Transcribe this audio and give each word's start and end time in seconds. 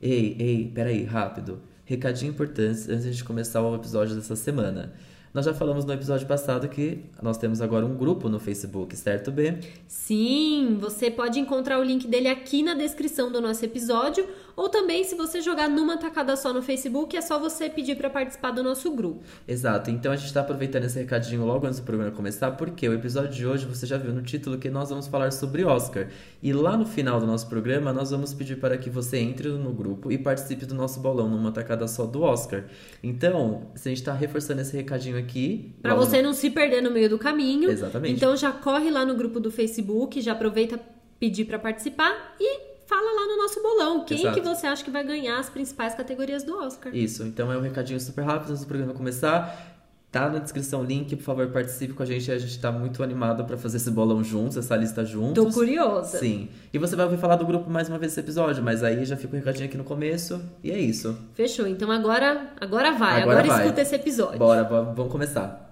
Ei, 0.00 0.34
ei, 0.38 0.72
peraí, 0.74 1.04
rápido. 1.04 1.60
Recadinho 1.84 2.30
importante 2.30 2.90
antes 2.90 3.14
de 3.14 3.22
começar 3.22 3.60
o 3.60 3.74
episódio 3.74 4.16
dessa 4.16 4.34
semana. 4.34 4.94
Nós 5.34 5.44
já 5.44 5.52
falamos 5.52 5.84
no 5.84 5.92
episódio 5.92 6.26
passado 6.26 6.66
que 6.68 7.04
nós 7.22 7.36
temos 7.36 7.60
agora 7.60 7.84
um 7.84 7.94
grupo 7.94 8.28
no 8.28 8.40
Facebook, 8.40 8.96
certo, 8.96 9.30
B? 9.30 9.58
Sim, 9.86 10.78
você 10.80 11.10
pode 11.10 11.38
encontrar 11.38 11.78
o 11.78 11.84
link 11.84 12.08
dele 12.08 12.28
aqui 12.28 12.62
na 12.62 12.74
descrição 12.74 13.30
do 13.30 13.40
nosso 13.40 13.64
episódio, 13.64 14.26
ou 14.60 14.68
também 14.68 15.04
se 15.04 15.14
você 15.14 15.40
jogar 15.40 15.70
numa 15.70 15.96
tacada 15.96 16.36
só 16.36 16.52
no 16.52 16.60
Facebook, 16.60 17.16
é 17.16 17.22
só 17.22 17.38
você 17.38 17.70
pedir 17.70 17.96
para 17.96 18.10
participar 18.10 18.50
do 18.50 18.62
nosso 18.62 18.90
grupo. 18.90 19.22
Exato, 19.48 19.90
então 19.90 20.12
a 20.12 20.16
gente 20.16 20.26
está 20.26 20.42
aproveitando 20.42 20.84
esse 20.84 20.98
recadinho 20.98 21.46
logo 21.46 21.66
antes 21.66 21.80
do 21.80 21.86
programa 21.86 22.10
começar, 22.10 22.50
porque 22.50 22.86
o 22.86 22.92
episódio 22.92 23.30
de 23.30 23.46
hoje 23.46 23.64
você 23.64 23.86
já 23.86 23.96
viu 23.96 24.12
no 24.12 24.20
título 24.20 24.58
que 24.58 24.68
nós 24.68 24.90
vamos 24.90 25.06
falar 25.06 25.30
sobre 25.30 25.64
Oscar. 25.64 26.08
E 26.42 26.52
lá 26.52 26.76
no 26.76 26.84
final 26.84 27.18
do 27.18 27.26
nosso 27.26 27.48
programa, 27.48 27.90
nós 27.90 28.10
vamos 28.10 28.34
pedir 28.34 28.56
para 28.56 28.76
que 28.76 28.90
você 28.90 29.16
entre 29.16 29.48
no 29.48 29.72
grupo 29.72 30.12
e 30.12 30.18
participe 30.18 30.66
do 30.66 30.74
nosso 30.74 31.00
bolão 31.00 31.26
numa 31.26 31.50
tacada 31.50 31.88
só 31.88 32.04
do 32.04 32.20
Oscar. 32.20 32.64
Então, 33.02 33.70
a 33.74 33.88
gente 33.88 34.00
está 34.00 34.12
reforçando 34.12 34.60
esse 34.60 34.76
recadinho 34.76 35.16
aqui. 35.16 35.74
Para 35.80 35.94
você 35.94 36.20
não 36.20 36.34
se 36.34 36.50
perder 36.50 36.82
no 36.82 36.90
meio 36.90 37.08
do 37.08 37.18
caminho. 37.18 37.70
Exatamente. 37.70 38.14
Então 38.14 38.36
já 38.36 38.52
corre 38.52 38.90
lá 38.90 39.06
no 39.06 39.14
grupo 39.14 39.40
do 39.40 39.50
Facebook, 39.50 40.20
já 40.20 40.32
aproveita 40.32 40.78
pedir 41.18 41.46
para 41.46 41.58
participar 41.58 42.34
e 42.38 42.69
fala 42.90 43.20
lá 43.20 43.26
no 43.28 43.36
nosso 43.40 43.62
bolão 43.62 44.04
quem 44.04 44.18
Exato. 44.18 44.34
que 44.34 44.40
você 44.44 44.66
acha 44.66 44.82
que 44.84 44.90
vai 44.90 45.04
ganhar 45.04 45.38
as 45.38 45.48
principais 45.48 45.94
categorias 45.94 46.42
do 46.42 46.58
Oscar. 46.58 46.94
Isso, 46.94 47.22
então 47.22 47.52
é 47.52 47.56
um 47.56 47.60
recadinho 47.60 48.00
super 48.00 48.24
rápido 48.24 48.50
antes 48.50 48.62
do 48.62 48.66
programa 48.66 48.92
começar. 48.92 49.68
Tá 50.10 50.28
na 50.28 50.40
descrição 50.40 50.80
o 50.80 50.84
link, 50.84 51.14
por 51.14 51.22
favor, 51.22 51.46
participe 51.52 51.92
com 51.92 52.02
a 52.02 52.06
gente. 52.06 52.32
A 52.32 52.36
gente 52.36 52.58
tá 52.58 52.72
muito 52.72 53.00
animado 53.00 53.44
para 53.44 53.56
fazer 53.56 53.76
esse 53.76 53.92
bolão 53.92 54.24
juntos, 54.24 54.56
essa 54.56 54.74
lista 54.74 55.04
juntos. 55.04 55.44
Tô 55.44 55.52
curiosa. 55.52 56.18
Sim. 56.18 56.48
E 56.72 56.78
você 56.78 56.96
vai 56.96 57.04
ouvir 57.04 57.16
falar 57.16 57.36
do 57.36 57.46
grupo 57.46 57.70
mais 57.70 57.88
uma 57.88 57.96
vez 57.96 58.10
nesse 58.10 58.18
episódio, 58.18 58.60
mas 58.60 58.82
aí 58.82 59.04
já 59.04 59.16
fica 59.16 59.36
um 59.36 59.38
recadinho 59.38 59.66
aqui 59.68 59.78
no 59.78 59.84
começo. 59.84 60.42
E 60.64 60.72
é 60.72 60.78
isso. 60.80 61.16
Fechou. 61.34 61.64
Então 61.68 61.92
agora, 61.92 62.48
agora 62.60 62.90
vai. 62.90 63.22
Agora 63.22 63.38
Agora, 63.38 63.46
vai. 63.46 63.62
escuta 63.62 63.82
esse 63.82 63.94
episódio. 63.94 64.36
Bora, 64.40 64.64
vamos 64.64 65.12
começar. 65.12 65.69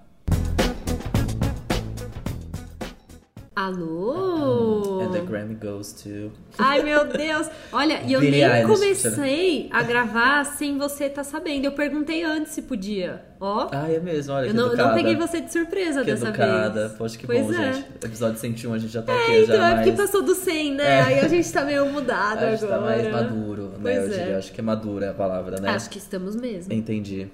Alô? 3.55 5.01
And 5.01 5.11
the 5.11 5.19
Grammy 5.21 5.55
goes 5.55 5.91
to. 6.03 6.31
Ai, 6.57 6.81
meu 6.81 7.05
Deus. 7.05 7.49
Olha, 7.73 8.01
e 8.05 8.13
eu 8.13 8.21
Billie 8.21 8.41
nem 8.45 8.49
Eilish. 8.61 8.67
comecei 8.73 9.69
a 9.71 9.83
gravar 9.83 10.45
sem 10.45 10.77
você 10.77 11.05
estar 11.05 11.23
sabendo. 11.25 11.65
Eu 11.65 11.73
perguntei 11.73 12.23
antes 12.23 12.53
se 12.53 12.61
podia. 12.61 13.21
Ó, 13.39 13.67
Ah, 13.71 13.91
é 13.91 13.99
mesmo, 13.99 14.33
olha 14.33 14.47
eu 14.47 14.53
não, 14.53 14.67
educada. 14.67 14.89
não 14.89 14.95
peguei 14.95 15.15
você 15.15 15.41
de 15.41 15.51
surpresa 15.51 16.01
Que 16.01 16.11
dessa 16.11 16.27
educada. 16.29 16.87
vez. 16.87 16.97
Poxa, 16.97 17.17
que 17.17 17.25
pois 17.25 17.45
bom, 17.47 17.53
é. 17.53 17.73
gente. 17.73 17.85
Episódio 18.03 18.39
101 18.39 18.73
a 18.73 18.77
gente 18.77 18.93
já 18.93 19.01
tá 19.01 19.13
aqui, 19.13 19.31
É, 19.31 19.43
então, 19.43 19.55
já 19.57 19.69
é 19.69 19.75
porque 19.75 19.91
passou 19.93 20.21
do 20.21 20.35
100, 20.35 20.73
né? 20.75 20.83
É. 20.83 21.01
Aí 21.01 21.19
a 21.19 21.27
gente 21.27 21.51
tá 21.51 21.63
meio 21.65 21.85
mudado 21.87 22.45
A 22.45 22.51
gente 22.51 22.65
tá 22.65 22.75
agora. 22.75 22.81
mais 22.95 23.11
maduro, 23.11 23.63
né? 23.69 23.77
Pois 23.81 23.97
eu 23.97 24.03
é. 24.13 24.17
diria. 24.19 24.37
Acho 24.37 24.51
que 24.53 24.59
é 24.61 24.63
madura 24.63 25.05
é 25.07 25.09
a 25.09 25.13
palavra, 25.13 25.59
né? 25.59 25.69
Acho 25.71 25.89
que 25.89 25.97
estamos 25.97 26.35
mesmo. 26.35 26.71
Entendi. 26.73 27.27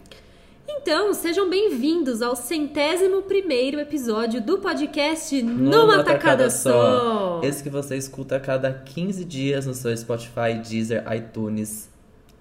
Então, 0.82 1.14
sejam 1.14 1.50
bem-vindos 1.50 2.22
ao 2.22 2.36
centésimo 2.36 3.24
primeiro 3.24 3.80
episódio 3.80 4.42
do 4.42 4.60
podcast 4.60 5.42
Numa, 5.42 5.96
Numa 5.96 6.04
Tacada, 6.04 6.50
Só. 6.50 7.42
Esse 7.44 7.64
que 7.64 7.70
você 7.70 7.98
escuta 7.98 8.36
a 8.36 8.40
cada 8.40 8.72
15 8.72 9.26
dias 9.26 9.66
no 9.66 9.74
seu 9.74 9.96
Spotify, 9.96 10.54
Deezer, 10.64 11.04
iTunes, 11.12 11.90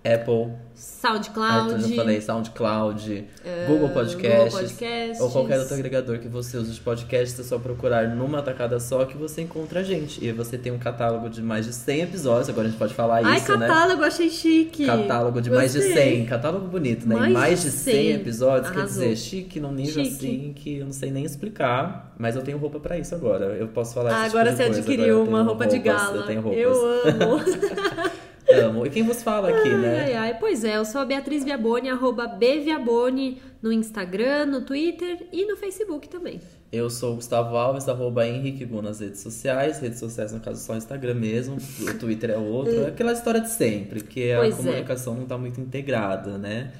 Apple, 0.06 0.52
SoundCloud. 0.74 1.68
iTunes, 1.70 1.90
eu 1.90 1.96
falei, 1.96 2.20
SoundCloud, 2.20 3.24
Google 3.66 3.88
Podcasts, 3.88 4.52
Google 4.52 4.68
Podcasts. 4.68 5.20
ou 5.20 5.30
qualquer 5.30 5.58
outro 5.60 5.74
agregador 5.74 6.18
que 6.18 6.28
você 6.28 6.58
usa 6.58 6.70
de 6.72 6.80
podcast, 6.80 7.40
é 7.40 7.44
só 7.44 7.58
procurar 7.58 8.08
numa 8.14 8.42
tacada 8.42 8.78
só 8.78 9.06
que 9.06 9.16
você 9.16 9.40
encontra 9.40 9.80
a 9.80 9.82
gente. 9.82 10.22
E 10.22 10.30
você 10.30 10.58
tem 10.58 10.70
um 10.72 10.78
catálogo 10.78 11.30
de 11.30 11.40
mais 11.40 11.64
de 11.64 11.72
100 11.72 12.02
episódios, 12.02 12.50
agora 12.50 12.66
a 12.66 12.70
gente 12.70 12.78
pode 12.78 12.92
falar 12.92 13.24
Ai, 13.24 13.38
isso, 13.38 13.56
né? 13.56 13.66
catálogo, 13.66 14.02
achei 14.04 14.28
chique. 14.28 14.84
Catálogo 14.84 15.40
de 15.40 15.50
mais 15.50 15.72
de 15.72 15.78
Gostei. 15.78 16.16
100, 16.18 16.26
catálogo 16.26 16.66
bonito, 16.68 17.08
né? 17.08 17.14
Mais 17.14 17.32
Mais, 17.32 17.62
de 17.62 17.70
de 17.70 17.76
100, 17.76 17.94
100 17.94 18.10
episódios, 18.12 18.70
quer 18.70 18.78
Arrasou. 18.80 19.02
dizer, 19.04 19.16
chique 19.16 19.58
num 19.58 19.72
nível 19.72 20.04
Chique. 20.04 20.16
assim 20.26 20.52
que 20.54 20.76
eu 20.78 20.84
não 20.84 20.92
sei 20.92 21.10
nem 21.10 21.24
explicar, 21.24 22.12
mas 22.18 22.36
eu 22.36 22.42
tenho 22.42 22.58
roupa 22.58 22.78
pra 22.78 22.98
isso 22.98 23.14
agora. 23.14 23.46
Eu 23.56 23.68
posso 23.68 23.94
falar 23.94 24.10
Ah, 24.10 24.24
tipo 24.26 24.36
agora 24.36 24.50
de 24.50 24.56
você 24.58 24.64
coisa, 24.64 24.80
adquiriu 24.80 25.14
agora 25.22 25.30
uma 25.30 25.42
roupa 25.42 25.66
de 25.66 25.76
roupas, 25.78 26.02
gala. 26.02 26.32
Eu. 26.52 26.52
Eu 26.52 27.02
amo. 27.06 27.40
Amo. 28.60 28.86
E 28.86 28.90
quem 28.90 29.02
vos 29.02 29.22
fala 29.22 29.48
aqui, 29.48 29.68
Ai, 29.68 29.76
né? 29.78 30.00
ai, 30.04 30.14
ai. 30.14 30.34
Pois 30.38 30.64
é, 30.64 30.76
eu 30.76 30.84
sou 30.84 31.00
a 31.00 31.04
Beatriz 31.04 31.44
Viaboni, 31.44 31.88
arroba 31.90 32.26
bviaboni 32.26 33.40
no 33.62 33.72
Instagram, 33.72 34.46
no 34.46 34.60
Twitter 34.62 35.26
e 35.32 35.44
no 35.46 35.56
Facebook 35.56 36.08
também. 36.08 36.40
Eu 36.72 36.90
sou 36.90 37.12
o 37.12 37.16
Gustavo 37.16 37.56
Alves, 37.56 37.88
arroba 37.88 38.26
Henrique 38.26 38.64
Gu 38.64 38.82
nas 38.82 39.00
redes 39.00 39.20
sociais. 39.20 39.78
Redes 39.78 39.98
sociais, 40.00 40.32
no 40.32 40.40
caso, 40.40 40.60
só 40.64 40.72
o 40.72 40.76
Instagram 40.76 41.14
mesmo. 41.14 41.56
O 41.80 41.94
Twitter 41.98 42.30
é 42.30 42.36
outro. 42.36 42.74
É 42.82 42.88
aquela 42.88 43.12
história 43.12 43.40
de 43.40 43.50
sempre, 43.50 44.02
que 44.02 44.32
a 44.32 44.38
Pois 44.38 44.54
é. 44.54 44.56
comunicação 44.56 45.14
não 45.14 45.24
tá 45.26 45.38
muito 45.38 45.60
integrada, 45.60 46.36
né? 46.36 46.72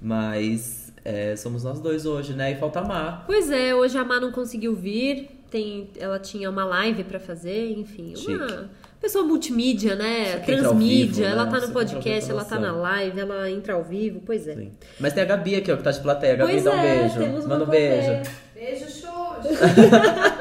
Mas 0.00 0.92
é, 1.04 1.36
somos 1.36 1.62
nós 1.64 1.80
dois 1.80 2.06
hoje, 2.06 2.32
né? 2.34 2.52
E 2.52 2.56
falta 2.56 2.80
a 2.80 2.84
Mar. 2.84 3.24
Pois 3.26 3.50
é, 3.50 3.74
hoje 3.74 3.96
a 3.98 4.04
Má 4.04 4.18
não 4.20 4.32
conseguiu 4.32 4.74
vir, 4.74 5.28
tem, 5.50 5.88
ela 5.98 6.18
tinha 6.18 6.48
uma 6.50 6.64
live 6.64 7.04
pra 7.04 7.20
fazer, 7.20 7.70
enfim, 7.78 8.14
Chique. 8.16 8.32
uma 8.32 8.70
pessoa 9.04 9.22
multimídia, 9.22 9.94
né? 9.94 10.38
Transmídia, 10.38 11.06
vivo, 11.06 11.20
né? 11.20 11.30
ela 11.30 11.46
tá 11.46 11.60
Você 11.60 11.66
no 11.66 11.72
que 11.72 11.78
entra 11.78 11.80
ao 11.82 11.84
podcast, 11.84 12.30
ela 12.30 12.44
tá 12.44 12.58
na 12.58 12.72
live, 12.72 13.20
ela 13.20 13.50
entra 13.50 13.74
ao 13.74 13.84
vivo, 13.84 14.22
pois 14.24 14.48
é. 14.48 14.54
Sim. 14.54 14.72
Mas 14.98 15.12
tem 15.12 15.22
a 15.22 15.26
Gabi 15.26 15.56
aqui, 15.56 15.70
ó, 15.70 15.76
que 15.76 15.82
tá 15.82 15.90
de 15.90 16.00
plateia. 16.00 16.36
Gabi, 16.36 16.52
Pois 16.52 16.64
dá 16.64 16.70
um 16.70 16.78
é, 16.78 16.98
beijo. 16.98 17.48
Manda 17.48 17.64
um 17.64 17.68
beijo. 17.68 18.30
Beijo, 18.54 18.84
Xoxo. 18.86 19.48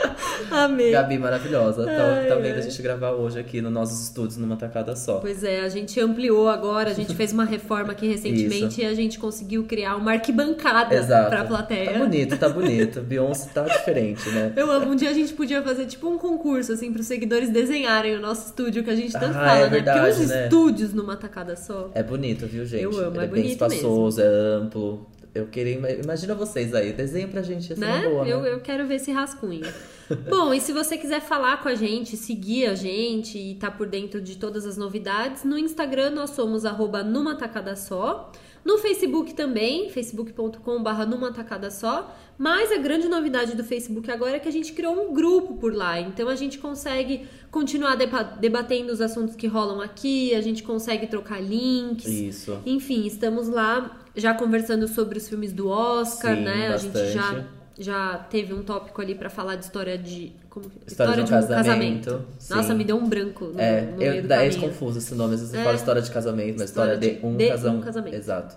Amei. 0.51 0.91
Gabi 0.91 1.17
maravilhosa. 1.17 1.85
Ai, 1.89 1.95
tá, 2.27 2.35
tá 2.35 2.41
vendo 2.41 2.53
ai. 2.53 2.59
a 2.59 2.61
gente 2.61 2.81
gravar 2.81 3.11
hoje 3.11 3.39
aqui 3.39 3.61
nos 3.61 3.71
nossos 3.71 4.01
estúdios 4.03 4.37
numa 4.37 4.55
tacada 4.55 4.95
só. 4.95 5.19
Pois 5.19 5.43
é, 5.43 5.61
a 5.61 5.69
gente 5.69 5.99
ampliou 5.99 6.49
agora, 6.49 6.91
a 6.91 6.93
gente 6.93 7.13
fez 7.15 7.31
uma 7.33 7.45
reforma 7.45 7.91
aqui 7.93 8.07
recentemente 8.07 8.65
Isso. 8.73 8.81
e 8.81 8.85
a 8.85 8.93
gente 8.93 9.19
conseguiu 9.19 9.63
criar 9.65 9.95
uma 9.95 10.11
arquibancada 10.11 10.95
Exato. 10.95 11.29
pra 11.29 11.43
plateia. 11.45 11.93
Tá 11.93 11.99
bonito, 11.99 12.37
tá 12.37 12.49
bonito. 12.49 13.01
Beyoncé 13.03 13.49
tá 13.53 13.63
diferente, 13.63 14.27
né? 14.29 14.53
Eu 14.55 14.69
amo. 14.71 14.91
Um 14.91 14.95
dia 14.95 15.09
a 15.09 15.13
gente 15.13 15.33
podia 15.33 15.61
fazer 15.61 15.85
tipo 15.85 16.07
um 16.09 16.17
concurso, 16.17 16.71
assim, 16.73 16.91
pros 16.91 17.05
seguidores 17.07 17.49
desenharem 17.49 18.15
o 18.15 18.19
nosso 18.21 18.47
estúdio, 18.47 18.83
que 18.83 18.89
a 18.89 18.95
gente 18.95 19.11
tanto 19.13 19.25
Ah, 19.37 19.45
fala, 19.47 19.57
é 19.59 19.63
né? 19.63 19.69
verdade, 19.69 19.99
Porque 19.99 20.21
os 20.23 20.29
né? 20.29 20.43
estúdios 20.43 20.93
numa 20.93 21.15
tacada 21.15 21.55
só. 21.55 21.89
É 21.93 22.03
bonito, 22.03 22.45
viu, 22.45 22.65
gente? 22.65 22.83
Eu 22.83 22.91
amo, 22.91 23.15
Ele 23.15 23.19
é 23.19 23.23
é 23.23 23.27
bem 23.27 23.29
bonito 23.29 23.51
espaçoso, 23.51 24.21
é 24.21 24.25
amplo. 24.25 25.05
Eu 25.33 25.47
queria. 25.47 25.79
Imagina 26.03 26.35
vocês 26.35 26.75
aí, 26.75 26.93
desenha 26.93 27.27
pra 27.27 27.41
gente 27.41 27.73
essa 27.73 27.81
né? 27.81 28.07
boa, 28.07 28.27
eu, 28.27 28.41
né? 28.41 28.53
eu 28.53 28.59
quero 28.59 28.85
ver 28.85 28.95
esse 28.95 29.11
rascunho. 29.11 29.65
Bom, 30.29 30.53
e 30.53 30.61
se 30.61 30.71
você 30.71 30.95
quiser 30.95 31.21
falar 31.21 31.61
com 31.63 31.69
a 31.69 31.75
gente, 31.75 32.15
seguir 32.15 32.67
a 32.67 32.75
gente 32.75 33.37
e 33.37 33.55
tá 33.55 33.71
por 33.71 33.87
dentro 33.87 34.21
de 34.21 34.37
todas 34.37 34.65
as 34.65 34.77
novidades, 34.77 35.43
no 35.43 35.57
Instagram 35.57 36.11
nós 36.11 36.31
somos 36.31 36.65
arroba 36.65 37.03
numa 37.03 37.35
tacada 37.35 37.75
só. 37.75 38.31
No 38.63 38.77
Facebook 38.77 39.33
também, 39.33 39.89
facebook.com.br 39.89 41.05
numa 41.09 41.33
tacada 41.33 41.69
só. 41.69 42.15
Mas 42.37 42.71
a 42.71 42.77
grande 42.77 43.07
novidade 43.09 43.55
do 43.55 43.63
Facebook 43.63 44.09
agora 44.09 44.37
é 44.37 44.39
que 44.39 44.47
a 44.47 44.51
gente 44.51 44.71
criou 44.73 44.93
um 45.09 45.13
grupo 45.13 45.55
por 45.55 45.73
lá. 45.73 45.99
Então 45.99 46.29
a 46.29 46.35
gente 46.35 46.59
consegue 46.59 47.27
continuar 47.51 47.95
deba- 47.95 48.23
debatendo 48.23 48.91
os 48.93 49.01
assuntos 49.01 49.35
que 49.35 49.47
rolam 49.47 49.81
aqui, 49.81 50.33
a 50.33 50.41
gente 50.41 50.63
consegue 50.63 51.07
trocar 51.07 51.41
links. 51.41 52.07
Isso. 52.07 52.57
Enfim, 52.65 53.05
estamos 53.05 53.47
lá 53.49 53.99
já 54.15 54.33
conversando 54.33 54.87
sobre 54.87 55.17
os 55.17 55.27
filmes 55.27 55.51
do 55.53 55.67
Oscar, 55.69 56.35
Sim, 56.35 56.43
né? 56.43 56.67
A 56.73 56.77
gente 56.77 56.91
bastante. 56.93 57.11
já, 57.13 57.43
já 57.79 58.17
teve 58.29 58.53
um 58.53 58.63
tópico 58.63 59.01
ali 59.01 59.15
pra 59.15 59.29
falar 59.29 59.55
de 59.55 59.65
história 59.65 59.97
de. 59.97 60.31
Como, 60.49 60.71
História 60.85 61.15
de 61.15 61.21
um 61.21 61.25
casamento, 61.27 62.21
sim. 62.37 62.53
Nossa, 62.53 62.73
me 62.75 62.83
deu 62.83 62.95
um 62.95 63.07
branco 63.09 63.45
no, 63.45 63.59
É, 63.59 63.81
no 63.81 64.01
eu, 64.03 64.23
daí 64.27 64.49
é 64.49 64.53
confuso 64.55 64.99
esse 64.99 65.15
nome. 65.15 65.33
Às 65.33 65.39
vezes 65.39 65.51
você 65.55 65.59
É. 65.61 65.63
fala 65.63 65.75
história 65.75 66.01
de 66.01 66.11
casamento, 66.11 66.59
mas 66.59 66.69
história, 66.69 66.93
História 66.93 67.13
de, 67.15 67.19
de- 67.19 67.25
um, 67.25 67.35
de 67.37 67.47
casam... 67.49 67.75
um 67.77 67.81
casamento. 67.81 68.15
Exato. 68.15 68.55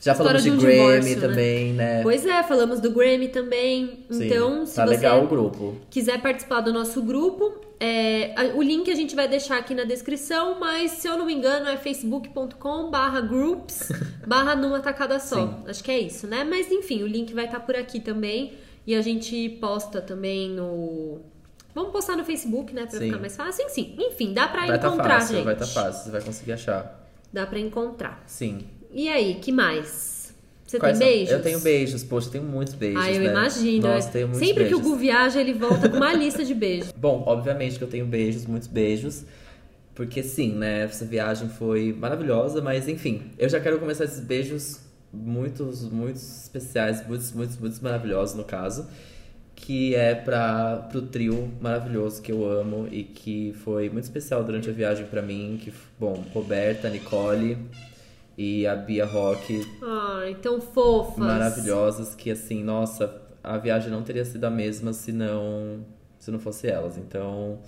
Já 0.00 0.12
História 0.12 0.38
falamos 0.38 0.42
de, 0.42 0.50
de 0.50 0.56
um 0.56 0.60
Grammy 0.60 1.00
divórcio, 1.00 1.16
né? 1.20 1.28
também, 1.28 1.72
né? 1.74 2.02
Pois 2.02 2.26
é, 2.26 2.42
falamos 2.42 2.80
do 2.80 2.90
Grammy 2.90 3.28
também. 3.28 4.04
Sim, 4.10 4.26
Então, 4.26 4.66
se 4.66 4.76
tá 4.76 4.84
você 4.86 4.90
legal 4.90 5.24
o 5.24 5.28
grupo. 5.28 5.76
quiser 5.90 6.20
participar 6.20 6.60
do 6.60 6.72
nosso 6.72 7.02
grupo, 7.02 7.54
é, 7.84 8.52
o 8.54 8.62
link 8.62 8.90
a 8.90 8.94
gente 8.94 9.14
vai 9.14 9.28
deixar 9.28 9.58
aqui 9.58 9.74
na 9.74 9.84
descrição, 9.84 10.58
mas 10.58 10.92
se 10.92 11.08
eu 11.08 11.18
não 11.18 11.26
me 11.26 11.34
engano 11.34 11.68
é 11.68 11.76
facebook.com 11.76 12.90
barra 12.90 13.20
groups 13.20 13.90
barra 14.26 14.54
numa 14.56 14.80
tacada 14.80 15.18
só. 15.18 15.36
Sim. 15.36 15.64
Acho 15.66 15.84
que 15.84 15.90
é 15.90 15.98
isso, 15.98 16.26
né? 16.26 16.44
Mas 16.44 16.70
enfim, 16.70 17.02
o 17.02 17.06
link 17.06 17.34
vai 17.34 17.44
estar 17.44 17.60
por 17.60 17.76
aqui 17.76 18.00
também. 18.00 18.54
E 18.86 18.94
a 18.94 19.00
gente 19.00 19.48
posta 19.60 20.00
também 20.00 20.50
no. 20.50 21.20
Vamos 21.74 21.90
postar 21.90 22.16
no 22.16 22.24
Facebook, 22.24 22.72
né? 22.74 22.86
Pra 22.86 22.98
Sim. 22.98 23.06
ficar 23.06 23.18
mais 23.18 23.36
fácil. 23.36 23.66
Enfim, 23.66 23.96
enfim 23.98 24.32
dá 24.32 24.46
pra 24.46 24.66
Vai 24.66 24.78
tá 24.78 24.88
encontrar, 24.88 25.20
fácil, 25.20 25.36
gente. 25.36 25.44
vai 25.44 25.56
tá 25.56 25.66
fácil, 25.66 26.04
você 26.04 26.10
vai 26.10 26.20
conseguir 26.20 26.52
achar. 26.52 27.08
Dá 27.32 27.46
pra 27.46 27.58
encontrar. 27.58 28.22
Sim. 28.26 28.60
E 28.92 29.08
aí, 29.08 29.36
que 29.36 29.50
mais? 29.50 30.13
Você 30.74 30.78
Quais 30.80 30.98
tem 30.98 31.06
são? 31.06 31.14
beijos? 31.16 31.32
Eu 31.32 31.42
tenho 31.42 31.60
beijos, 31.60 32.04
poxa, 32.04 32.26
eu 32.28 32.32
tenho 32.32 32.44
muitos 32.44 32.74
beijos. 32.74 33.00
Ah, 33.00 33.12
eu 33.12 33.20
né? 33.20 33.30
imagino. 33.30 33.88
Nossa, 33.88 34.08
é. 34.08 34.10
tenho 34.10 34.28
muitos 34.28 34.46
Sempre 34.46 34.64
beijos. 34.64 34.80
que 34.80 34.86
o 34.86 34.90
Gu 34.90 34.96
viaja, 34.96 35.40
ele 35.40 35.52
volta 35.52 35.88
com 35.88 35.96
uma 35.96 36.12
lista 36.14 36.44
de 36.44 36.54
beijos. 36.54 36.92
Bom, 36.96 37.22
obviamente 37.26 37.78
que 37.78 37.84
eu 37.84 37.88
tenho 37.88 38.06
beijos, 38.06 38.44
muitos 38.46 38.66
beijos. 38.68 39.24
Porque 39.94 40.22
sim, 40.24 40.52
né? 40.54 40.82
Essa 40.82 41.04
viagem 41.04 41.48
foi 41.48 41.92
maravilhosa, 41.96 42.60
mas 42.60 42.88
enfim, 42.88 43.30
eu 43.38 43.48
já 43.48 43.60
quero 43.60 43.78
começar 43.78 44.04
esses 44.04 44.18
beijos 44.18 44.80
muitos, 45.12 45.88
muitos 45.88 46.42
especiais, 46.42 47.06
muitos, 47.06 47.30
muitos, 47.32 47.56
muitos 47.56 47.78
maravilhosos 47.78 48.34
no 48.34 48.42
caso. 48.42 48.88
que 49.54 49.94
é 49.94 50.12
para 50.16 50.88
pro 50.90 51.02
trio 51.02 51.48
maravilhoso 51.60 52.20
que 52.20 52.32
eu 52.32 52.44
amo 52.44 52.88
e 52.90 53.04
que 53.04 53.54
foi 53.64 53.88
muito 53.88 54.02
especial 54.04 54.42
durante 54.42 54.68
a 54.68 54.72
viagem 54.72 55.06
para 55.06 55.22
mim, 55.22 55.60
que 55.62 55.72
bom, 55.98 56.24
Roberta, 56.34 56.90
Nicole 56.90 57.56
e 58.36 58.66
a 58.66 58.74
Bia 58.74 59.04
Rock. 59.04 59.66
Ai, 59.82 60.36
tão 60.42 60.60
fofas. 60.60 61.18
Maravilhosas 61.18 62.14
que 62.14 62.30
assim, 62.30 62.62
nossa, 62.62 63.22
a 63.42 63.58
viagem 63.58 63.90
não 63.90 64.02
teria 64.02 64.24
sido 64.24 64.44
a 64.44 64.50
mesma 64.50 64.92
se 64.92 65.12
não 65.12 65.84
se 66.18 66.30
não 66.30 66.38
fosse 66.38 66.66
elas. 66.66 66.96
Então, 66.96 67.58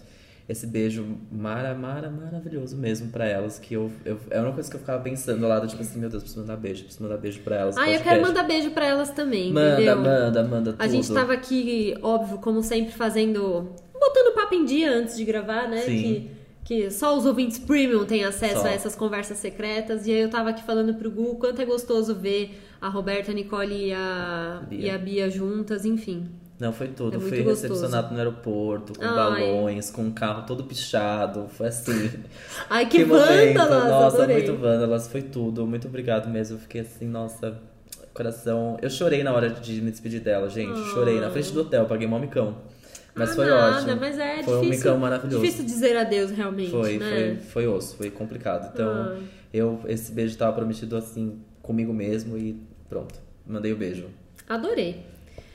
esse 0.48 0.66
beijo 0.66 1.18
mara, 1.30 1.74
mara, 1.74 2.08
maravilhoso 2.08 2.76
mesmo 2.76 3.10
pra 3.10 3.26
elas, 3.26 3.58
que 3.58 3.74
eu, 3.74 3.90
eu 4.04 4.18
é 4.30 4.40
uma 4.40 4.52
coisa 4.52 4.70
que 4.70 4.76
eu 4.76 4.80
ficava 4.80 5.02
pensando 5.02 5.46
lá, 5.46 5.64
tipo 5.66 5.82
assim, 5.82 5.98
meu 5.98 6.08
Deus, 6.08 6.22
preciso 6.22 6.40
mandar 6.40 6.56
beijo, 6.56 6.84
preciso 6.84 7.02
mandar 7.02 7.18
beijo 7.18 7.40
pra 7.40 7.56
elas. 7.56 7.76
Ah, 7.76 7.90
eu 7.90 8.00
quero 8.00 8.22
mandar 8.22 8.44
beijo 8.44 8.70
pra 8.70 8.86
elas 8.86 9.10
também, 9.10 9.52
Manda, 9.52 9.74
entendeu? 9.74 9.96
manda, 9.96 10.42
manda 10.44 10.72
tudo. 10.72 10.82
A 10.82 10.88
gente 10.88 11.12
tava 11.12 11.32
aqui, 11.32 11.94
óbvio, 12.02 12.38
como 12.38 12.62
sempre, 12.62 12.92
fazendo. 12.92 13.72
botando 13.92 14.34
papo 14.34 14.54
em 14.54 14.64
dia 14.64 14.90
antes 14.90 15.16
de 15.16 15.24
gravar, 15.24 15.68
né? 15.68 15.78
Sim. 15.78 16.02
Que, 16.02 16.30
que 16.66 16.90
só 16.90 17.16
os 17.16 17.24
ouvintes 17.24 17.60
premium 17.60 18.04
têm 18.04 18.24
acesso 18.24 18.62
Só. 18.62 18.66
a 18.66 18.70
essas 18.70 18.96
conversas 18.96 19.38
secretas. 19.38 20.04
E 20.04 20.10
aí 20.10 20.20
eu 20.20 20.28
tava 20.28 20.50
aqui 20.50 20.64
falando 20.64 20.92
pro 20.94 21.08
Gu 21.08 21.30
o 21.30 21.34
quanto 21.36 21.62
é 21.62 21.64
gostoso 21.64 22.12
ver 22.12 22.60
a 22.80 22.88
Roberta, 22.88 23.30
a 23.30 23.34
Nicole 23.34 23.86
e 23.86 23.92
a, 23.94 24.64
Bia. 24.68 24.80
e 24.80 24.90
a 24.90 24.98
Bia 24.98 25.30
juntas, 25.30 25.84
enfim. 25.84 26.28
Não, 26.58 26.72
foi 26.72 26.88
tudo. 26.88 27.18
É 27.18 27.20
Fui 27.20 27.40
gostoso. 27.42 27.68
recepcionado 27.68 28.12
no 28.12 28.18
aeroporto, 28.18 28.98
com 28.98 29.04
Ai. 29.04 29.14
balões, 29.14 29.92
com 29.92 30.02
um 30.02 30.10
carro 30.10 30.44
todo 30.44 30.64
pichado. 30.64 31.46
Foi 31.50 31.68
assim. 31.68 32.10
Ai, 32.68 32.86
que, 32.86 33.04
vândalas! 33.04 33.84
Nossa, 33.84 34.16
adorei. 34.16 34.38
muito 34.38 34.60
vândalas. 34.60 35.06
Foi 35.06 35.22
tudo. 35.22 35.64
Muito 35.68 35.86
obrigado 35.86 36.28
mesmo. 36.28 36.56
Eu 36.56 36.60
fiquei 36.60 36.80
assim, 36.80 37.06
nossa, 37.06 37.60
coração. 38.12 38.76
Eu 38.82 38.90
chorei 38.90 39.22
na 39.22 39.32
hora 39.32 39.50
de 39.50 39.80
me 39.80 39.92
despedir 39.92 40.20
dela, 40.20 40.48
gente. 40.50 40.76
Chorei 40.90 41.20
na 41.20 41.30
frente 41.30 41.52
do 41.52 41.60
hotel, 41.60 41.84
paguei 41.84 42.08
mó 42.08 42.18
micão. 42.18 42.56
Mas 43.16 43.30
Ah, 43.30 43.34
foi 43.34 43.46
nada, 43.46 43.76
ótimo. 43.78 43.96
Mas 44.00 44.18
é 44.18 44.42
foi 44.42 44.56
um 44.56 44.60
difícil, 44.60 44.78
micão 44.84 44.98
maravilhoso. 44.98 45.40
difícil 45.42 45.64
dizer 45.64 45.96
adeus, 45.96 46.30
realmente, 46.30 46.70
Foi, 46.70 46.98
né? 46.98 47.36
foi, 47.40 47.64
foi 47.64 47.66
osso, 47.66 47.96
foi 47.96 48.10
complicado. 48.10 48.70
Então, 48.74 48.88
Ah. 48.90 49.18
eu 49.54 49.80
esse 49.88 50.12
beijo 50.12 50.36
tava 50.36 50.52
prometido 50.52 50.96
assim 50.96 51.40
comigo 51.62 51.92
mesmo 51.94 52.36
e 52.36 52.60
pronto. 52.88 53.14
Mandei 53.46 53.72
o 53.72 53.76
beijo. 53.76 54.06
Adorei. 54.48 55.02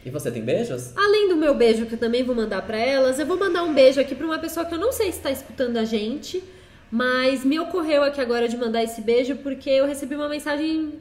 E 0.04 0.10
você 0.10 0.32
tem 0.32 0.42
beijos? 0.42 0.98
Além 0.98 1.30
do 1.30 1.36
meu 1.36 1.54
beijo 1.54 1.86
que 1.86 1.94
eu 1.94 2.00
também 2.00 2.24
vou 2.24 2.36
mandar 2.36 2.64
pra 2.64 2.78
elas, 2.80 3.20
eu 3.20 3.26
vou 3.28 3.38
mandar 3.38 3.64
um 3.64 3.74
beijo 3.74 4.02
aqui 4.02 4.16
pra 4.16 4.26
uma 4.26 4.40
pessoa 4.40 4.66
que 4.66 4.74
eu 4.74 4.80
não 4.80 4.92
sei 4.92 5.12
se 5.12 5.20
tá 5.20 5.30
escutando 5.30 5.78
a 5.78 5.86
gente, 5.86 6.44
mas 6.90 7.46
me 7.46 7.60
ocorreu 7.60 8.02
aqui 8.04 8.20
agora 8.20 8.48
de 8.48 8.58
mandar 8.58 8.84
esse 8.84 9.02
beijo 9.02 9.36
porque 9.38 9.70
eu 9.70 9.86
recebi 9.86 10.16
uma 10.16 10.28
mensagem, 10.28 10.94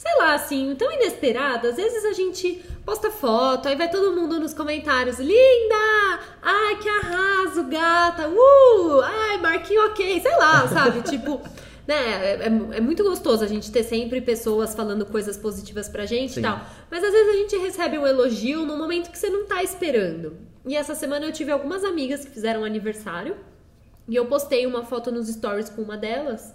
sei 0.00 0.16
lá, 0.16 0.32
assim, 0.32 0.74
tão 0.78 0.90
inesperada. 0.90 1.68
Às 1.68 1.76
vezes 1.76 2.06
a 2.06 2.14
gente 2.14 2.64
posta 2.86 3.10
foto, 3.10 3.68
aí 3.68 3.76
vai 3.76 3.90
todo 3.90 4.16
mundo 4.18 4.40
nos 4.40 4.54
comentários, 4.54 5.18
linda! 5.18 6.20
Ai, 6.40 6.76
que 6.76 6.88
arraso, 6.88 7.64
gata! 7.64 8.26
Uh! 8.26 9.00
Ai, 9.04 9.36
marquinho 9.36 9.84
ok, 9.88 10.18
sei 10.22 10.36
lá, 10.38 10.66
sabe? 10.68 11.02
tipo, 11.10 11.42
né? 11.86 11.96
É, 11.96 12.46
é- 12.46 12.76
é 12.78 12.80
muito 12.80 13.04
gostoso 13.04 13.44
a 13.44 13.46
gente 13.46 13.70
ter 13.70 13.84
sempre 13.84 14.22
pessoas 14.22 14.74
falando 14.74 15.04
coisas 15.04 15.36
positivas 15.36 15.86
pra 15.86 16.06
gente 16.06 16.32
Sim. 16.32 16.40
e 16.40 16.42
tal. 16.44 16.62
Mas 16.90 17.04
às 17.04 17.12
vezes 17.12 17.34
a 17.34 17.36
gente 17.36 17.56
recebe 17.58 17.98
um 17.98 18.06
elogio 18.06 18.64
num 18.64 18.78
momento 18.78 19.10
que 19.10 19.18
você 19.18 19.28
não 19.28 19.44
tá 19.44 19.62
esperando. 19.62 20.34
E 20.66 20.74
essa 20.74 20.94
semana 20.94 21.26
eu 21.26 21.32
tive 21.32 21.52
algumas 21.52 21.84
amigas 21.84 22.24
que 22.24 22.30
fizeram 22.30 22.64
aniversário. 22.64 23.36
E 24.08 24.16
eu 24.16 24.24
postei 24.24 24.64
uma 24.66 24.82
foto 24.82 25.12
nos 25.12 25.28
stories 25.28 25.68
com 25.68 25.82
uma 25.82 25.98
delas. 25.98 26.54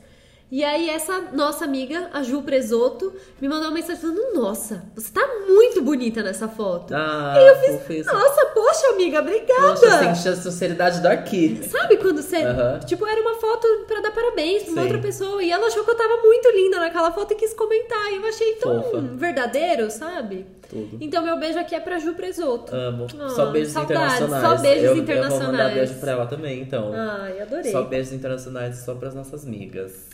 E 0.51 0.63
aí 0.63 0.89
essa 0.91 1.21
nossa 1.33 1.65
amiga, 1.65 2.07
a 2.13 2.21
Ju 2.21 2.43
Presoto, 2.43 3.11
me 3.41 3.47
mandou 3.49 3.65
uma 3.67 3.73
mensagem 3.73 3.99
falando: 3.99 4.33
Nossa, 4.35 4.83
você 4.95 5.11
tá 5.11 5.27
muito 5.47 5.81
bonita 5.81 6.21
nessa 6.21 6.47
foto. 6.47 6.93
Ah, 6.93 7.33
e 7.35 7.47
eu 7.67 7.79
fiz, 7.81 8.05
nossa, 8.05 8.45
poxa, 8.53 8.87
amiga, 8.93 9.21
obrigada. 9.21 9.73
Poxa, 9.73 9.97
sente 10.13 10.29
a 10.29 10.35
sinceridade 10.35 11.01
daqui. 11.01 11.59
Sabe 11.67 11.97
quando 11.97 12.21
você. 12.21 12.37
Aham. 12.37 12.79
Tipo, 12.85 13.07
era 13.07 13.19
uma 13.21 13.35
foto 13.35 13.67
pra 13.87 14.01
dar 14.01 14.11
parabéns 14.11 14.63
pra 14.63 14.71
uma 14.73 14.81
outra 14.83 14.99
pessoa. 14.99 15.43
E 15.43 15.51
ela 15.51 15.65
achou 15.65 15.83
que 15.83 15.89
eu 15.89 15.95
tava 15.95 16.17
muito 16.21 16.47
linda 16.51 16.79
naquela 16.79 17.11
foto 17.11 17.33
e 17.33 17.35
quis 17.35 17.53
comentar. 17.53 18.13
E 18.13 18.17
eu 18.17 18.25
achei 18.25 18.53
tão 18.55 18.83
Fofa. 18.83 19.01
verdadeiro, 19.01 19.89
sabe? 19.89 20.45
Tudo. 20.69 20.97
Então, 21.01 21.23
meu 21.23 21.39
beijo 21.39 21.57
aqui 21.57 21.73
é 21.73 21.79
pra 21.79 21.97
Ju 21.97 22.13
Presoto. 22.13 22.73
Amo. 22.73 23.07
Ah, 23.19 23.29
só 23.29 23.47
beijos 23.47 23.73
saudades, 23.73 24.15
internacionais. 24.21 24.43
só 24.43 24.61
beijos 24.61 24.83
eu, 24.83 24.89
Eu 24.89 24.93
vou 24.93 25.03
internacionais. 25.03 25.51
mandar 25.51 25.73
beijo 25.73 25.95
pra 25.95 26.11
ela 26.11 26.25
também, 26.27 26.61
então. 26.61 26.91
Ai, 26.93 27.41
adorei. 27.41 27.71
Só 27.71 27.81
beijos 27.81 28.13
internacionais 28.13 28.77
só 28.85 28.93
pras 28.93 29.15
nossas 29.15 29.43
amigas. 29.43 30.05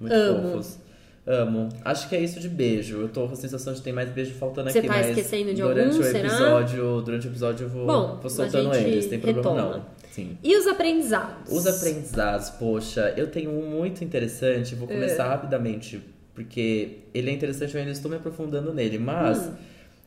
Muito 0.00 0.14
Amo. 0.14 0.52
fofos. 0.52 0.78
Amo. 1.26 1.68
Acho 1.84 2.08
que 2.08 2.16
é 2.16 2.20
isso 2.20 2.40
de 2.40 2.48
beijo. 2.48 3.00
Eu 3.02 3.08
tô 3.08 3.26
com 3.26 3.34
a 3.34 3.36
sensação 3.36 3.72
de 3.74 3.82
ter 3.82 3.92
mais 3.92 4.08
beijo 4.08 4.32
faltando 4.34 4.70
Você 4.70 4.78
aqui, 4.78 4.88
tá 4.88 4.94
mas 4.94 5.08
esquecendo 5.08 5.54
de 5.54 5.60
durante 5.62 5.88
algum, 5.90 6.00
o 6.00 6.02
será? 6.02 6.18
episódio, 6.28 7.02
durante 7.02 7.26
o 7.26 7.30
episódio 7.30 7.64
eu 7.66 7.68
vou, 7.68 7.86
Bom, 7.86 8.18
vou 8.20 8.30
soltando 8.30 8.70
a 8.72 8.74
gente 8.78 8.88
eles, 8.88 9.06
tem 9.06 9.20
problema 9.20 9.50
retoma. 9.52 9.76
não. 9.76 9.86
Sim. 10.10 10.36
E 10.42 10.56
os 10.56 10.66
aprendizados? 10.66 11.52
Os 11.52 11.66
aprendizados, 11.66 12.50
poxa, 12.50 13.14
eu 13.16 13.28
tenho 13.28 13.50
um 13.50 13.70
muito 13.70 14.02
interessante, 14.02 14.74
vou 14.74 14.88
começar 14.88 15.24
É. 15.26 15.28
rapidamente, 15.28 16.02
porque 16.34 16.98
ele 17.14 17.30
é 17.30 17.32
interessante, 17.34 17.74
eu 17.74 17.80
ainda 17.80 17.92
estou 17.92 18.10
me 18.10 18.16
aprofundando 18.16 18.72
nele, 18.74 18.98
mas 18.98 19.38
Hum. 19.46 19.52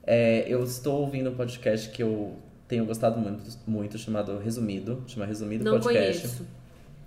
é, 0.06 0.44
eu 0.48 0.62
estou 0.64 1.00
ouvindo 1.02 1.30
um 1.30 1.36
podcast 1.36 1.90
que 1.92 2.04
eu 2.04 2.34
tenho 2.68 2.84
gostado 2.86 3.18
muito, 3.20 3.44
muito 3.68 3.98
chamado 3.98 4.38
Resumido, 4.40 5.04
chama 5.08 5.26
Resumido 5.26 5.64
Não 5.64 5.80
Podcast. 5.80 6.22
conheço. 6.24 6.48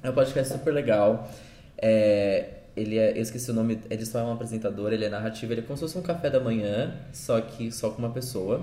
É 0.02 0.08
um 0.08 0.14
podcast 0.14 0.52
super 0.54 0.72
legal. 0.72 1.28
É, 1.76 2.44
ele 2.76 2.98
é, 2.98 3.16
eu 3.16 3.22
esqueci 3.22 3.50
o 3.50 3.54
nome, 3.54 3.80
ele 3.88 4.04
só 4.04 4.18
é 4.18 4.22
um 4.22 4.32
apresentador, 4.32 4.92
ele 4.92 5.04
é 5.04 5.08
narrativo, 5.08 5.52
ele 5.52 5.62
é 5.62 5.64
como 5.64 5.76
se 5.76 5.80
fosse 5.80 5.96
um 5.96 6.02
café 6.02 6.28
da 6.28 6.38
manhã, 6.38 6.94
só 7.12 7.40
que 7.40 7.72
só 7.72 7.90
com 7.90 7.98
uma 7.98 8.10
pessoa. 8.10 8.60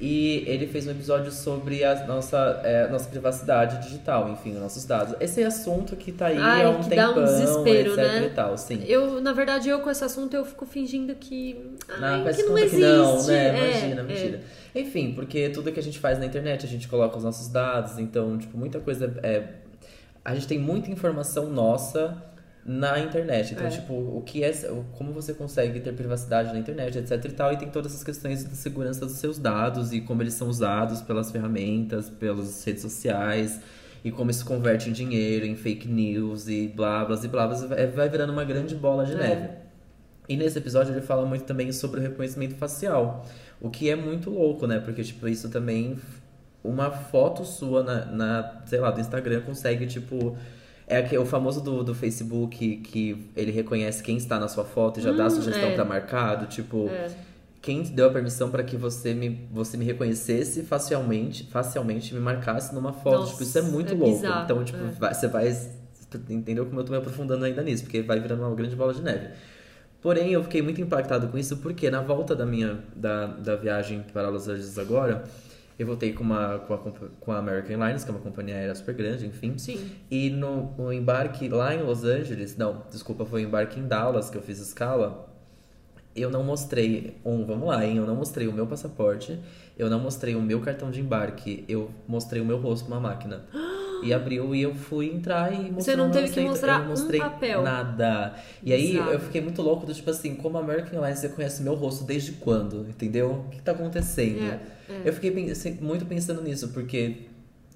E 0.00 0.44
ele 0.46 0.66
fez 0.66 0.86
um 0.86 0.92
episódio 0.92 1.30
sobre 1.30 1.84
a 1.84 2.06
nossa, 2.06 2.62
é, 2.64 2.88
nossa 2.88 3.06
privacidade 3.08 3.86
digital, 3.86 4.30
enfim, 4.30 4.54
os 4.54 4.60
nossos 4.60 4.86
dados. 4.86 5.14
Esse 5.20 5.42
assunto 5.42 5.94
que 5.94 6.10
tá 6.10 6.26
aí 6.28 6.38
Ai, 6.38 6.64
há 6.64 6.70
um 6.70 6.82
que 6.82 6.94
dá 6.94 7.10
um 7.10 7.14
tempão, 7.14 7.24
desespero, 7.24 7.90
etc 7.90 7.96
né? 7.98 8.26
e 8.26 8.30
tal, 8.30 8.56
sim. 8.56 8.82
Eu, 8.86 9.20
na 9.20 9.34
verdade, 9.34 9.68
eu 9.68 9.80
com 9.80 9.90
esse 9.90 10.02
assunto 10.02 10.34
eu 10.34 10.44
fico 10.44 10.64
fingindo 10.64 11.14
que. 11.14 11.76
Ai, 11.86 12.24
Não, 12.24 12.32
que 12.32 12.42
não 12.42 12.58
existe. 12.58 12.76
que 12.76 12.82
não, 12.82 13.26
né? 13.26 13.46
É, 13.46 13.70
Imagina, 13.70 14.00
é. 14.00 14.04
mentira. 14.04 14.40
Enfim, 14.74 15.12
porque 15.12 15.50
tudo 15.50 15.70
que 15.70 15.80
a 15.80 15.82
gente 15.82 15.98
faz 15.98 16.18
na 16.18 16.24
internet, 16.24 16.64
a 16.64 16.68
gente 16.68 16.88
coloca 16.88 17.18
os 17.18 17.24
nossos 17.24 17.48
dados, 17.48 17.98
então, 17.98 18.38
tipo, 18.38 18.56
muita 18.56 18.80
coisa 18.80 19.14
é. 19.22 19.44
A 20.24 20.34
gente 20.34 20.46
tem 20.46 20.58
muita 20.58 20.90
informação 20.90 21.50
nossa 21.50 22.29
na 22.64 22.98
internet. 22.98 23.54
Então, 23.54 23.66
É. 23.66 23.70
tipo, 23.70 23.92
o 23.94 24.22
que 24.24 24.44
é. 24.44 24.52
Como 24.96 25.12
você 25.12 25.32
consegue 25.34 25.80
ter 25.80 25.92
privacidade 25.92 26.52
na 26.52 26.58
internet, 26.58 26.98
etc 26.98 27.24
e 27.24 27.32
tal. 27.32 27.52
E 27.52 27.56
tem 27.56 27.68
todas 27.70 27.92
essas 27.92 28.04
questões 28.04 28.44
de 28.48 28.54
segurança 28.56 29.06
dos 29.06 29.14
seus 29.16 29.38
dados 29.38 29.92
e 29.92 30.00
como 30.00 30.22
eles 30.22 30.34
são 30.34 30.48
usados 30.48 31.00
pelas 31.02 31.30
ferramentas, 31.30 32.10
pelas 32.10 32.62
redes 32.64 32.82
sociais. 32.82 33.60
E 34.04 34.10
como 34.10 34.30
isso 34.30 34.44
converte 34.46 34.88
em 34.88 34.92
dinheiro, 34.92 35.44
em 35.44 35.54
fake 35.54 35.86
news 35.88 36.48
e 36.48 36.68
blá 36.68 37.04
blá 37.04 37.18
e 37.22 37.28
blá 37.28 37.46
blá. 37.48 37.56
Vai 37.66 37.86
vai 37.86 38.08
virando 38.08 38.32
uma 38.32 38.44
grande 38.44 38.74
bola 38.74 39.04
de 39.04 39.12
É. 39.12 39.16
neve. 39.16 39.48
E 40.28 40.36
nesse 40.36 40.58
episódio 40.58 40.92
ele 40.94 41.00
fala 41.02 41.26
muito 41.26 41.44
também 41.44 41.72
sobre 41.72 41.98
o 42.00 42.02
reconhecimento 42.02 42.54
facial. 42.54 43.26
O 43.60 43.68
que 43.68 43.90
é 43.90 43.96
muito 43.96 44.30
louco, 44.30 44.66
né? 44.66 44.78
Porque, 44.78 45.02
tipo, 45.02 45.26
isso 45.28 45.48
também. 45.50 45.98
Uma 46.62 46.90
foto 46.90 47.44
sua 47.44 47.82
na, 47.82 48.04
na 48.06 48.62
sei 48.66 48.78
lá, 48.80 48.90
do 48.90 49.00
Instagram 49.00 49.40
consegue, 49.42 49.86
tipo. 49.86 50.36
É 50.92 51.18
o 51.18 51.24
famoso 51.24 51.60
do, 51.60 51.84
do 51.84 51.94
Facebook 51.94 52.76
que 52.78 53.26
ele 53.36 53.52
reconhece 53.52 54.02
quem 54.02 54.16
está 54.16 54.38
na 54.40 54.48
sua 54.48 54.64
foto 54.64 54.98
e 54.98 55.02
já 55.02 55.12
dá 55.12 55.24
a 55.24 55.26
Hum, 55.28 55.30
sugestão 55.30 55.68
é. 55.68 55.74
pra 55.74 55.84
marcado. 55.84 56.46
Tipo, 56.46 56.88
É. 56.88 57.08
quem 57.62 57.82
te 57.84 57.92
deu 57.92 58.08
a 58.08 58.10
permissão 58.10 58.50
para 58.50 58.64
que 58.64 58.76
você 58.76 59.14
me, 59.14 59.46
você 59.52 59.76
me 59.76 59.84
reconhecesse 59.84 60.62
facialmente, 60.64 61.44
facialmente 61.50 62.12
me 62.12 62.18
marcasse 62.20 62.74
numa 62.74 62.92
foto. 62.92 63.20
Nossa, 63.20 63.30
tipo, 63.32 63.42
isso 63.44 63.56
é 63.58 63.62
muito 63.62 63.92
é 63.92 63.96
louco. 63.96 64.16
bizarro, 64.16 64.44
então, 64.44 64.64
tipo, 64.64 64.78
é. 64.84 64.90
vai- 64.98 65.14
você 65.14 65.28
vai. 65.28 65.56
Entendeu 66.28 66.66
como 66.66 66.80
eu 66.80 66.84
tô 66.84 66.90
me 66.90 66.98
aprofundando 66.98 67.44
ainda 67.44 67.62
nisso? 67.62 67.84
Porque 67.84 68.02
vai 68.02 68.18
virando 68.18 68.42
uma 68.42 68.52
grande 68.54 68.74
bola 68.74 68.92
de 68.92 69.00
neve. 69.00 69.28
Porém, 70.02 70.32
eu 70.32 70.42
fiquei 70.42 70.60
muito 70.62 70.80
impactado 70.80 71.28
com 71.28 71.38
isso 71.38 71.58
porque 71.58 71.88
na 71.90 72.00
volta 72.00 72.34
da 72.34 72.44
minha 72.46 72.78
da, 72.96 73.26
da 73.26 73.54
viagem 73.54 74.04
para 74.12 74.28
Los 74.28 74.48
Angeles 74.48 74.76
agora, 74.78 75.22
eu 75.80 75.86
voltei 75.86 76.12
com, 76.12 76.22
uma, 76.22 76.58
com, 76.58 76.74
a, 76.74 76.78
com 76.78 77.32
a 77.32 77.38
American 77.38 77.80
Airlines, 77.80 78.04
que 78.04 78.10
é 78.10 78.12
uma 78.12 78.20
companhia 78.20 78.54
aérea 78.54 78.74
super 78.74 78.94
grande, 78.94 79.26
enfim. 79.26 79.56
Sim. 79.56 79.90
E 80.10 80.28
no, 80.28 80.74
no 80.76 80.92
embarque 80.92 81.48
lá 81.48 81.74
em 81.74 81.82
Los 81.82 82.04
Angeles, 82.04 82.54
não, 82.54 82.82
desculpa, 82.90 83.24
foi 83.24 83.46
o 83.46 83.48
embarque 83.48 83.80
em 83.80 83.88
Dallas 83.88 84.28
que 84.28 84.36
eu 84.36 84.42
fiz 84.42 84.58
escala. 84.58 85.26
Eu 86.14 86.28
não 86.28 86.44
mostrei, 86.44 87.18
um, 87.24 87.46
vamos 87.46 87.66
lá, 87.66 87.82
hein? 87.82 87.96
Eu 87.96 88.04
não 88.04 88.14
mostrei 88.14 88.46
o 88.46 88.52
meu 88.52 88.66
passaporte, 88.66 89.40
eu 89.78 89.88
não 89.88 89.98
mostrei 89.98 90.34
o 90.34 90.42
meu 90.42 90.60
cartão 90.60 90.90
de 90.90 91.00
embarque, 91.00 91.64
eu 91.66 91.90
mostrei 92.06 92.42
o 92.42 92.44
meu 92.44 92.58
rosto 92.58 92.90
numa 92.90 93.00
máquina. 93.00 93.46
E 94.02 94.12
abriu 94.12 94.54
e 94.54 94.62
eu 94.62 94.74
fui 94.74 95.06
entrar 95.12 95.52
e 95.52 95.70
mostrou. 95.70 95.96
não 95.96 96.10
teve 96.10 96.28
que 96.30 96.40
mostrar 96.40 96.74
eu 96.74 96.78
não 96.80 96.88
mostrei 96.88 97.20
um 97.20 97.24
papel. 97.24 97.62
Nada. 97.62 98.34
E 98.62 98.72
aí 98.72 98.92
Bizarro. 98.92 99.10
eu 99.10 99.20
fiquei 99.20 99.40
muito 99.40 99.60
louco 99.62 99.86
do 99.86 99.94
tipo 99.94 100.10
assim, 100.10 100.34
como 100.34 100.56
a 100.58 100.60
American 100.60 100.94
Airlines 100.98 101.22
reconhece 101.22 101.62
meu 101.62 101.74
rosto 101.74 102.04
desde 102.04 102.32
quando? 102.32 102.86
Entendeu? 102.88 103.44
O 103.46 103.50
que 103.50 103.60
tá 103.62 103.72
acontecendo? 103.72 104.42
É, 104.42 104.58
é. 104.88 105.02
Eu 105.04 105.12
fiquei 105.12 105.30
pens- 105.30 105.64
muito 105.80 106.04
pensando 106.06 106.42
nisso, 106.42 106.68
porque. 106.68 107.26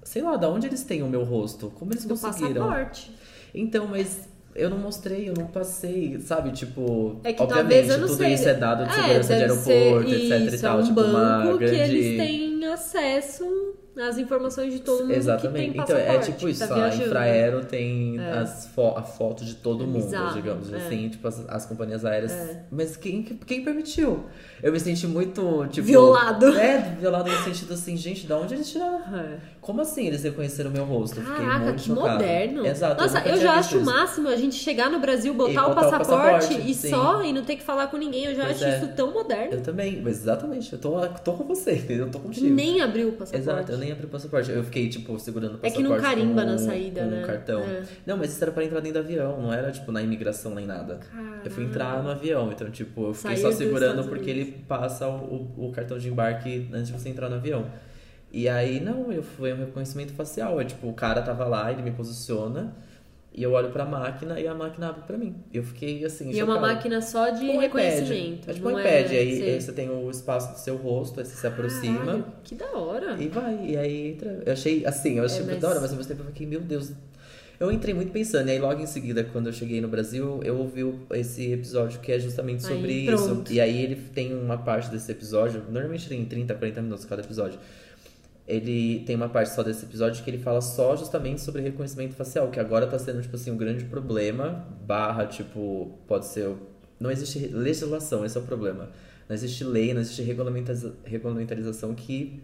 Sei 0.03 0.21
lá, 0.21 0.37
da 0.37 0.47
onde 0.49 0.67
eles 0.67 0.83
têm 0.83 1.01
o 1.01 1.07
meu 1.07 1.23
rosto? 1.23 1.71
Como 1.75 1.91
eles 1.91 2.05
Do 2.05 2.09
conseguiram? 2.15 2.67
passaporte. 2.67 3.11
Então, 3.53 3.87
mas 3.87 4.29
eu 4.53 4.69
não 4.69 4.77
mostrei, 4.77 5.27
eu 5.27 5.33
não 5.35 5.47
passei, 5.47 6.19
sabe? 6.21 6.51
Tipo, 6.51 7.19
É 7.23 7.33
que 7.33 7.41
obviamente 7.41 7.63
talvez 7.69 7.89
eu 7.89 7.97
não 7.97 8.07
tudo 8.07 8.17
sei. 8.17 8.33
isso 8.35 8.47
é 8.47 8.53
dado 8.53 8.83
de 8.85 8.89
É, 8.91 8.93
segurança 8.93 9.33
de 9.33 9.39
deve 9.39 9.43
aeroporto, 9.71 10.09
etc 10.13 10.31
e 10.31 10.45
isso, 10.47 10.61
tal. 10.61 10.79
é 10.79 10.83
um 10.83 10.85
tipo, 10.85 11.01
uma 11.01 11.37
banco 11.43 11.57
grande. 11.57 11.75
que 11.75 11.81
eles 11.81 12.17
têm 12.17 12.54
acesso 12.71 13.45
às 13.97 14.17
informações 14.17 14.73
de 14.73 14.79
todo 14.79 15.01
mundo 15.01 15.13
Exatamente. 15.13 15.67
que 15.67 15.71
tem 15.73 15.81
então, 15.81 15.95
passaporte. 15.95 16.29
é 16.29 16.33
tipo 16.33 16.49
isso, 16.49 16.67
tá 16.67 16.73
a 16.73 16.77
viajando. 16.77 17.05
Infraero 17.05 17.65
tem 17.65 18.19
É. 18.19 18.31
as 18.39 18.67
fo 18.67 18.93
a 18.95 19.03
foto 19.03 19.45
de 19.45 19.55
todo 19.55 19.87
mundo, 19.87 20.33
digamos 20.33 20.71
é. 20.71 20.75
assim, 20.77 21.09
tipo, 21.09 21.25
as, 21.27 21.47
as 21.47 21.65
companhias 21.65 22.03
aéreas. 22.03 22.31
É. 22.31 22.65
Mas 22.69 22.97
quem, 22.97 23.23
quem 23.23 23.63
permitiu? 23.63 24.25
Eu 24.61 24.71
me 24.71 24.79
senti 24.79 25.07
muito, 25.07 25.65
tipo... 25.67 25.87
Violado. 25.87 26.47
É, 26.57 26.95
violado 26.99 27.29
no 27.31 27.37
sentido 27.43 27.73
assim, 27.73 27.95
gente, 27.95 28.27
da 28.27 28.37
onde 28.37 28.53
eles 28.53 28.69
tiraram? 28.69 28.99
É. 29.17 29.37
Como 29.61 29.81
assim 29.81 30.07
eles 30.07 30.23
reconheceram 30.23 30.69
meu 30.69 30.85
rosto? 30.85 31.19
Eu 31.19 31.25
Caraca, 31.25 31.65
muito 31.65 31.81
que 31.81 31.87
chocado. 31.87 32.11
moderno. 32.11 32.65
Exato. 32.65 33.01
Nossa, 33.01 33.17
eu 33.19 33.23
tinha 33.23 33.37
já 33.37 33.53
acho 33.53 33.77
o 33.79 33.85
máximo 33.85 34.27
a 34.27 34.35
gente 34.35 34.55
chegar 34.55 34.89
no 34.89 34.99
Brasil, 34.99 35.33
botar, 35.33 35.51
E 35.51 35.57
o, 35.57 35.67
botar 35.69 35.71
o 35.71 35.75
passaporte, 35.75 36.47
passaporte, 36.47 36.69
e 36.69 36.73
sim. 36.73 36.89
só, 36.89 37.23
e 37.23 37.33
não 37.33 37.43
ter 37.43 37.55
que 37.55 37.63
falar 37.63 37.87
com 37.87 37.97
ninguém. 37.97 38.25
Eu 38.25 38.35
já 38.35 38.47
acho 38.47 38.63
é. 38.63 38.77
isso 38.77 38.87
tão 38.89 39.11
moderno. 39.11 39.53
Eu 39.53 39.61
também, 39.61 40.01
mas 40.01 40.17
exatamente, 40.21 40.71
eu 40.71 40.79
tô, 40.79 40.99
tô 41.23 41.33
com 41.33 41.43
você, 41.45 41.73
entendeu? 41.73 42.05
Eu 42.05 42.11
tô 42.11 42.19
contigo. 42.19 42.45
Nem 42.55 42.81
abriu 42.81 43.09
o 43.09 43.11
passaporte. 43.13 43.49
Exato, 43.49 43.71
eu 43.71 43.77
nem 43.77 43.91
abri 43.91 44.05
o 44.05 44.09
passaporte. 44.09 44.51
Eu 44.51 44.63
fiquei, 44.63 44.89
tipo, 44.89 45.19
segurando 45.19 45.53
o 45.53 45.57
É 45.57 45.69
que 45.69 45.77
passaporte. 45.77 45.89
não 45.89 46.01
carimba 46.01 46.41
com, 46.41 46.47
na 46.51 46.57
saída, 46.57 47.01
com 47.01 47.07
né? 47.09 47.21
um 47.21 47.25
cartão. 47.25 47.61
É. 47.61 47.83
Não, 48.05 48.17
mas 48.17 48.31
isso 48.31 48.43
era 48.43 48.51
pra 48.51 48.63
entrar 48.63 48.79
dentro 48.79 49.01
do 49.01 49.05
avião, 49.05 49.41
não 49.41 49.53
era, 49.53 49.71
tipo, 49.71 49.91
na 49.91 50.01
imigração 50.01 50.55
nem 50.55 50.65
nada. 50.65 50.99
Eu 51.43 51.51
fui 51.51 51.63
entrar 51.65 52.01
no 52.01 52.09
avião, 52.09 52.51
então, 52.51 52.69
tipo, 52.71 53.07
eu 53.09 53.13
fiquei 53.13 53.37
Saiu 53.37 53.51
só 53.51 53.57
segurando 53.57 54.03
porque 54.07 54.29
ele 54.29 54.45
passa 54.67 55.07
o, 55.07 55.53
o, 55.57 55.67
o 55.67 55.71
cartão 55.71 55.97
de 55.97 56.09
embarque 56.09 56.67
antes 56.73 56.87
de 56.87 56.93
você 56.93 57.09
entrar 57.09 57.29
no 57.29 57.35
avião. 57.35 57.65
E 58.31 58.49
aí, 58.49 58.79
não, 58.81 59.11
eu 59.11 59.23
foi 59.23 59.53
um 59.53 59.57
reconhecimento 59.57 60.11
facial. 60.13 60.59
É 60.59 60.65
tipo, 60.65 60.87
o 60.89 60.93
cara 60.93 61.21
tava 61.21 61.45
lá, 61.45 61.71
ele 61.71 61.81
me 61.81 61.91
posiciona, 61.91 62.75
e 63.37 63.43
eu 63.43 63.51
olho 63.51 63.69
pra 63.69 63.83
máquina 63.85 64.39
e 64.39 64.47
a 64.47 64.53
máquina 64.53 64.89
abre 64.89 65.01
pra 65.05 65.17
mim. 65.17 65.35
Eu 65.53 65.61
fiquei 65.63 66.03
assim, 66.05 66.31
E 66.31 66.39
é 66.39 66.43
uma 66.43 66.55
chocado. 66.55 66.73
máquina 66.73 67.01
só 67.01 67.29
de 67.29 67.45
Um 67.45 67.59
reconhecimento. 67.59 68.49
É 68.49 68.53
tipo 68.53 68.69
um 68.69 68.79
iPad, 68.79 69.11
é... 69.11 69.17
aí, 69.17 69.43
aí 69.43 69.61
você 69.61 69.71
tem 69.73 69.89
o 69.89 70.09
espaço 70.09 70.53
do 70.53 70.59
seu 70.59 70.75
rosto, 70.77 71.19
aí 71.19 71.25
você 71.25 71.35
se 71.35 71.45
aproxima. 71.45 71.99
Caralho, 71.99 72.25
que 72.43 72.55
da 72.55 72.71
hora. 72.71 73.15
E 73.21 73.27
vai, 73.27 73.65
e 73.67 73.77
aí 73.77 74.07
entra. 74.11 74.41
Eu 74.45 74.53
achei, 74.53 74.85
assim, 74.85 75.17
eu 75.17 75.25
achei 75.25 75.39
É, 75.39 75.43
muito 75.43 75.53
mas- 75.55 75.61
da 75.61 75.69
hora, 75.69 75.79
mas 75.81 75.91
ao 75.91 75.97
mesmo 75.97 76.09
tempo 76.09 76.21
eu 76.21 76.27
fiquei, 76.27 76.47
meu 76.47 76.61
Deus. 76.61 76.91
Eu 77.57 77.71
entrei 77.71 77.93
muito 77.93 78.11
pensando, 78.11 78.49
e 78.49 78.51
aí 78.51 78.59
logo 78.59 78.81
em 78.81 78.85
seguida, 78.85 79.23
quando 79.23 79.47
eu 79.47 79.53
cheguei 79.53 79.79
no 79.79 79.87
Brasil, 79.87 80.41
eu 80.43 80.57
ouvi 80.57 80.81
esse 81.13 81.53
episódio 81.53 82.01
que 82.01 82.11
é 82.11 82.19
justamente 82.19 82.65
Aí, 82.65 82.73
sobre 82.73 82.91
isso. 82.91 83.25
pronto. 83.27 83.53
E 83.53 83.61
aí 83.61 83.81
ele 83.81 83.95
tem 84.13 84.33
uma 84.33 84.57
parte 84.57 84.89
desse 84.91 85.09
episódio, 85.11 85.63
normalmente 85.71 86.09
tem 86.09 86.25
30, 86.25 86.53
40 86.53 86.81
minutos 86.81 87.05
cada 87.05 87.21
episódio. 87.21 87.57
Ele 88.47 88.99
tem 89.07 89.15
uma 89.15 89.27
parte 89.27 89.49
só 89.49 89.63
desse 89.63 89.85
episódio 89.85 90.23
que 90.23 90.29
ele 90.29 90.37
fala 90.37 90.61
só 90.61 90.95
justamente 90.95 91.41
sobre 91.41 91.61
reconhecimento 91.63 92.13
facial, 92.13 92.49
que 92.51 92.59
agora 92.59 92.85
tá 92.85 92.99
sendo, 92.99 93.21
tipo 93.21 93.35
assim, 93.35 93.49
um 93.49 93.57
grande 93.57 93.85
problema, 93.85 94.67
barra, 94.85 95.25
tipo, 95.25 95.97
pode 96.07 96.27
ser. 96.27 96.53
Não 96.99 97.09
existe 97.09 97.39
legislação, 97.47 98.23
esse 98.23 98.37
é 98.37 98.39
o 98.39 98.43
problema. 98.43 98.89
Não 99.27 99.33
existe 99.35 99.63
lei, 99.63 99.93
não 99.93 100.01
existe 100.01 100.21
regulamentarização 101.05 101.95
que 101.95 102.43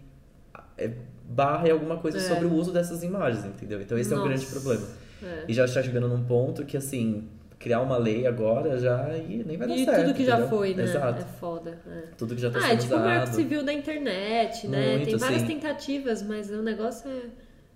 é, 0.76 0.90
barra 1.28 1.68
em 1.68 1.70
alguma 1.70 1.96
coisa 1.98 2.18
É. 2.18 2.20
sobre 2.20 2.46
o 2.46 2.52
uso 2.54 2.72
dessas 2.72 3.02
imagens, 3.04 3.44
entendeu? 3.44 3.80
Então 3.80 3.96
esse 3.96 4.12
é 4.12 4.16
um 4.16 4.18
Nossa. 4.18 4.28
grande 4.30 4.46
problema. 4.46 4.86
É. 5.22 5.44
E 5.46 5.54
já 5.54 5.64
está 5.64 5.80
chegando 5.82 6.08
num 6.08 6.24
ponto 6.24 6.64
que, 6.64 6.76
assim, 6.76 7.28
criar 7.62 7.80
uma 7.80 7.96
lei 7.96 8.26
agora 8.26 8.78
já 8.78 9.08
ih, 9.16 9.44
nem 9.46 9.56
vai 9.56 9.68
dar 9.68 9.76
E 9.76 9.84
certo. 9.84 10.02
tudo 10.04 10.14
que 10.14 10.24
já 10.24 10.32
entendeu? 10.38 10.48
foi, 10.58 10.74
né? 10.74 10.82
Exato. 10.82 11.22
É 11.22 11.38
foda. 11.38 11.78
é. 11.86 12.02
Tudo 12.18 12.34
que 12.34 12.40
já 12.40 12.50
tá 12.50 12.58
Ah, 12.60 12.66
é 12.66 12.70
sendo 12.70 12.80
tipo 12.82 12.94
o 12.94 12.98
marco 12.98 13.34
civil 13.34 13.62
da 13.64 13.72
internet, 13.72 14.66
né? 14.68 14.96
Muito, 14.96 15.04
Tem 15.06 15.16
várias 15.16 15.40
sim. 15.42 15.46
tentativas, 15.46 16.22
mas 16.22 16.50
o 16.50 16.62
negócio 16.62 17.08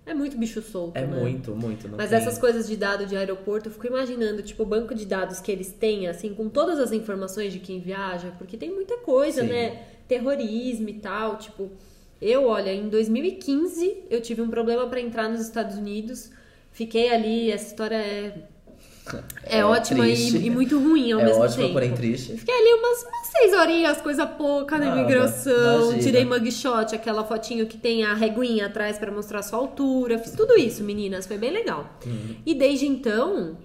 é, 0.05 0.11
é 0.11 0.13
muito 0.13 0.37
bicho 0.37 0.61
solto, 0.61 0.97
É 0.97 1.05
né? 1.05 1.19
muito, 1.19 1.55
muito. 1.55 1.87
Mas 1.89 2.09
tem- 2.09 2.17
essas 2.19 2.37
coisas 2.37 2.67
de 2.67 2.75
dado 2.75 3.05
de 3.05 3.15
aeroporto, 3.15 3.69
eu 3.69 3.73
fico 3.73 3.87
imaginando, 3.87 4.41
tipo, 4.43 4.63
o 4.63 4.65
banco 4.65 4.93
de 4.93 5.05
dados 5.05 5.39
que 5.39 5.51
eles 5.51 5.71
têm, 5.71 6.07
assim, 6.07 6.33
com 6.33 6.49
todas 6.49 6.79
as 6.79 6.91
informações 6.91 7.53
de 7.53 7.59
quem 7.59 7.79
viaja, 7.79 8.31
porque 8.37 8.57
tem 8.57 8.69
muita 8.71 8.97
coisa, 8.97 9.41
Sim. 9.41 9.47
né? 9.49 9.81
Terrorismo 10.07 10.89
e 10.89 10.93
tal, 10.93 11.37
tipo... 11.37 11.69
Eu, 12.19 12.47
olha, 12.47 12.73
em 12.73 12.89
2015, 12.89 14.03
eu 14.09 14.19
tive 14.19 14.41
um 14.41 14.49
problema 14.49 14.87
pra 14.87 14.99
entrar 14.99 15.29
nos 15.29 15.39
Estados 15.39 15.77
Unidos. 15.77 16.31
Fiquei 16.71 17.11
ali, 17.13 17.51
essa 17.51 17.67
história 17.67 17.95
é... 17.95 18.33
É, 19.43 19.59
É 19.59 19.65
ótima 19.65 20.03
triste. 20.03 20.37
e, 20.37 20.47
e 20.47 20.49
muito 20.49 20.77
ruim 20.79 21.11
ao 21.11 21.19
É 21.19 21.25
mesmo 21.25 21.47
tempo. 21.55 21.73
porém 21.73 21.93
triste. 21.93 22.35
Fiquei 22.37 22.53
ali 22.53 22.73
umas, 22.73 23.03
umas 23.03 23.27
seis 23.27 23.53
horinhas, 23.53 24.01
coisa 24.01 24.25
pouca 24.25 24.77
na 24.77 24.85
Nada, 24.85 24.99
imigração. 25.01 25.83
imagina. 25.91 26.03
Tirei 26.03 26.25
mugshot, 26.25 26.95
aquela 26.95 27.23
fotinho 27.23 27.65
que 27.67 27.77
tem 27.77 28.03
a 28.03 28.13
reguinha 28.13 28.65
atrás 28.65 28.97
pra 28.97 29.11
mostrar 29.11 29.41
sua 29.43 29.59
altura. 29.59 30.17
Fiz 30.19 30.31
tudo 30.33 30.57
isso, 30.57 30.83
meninas. 30.83 31.25
Foi 31.25 31.37
bem 31.37 31.51
legal. 31.51 31.89
Uhum. 32.05 32.35
E 32.45 32.53
desde 32.53 32.87
então, 32.87 33.57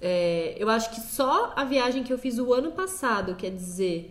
é, 0.00 0.54
eu 0.58 0.68
acho 0.68 0.90
que 0.90 1.00
só 1.00 1.52
a 1.56 1.64
viagem 1.64 2.02
que 2.02 2.12
eu 2.12 2.18
fiz 2.18 2.38
o 2.38 2.52
ano 2.52 2.72
passado, 2.72 3.34
quer 3.36 3.50
dizer, 3.50 4.10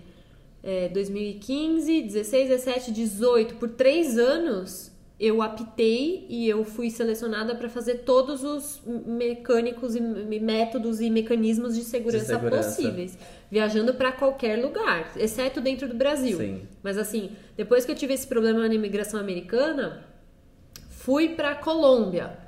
é, 0.63 0.87
2015, 0.89 2.01
16, 2.03 2.49
17, 2.49 2.91
18, 2.91 3.55
por 3.55 3.69
três 3.69 4.17
anos, 4.17 4.90
eu 5.21 5.39
aptei 5.39 6.25
e 6.27 6.49
eu 6.49 6.65
fui 6.65 6.89
selecionada 6.89 7.53
para 7.53 7.69
fazer 7.69 7.99
todos 7.99 8.43
os 8.43 8.81
mecânicos 9.05 9.95
e 9.95 10.01
métodos 10.01 10.99
e 10.99 11.11
mecanismos 11.11 11.75
de 11.75 11.83
segurança, 11.83 12.25
segurança. 12.25 12.69
possíveis, 12.69 13.15
viajando 13.49 13.93
para 13.93 14.11
qualquer 14.11 14.59
lugar, 14.59 15.11
exceto 15.15 15.61
dentro 15.61 15.87
do 15.87 15.93
Brasil. 15.93 16.39
Sim. 16.39 16.63
Mas 16.81 16.97
assim, 16.97 17.33
depois 17.55 17.85
que 17.85 17.91
eu 17.91 17.95
tive 17.95 18.15
esse 18.15 18.25
problema 18.25 18.67
na 18.67 18.73
imigração 18.73 19.19
americana, 19.19 20.03
fui 20.89 21.29
para 21.29 21.53
Colômbia. 21.53 22.40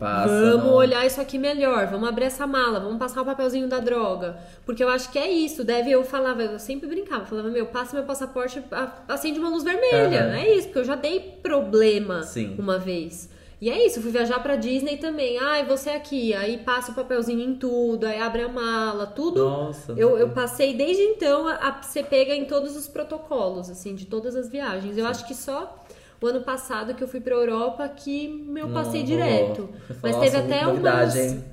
Passa, 0.00 0.32
vamos 0.32 0.64
não. 0.64 0.74
olhar 0.74 1.06
isso 1.06 1.20
aqui 1.20 1.38
melhor, 1.38 1.86
vamos 1.88 2.08
abrir 2.08 2.24
essa 2.24 2.46
mala, 2.46 2.80
vamos 2.80 2.98
passar 2.98 3.20
o 3.20 3.24
papelzinho 3.24 3.68
da 3.68 3.78
droga. 3.78 4.38
Porque 4.64 4.82
eu 4.82 4.88
acho 4.88 5.12
que 5.12 5.18
é 5.18 5.30
isso. 5.30 5.62
Deve, 5.62 5.90
eu 5.90 6.02
falava, 6.02 6.42
eu 6.42 6.58
sempre 6.58 6.88
brincava, 6.88 7.26
falava, 7.26 7.50
meu, 7.50 7.66
passa 7.66 7.94
meu 7.94 8.06
passaporte, 8.06 8.62
acende 9.06 9.38
uma 9.38 9.50
luz 9.50 9.62
vermelha. 9.62 10.24
Aham. 10.24 10.36
É 10.36 10.54
isso, 10.54 10.68
porque 10.68 10.78
eu 10.78 10.84
já 10.84 10.94
dei 10.94 11.20
problema 11.42 12.22
Sim. 12.22 12.56
uma 12.58 12.78
vez. 12.78 13.28
E 13.60 13.68
é 13.68 13.86
isso, 13.86 14.00
fui 14.00 14.10
viajar 14.10 14.42
pra 14.42 14.56
Disney 14.56 14.96
também. 14.96 15.36
Ai, 15.38 15.66
você 15.66 15.90
aqui, 15.90 16.32
aí 16.32 16.56
passa 16.56 16.92
o 16.92 16.94
papelzinho 16.94 17.42
em 17.42 17.54
tudo, 17.56 18.06
aí 18.06 18.18
abre 18.18 18.40
a 18.40 18.48
mala, 18.48 19.06
tudo. 19.06 19.44
Nossa. 19.44 19.92
Eu, 19.98 20.16
eu 20.16 20.30
passei 20.30 20.72
desde 20.72 21.02
então 21.02 21.46
a, 21.46 21.56
a 21.56 21.82
ser 21.82 22.06
pega 22.06 22.34
em 22.34 22.46
todos 22.46 22.74
os 22.74 22.88
protocolos, 22.88 23.68
assim, 23.68 23.94
de 23.94 24.06
todas 24.06 24.34
as 24.34 24.48
viagens. 24.48 24.96
Eu 24.96 25.06
acho 25.06 25.26
que 25.26 25.34
só 25.34 25.76
o 26.20 26.26
ano 26.26 26.42
passado 26.42 26.94
que 26.94 27.02
eu 27.02 27.08
fui 27.08 27.20
pra 27.20 27.34
Europa 27.34 27.88
que 27.88 28.26
eu 28.48 28.66
Não 28.66 28.72
passei 28.72 29.00
rolou. 29.02 29.16
direto. 29.16 29.68
Mas 30.02 30.12
Nossa, 30.16 30.24
teve 30.30 30.36
até 30.36 30.64
novidade, 30.64 31.18
umas. 31.18 31.32
hein? 31.32 31.44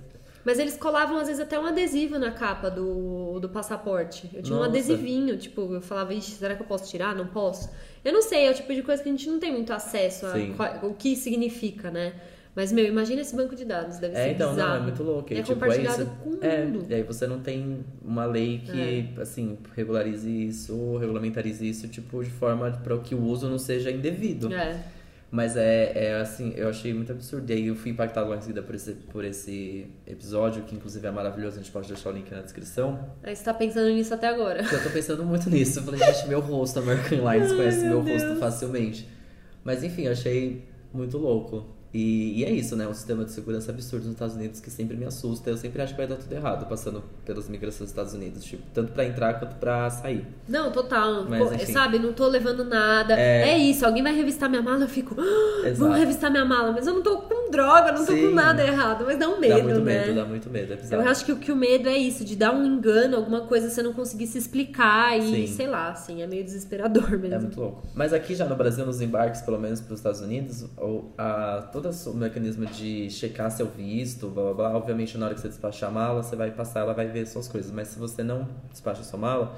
Mas 0.45 0.59
eles 0.59 0.77
colavam, 0.77 1.17
às 1.17 1.27
vezes, 1.27 1.41
até 1.41 1.59
um 1.59 1.65
adesivo 1.65 2.17
na 2.17 2.31
capa 2.31 2.69
do, 2.71 3.37
do 3.39 3.49
passaporte. 3.49 4.29
Eu 4.33 4.41
tinha 4.41 4.55
um 4.55 4.59
Nossa. 4.59 4.69
adesivinho, 4.71 5.37
tipo, 5.37 5.73
eu 5.73 5.81
falava, 5.81 6.13
ixi, 6.13 6.31
será 6.31 6.55
que 6.55 6.61
eu 6.61 6.65
posso 6.67 6.89
tirar? 6.89 7.13
Não 7.13 7.27
posso. 7.27 7.69
Eu 8.03 8.13
não 8.13 8.21
sei, 8.21 8.47
é 8.47 8.51
o 8.51 8.53
tipo 8.53 8.73
de 8.73 8.81
coisa 8.81 9.03
que 9.03 9.09
a 9.09 9.11
gente 9.11 9.29
não 9.29 9.39
tem 9.39 9.51
muito 9.51 9.73
acesso 9.73 10.25
a 10.25 10.31
qual- 10.55 10.89
o 10.89 10.93
que 10.93 11.15
significa, 11.17 11.91
né? 11.91 12.13
Mas, 12.57 12.71
meu, 12.71 12.85
imagina 12.85 13.21
esse 13.21 13.35
banco 13.35 13.55
de 13.55 13.63
dados, 13.63 13.99
deve 13.99 14.15
É, 14.15 14.23
ser 14.23 14.31
então, 14.31 14.49
bizarro. 14.49 14.69
não, 14.71 14.77
é 14.77 14.81
muito 14.81 15.03
louco. 15.03 15.31
E, 15.31 15.37
É 15.37 15.41
tipo, 15.43 15.53
compartilhado 15.53 16.01
isso. 16.01 16.11
com 16.23 16.29
o 16.31 16.39
é, 16.43 16.65
mundo. 16.65 16.85
E 16.89 16.95
aí 16.95 17.03
você 17.03 17.27
não 17.27 17.39
tem 17.39 17.85
uma 18.03 18.25
lei 18.25 18.63
que, 18.65 19.11
É. 19.15 19.21
assim, 19.21 19.59
regularize 19.75 20.27
isso, 20.27 20.97
regulamentarize 20.97 21.69
isso, 21.69 21.87
tipo, 21.87 22.23
de 22.23 22.31
forma 22.31 22.71
para 22.71 22.97
que 22.97 23.13
o 23.13 23.21
uso 23.23 23.47
não 23.47 23.59
seja 23.59 23.91
indevido. 23.91 24.51
É. 24.51 24.75
Mas 25.29 25.55
é, 25.55 25.91
é 25.93 26.15
assim, 26.19 26.51
eu 26.55 26.67
achei 26.67 26.91
muito 26.95 27.11
absurdo. 27.11 27.47
E 27.51 27.53
aí 27.53 27.67
eu 27.67 27.75
fui 27.75 27.91
impactado 27.91 28.27
logo 28.27 28.39
em 28.39 28.41
seguida 28.41 28.63
por 28.63 28.73
esse, 28.73 28.93
por 28.93 29.23
esse 29.23 29.85
episódio, 30.07 30.63
que 30.63 30.73
inclusive 30.73 31.05
é 31.05 31.11
maravilhoso, 31.11 31.59
a 31.59 31.61
gente 31.61 31.71
pode 31.71 31.87
deixar 31.87 32.09
o 32.09 32.13
link 32.13 32.31
na 32.31 32.41
descrição. 32.41 33.07
Aí 33.21 33.35
você 33.35 33.43
tá 33.43 33.53
pensando 33.53 33.89
nisso 33.91 34.11
até 34.15 34.29
agora. 34.29 34.61
Eu 34.63 34.83
tô 34.83 34.89
pensando 34.89 35.23
muito 35.23 35.47
nisso. 35.47 35.77
Eu 35.77 35.83
falei, 35.83 35.99
gente, 35.99 36.27
meu 36.27 36.39
rosto, 36.39 36.79
a 36.79 36.81
American 36.81 37.19
Airlines 37.29 37.51
conhece 37.53 37.85
meu, 37.85 38.01
rosto 38.01 38.35
facilmente. 38.39 39.07
Mas 39.63 39.83
enfim, 39.83 40.05
eu 40.05 40.13
achei 40.13 40.63
muito 40.91 41.19
louco. 41.19 41.76
E, 41.93 42.39
e 42.39 42.45
é 42.45 42.51
isso, 42.51 42.75
né? 42.75 42.87
Um 42.87 42.93
sistema 42.93 43.23
de 43.23 43.31
segurança 43.31 43.71
absurdo 43.71 44.03
nos 44.05 44.13
Estados 44.13 44.35
Unidos 44.35 44.59
que 44.59 44.69
sempre 44.69 44.95
me 44.97 45.05
assusta. 45.05 45.49
Eu 45.49 45.57
sempre 45.57 45.81
acho 45.81 45.93
que 45.93 45.97
vai 45.97 46.07
dar 46.07 46.17
tudo 46.17 46.31
errado 46.33 46.67
passando 46.67 47.03
pelas 47.25 47.47
migrações 47.47 47.79
dos 47.79 47.89
Estados 47.89 48.13
Unidos. 48.13 48.43
Tipo, 48.43 48.63
tanto 48.73 48.91
pra 48.91 49.05
entrar 49.05 49.39
quanto 49.39 49.55
pra 49.55 49.89
sair. 49.89 50.25
Não, 50.47 50.71
total. 50.71 51.25
Mas, 51.27 51.49
Pô, 51.49 51.71
sabe, 51.71 51.97
não 51.99 52.13
tô 52.13 52.27
levando 52.27 52.63
nada. 52.63 53.17
É. 53.17 53.49
É, 53.51 53.57
isso, 53.57 53.85
alguém 53.85 54.03
vai 54.03 54.13
revistar 54.13 54.49
minha 54.49 54.61
mala, 54.61 54.83
eu 54.83 54.89
fico. 54.89 55.15
"Ah, 55.19 55.95
revistar 55.95 56.29
minha 56.29 56.45
mala, 56.45 56.71
mas 56.71 56.85
eu 56.87 56.93
não 56.93 57.01
tô 57.01 57.17
com 57.19 57.49
droga, 57.49 57.91
não 57.91 58.05
tô 58.05 58.11
Sim. 58.11 58.27
com 58.29 58.35
nada 58.35 58.63
errado. 58.65 59.05
Mas 59.05 59.17
dá 59.17 59.29
um 59.29 59.39
medo, 59.39 59.57
dá 59.57 59.63
muito 59.63 59.79
né? 59.81 59.99
medo, 60.05 60.15
dá 60.15 60.25
muito 60.25 60.49
medo. 60.49 60.73
É 60.73 60.95
Eu 60.95 61.01
acho 61.07 61.25
que 61.25 61.31
o 61.31 61.37
que 61.37 61.51
o 61.51 61.55
medo 61.55 61.87
é 61.89 61.97
isso, 61.97 62.23
de 62.25 62.35
dar 62.35 62.53
um 62.53 62.65
engano, 62.65 63.15
alguma 63.15 63.41
coisa 63.41 63.69
você 63.69 63.81
não 63.81 63.93
conseguir 63.93 64.27
se 64.27 64.37
explicar 64.37 65.17
e 65.17 65.47
Sim. 65.47 65.47
sei 65.47 65.67
lá, 65.67 65.89
assim, 65.91 66.21
é 66.21 66.27
meio 66.27 66.43
desesperador 66.43 67.09
mesmo. 67.17 67.33
É 67.33 67.39
muito 67.39 67.59
louco. 67.59 67.83
Mas 67.95 68.13
aqui 68.13 68.35
já 68.35 68.45
no 68.45 68.55
Brasil, 68.55 68.85
nos 68.85 69.01
embarques, 69.01 69.41
pelo 69.41 69.59
menos 69.59 69.79
para 69.81 69.93
os 69.93 69.99
Estados 69.99 70.21
Unidos, 70.21 70.63
o, 70.77 71.05
a, 71.17 71.61
todo 71.81 71.91
o 72.11 72.13
mecanismo 72.17 72.65
de 72.65 73.09
checar 73.09 73.49
seu 73.51 73.67
visto, 73.67 74.27
blá 74.29 74.43
blá 74.45 74.53
blá, 74.53 74.75
obviamente 74.77 75.17
na 75.17 75.25
hora 75.27 75.35
que 75.35 75.41
você 75.41 75.47
despachar 75.49 75.89
a 75.89 75.91
mala, 75.93 76.23
você 76.23 76.35
vai 76.35 76.51
passar, 76.51 76.81
ela 76.81 76.93
vai 76.93 77.07
ver 77.07 77.25
suas 77.27 77.47
coisas. 77.47 77.71
Mas 77.71 77.89
se 77.89 77.99
você 77.99 78.23
não 78.23 78.47
despacha 78.71 79.01
a 79.01 79.03
sua 79.03 79.19
mala, 79.19 79.55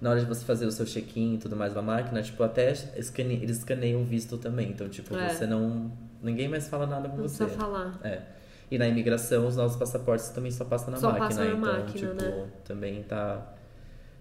na 0.00 0.10
hora 0.10 0.20
de 0.20 0.26
você 0.26 0.44
fazer 0.44 0.66
o 0.66 0.72
seu 0.72 0.84
check-in 0.84 1.34
e 1.34 1.38
tudo 1.38 1.54
mais 1.56 1.72
da 1.74 1.80
máquina, 1.82 2.20
tipo, 2.22 2.42
até 2.42 2.72
escane, 2.96 3.34
eles 3.34 3.58
escaneiam 3.58 4.00
o 4.02 4.04
visto 4.04 4.36
também. 4.38 4.70
Então, 4.70 4.88
tipo, 4.88 5.14
É. 5.16 5.28
você 5.28 5.46
não. 5.46 5.92
Ninguém 6.22 6.48
mais 6.48 6.68
fala 6.68 6.86
nada 6.86 7.08
com 7.08 7.16
Não 7.16 7.28
você. 7.28 7.44
precisa 7.44 7.60
falar. 7.64 7.98
É. 8.04 8.20
E 8.70 8.78
na 8.78 8.86
imigração, 8.88 9.46
os 9.46 9.56
nossos 9.56 9.76
passaportes 9.76 10.28
também 10.30 10.50
só 10.50 10.64
passam 10.64 10.90
na 10.92 10.96
Só 10.96 11.08
máquina. 11.10 11.28
passam 11.28 11.44
na 11.44 11.50
então, 11.50 11.60
máquina, 11.60 12.08
tipo, 12.14 12.22
né? 12.22 12.46
também 12.64 13.02
tá. 13.02 13.51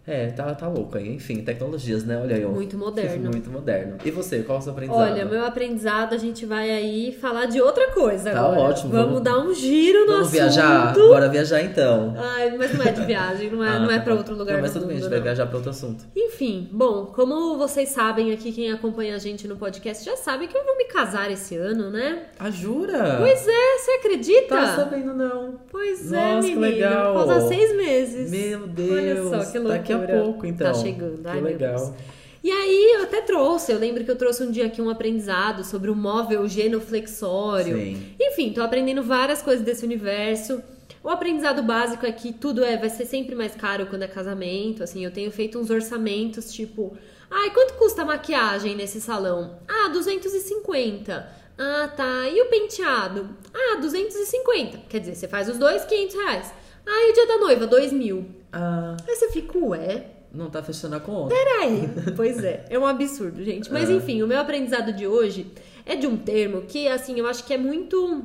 É, 0.08 0.28
tá, 0.32 0.54
tá 0.56 0.68
louco 0.68 0.98
aí. 0.98 1.14
Enfim, 1.14 1.44
tecnologias, 1.44 2.04
né? 2.04 2.20
Olha 2.20 2.36
aí, 2.36 2.44
ó. 2.44 2.50
Muito 2.50 2.76
moderno. 2.76 3.30
Muito 3.30 3.52
moderno. 3.52 3.98
E 4.04 4.10
você, 4.10 4.40
qual 4.42 4.58
é 4.58 4.62
o 4.62 4.64
seu 4.64 4.72
aprendizado? 4.74 5.12
Olha, 5.12 5.26
meu 5.26 5.46
aprendizado, 5.46 6.14
a 6.14 6.18
gente 6.18 6.44
vai 6.44 6.72
aí 6.72 7.12
falar 7.22 7.46
de 7.46 7.62
outra 7.62 7.92
coisa 7.92 8.32
Tá 8.32 8.40
agora. 8.40 8.60
ótimo, 8.62 8.90
Vamos, 8.92 9.06
vamos- 9.06 9.22
dar 9.22 9.38
um 9.38 9.54
giro 9.54 10.02
no 10.02 10.06
Vamos 10.08 10.22
assunto. 10.22 10.34
viajar? 10.34 10.94
Bora 10.94 11.30
viajar 11.30 11.62
então. 11.62 12.16
Ai, 12.18 12.58
mas 12.58 12.74
não 12.76 12.84
é 12.84 12.92
de 12.92 13.06
viagem, 13.06 13.52
não 13.52 13.64
é, 13.64 13.70
Ah, 13.78 13.80
não 13.80 13.92
é 13.92 13.98
tá 14.00 14.04
pra 14.04 14.16
outro 14.16 14.36
lugar 14.36 14.56
Não, 14.56 14.62
mas 14.62 14.72
do 14.74 14.80
tudo 14.80 14.88
bem, 14.88 14.98
a 14.98 15.00
gente 15.02 15.10
vai 15.10 15.22
viajar 15.22 15.46
pra 15.46 15.56
outro 15.58 15.70
assunto. 15.70 16.04
Enfim, 16.16 16.68
bom, 16.72 17.06
como 17.06 17.58
vocês 17.60 17.90
sabem 17.90 18.34
aqui, 18.34 18.52
quem 18.52 18.72
acompanha 18.72 19.16
a 19.16 19.20
gente 19.20 19.48
no 19.48 19.56
podcast 19.56 20.04
já 20.04 20.18
sabe 20.18 20.48
que 20.48 20.58
eu 20.58 20.66
vou 20.66 20.78
me 20.78 20.86
casar 20.86 21.30
esse 21.32 21.56
ano, 21.56 21.92
né? 21.92 22.24
Ah, 22.40 22.50
jura? 22.50 23.18
Pois 23.20 23.48
é, 23.48 23.78
você 23.78 23.92
acredita? 23.92 24.56
Tá 24.56 24.76
sabendo 24.78 25.14
não. 25.14 25.60
Pois 25.70 26.12
é, 26.12 26.34
Nossa, 26.36 26.48
que 26.48 26.56
menino. 26.56 26.62
legal. 26.62 27.14
Falta 27.14 27.42
seis 27.48 27.76
meses. 27.78 28.32
Meu 28.32 28.68
Deus. 28.68 28.92
Olha 29.32 29.44
só, 29.44 29.52
que 29.52 29.58
loucura. 29.60 29.78
Daqui 29.78 29.94
a 29.94 29.98
pouco, 30.08 30.46
então. 30.46 30.72
Tá 30.72 30.74
chegando. 30.74 31.22
Que 31.22 31.28
Ai, 31.28 31.36
meu 31.36 31.44
legal. 31.44 31.96
E 32.44 32.50
aí, 32.50 32.94
eu 32.96 33.04
até 33.04 33.22
trouxe, 33.22 33.72
eu 33.72 33.78
lembro 33.78 34.04
que 34.04 34.10
eu 34.10 34.16
trouxe 34.16 34.42
um 34.44 34.50
dia 34.52 34.66
aqui 34.66 34.82
um 34.82 34.90
aprendizado 34.90 35.64
sobre 35.64 35.92
o 35.92 35.96
móvel 35.96 36.48
genuflexório. 36.48 37.78
Sim. 37.78 38.16
Enfim, 38.20 38.52
tô 38.52 38.64
aprendendo 38.64 39.04
várias 39.04 39.44
coisas 39.44 39.64
desse 39.64 39.86
universo. 39.86 40.62
O 41.04 41.10
aprendizado 41.10 41.62
básico 41.64 42.06
é 42.06 42.12
que 42.12 42.34
tudo 42.34 42.64
é, 42.64 42.78
vai 42.78 42.90
ser 42.90 43.06
sempre 43.06 43.36
mais 43.36 43.56
caro 43.56 43.86
quando 43.88 44.04
é 44.04 44.08
casamento. 44.08 44.84
Assim, 44.84 45.04
eu 45.06 45.12
tenho 45.12 45.32
feito 45.32 45.60
uns 45.60 45.70
orçamentos 45.70 46.52
tipo, 46.52 46.98
ai, 47.30 47.52
quanto 47.52 47.76
custa 47.76 48.02
a 48.02 48.06
maquiagem 48.06 48.76
nesse 48.76 49.00
salão? 49.00 49.60
Ah, 49.68 49.90
250. 49.90 51.28
Ah, 51.58 51.88
tá. 51.96 52.28
E 52.28 52.42
o 52.42 52.48
penteado? 52.48 53.30
Ah, 53.54 53.78
250. 53.80 54.80
Quer 54.90 55.00
dizer, 55.00 55.16
você 55.16 55.28
faz 55.28 55.48
os 55.48 55.58
dois, 55.58 55.86
500 55.86 56.16
reais. 56.16 56.54
Ah, 56.88 57.08
e 57.08 57.12
o 57.12 57.14
dia 57.14 57.28
da 57.28 57.38
noiva? 57.38 57.68
2 57.68 57.94
mil. 57.94 58.41
Ah, 58.52 58.98
Aí 59.08 59.16
você 59.16 59.30
fica, 59.32 59.58
ué, 59.58 60.06
não 60.34 60.50
tá 60.50 60.62
fechando 60.64 60.96
a 60.96 61.00
conta. 61.00 61.34
Peraí. 61.36 61.90
Pois 62.16 62.44
é, 62.44 62.66
é 62.70 62.78
um 62.80 62.86
absurdo, 62.86 63.44
gente. 63.44 63.72
Mas 63.72 63.90
É. 63.90 63.94
enfim, 63.94 64.22
o 64.22 64.28
meu 64.28 64.40
aprendizado 64.40 64.92
de 64.94 65.08
hoje 65.08 65.52
é 65.86 65.96
de 65.96 66.08
um 66.08 66.18
termo 66.18 66.62
que, 66.64 66.88
assim, 66.88 67.18
eu 67.20 67.28
acho 67.28 67.44
que 67.44 67.54
é 67.54 67.58
muito. 67.58 68.24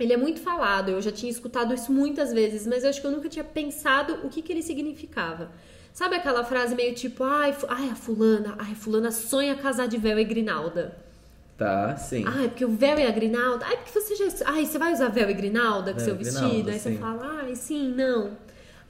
Ele 0.00 0.12
é 0.12 0.16
muito 0.16 0.40
falado, 0.40 0.88
eu 0.90 1.00
já 1.00 1.12
tinha 1.12 1.30
escutado 1.30 1.72
isso 1.72 1.92
muitas 1.92 2.32
vezes, 2.32 2.66
mas 2.66 2.82
eu 2.82 2.90
acho 2.90 3.00
que 3.00 3.06
eu 3.06 3.10
nunca 3.12 3.28
tinha 3.28 3.44
pensado 3.44 4.20
o 4.24 4.28
que, 4.28 4.42
que 4.42 4.52
ele 4.52 4.62
significava. 4.62 5.50
Sabe 5.92 6.16
aquela 6.16 6.42
frase 6.42 6.74
meio 6.74 6.94
tipo, 6.94 7.22
ai, 7.22 7.54
ai, 7.68 7.90
a 7.90 7.94
fulana, 7.94 8.54
ai, 8.58 8.74
fulana 8.74 9.12
sonha 9.12 9.54
casar 9.54 9.86
de 9.86 9.98
véu 9.98 10.18
e 10.18 10.24
grinalda. 10.24 10.96
Tá, 11.56 11.94
sim. 11.96 12.24
Ai, 12.26 12.48
porque 12.48 12.64
o 12.64 12.70
véu 12.70 12.98
e 12.98 13.06
a 13.06 13.10
grinalda. 13.10 13.64
Ai, 13.66 13.76
porque 13.76 13.92
você 14.00 14.16
já. 14.16 14.26
Ai, 14.46 14.64
você 14.66 14.78
vai 14.78 14.92
usar 14.92 15.08
véu 15.08 15.28
e 15.30 15.34
grinalda 15.34 15.92
com 15.92 15.98
Véu 15.98 16.06
seu 16.06 16.16
vestido? 16.16 16.40
grinalda, 16.48 16.72
Aí 16.72 16.78
você 16.80 16.90
sim. 16.92 16.98
fala, 16.98 17.40
ai, 17.44 17.54
sim, 17.54 17.94
não. 17.94 18.30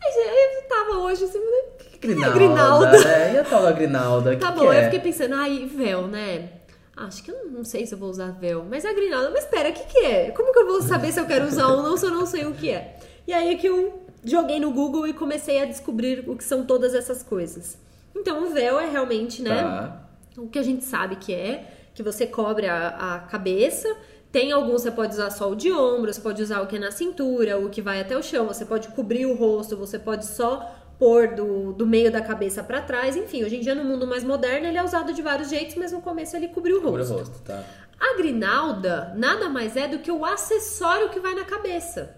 Aí 0.04 0.62
eu 0.62 0.68
tava 0.68 0.99
hoje 0.99 1.25
assim, 1.25 1.38
o 1.38 1.76
que 1.78 1.85
que 1.85 1.97
é 1.97 1.99
Grinalda. 1.99 2.35
grinalda? 2.35 3.09
É, 3.09 3.35
e 3.35 3.38
a 3.38 3.44
tal 3.44 3.62
da 3.62 3.73
Grinalda? 3.73 4.37
Tá 4.37 4.52
que 4.52 4.59
bom, 4.59 4.68
que 4.68 4.76
é? 4.76 4.80
eu 4.80 4.85
fiquei 4.85 5.00
pensando, 5.00 5.35
ai, 5.35 5.71
véu, 5.73 6.06
né? 6.09 6.49
Acho 6.97 7.23
que 7.23 7.30
eu 7.30 7.47
não 7.50 7.64
sei 7.64 7.87
se 7.87 7.94
eu 7.94 7.99
vou 7.99 8.11
usar 8.11 8.32
véu, 8.32 8.64
mas 8.68 8.85
a 8.85 8.92
grinalda, 8.92 9.30
mas 9.30 9.44
pera, 9.47 9.71
o 9.71 9.73
que 9.73 9.85
que 9.85 9.99
é? 10.04 10.30
Como 10.30 10.52
que 10.52 10.59
eu 10.59 10.66
vou 10.66 10.82
saber 10.82 11.11
se 11.11 11.18
eu 11.18 11.26
quero 11.26 11.47
usar 11.47 11.68
ou 11.68 11.82
não 11.82 11.97
se 11.97 12.04
eu 12.04 12.11
não 12.11 12.26
sei 12.26 12.44
o 12.44 12.52
que 12.52 12.71
é? 12.71 12.97
E 13.26 13.32
aí 13.32 13.54
é 13.54 13.56
que 13.56 13.66
eu 13.66 14.02
joguei 14.25 14.61
no 14.61 14.71
Google 14.73 15.06
e 15.06 15.12
comecei 15.12 15.62
a 15.62 15.64
descobrir 15.64 16.25
o 16.28 16.37
que 16.37 16.44
são 16.44 16.64
todas 16.66 16.94
essas 16.94 17.23
coisas. 17.23 17.78
Então, 18.14 18.44
o 18.44 18.50
véu 18.50 18.78
é 18.78 18.90
realmente, 18.90 19.42
né? 19.42 19.62
Tá. 19.62 20.09
O 20.37 20.49
que 20.49 20.59
a 20.59 20.62
gente 20.62 20.85
sabe 20.85 21.16
que 21.16 21.32
é, 21.32 21.66
que 21.94 22.02
você 22.02 22.26
cobre 22.26 22.66
a, 22.66 22.88
a 22.88 23.18
cabeça. 23.21 23.88
Tem 24.33 24.51
alguns 24.51 24.83
você 24.83 24.91
pode 24.91 25.12
usar 25.12 25.31
só 25.31 25.51
o 25.51 25.55
de 25.55 25.71
ombro, 25.71 26.12
você 26.12 26.21
pode 26.21 26.43
usar 26.43 26.62
o 26.62 26.67
que 26.67 26.77
é 26.77 26.79
na 26.79 26.91
cintura, 26.91 27.59
o 27.59 27.69
que 27.69 27.83
vai 27.83 28.01
até 28.01 28.17
o 28.17 28.23
chão, 28.23 28.47
você 28.47 28.65
pode 28.65 28.89
cobrir 28.89 29.27
o 29.27 29.35
rosto, 29.35 29.77
você 29.77 29.99
pode 29.99 30.25
só 30.25 30.75
pôr 30.99 31.35
do, 31.35 31.73
do 31.73 31.87
meio 31.87 32.11
da 32.11 32.23
cabeça 32.23 32.62
pra 32.62 32.81
trás. 32.81 33.15
Enfim, 33.15 33.45
hoje 33.45 33.57
em 33.57 33.61
dia 33.61 33.75
no 33.75 33.85
mundo 33.85 34.07
mais 34.07 34.25
moderno 34.25 34.67
ele 34.67 34.79
é 34.79 34.83
usado 34.83 35.12
de 35.12 35.21
vários 35.21 35.51
jeitos, 35.51 35.75
mas 35.77 35.93
no 35.93 36.01
começo 36.01 36.35
ele 36.35 36.49
cobriu 36.49 36.79
o 36.79 36.83
Cobre 36.83 37.03
o 37.03 37.05
rosto. 37.05 37.19
rosto, 37.31 37.43
tá. 37.43 37.62
A 38.01 38.17
grinalda 38.17 39.12
nada 39.17 39.49
mais 39.51 39.77
é 39.77 39.87
do 39.87 39.99
que 39.99 40.11
o 40.11 40.25
acessório 40.25 41.11
que 41.11 41.21
vai 41.21 41.35
na 41.35 41.45
cabeça. 41.45 42.17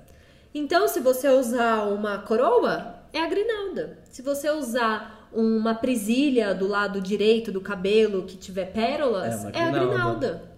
Então, 0.55 0.87
se 0.87 1.01
você 1.01 1.29
usar 1.29 1.83
uma 1.89 2.19
coroa, 2.19 2.95
é 3.13 3.21
a 3.21 3.27
grinalda. 3.29 3.99
Se 4.09 4.23
você 4.23 4.49
usar 4.51 5.29
uma 5.33 5.75
presilha 5.75 6.55
do 6.55 6.69
lado 6.69 7.01
direito 7.01 7.51
do 7.51 7.61
cabelo 7.61 8.23
que 8.23 8.37
tiver 8.37 8.67
pérolas, 8.67 9.45
É 9.47 9.59
é, 9.59 9.63
a 9.65 9.71
grinalda. 9.71 10.54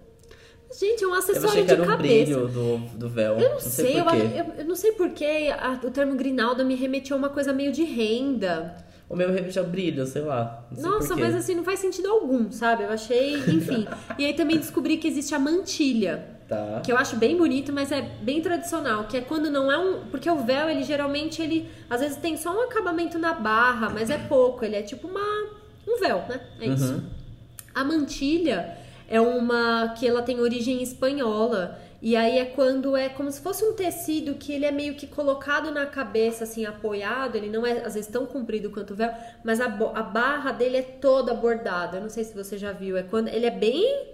Gente, 0.77 1.03
é 1.03 1.07
um 1.07 1.11
Eu 1.11 1.15
acessório 1.19 1.49
achei 1.49 1.61
que 1.61 1.67
de 1.67 1.73
era 1.73 1.83
o 1.83 1.87
cabeça. 1.87 2.25
brilho 2.25 2.47
do, 2.47 2.77
do 2.97 3.09
véu. 3.09 3.39
Eu 3.39 3.49
não, 3.51 3.59
sei, 3.59 3.99
eu, 3.99 4.03
por 4.03 4.11
quê. 4.13 4.21
acho- 4.21 4.35
eu, 4.35 4.45
eu 4.59 4.65
não 4.65 4.75
sei 4.75 4.91
porquê 4.91 5.49
o 5.83 5.91
termo 5.91 6.15
grinalda 6.15 6.63
me 6.63 6.75
remeteu 6.75 7.15
a 7.15 7.19
uma 7.19 7.29
coisa 7.29 7.53
meio 7.53 7.71
de 7.71 7.83
renda. 7.83 8.75
O 9.09 9.15
meu 9.15 9.31
remete 9.31 9.57
ao 9.57 9.63
brilho, 9.65 10.05
sei 10.05 10.21
lá. 10.21 10.65
Não 10.69 10.77
sei 10.81 10.89
Nossa, 10.89 11.15
mas 11.15 11.33
assim, 11.33 11.55
não 11.55 11.63
faz 11.63 11.79
sentido 11.79 12.09
algum, 12.09 12.51
sabe? 12.51 12.83
Eu 12.83 12.89
achei, 12.89 13.35
enfim. 13.47 13.87
e 14.19 14.25
aí 14.25 14.33
também 14.33 14.57
descobri 14.57 14.97
que 14.97 15.07
existe 15.07 15.33
a 15.33 15.39
mantilha. 15.39 16.35
Tá. 16.47 16.81
Que 16.83 16.91
eu 16.91 16.97
acho 16.97 17.15
bem 17.17 17.35
bonito, 17.37 17.71
mas 17.73 17.91
é 17.91 18.01
bem 18.01 18.41
tradicional, 18.41 19.05
que 19.05 19.17
é 19.17 19.21
quando 19.21 19.49
não 19.49 19.69
é 19.71 19.77
um, 19.77 20.05
porque 20.09 20.29
o 20.29 20.37
véu, 20.37 20.69
ele 20.69 20.81
geralmente 20.83 21.41
ele 21.41 21.69
às 21.89 21.99
vezes 21.99 22.15
tem 22.17 22.37
só 22.37 22.53
um 22.57 22.61
acabamento 22.63 23.17
na 23.19 23.33
barra, 23.33 23.89
mas 23.89 24.09
é 24.09 24.17
pouco, 24.17 24.63
ele 24.63 24.75
é 24.77 24.81
tipo 24.81 25.07
uma 25.09 25.19
um 25.87 25.99
véu, 25.99 26.23
né? 26.29 26.39
É 26.61 26.67
isso. 26.67 26.93
Uhum. 26.93 27.03
A 27.75 27.83
mantilha 27.83 28.77
é 29.07 29.19
uma 29.21 29.93
que 29.97 30.07
ela 30.07 30.21
tem 30.21 30.39
origem 30.39 30.81
espanhola. 30.83 31.79
E 31.99 32.15
aí 32.15 32.37
é 32.37 32.45
quando 32.45 32.95
é 32.95 33.09
como 33.09 33.31
se 33.31 33.41
fosse 33.41 33.65
um 33.65 33.73
tecido 33.73 34.35
que 34.35 34.53
ele 34.53 34.65
é 34.65 34.71
meio 34.71 34.93
que 34.93 35.07
colocado 35.07 35.71
na 35.71 35.85
cabeça, 35.87 36.43
assim, 36.43 36.63
apoiado. 36.65 37.35
Ele 37.35 37.49
não 37.49 37.65
é, 37.65 37.83
às 37.83 37.95
vezes, 37.95 38.07
tão 38.09 38.25
comprido 38.27 38.69
quanto 38.69 38.91
o 38.93 38.95
véu, 38.95 39.11
mas 39.43 39.59
a, 39.59 39.65
a 39.65 40.03
barra 40.03 40.51
dele 40.51 40.77
é 40.77 40.81
toda 40.83 41.33
bordada. 41.33 41.97
Eu 41.97 42.01
não 42.01 42.09
sei 42.09 42.23
se 42.23 42.35
você 42.35 42.55
já 42.57 42.71
viu. 42.71 42.95
É 42.97 43.01
quando 43.03 43.29
ele 43.29 43.47
é 43.47 43.51
bem 43.51 44.05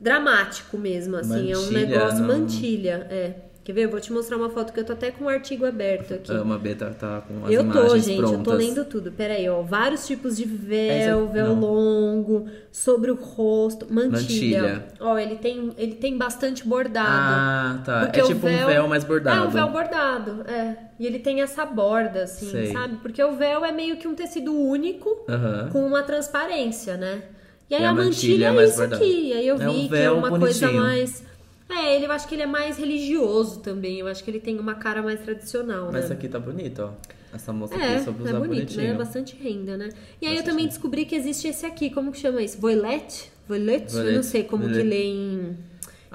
dramático 0.00 0.78
mesmo, 0.78 1.16
assim. 1.16 1.50
é 1.52 1.56
um 1.56 1.62
Mantilha, 1.62 1.86
negócio 1.86 2.18
não- 2.20 2.28
mantilha. 2.38 3.06
É. 3.10 3.34
Quer 3.64 3.72
ver? 3.74 3.84
Eu 3.84 3.90
vou 3.90 4.00
te 4.00 4.12
mostrar 4.12 4.36
uma 4.36 4.50
foto 4.50 4.72
que 4.72 4.80
eu 4.80 4.84
tô 4.84 4.92
até 4.92 5.12
com 5.12 5.26
o 5.26 5.28
artigo 5.28 5.64
aberto 5.64 6.14
aqui. 6.14 6.32
Uma 6.32 6.58
beta 6.58 6.86
tá 6.98 7.22
com 7.26 7.46
as 7.46 7.52
Eu 7.52 7.62
tô, 7.70 7.78
imagens 7.78 8.04
gente, 8.06 8.16
prontas. 8.18 8.38
eu 8.38 8.42
tô 8.44 8.52
lendo 8.54 8.84
tudo. 8.86 9.12
Pera 9.12 9.34
aí, 9.34 9.48
ó. 9.48 9.62
Vários 9.62 10.04
tipos 10.06 10.36
de 10.36 10.42
Essa- 10.42 10.52
véu, 10.56 11.28
véu 11.28 11.46
não. 11.54 11.60
longo, 11.60 12.48
sobre 12.72 13.10
o 13.12 13.14
rosto, 13.14 13.86
mantilha. 13.88 14.62
Mantilha. 14.62 14.86
Ó, 14.98 15.16
ele 15.16 15.36
tem, 15.36 15.72
ele 15.78 15.94
tem 15.94 16.18
bastante 16.18 16.66
bordado. 16.66 17.08
Ah, 17.08 17.82
tá. 17.84 18.10
É 18.12 18.20
tipo 18.22 18.46
um 18.48 18.66
véu 18.66 18.88
mais 18.88 19.04
bordado. 19.04 19.44
É, 19.44 19.46
um 19.46 19.50
véu 19.50 19.68
bordado, 19.70 20.42
é. 20.50 20.76
E 20.98 21.06
ele 21.06 21.20
tem 21.20 21.40
essa 21.40 21.64
borda, 21.64 22.24
assim, 22.24 22.50
Sei. 22.50 22.72
sabe? 22.72 22.96
Porque 22.96 23.22
o 23.22 23.32
véu 23.36 23.64
é 23.64 23.70
meio 23.70 23.96
que 23.96 24.08
um 24.08 24.14
tecido 24.16 24.52
único 24.52 25.24
com 25.72 25.86
uma 25.86 26.02
transparência, 26.02 26.96
né? 26.96 27.22
E 27.70 27.74
aí 27.76 27.82
E 27.82 27.84
a 27.84 27.94
mantilha 27.94 28.50
mantilha 28.52 28.60
é 28.60 28.64
é 28.64 28.68
isso 28.68 28.76
bordada. 28.76 28.96
aqui. 29.04 29.32
Aí 29.32 29.46
eu 29.48 29.56
É 29.60 29.68
um 29.68 29.72
vi 29.72 29.88
que 29.88 29.94
é 29.94 29.98
véu 30.00 30.16
uma 30.18 30.28
coisa 30.28 30.66
bonitinho. 30.66 30.82
mais. 30.82 31.24
É, 31.68 31.96
ele, 31.96 32.06
eu 32.06 32.12
acho 32.12 32.28
que 32.28 32.34
ele 32.34 32.42
é 32.42 32.46
mais 32.46 32.76
religioso 32.78 33.60
também. 33.60 33.98
Eu 33.98 34.06
acho 34.06 34.22
que 34.22 34.30
ele 34.30 34.40
tem 34.40 34.58
uma 34.58 34.74
cara 34.74 35.02
mais 35.02 35.20
tradicional, 35.20 35.84
Mas 35.86 35.94
né? 35.94 36.00
essa 36.00 36.14
aqui 36.14 36.28
tá 36.28 36.38
bonita, 36.38 36.86
ó. 36.86 36.90
Essa 37.34 37.50
moça 37.52 37.74
É, 37.74 37.94
aqui 37.96 38.04
soube 38.04 38.20
é 38.20 38.22
usar 38.28 38.38
bonito, 38.40 38.54
bonitinho. 38.56 38.82
né? 38.82 38.90
É 38.90 38.94
bastante 38.94 39.34
renda, 39.36 39.76
né? 39.76 39.88
E 40.20 40.26
aí 40.26 40.36
eu 40.36 40.42
também 40.42 40.64
renda. 40.64 40.68
descobri 40.74 41.06
que 41.06 41.14
existe 41.14 41.48
esse 41.48 41.64
aqui, 41.64 41.88
como 41.88 42.12
que 42.12 42.18
chama 42.18 42.42
isso? 42.42 42.60
Voilette? 42.60 43.30
Voilette? 43.48 43.94
Eu 43.96 44.12
não 44.12 44.22
sei 44.22 44.44
como 44.44 44.64
que 44.64 44.68
Voilette. 44.68 44.88
lê 44.90 45.04
em, 45.06 45.56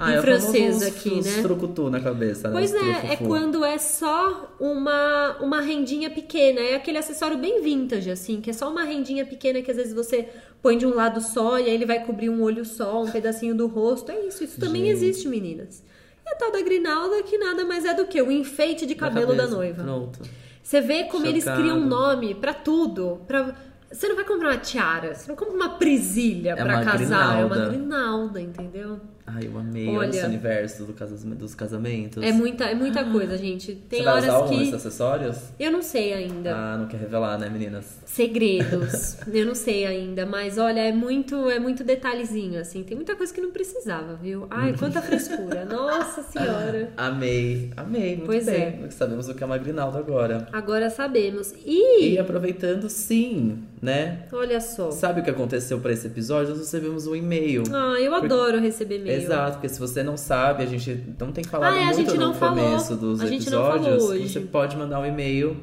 Ah, 0.00 0.12
em 0.12 0.14
é 0.16 0.20
francês 0.20 0.82
aqui, 0.82 1.10
uns 1.10 1.26
né? 1.26 1.42
trucutu 1.42 1.90
na 1.90 1.98
cabeça, 2.00 2.48
né? 2.48 2.54
Pois 2.54 2.72
é, 2.72 3.14
é 3.14 3.16
quando 3.16 3.64
é 3.64 3.76
só 3.78 4.54
uma, 4.60 5.36
uma 5.40 5.60
rendinha 5.60 6.08
pequena. 6.08 6.60
É 6.60 6.76
aquele 6.76 6.98
acessório 6.98 7.36
bem 7.36 7.60
vintage, 7.62 8.08
assim, 8.10 8.40
que 8.40 8.50
é 8.50 8.52
só 8.52 8.70
uma 8.70 8.84
rendinha 8.84 9.26
pequena 9.26 9.60
que 9.60 9.70
às 9.70 9.76
vezes 9.76 9.92
você 9.92 10.28
põe 10.62 10.78
de 10.78 10.86
um 10.86 10.94
lado 10.94 11.20
só 11.20 11.58
e 11.58 11.64
aí 11.64 11.70
ele 11.74 11.84
vai 11.84 12.04
cobrir 12.04 12.30
um 12.30 12.42
olho 12.42 12.64
só, 12.64 13.02
um 13.02 13.10
pedacinho 13.10 13.56
do 13.56 13.66
rosto. 13.66 14.12
É 14.12 14.20
isso, 14.26 14.44
isso 14.44 14.60
também 14.60 14.82
Gente. 14.82 14.92
existe, 14.92 15.26
meninas. 15.28 15.82
E 16.24 16.30
a 16.30 16.36
tal 16.36 16.52
da 16.52 16.60
grinalda 16.62 17.22
que 17.24 17.36
nada 17.36 17.64
mais 17.64 17.84
é 17.84 17.92
do 17.92 18.06
que 18.06 18.22
o 18.22 18.30
enfeite 18.30 18.86
de 18.86 18.94
cabelo 18.94 19.28
da 19.32 19.38
cabeça. 19.44 19.56
noiva. 19.56 19.82
Pronto. 19.82 20.20
Você 20.62 20.80
vê 20.80 21.04
como 21.04 21.26
eles 21.26 21.42
Chocado. 21.42 21.60
criam 21.62 21.78
um 21.78 21.86
nome 21.86 22.34
pra 22.34 22.54
tudo. 22.54 23.20
Pra... 23.26 23.54
Você 23.90 24.06
não 24.06 24.14
vai 24.14 24.24
comprar 24.24 24.50
uma 24.50 24.58
tiara, 24.58 25.14
você 25.14 25.26
não 25.28 25.34
compra 25.34 25.54
uma 25.54 25.70
presilha 25.70 26.50
É 26.50 26.54
pra 26.56 26.64
uma 26.76 26.84
casar, 26.84 27.40
é 27.40 27.44
uma 27.44 27.54
grinalda. 27.56 27.68
grinalda, 27.70 28.40
entendeu? 28.40 29.00
Ai, 29.34 29.46
eu 29.46 29.58
amei 29.58 29.88
Olha. 29.88 30.08
esse 30.08 30.24
universo 30.24 30.84
do 30.84 30.92
casas- 30.92 31.22
dos 31.24 31.54
casamentos. 31.54 32.22
É 32.22 32.32
muita, 32.32 32.64
é 32.64 32.74
muita 32.74 33.04
coisa, 33.04 33.36
gente. 33.36 33.74
Tem 33.88 33.98
Você 34.00 34.04
vai 34.04 34.14
horas 34.14 34.24
usar 34.28 34.38
um 34.44 34.48
que 34.48 34.56
desses 34.58 34.74
acessórios? 34.74 35.36
eu 35.58 35.70
não 35.70 35.82
sei 35.82 36.12
ainda. 36.14 36.54
Ah, 36.54 36.76
não 36.78 36.86
quer 36.88 36.98
revelar, 36.98 37.38
né, 37.38 37.48
meninas? 37.48 37.98
Segredos. 38.06 39.16
eu 39.32 39.46
não 39.46 39.54
sei 39.54 39.84
ainda, 39.86 40.24
mas 40.26 40.58
olha, 40.58 40.80
é 40.80 40.92
muito, 40.92 41.48
é 41.50 41.58
muito 41.58 41.84
detalhezinho 41.84 42.60
assim. 42.60 42.82
Tem 42.82 42.96
muita 42.96 43.14
coisa 43.16 43.32
que 43.32 43.40
não 43.40 43.50
precisava, 43.50 44.14
viu? 44.14 44.46
Ai, 44.50 44.74
quanta 44.78 45.00
frescura. 45.02 45.64
Nossa 45.68 46.22
senhora. 46.22 46.90
Amei, 46.96 47.70
amei, 47.76 48.14
muito 48.16 48.26
Pois 48.26 48.46
bem. 48.46 48.90
Sabemos 48.90 49.28
o 49.28 49.34
que 49.34 49.42
é 49.42 49.46
uma 49.46 49.58
grinalda 49.58 49.98
agora. 49.98 50.46
Agora 50.52 50.88
sabemos. 50.90 51.52
E, 51.66 52.12
E 52.14 52.18
aproveitando, 52.18 52.88
sim, 52.88 53.62
né? 53.82 54.26
olha 54.32 54.60
só. 54.60 54.90
Sabe 54.90 55.20
o 55.20 55.24
que 55.24 55.30
aconteceu 55.30 55.80
para 55.80 55.92
esse 55.92 56.06
episódio? 56.06 56.50
Nós 56.50 56.58
recebemos 56.60 57.06
um 57.06 57.14
e-mail. 57.14 57.62
Ah, 57.72 57.96
eu 58.00 58.10
Porque- 58.10 58.26
adoro 58.26 58.58
receber 58.60 58.96
e-mail. 59.00 59.17
Exato, 59.24 59.52
porque 59.52 59.68
se 59.68 59.78
você 59.80 60.02
não 60.02 60.16
sabe, 60.16 60.62
a 60.62 60.66
gente 60.66 61.04
não 61.18 61.32
tem 61.32 61.44
falado 61.44 61.74
Ah, 61.74 61.90
é, 61.90 61.94
muito 61.94 62.14
no 62.14 62.20
não 62.20 62.34
falou. 62.34 62.64
começo 62.64 62.96
dos 62.96 63.22
episódios. 63.22 64.04
Você 64.30 64.40
pode 64.40 64.76
mandar 64.76 65.00
um 65.00 65.06
e-mail 65.06 65.56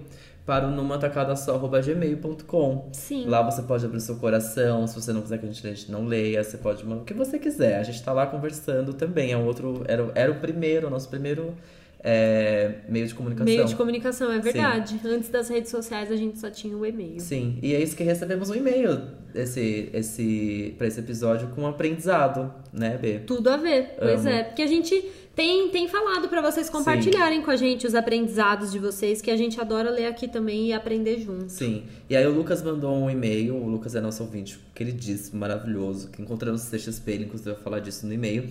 para 0.45 0.67
o 0.67 0.71
numatacadasó.gmail.com. 0.71 2.89
Sim. 2.93 3.25
Lá 3.27 3.41
você 3.41 3.61
pode 3.63 3.83
abrir 3.85 3.97
o 3.97 4.01
seu 4.01 4.15
coração, 4.17 4.85
se 4.87 4.95
você 4.99 5.11
não 5.11 5.21
quiser 5.21 5.39
que 5.39 5.45
a 5.45 5.49
gente, 5.51 5.65
a 5.67 5.69
gente 5.71 5.91
não 5.91 6.05
leia, 6.05 6.43
você 6.43 6.57
pode 6.57 6.85
mandar 6.85 7.01
o 7.01 7.05
que 7.05 7.13
você 7.13 7.39
quiser. 7.39 7.79
A 7.79 7.83
gente 7.83 8.01
tá 8.03 8.13
lá 8.13 8.25
conversando 8.27 8.93
também. 8.93 9.31
É 9.31 9.37
um 9.37 9.45
outro. 9.45 9.83
Era, 9.87 10.11
era 10.15 10.31
o 10.31 10.35
primeiro, 10.35 10.87
o 10.87 10.89
nosso 10.89 11.09
primeiro 11.09 11.53
é, 12.07 12.81
meio 12.87 13.07
de 13.07 13.15
comunicação. 13.15 13.51
Meio 13.51 13.65
de 13.65 13.75
comunicação, 13.75 14.31
é 14.31 14.37
verdade. 14.37 15.01
Antes 15.03 15.27
das 15.29 15.49
redes 15.49 15.71
sociais 15.71 16.11
a 16.11 16.15
gente 16.15 16.37
só 16.37 16.51
tinha 16.51 16.77
o 16.77 16.85
e-mail. 16.85 17.19
Sim, 17.19 17.57
e 17.63 17.73
é 17.73 17.81
isso 17.81 17.95
que 17.95 18.03
recebemos 18.03 18.47
um 18.51 18.53
e-mail 18.53 19.01
esse, 19.33 19.89
esse, 19.91 20.75
pra 20.77 20.85
esse 20.85 20.99
episódio 20.99 21.47
com 21.47 21.61
um 21.61 21.67
aprendizado, 21.67 22.53
né, 22.71 22.95
B? 22.95 23.21
Tudo 23.25 23.49
a 23.49 23.57
ver, 23.57 23.95
pois 23.97 24.19
Amo. 24.19 24.29
é. 24.29 24.43
Porque 24.43 24.61
a 24.61 24.67
gente 24.67 25.03
tem, 25.35 25.67
tem 25.69 25.87
falado 25.87 26.29
pra 26.29 26.43
vocês 26.43 26.69
compartilharem 26.69 27.41
com 27.41 27.49
a 27.49 27.55
gente 27.55 27.87
os 27.87 27.95
aprendizados 27.95 28.71
de 28.71 28.77
vocês, 28.77 29.19
que 29.19 29.31
a 29.31 29.35
gente 29.35 29.59
adora 29.59 29.89
ler 29.89 30.05
aqui 30.05 30.27
também 30.27 30.67
e 30.67 30.73
aprender 30.73 31.19
junto. 31.19 31.49
Sim. 31.51 31.85
E 32.07 32.15
aí 32.15 32.27
o 32.27 32.31
Lucas 32.31 32.61
mandou 32.61 32.95
um 32.95 33.09
e-mail, 33.09 33.55
o 33.55 33.67
Lucas 33.67 33.95
é 33.95 33.99
nosso 33.99 34.21
ouvinte, 34.21 34.59
queridíssimo, 34.75 35.39
maravilhoso, 35.39 36.11
que 36.11 36.21
encontramos 36.21 36.63
no 36.63 36.77
CXP, 36.77 37.11
ele 37.11 37.23
inclusive 37.25 37.51
vai 37.51 37.63
falar 37.63 37.79
disso 37.79 38.05
no 38.05 38.13
e-mail. 38.13 38.47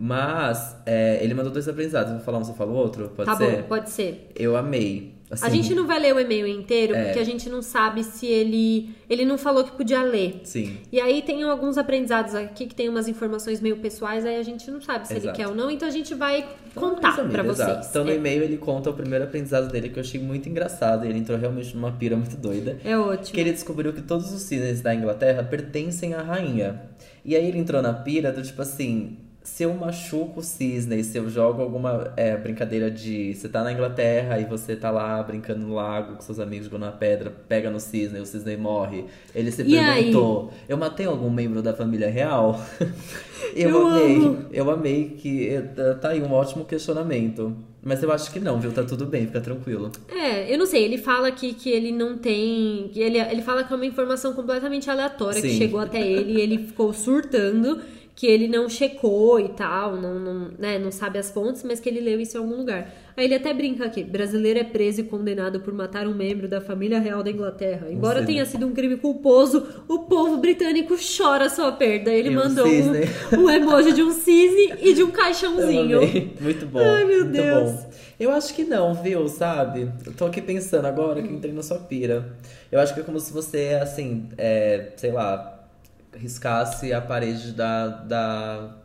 Mas 0.00 0.76
é, 0.86 1.18
ele 1.20 1.34
mandou 1.34 1.50
dois 1.52 1.68
aprendizados. 1.68 2.12
Vou 2.12 2.20
falar 2.22 2.38
um, 2.38 2.44
você 2.44 2.54
fala 2.54 2.70
o 2.70 2.74
outro? 2.76 3.08
Pode 3.16 3.28
tá 3.28 3.36
ser? 3.36 3.56
bom, 3.56 3.62
pode 3.64 3.90
ser. 3.90 4.30
Eu 4.36 4.56
amei. 4.56 5.18
Assim, 5.28 5.44
A 5.44 5.50
gente 5.50 5.74
não 5.74 5.86
vai 5.86 5.98
ler 5.98 6.14
o 6.14 6.20
e-mail 6.20 6.46
inteiro, 6.46 6.94
É. 6.94 7.06
porque 7.06 7.18
a 7.18 7.24
gente 7.24 7.50
não 7.50 7.60
sabe 7.60 8.02
se 8.04 8.24
ele. 8.24 8.90
Ele 9.10 9.24
não 9.24 9.36
falou 9.36 9.64
que 9.64 9.72
podia 9.72 10.02
ler. 10.02 10.40
Sim. 10.44 10.78
E 10.92 11.00
aí 11.00 11.20
tem 11.20 11.42
alguns 11.42 11.76
aprendizados 11.76 12.34
aqui 12.34 12.64
que 12.66 12.74
tem 12.76 12.88
umas 12.88 13.08
informações 13.08 13.60
meio 13.60 13.76
pessoais, 13.78 14.24
aí 14.24 14.36
a 14.36 14.42
gente 14.42 14.70
não 14.70 14.80
sabe 14.80 15.06
se 15.06 15.14
ele 15.14 15.20
Exato. 15.24 15.36
quer 15.36 15.48
ou 15.48 15.54
não, 15.54 15.68
então 15.70 15.86
a 15.86 15.90
gente 15.90 16.14
vai 16.14 16.46
contar 16.74 17.12
Família, 17.12 17.32
pra 17.32 17.42
vocês. 17.42 17.68
exato. 17.68 17.88
Então 17.90 18.04
no 18.04 18.10
é, 18.12 18.14
e-mail 18.14 18.42
ele 18.44 18.56
conta 18.56 18.88
o 18.88 18.94
primeiro 18.94 19.24
aprendizado 19.24 19.68
dele 19.70 19.88
que 19.90 19.98
eu 19.98 20.02
achei 20.02 20.18
muito 20.20 20.48
engraçado. 20.48 21.04
E 21.04 21.08
ele 21.08 21.18
entrou 21.18 21.36
realmente 21.36 21.74
numa 21.76 21.90
pira 21.92 22.16
muito 22.16 22.36
doida. 22.36 22.78
é 22.84 22.96
ótimo. 22.96 23.34
Que 23.34 23.40
ele 23.40 23.52
descobriu 23.52 23.92
que 23.92 24.00
todos 24.00 24.32
os 24.32 24.42
cisnes 24.42 24.80
da 24.80 24.94
Inglaterra 24.94 25.42
pertencem 25.42 26.14
à 26.14 26.22
rainha. 26.22 26.82
E 27.24 27.34
aí 27.36 27.46
ele 27.46 27.58
entrou 27.58 27.82
na 27.82 27.92
pira 27.92 28.30
do 28.32 28.40
tipo 28.42 28.62
assim. 28.62 29.18
Se 29.48 29.64
eu 29.64 29.74
machuco 29.74 30.40
o 30.40 30.42
cisne, 30.42 31.02
se 31.02 31.18
eu 31.18 31.28
jogo 31.28 31.62
alguma 31.62 32.12
é, 32.16 32.36
brincadeira 32.36 32.90
de. 32.90 33.34
Você 33.34 33.48
tá 33.48 33.64
na 33.64 33.72
Inglaterra 33.72 34.38
e 34.38 34.44
você 34.44 34.76
tá 34.76 34.90
lá 34.90 35.20
brincando 35.22 35.66
no 35.66 35.74
lago 35.74 36.14
com 36.14 36.20
seus 36.22 36.38
amigos 36.38 36.66
jogando 36.66 36.82
uma 36.84 36.92
pedra, 36.92 37.32
pega 37.48 37.70
no 37.70 37.80
cisne 37.80 38.18
e 38.18 38.22
o 38.22 38.26
cisne 38.26 38.56
morre. 38.56 39.06
Ele 39.34 39.50
se 39.50 39.62
E 39.62 39.64
perguntou: 39.64 40.52
Eu 40.68 40.76
matei 40.76 41.06
algum 41.06 41.30
membro 41.30 41.60
da 41.62 41.72
família 41.72 42.08
real? 42.08 42.60
eu, 43.54 43.70
Eu 43.70 43.86
amei. 43.88 44.16
amo. 44.16 44.44
Eu 44.52 44.70
amei 44.70 45.16
que. 45.18 45.48
eh, 45.48 45.94
Tá 46.00 46.10
aí 46.10 46.22
um 46.22 46.32
ótimo 46.32 46.64
questionamento. 46.64 47.56
Mas 47.82 48.02
eu 48.02 48.10
acho 48.12 48.30
que 48.32 48.40
não, 48.40 48.60
viu? 48.60 48.72
Tá 48.72 48.82
tudo 48.82 49.06
bem, 49.06 49.26
fica 49.26 49.40
tranquilo. 49.40 49.90
É, 50.08 50.52
eu 50.52 50.58
não 50.58 50.66
sei, 50.66 50.84
ele 50.84 50.98
fala 50.98 51.28
aqui 51.28 51.54
que 51.54 51.70
ele 51.70 51.90
não 51.92 52.18
tem. 52.18 52.90
Que 52.92 53.00
ele, 53.00 53.18
ele 53.18 53.40
fala 53.42 53.64
que 53.64 53.72
é 53.72 53.76
uma 53.76 53.86
informação 53.86 54.32
completamente 54.34 54.90
aleatória 54.90 55.40
que 55.40 55.48
Sim. 55.48 55.58
chegou 55.58 55.80
até 55.80 56.00
ele 56.00 56.32
e 56.34 56.40
ele 56.40 56.58
ficou 56.58 56.92
surtando, 56.92 57.80
que 58.18 58.26
ele 58.26 58.48
não 58.48 58.68
checou 58.68 59.38
e 59.38 59.50
tal, 59.50 59.94
não, 59.94 60.18
não, 60.18 60.50
né, 60.58 60.76
não 60.76 60.90
sabe 60.90 61.20
as 61.20 61.30
fontes, 61.30 61.62
mas 61.62 61.78
que 61.78 61.88
ele 61.88 62.00
leu 62.00 62.20
isso 62.20 62.36
em 62.36 62.40
algum 62.40 62.56
lugar. 62.56 62.92
Aí 63.16 63.24
ele 63.26 63.36
até 63.36 63.54
brinca 63.54 63.84
aqui: 63.84 64.02
brasileiro 64.02 64.58
é 64.58 64.64
preso 64.64 65.02
e 65.02 65.04
condenado 65.04 65.60
por 65.60 65.72
matar 65.72 66.04
um 66.08 66.14
membro 66.14 66.48
da 66.48 66.60
família 66.60 66.98
real 66.98 67.22
da 67.22 67.30
Inglaterra. 67.30 67.86
Embora 67.88 68.26
tenha 68.26 68.44
sido 68.44 68.66
um 68.66 68.72
crime 68.74 68.96
culposo, 68.96 69.64
o 69.86 70.00
povo 70.00 70.38
britânico 70.38 70.96
chora 71.16 71.44
a 71.44 71.48
sua 71.48 71.70
perda. 71.70 72.10
Ele 72.10 72.30
E 72.30 72.32
um 72.36 72.40
mandou 72.40 72.66
um, 72.66 72.68
cisne. 72.68 73.00
um 73.38 73.48
emoji 73.48 73.92
de 73.92 74.02
um 74.02 74.10
cisne 74.10 74.74
e 74.82 74.94
de 74.94 75.04
um 75.04 75.12
caixãozinho. 75.12 76.00
Muito 76.40 76.66
bom. 76.66 76.80
Ai, 76.80 77.04
meu 77.04 77.20
muito 77.20 77.30
Deus. 77.40 77.70
bom. 77.70 77.90
Eu 78.18 78.32
acho 78.32 78.52
que 78.52 78.64
não, 78.64 78.94
viu? 78.94 79.28
Sabe? 79.28 79.92
Eu 80.04 80.12
tô 80.12 80.26
aqui 80.26 80.42
pensando 80.42 80.86
agora 80.86 81.22
que 81.22 81.28
eu 81.28 81.34
entrei 81.36 81.52
na 81.52 81.62
sua 81.62 81.78
pira. 81.78 82.36
Eu 82.70 82.80
acho 82.80 82.92
que 82.94 82.98
é 82.98 83.04
como 83.04 83.20
se 83.20 83.32
você, 83.32 83.78
assim, 83.80 84.28
é, 84.36 84.88
sei 84.96 85.12
lá, 85.12 85.57
riscasse 86.18 86.92
a 86.92 87.00
parede 87.00 87.52
da. 87.52 87.88
da. 87.88 88.76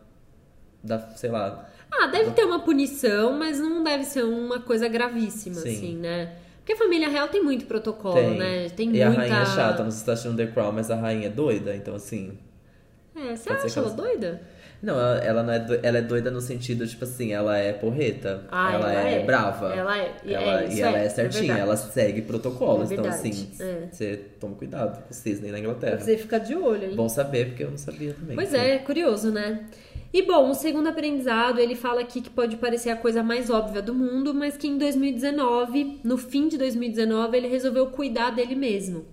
da 0.82 0.98
sei 1.16 1.30
lá. 1.30 1.68
Ah, 1.92 2.06
deve 2.06 2.32
ter 2.32 2.44
uma 2.44 2.60
punição, 2.60 3.32
mas 3.38 3.60
não 3.60 3.84
deve 3.84 4.04
ser 4.04 4.24
uma 4.24 4.58
coisa 4.60 4.88
gravíssima, 4.88 5.56
Sim. 5.56 5.68
assim, 5.76 5.96
né? 5.96 6.36
Porque 6.58 6.72
a 6.72 6.76
família 6.76 7.08
real 7.08 7.28
tem 7.28 7.42
muito 7.42 7.66
protocolo, 7.66 8.14
Tem. 8.14 8.38
né? 8.38 8.68
Tem 8.70 8.86
e 8.88 8.90
muita. 8.90 9.06
a 9.06 9.10
rainha 9.10 9.36
é 9.42 9.46
chata, 9.46 9.84
não 9.84 9.90
sei 9.90 10.00
se 10.00 10.06
tá 10.06 10.12
assistindo 10.12 10.36
The 10.36 10.46
Crown, 10.46 10.72
mas 10.72 10.90
a 10.90 10.96
rainha 10.96 11.26
é 11.26 11.30
doida, 11.30 11.76
então 11.76 11.94
assim. 11.94 12.38
É, 13.14 13.36
você 13.36 13.50
acha 13.50 13.80
ela- 13.80 13.90
doida? 13.90 14.42
Não, 14.84 14.94
ela, 15.00 15.18
ela 15.18 15.42
não 15.42 15.52
é 15.52 15.58
do- 15.58 15.80
ela 15.82 15.98
é 15.98 16.02
doida 16.02 16.30
no 16.30 16.40
sentido, 16.40 16.86
tipo 16.86 17.04
assim, 17.04 17.32
ela 17.32 17.56
é 17.56 17.72
porreta. 17.72 18.44
Ah, 18.50 18.74
ela, 18.74 18.92
ela 18.92 19.08
é, 19.08 19.20
é. 19.22 19.24
brava. 19.24 19.72
Ela 19.74 19.98
é. 19.98 20.12
E 20.24 20.34
Ela- 20.34 20.62
é, 20.62 20.68
e 20.72 20.80
ela 20.80 20.98
é, 20.98 21.02
é, 21.02 21.06
é 21.06 21.08
certinha, 21.08 21.54
ela 21.56 21.76
segue 21.76 22.22
protocolos. 22.22 22.90
É 22.90 22.94
então, 22.94 23.06
assim, 23.06 23.48
é. 23.60 23.88
você 23.90 24.16
toma 24.38 24.54
cuidado 24.54 25.02
com 25.02 25.10
o 25.10 25.14
cisne 25.14 25.50
na 25.50 25.58
Inglaterra. 25.58 25.98
Você 25.98 26.16
fica 26.18 26.38
de 26.38 26.54
olho, 26.54 26.90
hein? 26.90 26.96
Bom 26.96 27.08
saber, 27.08 27.48
porque 27.48 27.64
eu 27.64 27.70
não 27.70 27.78
sabia 27.78 28.12
também. 28.14 28.36
Pois 28.36 28.52
é, 28.52 28.78
curioso, 28.78 29.30
né? 29.30 29.64
E 30.12 30.22
bom, 30.22 30.50
o 30.50 30.54
segundo 30.54 30.86
aprendizado, 30.88 31.58
ele 31.58 31.74
fala 31.74 32.00
aqui 32.02 32.20
que 32.20 32.30
pode 32.30 32.56
parecer 32.56 32.90
a 32.90 32.96
coisa 32.96 33.20
mais 33.20 33.50
óbvia 33.50 33.82
do 33.82 33.92
mundo, 33.92 34.32
mas 34.32 34.56
que 34.56 34.68
em 34.68 34.78
2019, 34.78 36.00
no 36.04 36.16
fim 36.16 36.46
de 36.46 36.56
2019, 36.56 37.36
ele 37.36 37.48
resolveu 37.48 37.86
cuidar 37.88 38.30
dele 38.30 38.54
mesmo. 38.54 39.04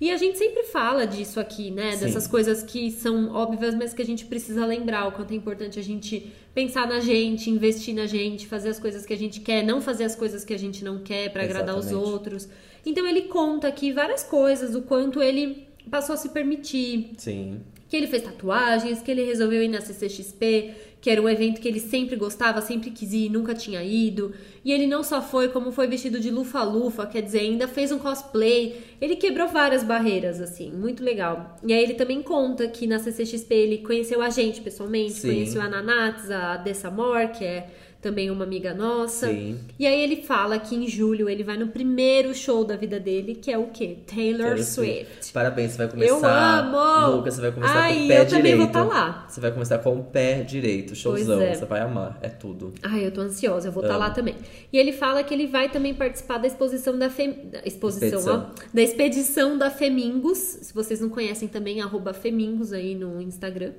E 0.00 0.10
a 0.10 0.16
gente 0.16 0.36
sempre 0.38 0.64
fala 0.64 1.06
disso 1.06 1.38
aqui, 1.38 1.70
né? 1.70 1.92
Sim. 1.92 2.04
Dessas 2.04 2.26
coisas 2.26 2.62
que 2.62 2.90
são 2.90 3.32
óbvias, 3.32 3.74
mas 3.74 3.94
que 3.94 4.02
a 4.02 4.04
gente 4.04 4.24
precisa 4.26 4.66
lembrar 4.66 5.06
o 5.06 5.12
quanto 5.12 5.32
é 5.32 5.36
importante 5.36 5.78
a 5.78 5.82
gente 5.82 6.32
pensar 6.54 6.86
na 6.86 7.00
gente, 7.00 7.50
investir 7.50 7.94
na 7.94 8.06
gente, 8.06 8.46
fazer 8.46 8.70
as 8.70 8.78
coisas 8.78 9.04
que 9.06 9.12
a 9.12 9.16
gente 9.18 9.40
quer, 9.40 9.62
não 9.62 9.80
fazer 9.80 10.04
as 10.04 10.14
coisas 10.14 10.44
que 10.44 10.54
a 10.54 10.58
gente 10.58 10.84
não 10.84 10.98
quer 10.98 11.30
pra 11.30 11.42
agradar 11.42 11.76
os 11.76 11.92
outros. 11.92 12.48
Então 12.84 13.06
ele 13.06 13.22
conta 13.22 13.68
aqui 13.68 13.92
várias 13.92 14.22
coisas, 14.22 14.74
o 14.74 14.82
quanto 14.82 15.22
ele 15.22 15.66
passou 15.90 16.14
a 16.14 16.16
se 16.16 16.28
permitir, 16.30 17.12
Sim. 17.16 17.60
que 17.88 17.96
ele 17.96 18.06
fez 18.06 18.22
tatuagens, 18.22 19.02
que 19.02 19.10
ele 19.10 19.24
resolveu 19.24 19.62
ir 19.62 19.68
na 19.68 19.80
CCXP, 19.80 20.74
que 21.04 21.10
era 21.10 21.20
um 21.20 21.28
evento 21.28 21.60
que 21.60 21.68
ele 21.68 21.80
sempre 21.80 22.16
gostava, 22.16 22.62
sempre 22.62 22.90
quis 22.90 23.12
ir, 23.12 23.28
nunca 23.28 23.54
tinha 23.54 23.84
ido. 23.84 24.32
E 24.64 24.72
ele 24.72 24.86
não 24.86 25.02
só 25.02 25.20
foi, 25.20 25.48
como 25.50 25.70
foi 25.70 25.86
vestido 25.86 26.18
de 26.18 26.30
lufa-lufa, 26.30 27.04
quer 27.04 27.20
dizer, 27.20 27.40
ainda 27.40 27.68
fez 27.68 27.92
um 27.92 27.98
cosplay. 27.98 28.80
Ele 29.02 29.14
quebrou 29.14 29.46
várias 29.46 29.84
barreiras, 29.84 30.40
assim, 30.40 30.72
muito 30.72 31.04
legal. 31.04 31.58
E 31.62 31.74
aí 31.74 31.82
ele 31.84 31.92
também 31.92 32.22
conta 32.22 32.66
que 32.68 32.86
na 32.86 32.98
CCXP 32.98 33.54
ele 33.54 33.78
conheceu 33.82 34.22
a 34.22 34.30
gente 34.30 34.62
pessoalmente, 34.62 35.12
Sim. 35.12 35.28
conheceu 35.28 35.60
a 35.60 35.68
Nanates, 35.68 36.30
a 36.30 36.56
Dessa 36.56 36.90
Mor, 36.90 37.28
que 37.28 37.44
é 37.44 37.68
também 38.04 38.30
uma 38.30 38.44
amiga 38.44 38.74
nossa. 38.74 39.28
Sim. 39.28 39.58
E 39.78 39.86
aí 39.86 39.98
ele 39.98 40.16
fala 40.16 40.58
que 40.58 40.76
em 40.76 40.86
julho 40.86 41.26
ele 41.26 41.42
vai 41.42 41.56
no 41.56 41.68
primeiro 41.68 42.34
show 42.34 42.62
da 42.62 42.76
vida 42.76 43.00
dele, 43.00 43.34
que 43.34 43.50
é 43.50 43.56
o 43.56 43.68
quê? 43.68 43.96
Taylor, 44.06 44.48
Taylor 44.48 44.62
Swift. 44.62 45.32
Parabéns, 45.32 45.70
você 45.72 45.78
vai 45.78 45.88
começar. 45.88 46.14
Eu 46.14 46.76
amo! 46.76 47.16
Lucas, 47.16 47.34
você 47.34 47.40
vai 47.40 47.52
começar 47.52 47.72
com 47.72 47.78
Ai, 47.78 48.04
o 48.04 48.08
pé 48.08 48.20
eu 48.20 48.26
também 48.26 48.42
direito. 48.42 48.58
vou 48.58 48.68
tá 48.68 48.84
lá. 48.84 49.26
Você 49.26 49.40
vai 49.40 49.52
começar 49.52 49.78
com 49.78 49.98
o 49.98 50.04
pé 50.04 50.42
direito. 50.42 50.94
Showzão. 50.94 51.40
é. 51.40 51.54
Você 51.54 51.64
vai 51.64 51.80
amar. 51.80 52.18
É 52.20 52.28
tudo. 52.28 52.74
Ai, 52.82 53.06
eu 53.06 53.10
tô 53.10 53.22
ansiosa, 53.22 53.68
eu 53.68 53.72
vou 53.72 53.82
estar 53.82 53.94
Amo. 53.94 54.04
lá 54.04 54.10
também. 54.10 54.34
E 54.70 54.76
ele 54.76 54.92
fala 54.92 55.24
que 55.24 55.32
ele 55.32 55.46
vai 55.46 55.70
também 55.70 55.94
participar 55.94 56.36
da 56.36 56.46
exposição 56.46 56.98
da 56.98 57.08
Fem... 57.08 57.48
da 57.50 57.62
exposição, 57.64 58.18
Expedição. 58.18 58.52
ó, 58.54 58.64
da 58.74 58.82
expedição 58.82 59.56
da 59.56 59.70
Femingos. 59.70 60.38
Se 60.38 60.74
vocês 60.74 61.00
não 61.00 61.08
conhecem 61.08 61.48
também, 61.48 61.80
arroba 61.80 62.12
Femingos 62.12 62.70
aí 62.70 62.94
no 62.94 63.18
Instagram. 63.22 63.72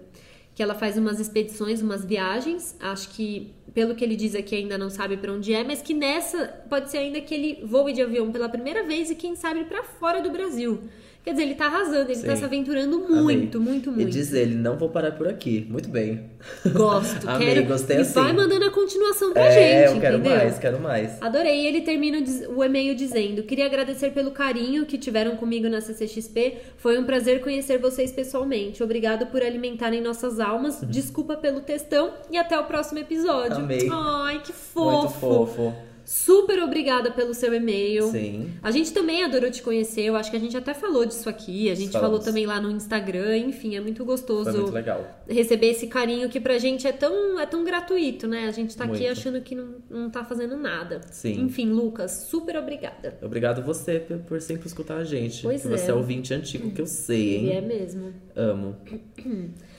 Que 0.55 0.63
ela 0.63 0.73
faz 0.73 0.97
umas 0.97 1.19
expedições, 1.19 1.81
umas 1.81 2.03
viagens. 2.03 2.75
Acho 2.79 3.09
que, 3.09 3.53
pelo 3.73 3.93
que 3.93 4.03
ele 4.03 4.15
diz 4.15 4.33
aqui, 4.33 4.55
ainda 4.55 4.77
não 4.77 4.89
sabe 4.89 5.17
pra 5.17 5.31
onde 5.31 5.53
é, 5.53 5.63
mas 5.63 5.81
que 5.81 5.93
nessa 5.93 6.47
pode 6.69 6.89
ser 6.89 6.99
ainda 6.99 7.21
que 7.21 7.35
ele 7.35 7.65
voe 7.65 7.93
de 7.93 8.01
avião 8.01 8.31
pela 8.31 8.49
primeira 8.49 8.83
vez 8.83 9.11
e 9.11 9.15
quem 9.15 9.35
sabe 9.35 9.65
pra 9.65 9.83
fora 9.83 10.21
do 10.21 10.31
Brasil. 10.31 10.81
Quer 11.25 11.31
dizer, 11.31 11.43
ele 11.43 11.55
tá 11.55 11.65
arrasando, 11.65 12.11
ele 12.11 12.21
tá 12.21 12.33
Sim. 12.33 12.35
se 12.35 12.45
aventurando 12.45 13.03
Amei. 13.03 13.19
muito, 13.21 13.59
muito, 13.59 13.89
E 13.89 13.93
muito. 13.93 14.11
diz 14.11 14.31
ele, 14.31 14.53
não 14.53 14.77
vou 14.77 14.89
parar 14.89 15.11
por 15.13 15.27
aqui. 15.27 15.65
Muito 15.67 15.89
bem. 15.89 16.29
Gosto, 16.71 17.25
Amei, 17.27 17.47
quero. 17.55 17.65
gostei 17.65 17.97
e 17.97 18.01
assim. 18.01 18.13
vai 18.13 18.31
mandando 18.31 18.63
a 18.65 18.69
continuação 18.69 19.33
pra 19.33 19.43
é, 19.45 19.88
gente, 19.88 19.95
eu 19.95 20.01
quero 20.01 20.17
entendeu? 20.19 20.38
mais, 20.38 20.59
quero 20.59 20.79
mais. 20.79 21.21
Adorei. 21.21 21.61
E 21.63 21.65
ele 21.65 21.81
termina 21.81 22.19
o 22.55 22.63
e-mail 22.63 22.93
dizendo: 22.93 23.41
Queria 23.41 23.65
agradecer 23.65 24.11
pelo 24.11 24.29
carinho 24.29 24.85
que 24.85 24.99
tiveram 24.99 25.35
comigo 25.35 25.67
na 25.67 25.81
CCXP. 25.81 26.57
Foi 26.77 26.99
um 26.99 27.03
prazer 27.05 27.41
conhecer 27.41 27.79
vocês 27.79 28.11
pessoalmente. 28.11 28.83
Obrigado 28.83 29.25
por 29.27 29.41
alimentarem 29.41 30.01
nossas 30.01 30.39
almas. 30.39 30.79
Desculpa 30.88 31.35
pelo 31.35 31.61
textão 31.61 32.13
e 32.29 32.38
até 32.38 32.59
o 32.59 32.65
próximo 32.65 32.99
episódio. 32.99 33.57
Amei. 33.57 33.89
Ai, 33.91 34.41
que 34.43 34.53
fofo. 34.53 34.91
Muito 34.91 35.13
fofo. 35.15 35.94
Super 36.05 36.61
obrigada 36.61 37.09
pelo 37.11 37.33
seu 37.33 37.53
e-mail. 37.53 38.11
Sim. 38.11 38.51
A 38.61 38.69
gente 38.69 38.93
também 38.93 39.23
adorou 39.23 39.49
te 39.49 39.61
conhecer. 39.61 40.03
Eu 40.03 40.15
acho 40.15 40.29
que 40.29 40.37
a 40.37 40.39
gente 40.39 40.55
até 40.55 40.73
falou 40.73 41.03
disso 41.05 41.27
aqui. 41.27 41.69
A 41.69 41.75
gente 41.75 41.91
Falamos. 41.91 42.11
falou 42.11 42.23
também 42.23 42.45
lá 42.45 42.61
no 42.61 42.69
Instagram. 42.69 43.37
Enfim, 43.37 43.75
é 43.75 43.81
muito 43.81 44.05
gostoso 44.05 44.51
Foi 44.51 44.61
muito 44.61 44.73
legal. 44.73 45.23
receber 45.27 45.67
esse 45.67 45.87
carinho 45.87 46.29
que 46.29 46.39
pra 46.39 46.59
gente 46.59 46.85
é 46.87 46.91
tão, 46.91 47.39
é 47.39 47.45
tão 47.45 47.63
gratuito, 47.63 48.27
né? 48.27 48.47
A 48.47 48.51
gente 48.51 48.77
tá 48.77 48.83
aqui 48.83 48.99
Muito. 48.99 49.11
achando 49.11 49.41
que 49.41 49.55
não, 49.55 49.75
não 49.89 50.09
tá 50.09 50.23
fazendo 50.23 50.55
nada. 50.55 51.01
Sim. 51.11 51.41
Enfim, 51.41 51.69
Lucas, 51.71 52.27
super 52.29 52.55
obrigada. 52.57 53.17
Obrigado 53.21 53.63
você 53.63 53.99
por, 53.99 54.39
sempre 54.41 54.67
escutar 54.67 54.97
a 54.97 55.03
gente. 55.03 55.41
Pois 55.41 55.65
é. 55.65 55.69
você 55.69 55.89
é 55.89 55.93
ouvinte 55.93 56.33
antigo, 56.33 56.69
que 56.71 56.81
eu 56.81 56.85
sei, 56.87 57.35
hein? 57.37 57.45
E 57.47 57.51
é 57.51 57.61
mesmo. 57.61 58.13
Amo. 58.35 58.75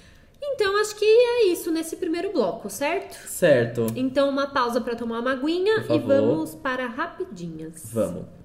Então, 0.53 0.81
acho 0.81 0.97
que 0.97 1.05
é 1.05 1.47
isso 1.49 1.71
nesse 1.71 1.97
primeiro 1.97 2.33
bloco, 2.33 2.71
certo? 2.71 3.17
Certo. 3.29 3.87
Então, 3.95 4.29
uma 4.29 4.47
pausa 4.47 4.81
pra 4.81 4.95
tomar 4.95 5.21
uma 5.21 5.33
aguinha 5.33 5.85
e 5.91 5.99
vamos 5.99 6.55
para 6.55 6.87
rapidinhas. 6.87 7.83
Vamos. 7.93 8.36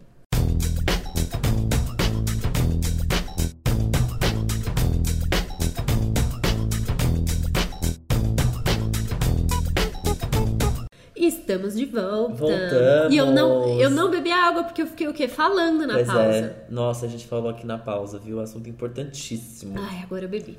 Estamos 11.23 11.75
de 11.75 11.85
volta. 11.85 12.33
Voltamos. 12.35 13.13
E 13.13 13.17
eu 13.17 13.27
não, 13.27 13.79
eu 13.79 13.89
não 13.91 14.09
bebi 14.09 14.31
água 14.31 14.63
porque 14.63 14.81
eu 14.81 14.87
fiquei 14.87 15.07
o 15.07 15.13
quê? 15.13 15.27
Falando 15.27 15.85
na 15.85 15.93
Pois 15.93 16.07
pausa. 16.07 16.21
é. 16.21 16.55
Nossa, 16.69 17.05
a 17.05 17.09
gente 17.09 17.27
falou 17.27 17.49
aqui 17.51 17.65
na 17.65 17.77
pausa, 17.77 18.17
viu? 18.17 18.39
Assunto 18.39 18.67
importantíssimo. 18.67 19.75
Ai, 19.77 20.01
agora 20.03 20.25
eu 20.25 20.29
bebi. 20.29 20.57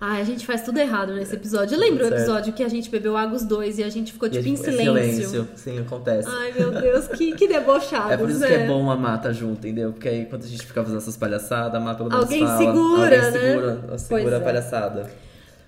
Ai, 0.00 0.20
a 0.20 0.24
gente 0.24 0.44
faz 0.44 0.62
tudo 0.62 0.78
errado 0.78 1.14
nesse 1.14 1.34
episódio. 1.36 1.78
Lembra 1.78 2.04
o 2.04 2.08
episódio 2.08 2.52
que 2.52 2.62
a 2.64 2.68
gente 2.68 2.90
bebeu 2.90 3.16
água 3.16 3.36
os 3.36 3.44
dois 3.44 3.78
e 3.78 3.84
a 3.84 3.88
gente 3.88 4.12
ficou 4.12 4.26
a 4.26 4.30
tipo 4.30 4.48
em 4.48 4.56
gente- 4.56 4.68
é 4.68 4.72
silêncio? 4.72 5.48
Sim, 5.54 5.78
acontece. 5.78 6.28
Ai, 6.28 6.52
meu 6.58 6.72
Deus, 6.72 7.06
que, 7.08 7.32
que 7.36 7.46
debochados, 7.46 8.10
É 8.10 8.16
por 8.16 8.28
isso 8.30 8.40
né? 8.40 8.48
que 8.48 8.54
é 8.54 8.66
bom 8.66 8.90
amar 8.90 9.20
tá 9.22 9.32
junto, 9.32 9.66
entendeu? 9.66 9.92
Porque 9.92 10.08
aí 10.08 10.24
quando 10.26 10.42
a 10.42 10.48
gente 10.48 10.66
fica 10.66 10.82
fazendo 10.82 10.98
essas 10.98 11.16
palhaçadas, 11.16 11.74
amar 11.80 11.96
pelo 11.96 12.08
menos 12.08 12.24
Alguém 12.24 12.44
fala. 12.44 12.58
segura, 12.58 13.04
alguém 13.04 13.18
né? 13.18 13.30
segura, 13.30 13.98
segura 13.98 13.98
Pois 14.08 14.32
a 14.32 14.36
é. 14.36 14.40
palhaçada. 14.40 15.10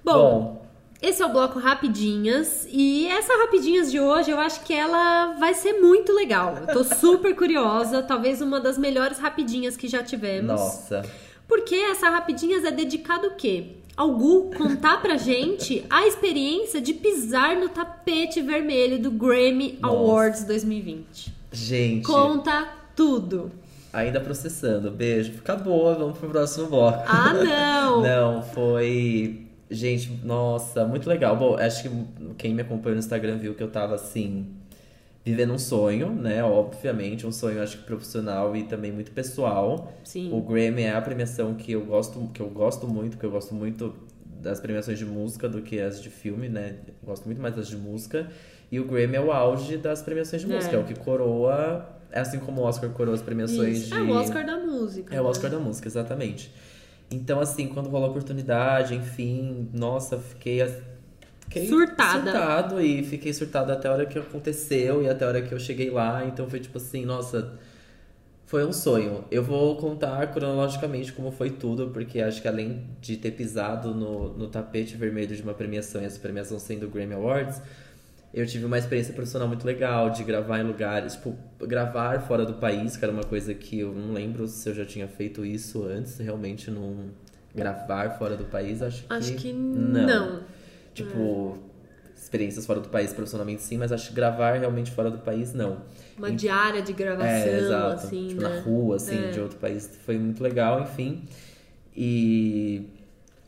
Bom, 0.04 0.62
esse 1.02 1.22
é 1.22 1.26
o 1.26 1.28
bloco 1.30 1.58
Rapidinhas. 1.58 2.66
E 2.70 3.06
essa 3.08 3.32
Rapidinhas 3.38 3.90
de 3.90 3.98
hoje, 4.00 4.30
eu 4.30 4.38
acho 4.38 4.60
que 4.64 4.72
ela 4.72 5.34
vai 5.38 5.54
ser 5.54 5.74
muito 5.80 6.12
legal. 6.12 6.56
Eu 6.66 6.74
tô 6.74 6.84
super 6.84 7.34
curiosa. 7.34 8.02
Talvez 8.06 8.40
uma 8.40 8.60
das 8.60 8.76
melhores 8.78 9.18
Rapidinhas 9.18 9.76
que 9.76 9.88
já 9.88 10.02
tivemos. 10.02 10.46
nossa. 10.46 11.02
Porque 11.48 11.74
essa 11.74 12.08
Rapidinhas 12.10 12.64
é 12.64 12.70
dedicada 12.70 13.26
o 13.26 13.34
quê? 13.34 13.72
Ao 13.96 14.12
Gu 14.12 14.52
contar 14.56 15.02
pra 15.02 15.16
gente 15.16 15.84
a 15.90 16.06
experiência 16.06 16.80
de 16.80 16.94
pisar 16.94 17.56
no 17.56 17.68
tapete 17.68 18.40
vermelho 18.40 18.98
do 19.00 19.10
Grammy 19.10 19.76
Nossa. 19.80 19.94
Awards 19.96 20.44
2020. 20.44 21.32
Gente, 21.52 22.06
Conta 22.06 22.68
tudo. 22.94 23.50
ainda 23.92 24.20
processando. 24.20 24.90
Beijo. 24.92 25.32
Acabou, 25.40 25.92
vamos 25.98 26.18
pro 26.18 26.30
próximo 26.30 26.68
bloco. 26.68 27.02
Ah, 27.06 27.32
não! 27.34 28.00
Não, 28.00 28.42
foi. 28.42 29.46
Gente, 29.70 30.10
nossa, 30.24 30.84
muito 30.84 31.08
legal. 31.08 31.36
Bom, 31.36 31.56
acho 31.56 31.84
que 31.84 31.90
quem 32.36 32.52
me 32.54 32.62
acompanha 32.62 32.94
no 32.94 32.98
Instagram 33.00 33.36
viu 33.38 33.54
que 33.54 33.62
eu 33.62 33.70
tava 33.70 33.94
assim. 33.94 34.46
Vivendo 35.24 35.52
um 35.52 35.58
sonho, 35.58 36.10
né? 36.12 36.42
Obviamente, 36.42 37.26
um 37.26 37.30
sonho 37.32 37.62
acho 37.62 37.78
que 37.78 37.84
profissional 37.84 38.56
e 38.56 38.64
também 38.64 38.90
muito 38.90 39.12
pessoal. 39.12 39.92
Sim. 40.02 40.30
O 40.32 40.40
Grammy 40.40 40.82
é 40.82 40.94
a 40.94 41.00
premiação 41.00 41.54
que 41.54 41.72
eu 41.72 41.84
gosto, 41.84 42.30
que 42.32 42.40
eu 42.40 42.48
gosto 42.48 42.88
muito, 42.88 43.18
que 43.18 43.24
eu 43.24 43.30
gosto 43.30 43.54
muito 43.54 43.94
das 44.40 44.58
premiações 44.58 44.98
de 44.98 45.04
música 45.04 45.46
do 45.48 45.60
que 45.60 45.78
as 45.78 46.02
de 46.02 46.08
filme, 46.08 46.48
né? 46.48 46.76
Eu 46.86 46.94
gosto 47.06 47.26
muito 47.26 47.40
mais 47.40 47.54
das 47.54 47.68
de 47.68 47.76
música. 47.76 48.28
E 48.72 48.80
o 48.80 48.84
Grammy 48.86 49.16
é 49.16 49.20
o 49.20 49.30
auge 49.30 49.76
das 49.76 50.00
premiações 50.02 50.42
de 50.42 50.50
É. 50.50 50.54
música, 50.56 50.74
é 50.74 50.78
o 50.78 50.84
que 50.84 50.94
coroa, 50.98 51.86
é 52.10 52.18
assim 52.20 52.38
como 52.38 52.62
o 52.62 52.64
Oscar 52.64 52.88
coroa 52.90 53.14
as 53.14 53.20
premiações 53.22 53.78
Isso. 53.78 53.88
de 53.88 53.94
É 53.94 54.00
o 54.02 54.10
Oscar 54.12 54.44
da 54.46 54.56
música. 54.56 55.14
é 55.14 55.20
o 55.20 55.24
né? 55.24 55.28
Oscar 55.30 55.50
da 55.50 55.58
música, 55.58 55.86
exatamente. 55.86 56.50
Então, 57.10 57.40
assim, 57.40 57.66
quando 57.66 57.88
rolou 57.88 58.08
a 58.08 58.10
oportunidade, 58.10 58.94
enfim, 58.94 59.68
nossa, 59.72 60.18
fiquei. 60.18 60.60
fiquei 61.40 61.66
Surtada. 61.66 62.30
Surtado 62.30 62.80
e 62.80 63.02
fiquei 63.02 63.32
surtado 63.32 63.72
até 63.72 63.88
a 63.88 63.92
hora 63.92 64.06
que 64.06 64.18
aconteceu 64.18 65.02
e 65.02 65.08
até 65.08 65.24
a 65.24 65.28
hora 65.28 65.42
que 65.42 65.52
eu 65.52 65.58
cheguei 65.58 65.90
lá. 65.90 66.24
Então 66.24 66.48
foi 66.48 66.60
tipo 66.60 66.78
assim, 66.78 67.04
nossa, 67.04 67.58
foi 68.46 68.64
um 68.64 68.72
sonho. 68.72 69.24
Eu 69.30 69.42
vou 69.42 69.76
contar 69.76 70.26
cronologicamente 70.32 71.12
como 71.12 71.32
foi 71.32 71.50
tudo, 71.50 71.90
porque 71.90 72.20
acho 72.20 72.40
que 72.40 72.48
além 72.48 72.84
de 73.00 73.16
ter 73.16 73.32
pisado 73.32 73.94
no, 73.94 74.36
no 74.36 74.48
tapete 74.48 74.96
vermelho 74.96 75.34
de 75.34 75.42
uma 75.42 75.54
premiação, 75.54 76.02
e 76.02 76.04
essa 76.04 76.18
premiação 76.20 76.58
sendo 76.58 76.86
o 76.86 76.90
Grammy 76.90 77.14
Awards, 77.14 77.60
eu 78.32 78.46
tive 78.46 78.64
uma 78.64 78.78
experiência 78.78 79.12
profissional 79.12 79.48
muito 79.48 79.64
legal 79.66 80.10
de 80.10 80.22
gravar 80.24 80.60
em 80.60 80.62
lugares, 80.64 81.14
tipo, 81.14 81.36
gravar 81.60 82.20
fora 82.20 82.44
do 82.46 82.54
país, 82.54 82.96
que 82.96 83.04
era 83.04 83.12
uma 83.12 83.24
coisa 83.24 83.52
que 83.54 83.80
eu 83.80 83.92
não 83.92 84.12
lembro 84.12 84.46
se 84.46 84.68
eu 84.68 84.74
já 84.74 84.84
tinha 84.84 85.08
feito 85.08 85.44
isso 85.44 85.84
antes, 85.84 86.18
realmente 86.18 86.70
não 86.70 87.10
gravar 87.54 88.10
fora 88.18 88.36
do 88.36 88.44
país, 88.44 88.80
acho 88.82 89.02
que 89.02 89.12
Acho 89.12 89.34
que 89.34 89.52
não. 89.52 90.06
não. 90.06 90.40
Tipo, 90.94 91.58
experiências 92.14 92.64
fora 92.66 92.78
do 92.80 92.88
país 92.88 93.12
profissionalmente 93.12 93.62
sim, 93.62 93.76
mas 93.78 93.90
acho 93.90 94.08
que 94.10 94.14
gravar 94.14 94.52
realmente 94.58 94.90
fora 94.92 95.10
do 95.10 95.18
país 95.18 95.52
não. 95.52 95.82
Uma 96.16 96.30
diária 96.30 96.82
de 96.82 96.92
gravação, 96.92 97.26
É, 97.28 97.58
exato. 97.58 98.06
assim, 98.06 98.28
tipo, 98.28 98.42
né? 98.42 98.48
na 98.48 98.60
rua, 98.60 98.96
assim, 98.96 99.18
É. 99.24 99.30
de 99.30 99.40
outro 99.40 99.58
país. 99.58 99.90
Foi 100.04 100.16
muito 100.18 100.40
legal, 100.42 100.80
enfim. 100.82 101.24
E. 101.96 102.86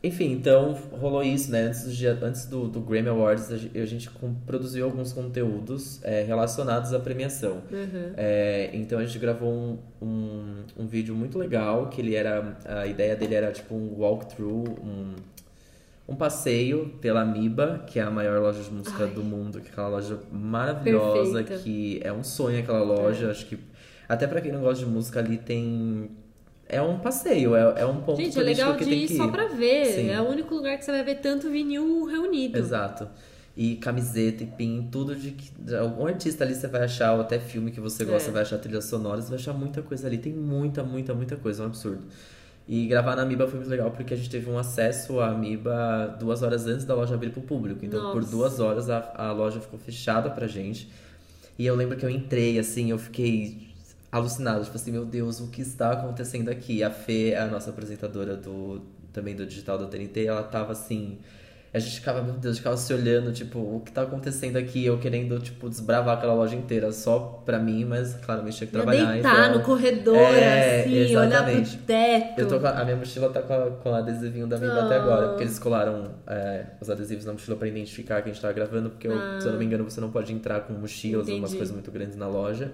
Enfim, 0.03 0.33
então 0.33 0.73
rolou 0.91 1.23
isso, 1.23 1.49
né? 1.49 1.61
Antes 1.61 1.85
do, 1.85 2.25
antes 2.25 2.45
do, 2.45 2.67
do 2.67 2.81
Grammy 2.81 3.07
Awards, 3.07 3.49
a 3.49 3.57
gente, 3.57 3.79
a 3.79 3.85
gente 3.85 4.09
produziu 4.45 4.83
alguns 4.83 5.13
conteúdos 5.13 6.03
é, 6.03 6.23
relacionados 6.23 6.93
à 6.93 6.99
premiação. 6.99 7.63
Uhum. 7.71 8.11
É, 8.17 8.69
então 8.73 8.99
a 8.99 9.05
gente 9.05 9.17
gravou 9.17 9.49
um, 9.49 9.77
um, 10.01 10.63
um 10.79 10.87
vídeo 10.87 11.15
muito 11.15 11.39
legal, 11.39 11.87
que 11.87 12.01
ele 12.01 12.15
era. 12.15 12.57
A 12.65 12.85
ideia 12.85 13.15
dele 13.15 13.33
era 13.33 13.49
tipo 13.53 13.73
um 13.73 13.97
walkthrough, 13.97 14.77
um, 14.83 15.15
um 16.05 16.15
passeio 16.17 16.93
pela 16.99 17.21
Amiba, 17.21 17.85
que 17.87 17.97
é 17.97 18.03
a 18.03 18.11
maior 18.11 18.41
loja 18.41 18.61
de 18.61 18.71
música 18.71 19.05
Ai. 19.05 19.11
do 19.11 19.23
mundo, 19.23 19.61
que 19.61 19.69
é 19.69 19.71
aquela 19.71 19.87
loja 19.87 20.19
maravilhosa, 20.29 21.43
Perfeita. 21.43 21.63
que 21.63 22.01
é 22.03 22.11
um 22.11 22.25
sonho 22.25 22.59
aquela 22.59 22.83
loja. 22.83 23.31
Acho 23.31 23.45
que 23.45 23.57
até 24.09 24.27
pra 24.27 24.41
quem 24.41 24.51
não 24.51 24.59
gosta 24.59 24.83
de 24.83 24.91
música 24.91 25.19
ali 25.21 25.37
tem. 25.37 26.11
É 26.73 26.81
um 26.81 26.99
passeio, 26.99 27.55
é, 27.55 27.81
é 27.81 27.85
um 27.85 28.01
ponto 28.01 28.17
Gente, 28.21 28.39
é 28.39 28.43
legal 28.43 28.75
que 28.75 28.85
de 28.85 28.91
ir 28.93 29.07
que 29.07 29.15
só 29.17 29.25
ir. 29.25 29.31
pra 29.31 29.47
ver. 29.47 29.85
Sim. 29.87 30.09
É 30.09 30.21
o 30.21 30.27
único 30.29 30.53
lugar 30.55 30.77
que 30.77 30.85
você 30.85 30.91
vai 30.91 31.03
ver 31.03 31.15
tanto 31.15 31.49
vinil 31.49 32.05
reunido. 32.05 32.57
Exato. 32.57 33.07
E 33.55 33.75
camiseta 33.75 34.43
e 34.43 34.47
pin, 34.47 34.87
tudo 34.91 35.15
de 35.15 35.31
que. 35.31 35.51
de 35.59 35.75
Algum 35.75 36.07
artista 36.07 36.43
ali 36.43 36.55
você 36.55 36.67
vai 36.67 36.83
achar, 36.83 37.13
ou 37.13 37.21
até 37.21 37.37
filme 37.39 37.69
que 37.71 37.79
você 37.79 38.03
gosta, 38.03 38.29
É. 38.29 38.33
vai 38.33 38.41
achar 38.41 38.57
trilhas 38.57 38.85
sonoras, 38.85 39.29
vai 39.29 39.37
achar 39.37 39.53
muita 39.53 39.81
coisa 39.81 40.07
ali. 40.07 40.17
Tem 40.17 40.33
muita, 40.33 40.83
muita, 40.83 41.13
muita 41.13 41.35
coisa, 41.35 41.61
é 41.61 41.65
um 41.65 41.69
absurdo. 41.69 42.01
E 42.67 42.87
gravar 42.87 43.15
na 43.17 43.23
Amiba 43.23 43.45
foi 43.45 43.59
muito 43.59 43.69
legal 43.69 43.91
porque 43.91 44.13
a 44.13 44.17
gente 44.17 44.29
teve 44.29 44.49
um 44.49 44.57
acesso 44.57 45.19
à 45.19 45.27
Amiba 45.29 46.15
duas 46.19 46.41
horas 46.41 46.65
antes 46.65 46.85
da 46.85 46.95
loja 46.95 47.13
abrir 47.13 47.29
pro 47.29 47.41
público. 47.41 47.85
Então, 47.85 48.11
por 48.11 48.21
Nossa. 48.21 48.31
duas 48.31 48.59
horas 48.59 48.89
a, 48.89 49.13
a 49.15 49.31
loja 49.33 49.59
ficou 49.59 49.77
fechada 49.77 50.29
pra 50.29 50.47
gente. 50.47 50.89
E 51.59 51.65
eu 51.65 51.75
lembro 51.75 51.95
que 51.97 52.05
eu 52.05 52.09
entrei, 52.09 52.57
assim, 52.57 52.89
eu 52.89 52.97
fiquei 52.97 53.72
alucinado. 54.17 54.63
Tipo 54.63 54.75
assim, 54.75 54.91
meu 54.91 55.05
Deus, 55.05 55.39
o 55.39 55.47
que 55.47 55.61
está 55.61 55.91
acontecendo 55.91 56.49
aqui? 56.49 56.83
A 56.83 56.91
Fê, 56.91 57.35
a 57.35 57.47
nossa 57.47 57.71
apresentadora 57.71 58.35
do 58.35 58.81
também 59.11 59.35
do 59.35 59.45
Digital 59.45 59.77
da 59.77 59.85
TNT, 59.85 60.25
ela 60.25 60.43
tava 60.43 60.71
assim... 60.71 61.19
A 61.71 61.79
gente 61.79 61.95
ficava, 61.95 62.21
meu 62.21 62.35
Deus, 62.35 62.57
ficava 62.59 62.77
se 62.77 62.93
olhando, 62.93 63.33
tipo, 63.33 63.57
o 63.57 63.81
que 63.83 63.91
tá 63.91 64.03
acontecendo 64.03 64.57
aqui? 64.57 64.85
Eu 64.85 64.99
querendo, 64.99 65.39
tipo, 65.39 65.67
desbravar 65.67 66.17
aquela 66.17 66.35
loja 66.35 66.55
inteira 66.55 66.91
só 66.91 67.41
pra 67.43 67.57
mim, 67.57 67.83
mas 67.83 68.13
claramente 68.13 68.57
tinha 68.57 68.67
que 68.67 68.73
trabalhar. 68.73 69.13
deitar 69.13 69.47
então... 69.49 69.57
no 69.57 69.63
corredor, 69.65 70.15
É, 70.15 70.81
assim, 70.81 71.15
olhar 71.15 71.43
pro 71.43 71.51
exatamente. 71.51 71.77
teto. 71.77 72.39
Eu 72.41 72.47
tô 72.47 72.59
com 72.59 72.67
a, 72.67 72.79
a 72.79 72.85
minha 72.85 72.95
mochila 72.95 73.27
tá 73.29 73.41
com, 73.41 73.53
a, 73.55 73.71
com 73.71 73.89
o 73.89 73.95
adesivinho 73.95 74.45
da 74.45 74.57
Amiba 74.57 74.83
até 74.85 74.97
agora, 74.97 75.29
porque 75.29 75.43
eles 75.45 75.57
colaram 75.57 76.11
é, 76.27 76.65
os 76.79 76.91
adesivos 76.91 77.25
na 77.25 77.33
mochila 77.33 77.57
pra 77.57 77.67
identificar 77.67 78.21
que 78.21 78.29
a 78.29 78.31
gente 78.31 78.39
tava 78.41 78.53
gravando, 78.53 78.91
porque 78.91 79.07
eu, 79.07 79.41
se 79.41 79.47
eu 79.47 79.53
não 79.53 79.57
me 79.57 79.65
engano 79.65 79.83
você 79.83 79.99
não 79.99 80.11
pode 80.11 80.31
entrar 80.31 80.61
com 80.61 80.73
mochilas 80.73 81.27
ou 81.27 81.37
umas 81.37 81.55
coisas 81.55 81.71
muito 81.71 81.89
grandes 81.89 82.15
na 82.15 82.27
loja. 82.27 82.71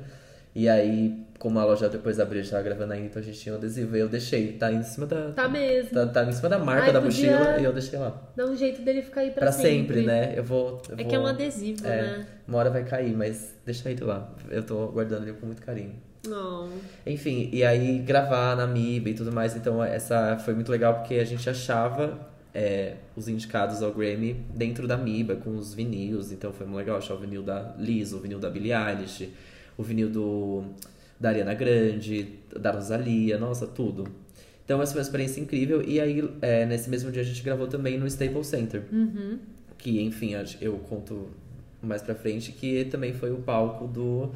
E 0.56 0.68
aí, 0.68 1.16
como 1.38 1.60
a 1.60 1.64
loja 1.66 1.88
depois 1.88 2.20
abriu, 2.20 2.40
a 2.40 2.44
gente 2.44 2.52
tava 2.52 2.64
gravando 2.64 2.92
ainda, 2.94 3.06
então 3.06 3.22
a 3.22 3.26
gente 3.26 3.40
tinha 3.40 3.54
um 3.54 3.58
adesivo 3.58 3.96
e 3.96 4.00
eu 4.00 4.10
deixei, 4.10 4.54
tá 4.54 4.72
em 4.72 4.82
cima 4.84 5.06
da. 5.06 5.32
Tá 5.32 5.48
mesmo. 5.48 5.92
Tá, 5.92 6.08
tá 6.08 6.24
em 6.26 6.32
cima 6.32 6.50
da 6.50 6.58
marca 6.60 6.88
Ai, 6.88 6.94
da 6.94 7.00
mochila 7.02 7.58
e 7.60 7.64
eu 7.64 7.72
deixei 7.72 8.00
lá. 8.00 8.20
Dá 8.36 8.46
um 8.46 8.56
jeito 8.56 8.82
dele 8.82 9.02
ficar 9.02 9.22
aí 9.22 9.30
pra, 9.32 9.42
Pra 9.42 9.52
sempre, 9.52 10.02
né? 10.02 10.34
Eu 10.36 10.44
vou. 10.44 10.82
eu 10.90 10.96
É 10.96 11.02
vou- 11.02 11.08
que 11.08 11.16
é 11.16 11.20
um 11.20 11.28
adesivo, 11.28 11.86
é, 11.86 12.02
né? 12.02 12.28
Uma 12.48 12.58
hora 12.58 12.70
vai 12.70 12.84
cair, 12.84 13.16
mas 13.16 13.56
deixa 13.66 13.90
ele 13.92 14.04
lá. 14.04 14.34
Eu 14.50 14.64
tô 14.64 14.88
guardando 14.88 15.24
ele 15.24 15.34
com 15.34 15.46
muito 15.46 15.62
carinho. 15.62 15.94
Não. 16.28 16.70
Enfim, 17.06 17.50
e 17.54 17.64
aí 17.64 18.00
gravar 18.00 18.56
na 18.58 18.68
MIB 18.68 19.12
e 19.12 19.14
tudo 19.14 19.32
mais, 19.32 19.56
então 19.56 19.82
essa 19.82 20.38
foi 20.40 20.54
muito 20.54 20.70
legal 20.70 20.96
porque 20.96 21.16
a 21.16 21.24
gente 21.24 21.50
achava 21.50 22.20
é, 22.54 22.96
os 23.16 23.30
indicados 23.30 23.82
ao 23.82 23.94
Grammy 23.94 24.34
dentro 24.54 24.86
da 24.88 24.98
MIBA, 24.98 25.36
com 25.38 25.56
os 25.56 25.74
vinis, 25.74 26.32
então 26.34 26.52
foi 26.52 26.66
muito 26.66 26.78
legal 26.80 26.98
achar 26.98 27.14
o 27.14 27.18
vinil 27.20 27.42
da 27.44 27.74
Liz, 27.78 28.12
o 28.12 28.20
vinil 28.20 28.40
da 28.40 28.50
Billie 28.50 28.74
Eilish, 28.74 29.32
o 29.80 29.84
vinil 29.84 30.10
do, 30.10 30.64
da 31.20 31.30
Ariana 31.30 31.54
Grande, 31.54 32.28
da 32.60 32.72
Rosalia, 32.72 33.38
nossa, 33.38 33.66
tudo. 33.66 34.04
Então 34.66 34.82
essa 34.82 34.92
foi 34.92 35.00
uma 35.02 35.06
experiência 35.06 35.40
incrível, 35.42 35.82
e 35.82 36.00
aí 36.00 36.24
é, 36.42 36.66
nesse 36.66 36.90
mesmo 36.90 37.12
dia 37.12 37.22
a 37.22 37.26
gente 37.26 37.42
gravou 37.42 37.68
também 37.68 37.98
no 37.98 38.06
Staples 38.06 38.48
Center, 38.48 38.84
Uhum. 38.92 39.40
que 39.78 40.02
enfim, 40.02 40.34
eu 40.62 40.74
conto 40.90 41.30
mais 41.82 42.02
pra 42.02 42.14
frente, 42.14 42.52
que 42.52 42.86
também 42.86 43.14
foi 43.14 43.32
o 43.32 43.38
palco 43.38 43.88
do 43.88 44.30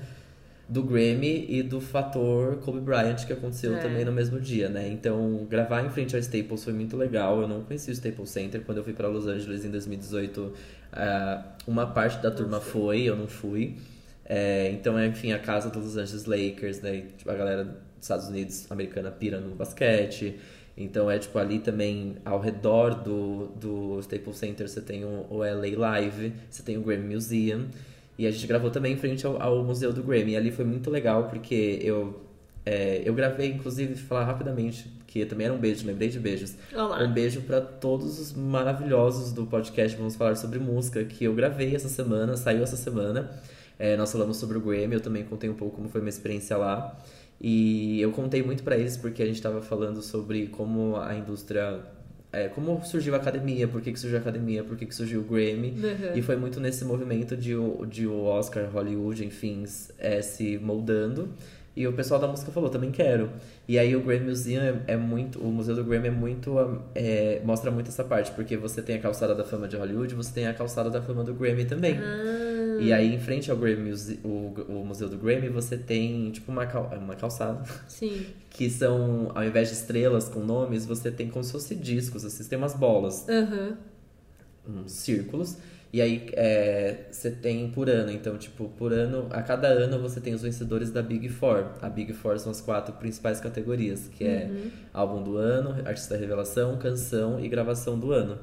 do 0.69 0.81
Grammy 0.81 1.45
e 1.49 1.61
do 1.61 1.81
fator 1.81 2.55
Kobe 2.59 2.79
Bryant 2.79 3.25
que 3.27 3.33
aconteceu 3.33 3.75
É. 3.75 3.79
também 3.79 4.05
no 4.05 4.13
mesmo 4.13 4.39
dia, 4.39 4.69
né? 4.69 4.87
Então, 4.87 5.45
gravar 5.49 5.85
em 5.85 5.89
frente 5.89 6.15
ao 6.15 6.19
Staples 6.21 6.63
foi 6.63 6.71
muito 6.73 6.95
legal. 6.95 7.41
Eu 7.41 7.47
não 7.49 7.61
conheci 7.61 7.91
o 7.91 7.93
Staples 7.93 8.29
Center 8.29 8.61
quando 8.61 8.77
eu 8.77 8.83
fui 8.83 8.93
para 8.93 9.07
Los 9.09 9.27
Angeles 9.27 9.65
em 9.65 9.69
2018. 9.69 10.53
ah, 10.93 11.43
uma 11.67 11.85
parte 11.87 12.21
da 12.23 12.31
turma 12.31 12.61
foi, 12.61 13.01
eu 13.01 13.15
não 13.15 13.27
fui. 13.27 13.75
É, 14.35 14.71
então, 14.71 14.97
é, 14.97 15.05
enfim, 15.05 15.31
a 15.31 15.37
casa 15.37 15.69
dos 15.69 15.83
Los 15.83 15.95
Angeles 15.95 16.25
Lakers, 16.25 16.81
né? 16.81 17.03
Tipo, 17.15 17.29
a 17.29 17.35
galera 17.35 17.65
dos 17.65 17.75
Estados 18.01 18.27
Unidos 18.29 18.65
americana 18.71 19.11
pira 19.11 19.39
no 19.39 19.53
basquete. 19.53 20.39
Então 20.75 21.11
é 21.11 21.19
tipo 21.19 21.37
ali 21.37 21.59
também 21.59 22.15
ao 22.25 22.39
redor 22.39 22.95
do, 22.95 23.49
do 23.49 23.99
Staples 23.99 24.37
Center 24.37 24.67
você 24.67 24.81
tem 24.81 25.05
o, 25.05 25.27
o 25.29 25.37
LA 25.37 25.77
Live, 25.77 26.33
você 26.49 26.63
tem 26.63 26.79
o 26.79 26.81
Grammy 26.81 27.13
Museum. 27.13 27.67
E 28.17 28.25
a 28.25 28.31
gente 28.31 28.47
gravou 28.47 28.71
também 28.71 28.93
em 28.93 28.97
frente 28.97 29.23
ao, 29.23 29.39
ao 29.39 29.63
Museu 29.63 29.93
do 29.93 30.01
Grammy. 30.01 30.31
E 30.31 30.35
ali 30.35 30.51
foi 30.51 30.65
muito 30.65 30.89
legal 30.89 31.27
porque 31.29 31.79
eu 31.83 32.19
É, 32.65 33.03
eu 33.05 33.13
gravei, 33.13 33.51
inclusive, 33.51 33.95
falar 33.97 34.23
rapidamente, 34.25 34.87
que 35.05 35.23
também 35.27 35.45
era 35.45 35.53
um 35.53 35.59
beijo, 35.59 35.85
lembrei 35.85 36.09
de 36.09 36.19
beijos. 36.19 36.55
Olá. 36.73 37.03
Um 37.03 37.13
beijo 37.13 37.41
pra 37.41 37.61
todos 37.61 38.19
os 38.19 38.33
maravilhosos 38.33 39.31
do 39.31 39.45
podcast 39.45 39.95
Vamos 39.95 40.15
Falar 40.15 40.35
Sobre 40.37 40.57
Música, 40.57 41.03
que 41.03 41.23
eu 41.25 41.35
gravei 41.35 41.75
essa 41.75 41.89
semana, 41.89 42.35
saiu 42.35 42.63
essa 42.63 42.77
semana. 42.77 43.29
É, 43.85 43.97
nós 43.97 44.11
falamos 44.11 44.37
sobre 44.37 44.57
o 44.57 44.61
Grammy, 44.61 44.93
eu 44.93 45.01
também 45.01 45.23
contei 45.25 45.49
um 45.49 45.53
pouco 45.61 45.75
como 45.77 45.89
foi 45.89 45.99
minha 45.99 46.09
experiência 46.17 46.55
lá. 46.55 46.95
E 47.41 47.99
eu 48.01 48.11
contei 48.11 48.41
muito 48.41 48.63
pra 48.63 48.77
eles 48.77 48.95
porque 48.95 49.21
a 49.21 49.25
gente 49.25 49.41
tava 49.41 49.61
falando 49.61 50.01
sobre 50.01 50.47
como 50.47 50.95
a 50.97 51.13
indústria. 51.15 51.79
é, 52.31 52.47
como 52.47 52.81
surgiu 52.85 53.13
a 53.13 53.17
academia, 53.17 53.67
por 53.67 53.81
que, 53.81 53.91
que 53.91 53.99
surgiu 53.99 54.17
a 54.17 54.21
academia, 54.21 54.63
por 54.63 54.77
que, 54.77 54.85
que 54.85 54.95
surgiu 54.95 55.19
o 55.19 55.23
Grammy. 55.23 55.71
Uhum. 55.83 56.15
E 56.15 56.21
foi 56.21 56.35
muito 56.37 56.59
nesse 56.61 56.85
movimento 56.85 57.35
de, 57.35 57.55
o- 57.55 57.85
de 57.85 58.07
o 58.07 58.23
Oscar, 58.23 58.69
Hollywood, 58.71 59.25
enfim, 59.25 59.65
é, 59.99 60.21
se 60.21 60.57
moldando. 60.59 61.29
E 61.75 61.85
o 61.87 61.91
pessoal 61.93 62.19
da 62.21 62.27
música 62.27 62.51
falou, 62.51 62.69
também 62.69 62.91
quero. 62.91 63.31
E 63.67 63.77
aí 63.79 63.95
o 63.95 64.01
Grammy 64.01 64.27
Museum 64.29 64.61
é, 64.61 64.93
é 64.93 64.97
muito. 64.97 65.39
O 65.39 65.51
Museu 65.51 65.75
do 65.75 65.83
Grammy 65.83 66.07
é 66.07 66.11
muito. 66.11 66.55
é, 66.95 67.41
mostra 67.43 67.69
muito 67.71 67.87
essa 67.89 68.03
parte, 68.03 68.31
porque 68.31 68.55
você 68.55 68.79
tem 68.81 68.95
a 68.95 68.99
calçada 68.99 69.33
da 69.35 69.43
fama 69.43 69.67
de 69.67 69.75
Hollywood, 69.75 70.13
você 70.15 70.31
tem 70.33 70.47
a 70.47 70.53
calçada 70.53 70.89
da 70.89 71.01
fama 71.01 71.23
do 71.23 71.33
Grammy 71.33 71.65
também. 71.65 71.95
E 72.79 72.91
aí, 72.93 73.13
em 73.13 73.19
frente 73.19 73.49
ao 73.51 73.57
Grammy, 73.57 73.91
o, 74.23 74.27
o 74.69 74.85
Museu 74.85 75.07
do 75.09 75.17
Grammy, 75.17 75.49
você 75.49 75.77
tem 75.77 76.31
tipo 76.31 76.51
uma, 76.51 76.65
cal- 76.65 76.91
uma 76.97 77.15
calçada 77.15 77.63
sim. 77.87 78.25
que 78.49 78.69
são, 78.69 79.31
ao 79.35 79.43
invés 79.43 79.69
de 79.69 79.75
estrelas 79.75 80.29
com 80.29 80.39
nomes, 80.39 80.85
você 80.85 81.11
tem 81.11 81.27
como 81.29 81.43
se 81.43 81.51
fosse 81.51 81.75
discos, 81.75 82.23
assim, 82.25 82.43
você 82.43 82.49
tem 82.49 82.57
umas 82.57 82.73
bolas 82.75 83.27
Aham. 83.29 83.77
uns 84.67 84.91
círculos. 84.91 85.57
E 85.91 86.01
aí 86.01 86.27
é, 86.33 87.05
você 87.11 87.29
tem 87.29 87.69
por 87.69 87.87
ano, 87.87 88.09
então, 88.11 88.35
tipo, 88.35 88.67
por 88.69 88.91
ano, 88.91 89.27
a 89.29 89.43
cada 89.43 89.67
ano 89.67 89.99
você 89.99 90.19
tem 90.19 90.33
os 90.33 90.41
vencedores 90.41 90.89
da 90.89 91.03
Big 91.03 91.29
Four. 91.29 91.65
A 91.83 91.87
Big 91.87 92.11
Four 92.13 92.39
são 92.39 92.51
as 92.51 92.59
quatro 92.61 92.95
principais 92.95 93.39
categorias, 93.39 94.07
que 94.07 94.23
é 94.23 94.49
Uhum. 94.51 94.71
álbum 94.91 95.23
do 95.23 95.37
ano, 95.37 95.87
artista 95.87 96.17
revelação, 96.17 96.77
canção 96.77 97.39
e 97.39 97.47
gravação 97.47 97.99
do 97.99 98.11
ano. 98.11 98.39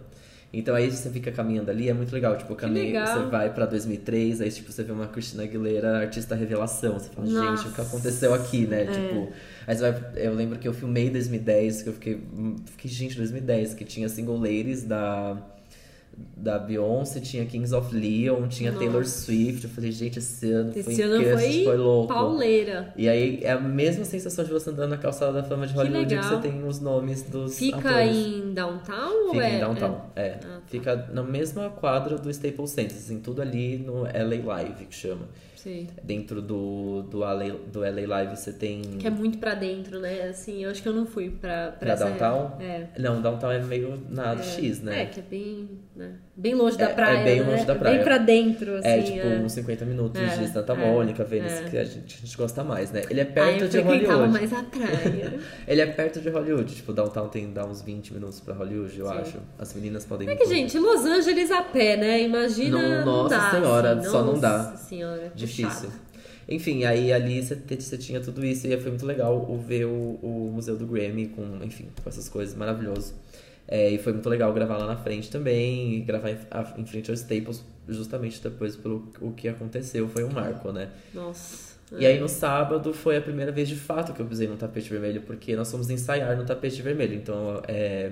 Então 0.52 0.74
aí 0.74 0.90
você 0.90 1.08
fica 1.10 1.30
caminhando 1.30 1.70
ali, 1.70 1.88
é 1.88 1.94
muito 1.94 2.12
legal. 2.12 2.36
Tipo, 2.36 2.56
caminho, 2.56 3.00
você 3.06 3.22
vai 3.26 3.52
pra 3.54 3.66
2003, 3.66 4.40
aí 4.40 4.50
tipo, 4.50 4.72
você 4.72 4.82
vê 4.82 4.90
uma 4.90 5.06
Cristina 5.06 5.44
Aguilera, 5.44 5.98
artista 5.98 6.34
revelação. 6.34 6.98
Você 6.98 7.08
fala, 7.10 7.26
gente, 7.26 7.68
o 7.68 7.72
que 7.72 7.78
Nossa. 7.78 7.82
aconteceu 7.82 8.34
aqui, 8.34 8.66
né? 8.66 8.82
É. 8.82 8.86
Tipo, 8.86 9.32
aí 9.66 9.76
você 9.76 9.90
vai. 9.92 10.12
Eu 10.16 10.34
lembro 10.34 10.58
que 10.58 10.66
eu 10.66 10.74
filmei 10.74 11.06
em 11.06 11.12
2010, 11.12 11.82
que 11.82 11.88
eu 11.88 11.92
fiquei. 11.92 12.20
Fiquei, 12.66 12.90
gente, 12.90 13.16
2010, 13.16 13.74
que 13.74 13.84
tinha 13.84 14.08
single 14.08 14.38
ladies 14.38 14.82
da. 14.82 15.36
Da 16.36 16.58
Beyoncé, 16.58 17.20
tinha 17.20 17.44
Kings 17.46 17.74
of 17.74 17.94
Leon, 17.94 18.48
tinha 18.48 18.72
Nossa. 18.72 18.82
Taylor 18.84 19.04
Swift. 19.06 19.64
Eu 19.64 19.70
falei, 19.70 19.92
gente, 19.92 20.18
esse 20.18 20.50
ano 20.50 20.72
foi 20.72 20.80
Esse 20.80 21.02
ano 21.02 21.16
incrível, 21.16 21.38
foi, 21.38 21.64
foi 21.64 21.76
louco. 21.76 22.08
pauleira. 22.12 22.92
E 22.96 23.08
aí 23.08 23.40
é 23.42 23.52
a 23.52 23.60
mesma 23.60 24.04
sensação 24.04 24.44
de 24.44 24.50
você 24.50 24.70
andando 24.70 24.90
na 24.90 24.96
calçada 24.96 25.32
da 25.32 25.42
fama 25.42 25.66
de 25.66 25.72
Que 25.74 25.78
Hollywood 25.78 26.06
que, 26.06 26.14
legal. 26.14 26.30
você 26.30 26.48
tem 26.48 26.64
os 26.66 26.80
nomes 26.80 27.22
dos 27.22 27.58
Fica 27.58 27.76
atores. 27.78 28.16
em 28.16 28.52
downtown 28.54 29.26
ou 29.26 29.32
Fica 29.32 29.44
é? 29.46 29.56
em 29.56 29.60
downtown, 29.60 30.00
é. 30.16 30.30
Ah, 30.30 30.38
tá. 30.38 30.60
Fica 30.66 31.08
na 31.12 31.22
mesma 31.22 31.68
quadra 31.70 32.16
do 32.16 32.30
Staples 32.30 32.70
Center, 32.70 32.96
assim, 32.96 33.20
tudo 33.20 33.42
ali 33.42 33.76
no 33.78 34.02
LA 34.04 34.42
Live, 34.44 34.86
que 34.86 34.94
chama. 34.94 35.26
É, 35.60 35.62
sei. 35.62 35.88
Dentro 36.02 36.40
do, 36.40 37.02
do, 37.02 37.18
LA, 37.18 37.50
do 37.72 37.80
LA 37.80 38.06
Live 38.06 38.36
você 38.36 38.52
tem... 38.52 38.82
Que 38.98 39.06
é 39.06 39.10
muito 39.10 39.38
pra 39.38 39.54
dentro, 39.54 40.00
né? 40.00 40.22
Assim, 40.22 40.64
eu 40.64 40.70
acho 40.70 40.82
que 40.82 40.88
eu 40.88 40.92
não 40.92 41.06
fui 41.06 41.30
pra, 41.30 41.72
pra, 41.72 41.94
Pra 41.96 42.06
downtown? 42.06 42.56
É. 42.60 42.86
Não, 42.98 43.20
downtown 43.20 43.50
é 43.52 43.60
meio 43.60 44.00
nada 44.08 44.42
X, 44.42 44.80
né? 44.82 45.02
É, 45.02 45.06
que 45.06 45.20
é 45.20 45.22
bem, 45.22 45.68
né? 45.94 46.12
bem 46.36 46.54
longe 46.54 46.78
da 46.78 46.86
É- 46.86 46.90
é 46.90 46.94
praia, 46.94 47.24
bem 47.24 47.40
né? 47.40 47.50
longe 47.50 47.64
da 47.66 47.74
É 47.74 47.76
praia. 47.78 47.96
Bem 47.96 48.04
pra 48.04 48.16
dentro, 48.18 48.76
assim. 48.78 48.88
É, 48.88 49.02
tipo, 49.02 49.26
é. 49.26 49.38
uns 49.40 49.52
50 49.52 49.84
minutos 49.84 50.20
É, 50.22 50.36
de 50.38 50.48
Santa 50.48 50.72
é, 50.72 50.76
Mônica, 50.76 51.22
Vênus, 51.22 51.52
é. 51.52 51.64
que 51.64 51.76
a 51.76 51.84
gente, 51.84 52.16
a 52.16 52.26
gente 52.26 52.36
gosta 52.36 52.64
mais, 52.64 52.90
né? 52.90 53.02
Ele 53.10 53.20
é 53.20 53.24
perto 53.26 53.68
de 53.68 53.78
Hollywood. 53.80 54.28
mais 54.32 54.52
a 54.52 54.62
praia. 54.62 55.34
Ele 55.68 55.80
é 55.82 55.86
perto 55.86 56.20
de 56.20 56.30
Hollywood, 56.30 56.74
tipo, 56.74 56.92
downtown 56.94 57.28
tem 57.28 57.52
dá 57.52 57.66
uns 57.66 57.82
20 57.82 58.14
minutos 58.14 58.40
pra 58.40 58.54
Hollywood, 58.54 58.98
eu 58.98 59.06
Sim. 59.06 59.12
acho. 59.18 59.38
As 59.58 59.74
meninas 59.74 60.04
podem 60.06 60.28
É 60.30 60.34
que, 60.34 60.46
gente, 60.46 60.78
Los 60.78 61.04
Angeles 61.04 61.50
a 61.50 61.62
pé, 61.62 61.96
né? 61.98 62.22
Imagina. 62.22 62.78
Não, 62.80 63.04
não 63.04 63.22
nossa 63.24 63.36
dá, 63.36 63.50
senhora, 63.50 63.92
assim, 63.92 64.08
só 64.08 64.18
não 64.22 64.26
nossa 64.28 64.40
dá. 64.40 64.76
senhora. 64.76 65.32
Difícil. 65.56 65.90
Enfim, 66.48 66.84
aí 66.84 67.12
ali 67.12 67.40
você, 67.42 67.96
tinha 67.98 68.20
tudo 68.20 68.44
isso 68.44 68.66
e 68.66 68.76
foi 68.80 68.90
muito 68.90 69.06
legal 69.06 69.46
ver 69.58 69.84
o, 69.84 70.18
o 70.22 70.50
Museu 70.52 70.76
do 70.76 70.86
Grammy 70.86 71.28
com, 71.28 71.62
enfim, 71.64 71.86
com 72.02 72.08
essas 72.08 72.28
coisas 72.28 72.54
maravilhoso. 72.56 73.14
É, 73.68 73.88
e 73.88 73.98
foi 73.98 74.12
muito 74.12 74.28
legal 74.28 74.52
gravar 74.52 74.78
lá 74.78 74.86
na 74.86 74.96
frente 74.96 75.30
também, 75.30 76.02
gravar 76.04 76.30
em, 76.30 76.38
a- 76.50 76.74
em 76.76 76.84
frente 76.84 77.08
aos 77.08 77.20
Staples, 77.20 77.62
justamente 77.88 78.42
depois 78.42 78.74
pelo 78.74 79.08
o 79.20 79.30
que 79.30 79.46
aconteceu, 79.48 80.08
foi 80.08 80.24
um 80.24 80.30
marco, 80.32 80.72
né? 80.72 80.88
Nossa. 81.14 81.70
E 81.96 82.04
aí 82.06 82.18
no 82.18 82.28
sábado 82.28 82.92
foi 82.92 83.16
a 83.16 83.20
primeira 83.20 83.52
vez 83.52 83.68
de 83.68 83.76
fato 83.76 84.12
que 84.12 84.20
eu 84.20 84.26
pisei 84.26 84.48
no 84.48 84.56
tapete 84.56 84.88
vermelho, 84.90 85.22
porque 85.22 85.54
nós 85.54 85.70
fomos 85.70 85.88
ensaiar 85.90 86.36
no 86.36 86.44
tapete 86.44 86.82
vermelho. 86.82 87.14
Então, 87.14 87.60
é, 87.68 88.10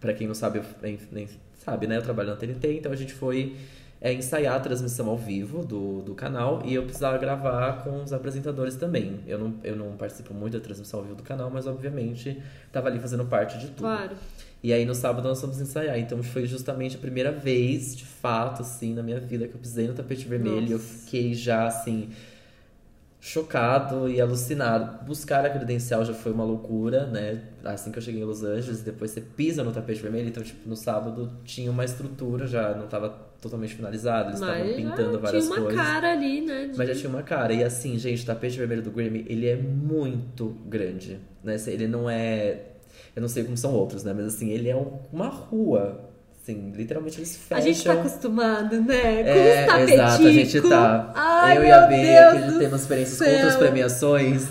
para 0.00 0.12
quem 0.12 0.26
não 0.26 0.34
sabe, 0.34 0.58
eu- 0.58 0.64
nem, 0.82 0.98
nem 1.12 1.28
sabe, 1.64 1.86
né? 1.86 1.96
Eu 1.98 2.02
trabalho 2.02 2.30
na 2.30 2.36
TNT, 2.36 2.72
então 2.78 2.90
a 2.90 2.96
gente 2.96 3.12
foi 3.12 3.54
é, 4.00 4.12
ensaiar 4.12 4.56
a 4.56 4.60
transmissão 4.60 5.08
ao 5.08 5.16
vivo 5.16 5.64
do, 5.64 6.02
do 6.02 6.14
canal 6.14 6.62
e 6.64 6.74
eu 6.74 6.82
precisava 6.82 7.16
gravar 7.18 7.84
com 7.84 8.02
os 8.02 8.12
apresentadores 8.12 8.76
também. 8.76 9.20
Eu 9.26 9.38
não, 9.38 9.54
eu 9.64 9.76
não 9.76 9.96
participo 9.96 10.34
muito 10.34 10.58
da 10.58 10.60
transmissão 10.60 11.00
ao 11.00 11.04
vivo 11.04 11.16
do 11.16 11.22
canal, 11.22 11.50
mas 11.50 11.66
obviamente 11.66 12.42
tava 12.70 12.88
ali 12.88 12.98
fazendo 12.98 13.24
parte 13.24 13.58
de 13.58 13.68
tudo. 13.68 13.78
Claro. 13.78 14.16
E 14.62 14.72
aí 14.72 14.84
no 14.84 14.94
sábado 14.94 15.26
nós 15.26 15.40
fomos 15.40 15.60
ensaiar. 15.60 15.98
Então 15.98 16.22
foi 16.22 16.46
justamente 16.46 16.96
a 16.96 16.98
primeira 16.98 17.32
vez, 17.32 17.96
de 17.96 18.04
fato, 18.04 18.62
assim, 18.62 18.94
na 18.94 19.02
minha 19.02 19.20
vida 19.20 19.46
que 19.48 19.54
eu 19.54 19.60
pisei 19.60 19.86
no 19.86 19.94
tapete 19.94 20.26
vermelho. 20.26 20.72
Eu 20.72 20.78
Nossa. 20.78 21.04
fiquei 21.04 21.34
já 21.34 21.66
assim 21.66 22.10
chocado 23.26 24.08
e 24.08 24.20
alucinado. 24.20 25.04
Buscar 25.04 25.44
a 25.44 25.50
credencial 25.50 26.04
já 26.04 26.14
foi 26.14 26.30
uma 26.32 26.44
loucura, 26.44 27.06
né? 27.06 27.42
Assim 27.64 27.90
que 27.90 27.98
eu 27.98 28.02
cheguei 28.02 28.22
em 28.22 28.24
Los 28.24 28.44
Angeles, 28.44 28.82
depois 28.82 29.10
você 29.10 29.20
pisa 29.20 29.64
no 29.64 29.72
tapete 29.72 30.00
vermelho, 30.00 30.28
então 30.28 30.42
tipo, 30.42 30.68
no 30.68 30.76
sábado 30.76 31.32
tinha 31.44 31.68
uma 31.70 31.84
estrutura, 31.84 32.46
já 32.46 32.72
não 32.74 32.84
estava 32.84 33.08
totalmente 33.40 33.74
finalizada, 33.74 34.28
eles 34.28 34.40
estavam 34.40 34.64
Mas 34.64 34.76
pintando 34.76 35.12
já 35.14 35.18
várias 35.18 35.44
tinha 35.44 35.56
uma 35.56 35.64
coisas. 35.66 35.84
cara 35.84 36.12
ali, 36.12 36.40
né? 36.40 36.66
de- 36.68 36.78
Mas 36.78 36.88
já 36.88 36.94
tinha 36.94 37.08
uma 37.10 37.22
cara. 37.22 37.52
E 37.52 37.64
assim, 37.64 37.98
gente, 37.98 38.22
o 38.22 38.26
tapete 38.26 38.56
vermelho 38.56 38.82
do 38.82 38.90
Grammy, 38.92 39.26
ele 39.28 39.46
é 39.48 39.56
muito 39.56 40.56
grande. 40.66 41.18
Né? 41.42 41.56
Ele 41.66 41.88
não 41.88 42.08
é. 42.08 42.62
Eu 43.14 43.22
não 43.22 43.28
sei 43.28 43.42
como 43.44 43.56
são 43.56 43.72
outros, 43.74 44.04
né? 44.04 44.12
Mas 44.14 44.26
assim, 44.26 44.50
ele 44.50 44.68
é 44.68 44.76
um- 44.76 45.00
uma 45.12 45.28
rua. 45.28 46.10
Assim, 46.48 46.70
literalmente 46.76 47.18
eles 47.18 47.36
fecham. 47.36 47.58
A 47.58 47.60
gente 47.60 47.82
tá 47.82 47.92
acostumado, 47.94 48.80
né? 48.80 49.22
Com 49.24 49.28
É, 49.30 49.60
os 49.62 49.66
tapeticos. 49.66 49.92
exato, 49.92 50.26
a 50.26 50.30
gente 50.32 50.60
tá. 50.62 51.12
Ai, 51.16 51.58
eu 51.58 51.64
e 51.64 51.70
a 51.72 51.86
Bê, 51.88 52.02
Deus 52.02 52.44
que 52.44 52.50
do 52.52 52.58
temos 52.60 52.80
experiências 52.82 53.18
com 53.18 53.24
céu. 53.24 53.34
outras 53.34 53.56
premiações. 53.56 54.46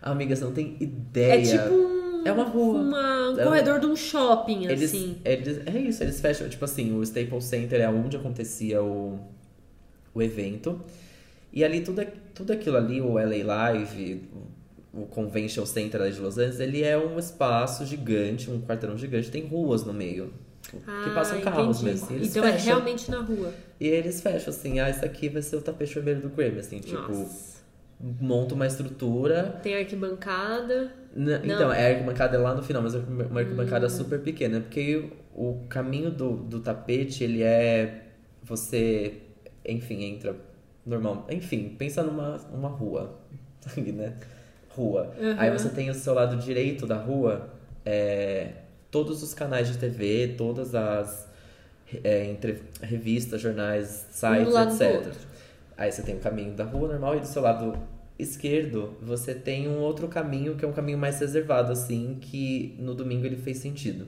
Amiga, 0.00 0.36
você 0.36 0.44
não 0.44 0.52
tem 0.52 0.76
ideia. 0.78 1.32
É 1.34 1.58
tipo 1.62 1.74
um, 1.74 2.22
É 2.24 2.30
uma 2.32 2.44
rua. 2.44 2.78
uma- 2.80 3.30
um 3.32 3.38
É 3.38 3.42
um- 3.42 3.48
corredor 3.48 3.80
de 3.80 3.86
um 3.86 3.96
shopping, 3.96 4.66
Eles, 4.66 4.84
assim. 4.84 5.16
eles, 5.24 5.60
é 5.66 5.78
isso, 5.80 6.02
eles 6.04 6.20
fecham. 6.20 6.48
Tipo 6.48 6.64
assim, 6.64 6.96
o 6.96 7.02
Staples 7.02 7.44
Center 7.44 7.80
é 7.80 7.88
onde 7.88 8.16
acontecia 8.16 8.80
o, 8.80 9.18
o 10.14 10.22
evento. 10.22 10.80
E 11.52 11.64
ali, 11.64 11.80
tudo, 11.80 12.06
tudo 12.32 12.52
aquilo 12.52 12.76
ali, 12.76 13.00
o 13.00 13.14
LA 13.18 13.44
Live, 13.44 14.28
o, 14.94 15.06
Convention 15.06 15.66
Center 15.66 16.08
de 16.08 16.20
Los 16.20 16.38
Angeles, 16.38 16.60
ele 16.60 16.84
é 16.84 16.96
um 16.96 17.18
espaço 17.18 17.84
gigante, 17.84 18.48
um 18.48 18.60
quarteirão 18.60 18.96
gigante, 18.96 19.28
tem 19.28 19.44
ruas 19.44 19.84
no 19.84 19.92
meio. 19.92 20.32
Que 20.62 20.76
Ah, 20.86 21.12
passam 21.14 21.40
carros 21.40 21.80
entendi. 21.82 22.00
mesmo. 22.00 22.16
eles 22.16 22.28
Então 22.30 22.44
é 22.46 22.52
fecham. 22.52 22.66
realmente 22.66 23.10
na 23.10 23.20
rua. 23.20 23.52
E 23.80 23.86
eles 23.88 24.20
fecham 24.20 24.48
assim, 24.50 24.80
ah, 24.80 24.88
isso 24.88 25.04
aqui 25.04 25.28
vai 25.28 25.42
ser 25.42 25.56
o 25.56 25.60
tapete 25.60 25.94
vermelho 25.94 26.20
do 26.22 26.28
Grammy, 26.30 26.60
assim, 26.60 26.78
tipo, 26.78 27.12
Nossa. 27.12 27.60
monta 28.20 28.54
uma 28.54 28.66
estrutura. 28.66 29.60
Tem 29.62 29.76
arquibancada. 29.76 30.92
Não. 31.14 31.34
Então, 31.44 31.72
é 31.72 31.86
a 31.86 31.88
arquibancada 31.90 32.36
é 32.36 32.40
lá 32.40 32.54
no 32.54 32.62
final, 32.62 32.80
mas 32.82 32.94
é 32.94 32.98
uma 32.98 33.40
arquibancada 33.40 33.86
Hum. 33.86 33.90
super 33.90 34.20
pequena, 34.20 34.60
porque 34.60 35.10
o 35.34 35.64
caminho 35.68 36.10
do, 36.10 36.36
do 36.36 36.60
tapete, 36.60 37.22
ele 37.24 37.42
é. 37.42 38.04
Você, 38.44 39.18
enfim, 39.66 40.04
entra 40.04 40.34
normal. 40.86 41.26
Enfim, 41.30 41.74
pensa 41.78 42.02
numa 42.02 42.36
uma 42.52 42.68
rua, 42.68 43.18
né? 43.76 44.14
Rua. 44.70 45.12
Uhum. 45.20 45.34
Aí 45.38 45.50
você 45.50 45.68
tem 45.68 45.90
o 45.90 45.94
seu 45.94 46.14
lado 46.14 46.36
direito 46.36 46.86
da 46.86 46.96
rua, 46.96 47.50
é, 47.84 48.48
todos 48.92 49.22
os 49.22 49.34
canais 49.34 49.66
de 49.66 49.78
TV, 49.78 50.34
todas 50.38 50.74
as 50.74 51.26
é, 52.04 52.26
entre, 52.26 52.62
revistas, 52.80 53.40
jornais, 53.40 54.06
sites, 54.10 54.54
Um 54.54 54.62
etc. 54.62 55.12
Aí 55.76 55.90
você 55.90 56.02
tem 56.02 56.14
o 56.14 56.20
caminho 56.20 56.52
da 56.52 56.62
rua 56.62 56.88
normal 56.88 57.16
e 57.16 57.20
do 57.20 57.26
seu 57.26 57.42
lado 57.42 57.76
esquerdo 58.18 58.94
você 59.02 59.34
tem 59.34 59.68
um 59.68 59.78
outro 59.78 60.06
caminho 60.06 60.54
que 60.54 60.64
é 60.64 60.68
um 60.68 60.72
caminho 60.72 60.98
mais 60.98 61.18
reservado, 61.18 61.72
assim, 61.72 62.18
que 62.20 62.76
no 62.78 62.94
domingo 62.94 63.26
ele 63.26 63.36
fez 63.36 63.58
sentido. 63.58 64.06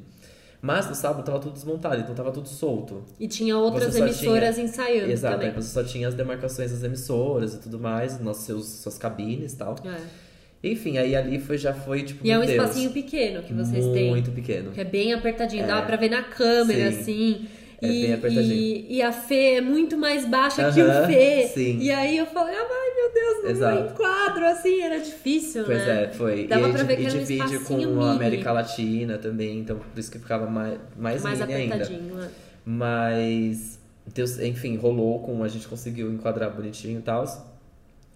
Mas 0.61 0.89
no 0.89 0.95
sábado 0.95 1.25
tava 1.25 1.39
tudo 1.41 1.53
desmontado, 1.53 2.01
então 2.01 2.15
tava 2.15 2.31
tudo 2.31 2.49
solto. 2.49 3.05
E 3.19 3.27
tinha 3.27 3.57
outras 3.57 3.97
emissoras 3.97 4.59
ensaiando 4.59 5.11
Exato, 5.11 5.35
também. 5.35 5.49
aí 5.49 5.55
você 5.55 5.69
só 5.69 5.85
tinha 5.85 6.09
as 6.09 6.15
demarcações 6.15 6.71
das 6.71 6.83
emissoras 6.83 7.55
e 7.55 7.59
tudo 7.59 7.79
mais, 7.79 8.19
nos 8.19 8.39
seus, 8.39 8.67
suas 8.67 8.97
cabines 8.97 9.53
e 9.53 9.57
tal. 9.57 9.77
É. 9.85 10.24
Enfim, 10.73 10.97
aí 10.99 11.15
ali 11.15 11.39
foi, 11.39 11.59
já 11.59 11.75
foi 11.75 12.03
tipo. 12.03 12.27
E 12.27 12.31
é 12.31 12.39
um 12.39 12.41
Deus, 12.41 12.53
espacinho 12.53 12.91
pequeno 12.91 13.43
que 13.43 13.53
vocês 13.53 13.87
têm. 13.89 14.09
Muito 14.11 14.31
pequeno. 14.31 14.71
Que 14.73 14.81
é 14.81 14.85
bem 14.85 15.13
apertadinho, 15.13 15.65
É. 15.65 15.67
dá 15.67 15.83
pra 15.83 15.97
ver 15.97 16.09
na 16.11 16.23
câmera, 16.23 16.91
Sim. 16.91 17.01
assim. 17.01 17.47
É 17.83 17.87
e, 17.87 18.03
bem 18.03 18.13
apertadinho. 18.15 18.55
E, 18.55 18.87
e 18.97 19.03
a 19.03 19.13
Fê 19.13 19.57
é 19.57 19.61
muito 19.61 19.99
mais 19.99 20.25
baixa 20.25 20.73
que 20.73 20.81
o 20.81 21.07
Fê. 21.07 21.49
sim. 21.53 21.79
E 21.81 21.91
aí 21.91 22.17
eu 22.17 22.25
falei, 22.25 22.55
ah, 22.55 22.67
ai 22.67 22.95
meu 22.95 23.13
Deus, 23.13 23.45
no 23.45 23.51
Exato. 23.51 23.93
enquadro, 23.93 24.47
assim, 24.47 24.81
era 24.81 24.99
difícil, 25.01 25.65
Pois 25.65 25.79
né? 25.87 26.05
é, 26.05 26.09
foi. 26.09 26.47
Dava 26.47 26.69
e 26.69 26.73
pra 26.73 26.83
ver 26.85 26.97
que 26.97 27.03
e 27.03 27.07
era 27.07 27.15
um 27.15 27.19
divide 27.19 27.41
com 27.43 27.55
espacinho 27.55 28.01
a 28.01 28.05
mini. 28.05 28.17
América 28.17 28.53
Latina 28.53 29.19
também, 29.19 29.59
então 29.59 29.77
por 29.77 29.99
isso 29.99 30.11
que 30.11 30.19
ficava 30.19 30.47
mais, 30.49 30.79
mais, 30.97 31.23
Mais 31.23 31.41
mini 31.41 31.53
ainda. 31.53 31.75
apertadinho, 31.75 32.15
né? 32.15 32.29
Mas, 32.65 33.79
Deus, 34.15 34.39
enfim, 34.39 34.77
rolou 34.77 35.21
com 35.21 35.43
a 35.43 35.49
gente 35.49 35.67
conseguiu 35.69 36.11
enquadrar 36.13 36.51
bonitinho 36.55 36.99
e 37.01 37.03
tal. 37.03 37.25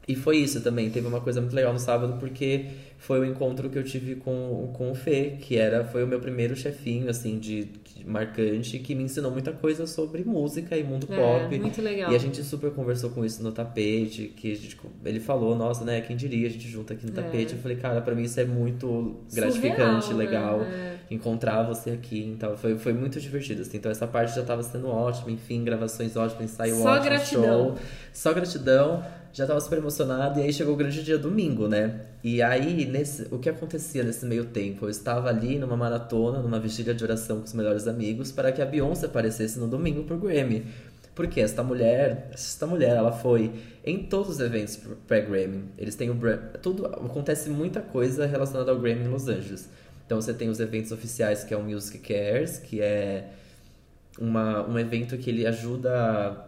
E 0.09 0.17
foi 0.17 0.39
isso 0.39 0.63
também. 0.63 0.89
Teve 0.89 1.07
uma 1.07 1.21
coisa 1.21 1.39
muito 1.41 1.55
legal 1.55 1.71
no 1.73 1.79
sábado, 1.79 2.17
porque 2.19 2.65
foi 2.97 3.21
o 3.21 3.25
encontro 3.27 3.69
que 3.69 3.79
eu 3.79 3.85
tive 3.85 4.15
com, 4.17 4.71
com 4.73 4.91
o 4.91 4.95
Fê, 4.95 5.37
que 5.39 5.57
era, 5.57 5.85
foi 5.85 6.03
o 6.03 6.07
meu 6.07 6.19
primeiro 6.19 6.57
chefinho, 6.57 7.11
assim, 7.11 7.39
de, 7.39 7.65
de 7.95 8.05
marcante, 8.07 8.79
que 8.79 8.95
me 8.95 9.03
ensinou 9.05 9.31
muita 9.31 9.53
coisa 9.53 9.87
sobre 9.87 10.25
música 10.25 10.77
e 10.79 10.83
mundo 10.83 11.07
É, 11.11 11.15
pop. 11.15 11.59
muito 11.59 11.83
legal. 11.83 12.11
E 12.11 12.17
a 12.17 12.19
gente 12.19 12.43
super 12.43 12.71
conversou 12.71 13.11
com 13.11 13.23
isso 13.23 13.43
no 13.43 13.53
tapete, 13.53 14.33
que 14.35 14.55
gente- 14.55 14.79
ele 15.05 15.21
falou, 15.21 15.55
nossa, 15.55 15.85
né, 15.85 16.01
quem 16.01 16.17
diria 16.17 16.47
a 16.47 16.51
gente 16.51 16.67
junta 16.69 16.95
aqui 16.95 17.05
no 17.05 17.13
É. 17.13 17.23
tapete. 17.23 17.53
Eu 17.53 17.59
falei, 17.59 17.77
cara, 17.77 18.01
pra 18.01 18.15
mim 18.15 18.23
isso 18.23 18.41
é 18.41 18.45
muito 18.47 19.17
gratificante, 19.35 20.07
Surreal, 20.07 20.19
né? 20.19 20.25
legal 20.25 20.61
É. 20.63 20.97
encontrar 21.11 21.63
você 21.65 21.91
aqui. 21.91 22.25
Então, 22.35 22.57
foi, 22.57 22.79
foi 22.79 22.95
muito 22.95 23.21
divertido, 23.21 23.61
assim. 23.61 23.77
Então, 23.77 23.93
essa 23.93 24.07
parte 24.07 24.35
já 24.35 24.43
tava 24.43 24.63
sendo 24.63 24.89
ótima. 24.89 25.31
Enfim, 25.31 25.63
gravações 25.63 26.17
ótimas, 26.17 26.51
ensaio 26.51 26.75
Só 26.77 26.93
ótimo, 26.93 27.05
gratidão. 27.05 27.43
show. 27.43 27.79
Só 28.13 28.33
gratidão. 28.33 29.05
Já 29.33 29.47
tava 29.47 29.61
super 29.61 29.79
emocionado. 29.79 30.41
E 30.41 30.43
aí, 30.43 30.53
chegou 30.53 30.75
o 30.75 30.77
grande 30.77 31.03
dia 31.03 31.19
domingo, 31.19 31.69
né? 31.69 32.01
E 32.23 32.43
aí, 32.43 32.85
nesse, 32.87 33.27
o 33.31 33.39
que 33.39 33.49
acontecia 33.49 34.03
nesse 34.03 34.27
meio 34.27 34.47
tempo? 34.47 34.87
Eu 34.87 34.91
estava 34.91 35.29
ali 35.29 35.59
numa 35.59 35.77
maratona, 35.77 36.41
numa 36.41 36.59
vigília 36.59 36.95
de 36.95 37.05
oração 37.05 37.39
com 37.39 37.45
os 37.45 37.53
melhores 37.53 37.87
amigos, 37.87 38.33
para 38.33 38.51
que 38.53 38.61
a 38.61 38.67
Beyoncé 38.67 39.07
aparecesse 39.07 39.59
no 39.59 39.69
domingo 39.69 40.05
pro 40.05 40.19
Grammy. 40.19 40.67
Porque 41.15 41.41
esta 41.41 41.65
mulher, 41.65 42.31
esta 42.33 42.65
mulher, 42.65 42.97
ela 42.97 43.11
foi 43.11 43.53
em 43.85 44.05
todos 44.05 44.37
os 44.37 44.41
eventos 44.41 44.79
pré-Grammy. 45.09 45.65
Eles 45.77 45.97
têm 45.97 46.11
o 46.11 46.17
tudo 46.63 46.87
acontece 46.87 47.51
muita 47.51 47.81
coisa 47.81 48.25
relacionada 48.25 48.71
ao 48.71 48.79
Grammy 48.79 49.05
em 49.05 49.09
Los 49.09 49.27
Angeles. 49.27 49.69
Então 50.07 50.21
você 50.21 50.33
tem 50.33 50.49
os 50.49 50.61
eventos 50.61 50.93
oficiais 50.93 51.43
que 51.43 51.53
é 51.53 51.57
o 51.57 51.63
Music 51.63 51.99
Cares, 51.99 52.59
que 52.59 52.81
é 52.81 53.31
uma, 54.19 54.67
um 54.69 54.79
evento 54.79 55.19
que 55.19 55.29
ele 55.29 55.47
ajuda. 55.47 56.48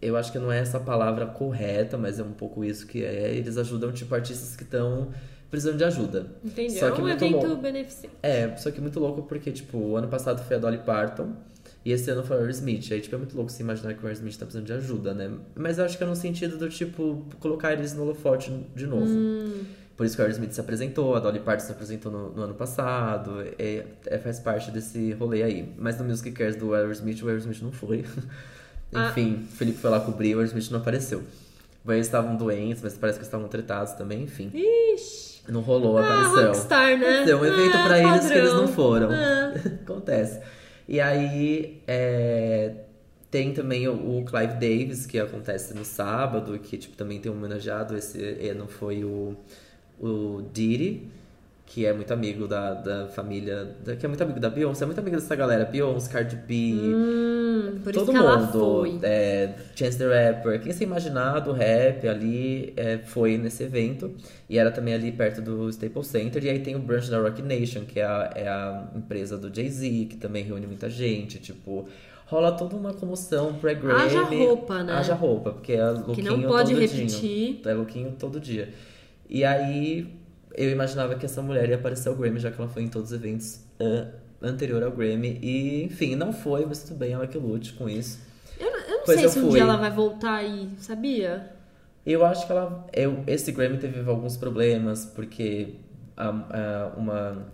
Eu 0.00 0.16
acho 0.16 0.30
que 0.30 0.38
não 0.38 0.52
é 0.52 0.58
essa 0.58 0.78
palavra 0.78 1.26
correta, 1.26 1.96
mas 1.96 2.18
é 2.18 2.22
um 2.22 2.32
pouco 2.32 2.64
isso 2.64 2.86
que 2.86 3.04
é. 3.04 3.34
Eles 3.34 3.56
ajudam, 3.56 3.92
tipo, 3.92 4.14
artistas 4.14 4.56
que 4.56 4.62
estão 4.62 5.08
precisando 5.50 5.78
de 5.78 5.84
ajuda. 5.84 6.26
Entendi. 6.44 6.78
Só 6.78 6.88
é 6.88 6.92
que 6.92 7.00
um 7.00 7.04
muito 7.06 7.24
evento 7.24 7.46
louco. 7.46 7.62
beneficente. 7.62 8.14
É, 8.22 8.56
só 8.56 8.70
que 8.70 8.80
muito 8.80 9.00
louco 9.00 9.22
porque, 9.22 9.50
tipo, 9.50 9.78
o 9.78 9.96
ano 9.96 10.08
passado 10.08 10.42
foi 10.42 10.56
a 10.56 10.58
Dolly 10.58 10.78
Parton 10.78 11.32
e 11.84 11.92
esse 11.92 12.10
ano 12.10 12.22
foi 12.22 12.36
o 12.36 12.40
Aerosmith. 12.40 12.92
Aí, 12.92 13.00
tipo, 13.00 13.14
é 13.14 13.18
muito 13.18 13.34
louco 13.34 13.50
se 13.50 13.62
imaginar 13.62 13.94
que 13.94 14.02
o 14.02 14.06
Aerosmith 14.06 14.34
tá 14.36 14.44
precisando 14.44 14.66
de 14.66 14.72
ajuda, 14.72 15.14
né? 15.14 15.30
Mas 15.54 15.78
eu 15.78 15.84
acho 15.84 15.96
que 15.96 16.04
é 16.04 16.06
no 16.06 16.14
sentido 16.14 16.58
do, 16.58 16.68
tipo, 16.68 17.24
colocar 17.40 17.72
eles 17.72 17.94
no 17.94 18.02
holofote 18.02 18.50
de 18.74 18.86
novo. 18.86 19.06
Hum. 19.06 19.62
Por 19.96 20.06
isso 20.06 20.16
que 20.16 20.22
o 20.22 20.24
Aerosmith 20.24 20.52
se 20.52 20.60
apresentou, 20.60 21.14
a 21.14 21.20
Dolly 21.20 21.40
Parton 21.40 21.66
se 21.66 21.72
apresentou 21.72 22.10
no, 22.10 22.32
no 22.32 22.42
ano 22.42 22.54
passado, 22.54 23.42
é, 23.58 23.84
é- 24.06 24.18
faz 24.18 24.40
parte 24.40 24.70
desse 24.70 25.12
rolê 25.12 25.42
aí. 25.42 25.74
Mas 25.76 25.98
no 25.98 26.04
Music 26.04 26.30
Cares 26.32 26.56
do 26.56 26.72
Aerosmith, 26.72 27.22
o 27.22 27.28
Aerosmith 27.28 27.60
não 27.60 27.72
foi. 27.72 28.04
Ah. 28.92 29.08
enfim, 29.10 29.46
o 29.50 29.56
Felipe 29.56 29.78
foi 29.78 29.90
lá 29.90 30.00
cobrir, 30.00 30.34
o 30.34 30.38
Aerosmith 30.38 30.70
não 30.70 30.80
apareceu. 30.80 31.22
Eles 31.88 32.06
estavam 32.06 32.36
doentes, 32.36 32.82
mas 32.82 32.94
parece 32.98 33.18
que 33.18 33.24
estavam 33.24 33.48
tratados 33.48 33.92
também, 33.94 34.22
enfim. 34.24 34.50
Ixi. 34.54 35.40
Não 35.48 35.60
rolou 35.62 35.96
a 35.98 36.02
Ah, 36.02 36.14
aparição. 36.26 36.46
rockstar, 36.48 36.98
né? 36.98 37.28
É 37.28 37.34
um 37.34 37.44
evento 37.44 37.76
Ah, 37.76 37.86
pra 37.86 37.98
eles 37.98 38.26
que 38.26 38.32
eles 38.34 38.50
padrão. 38.50 38.66
não 38.66 38.68
foram. 38.68 39.08
Ah. 39.10 39.54
Acontece. 39.82 40.40
E 40.86 41.00
aí, 41.00 41.80
é, 41.88 42.72
tem 43.30 43.52
também 43.54 43.88
o, 43.88 44.18
o 44.18 44.24
Clive 44.24 44.54
Davis, 44.54 45.06
que 45.06 45.18
acontece 45.18 45.72
no 45.74 45.84
sábado, 45.84 46.58
que 46.58 46.76
tipo, 46.76 46.96
também 46.96 47.18
tem 47.20 47.30
um 47.32 47.36
homenageado. 47.36 47.96
Esse 47.96 48.20
ano 48.50 48.66
foi 48.68 49.02
o, 49.04 49.34
o 49.98 50.42
Diddy, 50.52 51.08
que 51.72 51.86
é 51.86 51.92
muito 51.92 52.12
amigo 52.12 52.48
da, 52.48 52.74
da 52.74 53.06
família, 53.06 53.64
da- 53.84 53.94
que 53.94 54.04
é 54.04 54.08
muito 54.08 54.20
amigo 54.24 54.40
da 54.40 54.50
Beyoncé, 54.50 54.82
é 54.82 54.86
muito 54.86 54.98
amigo 54.98 55.14
dessa 55.14 55.36
galera. 55.36 55.64
Beyoncé, 55.64 56.10
Cardi 56.10 56.34
B, 56.34 56.72
Hum, 56.74 57.78
por 57.84 57.94
isso 57.94 58.04
todo 58.04 58.10
que 58.10 58.18
ela 58.18 58.38
mundo. 58.38 58.52
foi. 58.52 58.98
É, 59.04 59.50
Chance 59.76 59.96
the 59.96 60.06
Rapper, 60.32 60.60
quem 60.60 60.72
se 60.72 60.82
imaginar 60.82 61.38
do 61.38 61.52
rap 61.52 62.08
ali 62.08 62.72
é, 62.76 62.98
foi 62.98 63.38
nesse 63.38 63.62
evento. 63.62 64.12
E 64.48 64.58
era 64.58 64.72
também 64.72 64.94
ali 64.94 65.12
perto 65.12 65.40
do 65.40 65.68
Staples 65.70 66.08
Center. 66.08 66.44
E 66.44 66.48
aí 66.50 66.58
tem 66.58 66.74
o 66.74 66.80
brunch 66.80 67.08
da 67.08 67.20
Rock 67.20 67.40
Nation, 67.40 67.82
que 67.84 68.00
é 68.00 68.04
a, 68.04 68.32
é 68.34 68.48
a 68.48 68.88
empresa 68.96 69.38
do 69.38 69.54
Jay-Z, 69.54 70.08
que 70.10 70.16
também 70.16 70.42
reúne 70.42 70.66
muita 70.66 70.90
gente. 70.90 71.38
Tipo, 71.38 71.86
rola 72.26 72.50
toda 72.50 72.74
uma 72.74 72.92
comoção 72.92 73.54
pré-Grammy. 73.54 74.02
Haja 74.02 74.22
roupa, 74.22 74.82
né? 74.82 74.92
Haja 74.94 75.14
roupa, 75.14 75.52
porque 75.52 75.74
é 75.74 75.84
lookinho 75.88 76.14
Que 76.16 76.22
não 76.22 76.42
pode 76.42 76.72
todo 76.72 76.80
repetir. 76.80 77.06
Dia. 77.06 77.70
É 77.70 77.74
lookinho 77.74 78.12
todo 78.18 78.40
dia. 78.40 78.70
E 79.28 79.44
aí 79.44 80.18
eu 80.54 80.70
imaginava 80.70 81.14
que 81.14 81.26
essa 81.26 81.40
mulher 81.42 81.68
ia 81.68 81.76
aparecer 81.76 82.08
ao 82.08 82.14
Grammy, 82.16 82.38
já 82.40 82.50
que 82.50 82.60
ela 82.60 82.68
foi 82.70 82.82
em 82.82 82.88
todos 82.88 83.10
os 83.12 83.16
eventos 83.16 83.60
ah, 83.80 84.08
anterior 84.42 84.82
ao 84.82 84.90
Grammy. 84.90 85.38
E, 85.42 85.84
enfim, 85.84 86.14
não 86.16 86.32
foi, 86.32 86.64
mas 86.66 86.82
tudo 86.82 86.96
bem, 86.98 87.12
ela 87.12 87.26
que 87.26 87.38
lute 87.38 87.72
com 87.74 87.88
isso. 87.88 88.18
Eu, 88.58 88.70
não- 88.70 88.78
eu 88.80 88.98
não 88.98 89.04
Pois 89.04 89.16
sei 89.18 89.26
eu 89.26 89.30
se 89.30 89.38
um 89.38 89.42
fui. 89.42 89.52
dia 89.52 89.62
ela 89.62 89.76
vai 89.76 89.90
voltar 89.90 90.34
aí, 90.34 90.68
sabia? 90.78 91.52
Eu 92.04 92.24
acho 92.24 92.46
que 92.46 92.52
ela. 92.52 92.86
Eu, 92.92 93.22
esse 93.26 93.52
Grammy 93.52 93.78
teve 93.78 94.08
alguns 94.08 94.36
problemas, 94.36 95.04
porque 95.06 95.74
a, 96.16 96.28
a- 96.28 96.92
uma, 96.96 97.46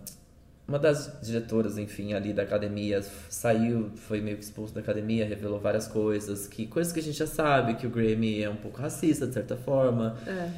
uma 0.67 0.79
das 0.79 1.19
diretoras, 1.21 1.77
enfim, 1.77 2.13
ali 2.13 2.33
da 2.33 2.43
academia 2.43 3.01
saiu, 3.29 3.91
foi 3.95 4.19
meio 4.21 4.37
que 4.37 4.43
expulso 4.43 4.73
da 4.73 4.79
academia, 4.81 5.25
revelou 5.25 5.59
várias 5.59 5.87
coisas, 5.87 6.47
que 6.47 6.65
coisas 6.67 6.91
que 6.93 6.99
a 6.99 7.03
gente 7.03 7.17
já 7.17 7.27
sabe, 7.27 7.75
que 7.75 7.85
o 7.87 7.89
Grammy 7.89 8.41
é 8.41 8.49
um 8.49 8.55
pouco 8.57 8.81
racista, 8.81 9.27
de 9.27 9.33
certa 9.33 9.55
forma. 9.55 10.17
É. 10.25 10.49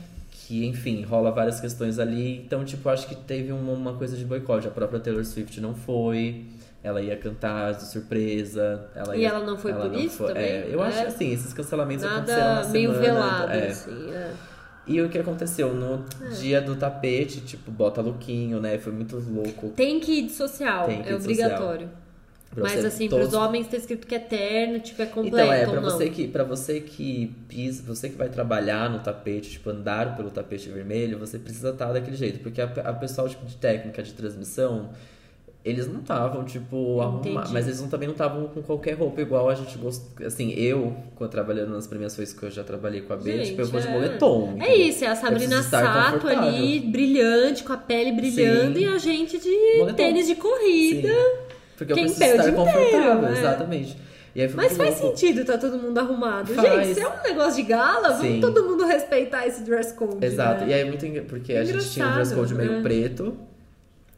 Que, 0.50 0.66
enfim, 0.66 1.04
rola 1.04 1.30
várias 1.32 1.60
questões 1.60 2.00
ali. 2.00 2.38
Então, 2.43 2.66
tipo, 2.66 2.89
acho 2.89 3.08
que 3.08 3.14
teve 3.14 3.52
uma, 3.52 3.72
uma 3.72 3.93
coisa 3.93 4.18
de 4.18 4.26
boicote. 4.26 4.68
A 4.68 4.72
própria 4.72 5.00
Taylor 5.00 5.24
Swift 5.24 5.62
não 5.62 5.76
foi. 5.76 6.43
Ela 6.84 7.04
ia 7.04 7.16
cantar 7.16 7.74
de 7.74 7.84
surpresa. 7.86 8.89
Ela 8.95 9.16
E 9.16 9.22
ia- 9.22 9.30
ela 9.30 9.45
não 9.45 9.56
foi 9.56 9.72
por 9.74 9.93
isso 9.93 10.26
também? 10.26 10.41
É, 10.43 10.68
eu 10.72 10.82
acho 10.82 10.97
É. 10.97 11.02
que 11.04 11.08
assim, 11.10 11.32
esses 11.32 11.54
cancelamentos 11.54 12.04
aconteceram 12.04 12.47
Nada 12.47 12.64
na 12.66 12.70
meio 12.72 12.89
semana. 12.93 13.14
velado, 13.14 13.52
é. 13.52 13.68
assim. 13.68 14.12
É. 14.12 14.32
E 14.88 15.00
o 15.04 15.08
que 15.10 15.20
aconteceu? 15.20 15.72
No 15.76 16.04
É. 16.26 16.30
dia 16.30 16.60
do 16.60 16.76
tapete, 16.76 17.41
tipo, 17.41 17.70
bota 17.70 18.02
lookinho, 18.02 18.60
né? 18.60 18.80
Foi 18.80 18.91
muito 18.91 19.18
louco. 19.30 19.70
Tem 19.76 20.00
que 20.00 20.14
ir 20.14 20.22
de 20.24 20.32
social, 20.32 20.88
Tem 20.88 21.04
que 21.04 21.10
ir 21.10 21.12
é 21.12 21.16
obrigatório. 21.16 21.89
Pra 22.52 22.64
Mas 22.64 22.84
assim, 22.84 23.08
todos- 23.08 23.30
pros 23.30 23.39
homens 23.39 23.68
tá 23.68 23.78
escrito 23.78 24.08
que 24.08 24.16
é 24.16 24.20
terno, 24.20 24.80
tipo, 24.80 25.00
é 25.02 25.06
completo 25.06 25.38
Então, 25.38 25.54
é, 25.54 25.66
pra 25.68 25.76
não. 25.82 25.84
você 25.84 26.10
que 26.10 26.28
para 26.28 26.43
você 26.43 26.80
que 26.82 27.32
pisa, 27.47 27.84
você 27.86 28.10
que 28.10 28.16
vai 28.16 28.28
trabalhar 28.28 28.89
no 28.89 29.00
tapete, 29.00 29.52
tipo, 29.52 29.70
andar 29.70 30.16
pelo 30.18 30.32
tapete 30.32 30.68
vermelho, 30.70 31.20
você 31.20 31.38
precisa 31.38 31.70
estar 31.70 31.93
daquele 31.93 32.18
jeito. 32.18 32.39
Porque 32.39 32.60
a, 32.60 32.66
a 32.66 32.93
pessoal, 32.93 33.30
tipo, 33.30 33.45
de 33.45 33.56
técnica 33.56 34.02
de 34.02 34.14
transmissão, 34.14 34.89
eles 35.64 35.88
não 35.88 36.00
estavam, 36.00 36.43
tipo, 36.43 37.00
arrumados. 37.02 37.52
Mas 37.52 37.68
eles 37.68 37.82
não, 37.82 37.88
também 37.88 38.08
não 38.08 38.14
estavam 38.16 38.47
com 38.47 38.64
qualquer 38.64 38.93
roupa 38.93 39.22
igual 39.22 39.47
a 39.47 39.54
gente 39.54 39.78
gosta. 39.78 40.26
Assim, 40.26 40.52
eu, 40.54 40.95
quando 41.16 41.30
trabalhando 41.30 41.70
nas 41.72 41.86
premiações 41.86 42.34
que 42.34 42.41
eu 42.41 42.50
já 42.50 42.64
trabalhei 42.64 43.02
com 43.02 43.14
a 43.14 43.18
B, 43.18 43.43
tipo, 43.43 43.62
eu 43.62 43.68
vou 43.68 43.80
de 43.80 43.88
é. 43.88 43.91
moletom. 43.91 44.58
É 44.60 44.74
isso, 44.76 45.04
é 45.06 45.08
a 45.10 45.16
Sabrina 45.16 45.62
Sato 45.62 46.28
ali, 46.28 46.80
brilhante, 46.80 47.64
com 47.64 47.74
a 47.74 47.78
pele 47.78 48.12
brilhando, 48.14 48.80
Sim. 48.80 48.86
e 48.86 48.88
a 48.88 48.97
gente 48.97 49.38
de 49.38 49.78
Moletom. 49.78 49.95
tênis 49.95 50.26
de 50.26 50.34
corrida. 50.36 51.10
Sim. 51.10 51.49
Porque 51.80 51.94
eu 51.94 51.96
Quem 51.96 52.06
preciso 52.06 52.26
pé 52.26 52.36
o 52.36 52.40
estar 52.40 52.52
confortável, 52.52 52.88
inteiro, 53.18 53.26
é. 53.26 53.40
exatamente. 53.40 53.98
Mas 54.56 54.78
faz 54.78 55.02
louco. 55.02 55.18
sentido, 55.18 55.44
tá 55.44 55.58
todo 55.58 55.78
mundo 55.78 55.98
arrumado. 55.98 56.54
Faz. 56.54 56.88
Gente, 56.88 56.94
se 56.94 57.02
é 57.02 57.08
um 57.10 57.22
negócio 57.24 57.56
de 57.64 57.68
gala, 57.68 58.10
vamos 58.12 58.22
Sim. 58.22 58.40
todo 58.40 58.64
mundo 58.64 58.86
respeitar 58.86 59.46
esse 59.48 59.64
dress 59.64 59.94
code. 59.94 60.24
Exato. 60.24 60.62
né? 60.66 60.70
E 60.70 60.74
aí 60.76 60.82
é 60.82 60.86
muito 60.86 61.06
engra- 61.06 61.24
porque 61.28 61.54
a 61.54 61.64
gente 61.64 61.90
tinha 61.90 62.08
um 62.08 62.14
dress 62.14 62.34
code 62.36 62.54
meio 62.54 62.74
né? 62.74 62.82
preto, 62.82 63.36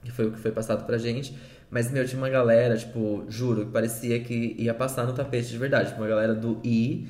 que 0.03 0.11
foi 0.11 0.25
o 0.27 0.31
que 0.31 0.39
foi 0.39 0.51
passado 0.51 0.85
pra 0.85 0.97
gente. 0.97 1.33
Mas, 1.69 1.89
meu, 1.89 2.05
tinha 2.05 2.17
uma 2.21 2.29
galera, 2.29 2.75
tipo, 2.77 3.23
juro, 3.29 3.65
que 3.65 3.71
parecia 3.71 4.19
que 4.19 4.55
ia 4.59 4.73
passar 4.73 5.07
no 5.07 5.13
tapete 5.13 5.47
de 5.47 5.57
verdade. 5.57 5.89
Tipo, 5.89 6.01
uma 6.01 6.07
galera 6.09 6.33
do 6.35 6.59
I. 6.63 7.07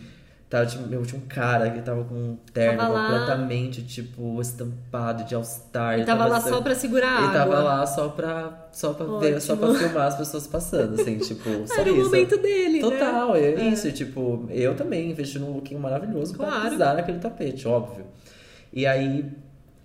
Tava, 0.51 0.65
tipo, 0.65 0.85
meu, 0.85 1.01
tinha 1.05 1.17
um 1.17 1.25
cara 1.27 1.69
que 1.71 1.81
tava 1.81 2.03
com 2.03 2.13
um 2.13 2.37
terno 2.53 2.77
Tava 2.77 2.93
lá. 2.93 3.05
completamente, 3.07 3.81
tipo, 3.83 4.41
estampado 4.41 5.23
de 5.23 5.33
All-Star. 5.33 5.93
Ele 5.93 6.03
tava 6.03 6.25
lá 6.25 6.41
só 6.41 6.61
pra 6.61 6.75
segurar 6.75 7.07
Ele 7.19 7.27
água. 7.27 7.31
tava 7.39 7.59
lá 7.63 7.87
só 7.87 8.09
pra, 8.09 8.67
só 8.73 8.91
pra 8.93 9.05
ver, 9.17 9.39
só 9.41 9.55
pra 9.55 9.73
filmar 9.73 10.07
as 10.07 10.17
pessoas 10.17 10.45
passando, 10.47 10.99
assim, 10.99 11.17
tipo, 11.23 11.65
só 11.65 11.75
Era 11.79 11.93
o 11.93 11.95
isso. 11.95 12.05
momento 12.07 12.35
dele, 12.37 12.81
Total, 12.81 13.31
né? 13.31 13.39
é 13.45 13.63
isso. 13.69 13.87
e, 13.87 13.93
Tipo, 13.93 14.45
eu 14.49 14.75
também 14.75 15.11
investi 15.11 15.39
num 15.39 15.53
lookinho 15.53 15.79
maravilhoso 15.79 16.35
pra 16.35 16.47
Claro. 16.47 16.69
pisar 16.71 16.95
naquele 16.97 17.19
tapete, 17.19 17.65
óbvio. 17.65 18.03
E 18.73 18.85
aí, 18.85 19.23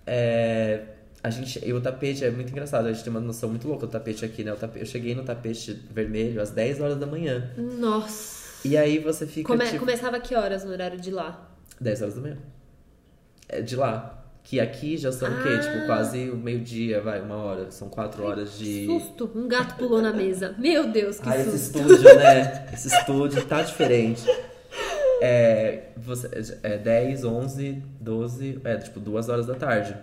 é, 0.05 0.81
a 1.23 1.29
gente, 1.29 1.65
e 1.65 1.71
o 1.71 1.79
tapete 1.79 2.25
é 2.25 2.29
muito 2.29 2.51
engraçado, 2.51 2.87
a 2.87 2.91
gente 2.91 3.05
tem 3.05 3.11
uma 3.11 3.21
noção 3.21 3.47
muito 3.49 3.65
louca 3.69 3.85
do 3.87 3.91
tapete 3.91 4.25
aqui, 4.25 4.43
né? 4.43 4.51
O 4.51 4.57
tapete, 4.57 4.81
eu 4.81 4.85
cheguei 4.85 5.15
no 5.15 5.23
tapete 5.23 5.81
vermelho 5.93 6.41
às 6.41 6.51
10 6.51 6.81
horas 6.81 6.97
da 6.97 7.05
manhã. 7.05 7.51
Nossa. 7.57 8.36
E 8.65 8.75
aí 8.77 8.99
você 8.99 9.25
fica, 9.25 9.47
Come- 9.47 9.65
tipo, 9.65 9.79
Começava 9.79 10.19
que 10.19 10.35
horas 10.35 10.63
no 10.63 10.71
horário 10.71 10.99
de 10.99 11.11
lá? 11.11 11.49
10 11.79 12.01
horas 12.01 12.15
da 12.15 12.21
manhã. 12.21 12.37
É 13.47 13.61
de 13.61 13.75
lá. 13.75 14.13
Que 14.43 14.59
aqui 14.61 14.95
já 14.97 15.11
são 15.11 15.27
o 15.29 15.43
quê? 15.43 15.49
Ah. 15.49 15.59
Tipo, 15.59 15.85
quase 15.85 16.29
o 16.29 16.37
meio-dia, 16.37 17.01
vai, 17.01 17.19
uma 17.21 17.35
hora. 17.35 17.69
São 17.69 17.89
quatro 17.89 18.23
horas 18.23 18.57
de. 18.57 18.85
Susto, 18.85 19.29
um 19.35 19.47
gato 19.47 19.75
pulou 19.75 20.01
na 20.01 20.13
mesa. 20.13 20.55
Meu 20.59 20.87
Deus, 20.89 21.19
que 21.19 21.29
esse 21.29 21.57
susto. 21.57 21.79
estúdio, 21.79 22.15
né? 22.15 22.65
Esse 22.73 22.87
estúdio 22.87 23.45
tá 23.45 23.61
diferente. 23.61 24.23
é, 25.21 25.89
você, 25.97 26.57
é 26.63 26.77
10, 26.77 27.25
11, 27.25 27.83
12, 27.99 28.61
é 28.63 28.77
tipo 28.77 28.99
duas 29.01 29.27
horas 29.29 29.45
da 29.47 29.55
tarde. 29.55 29.95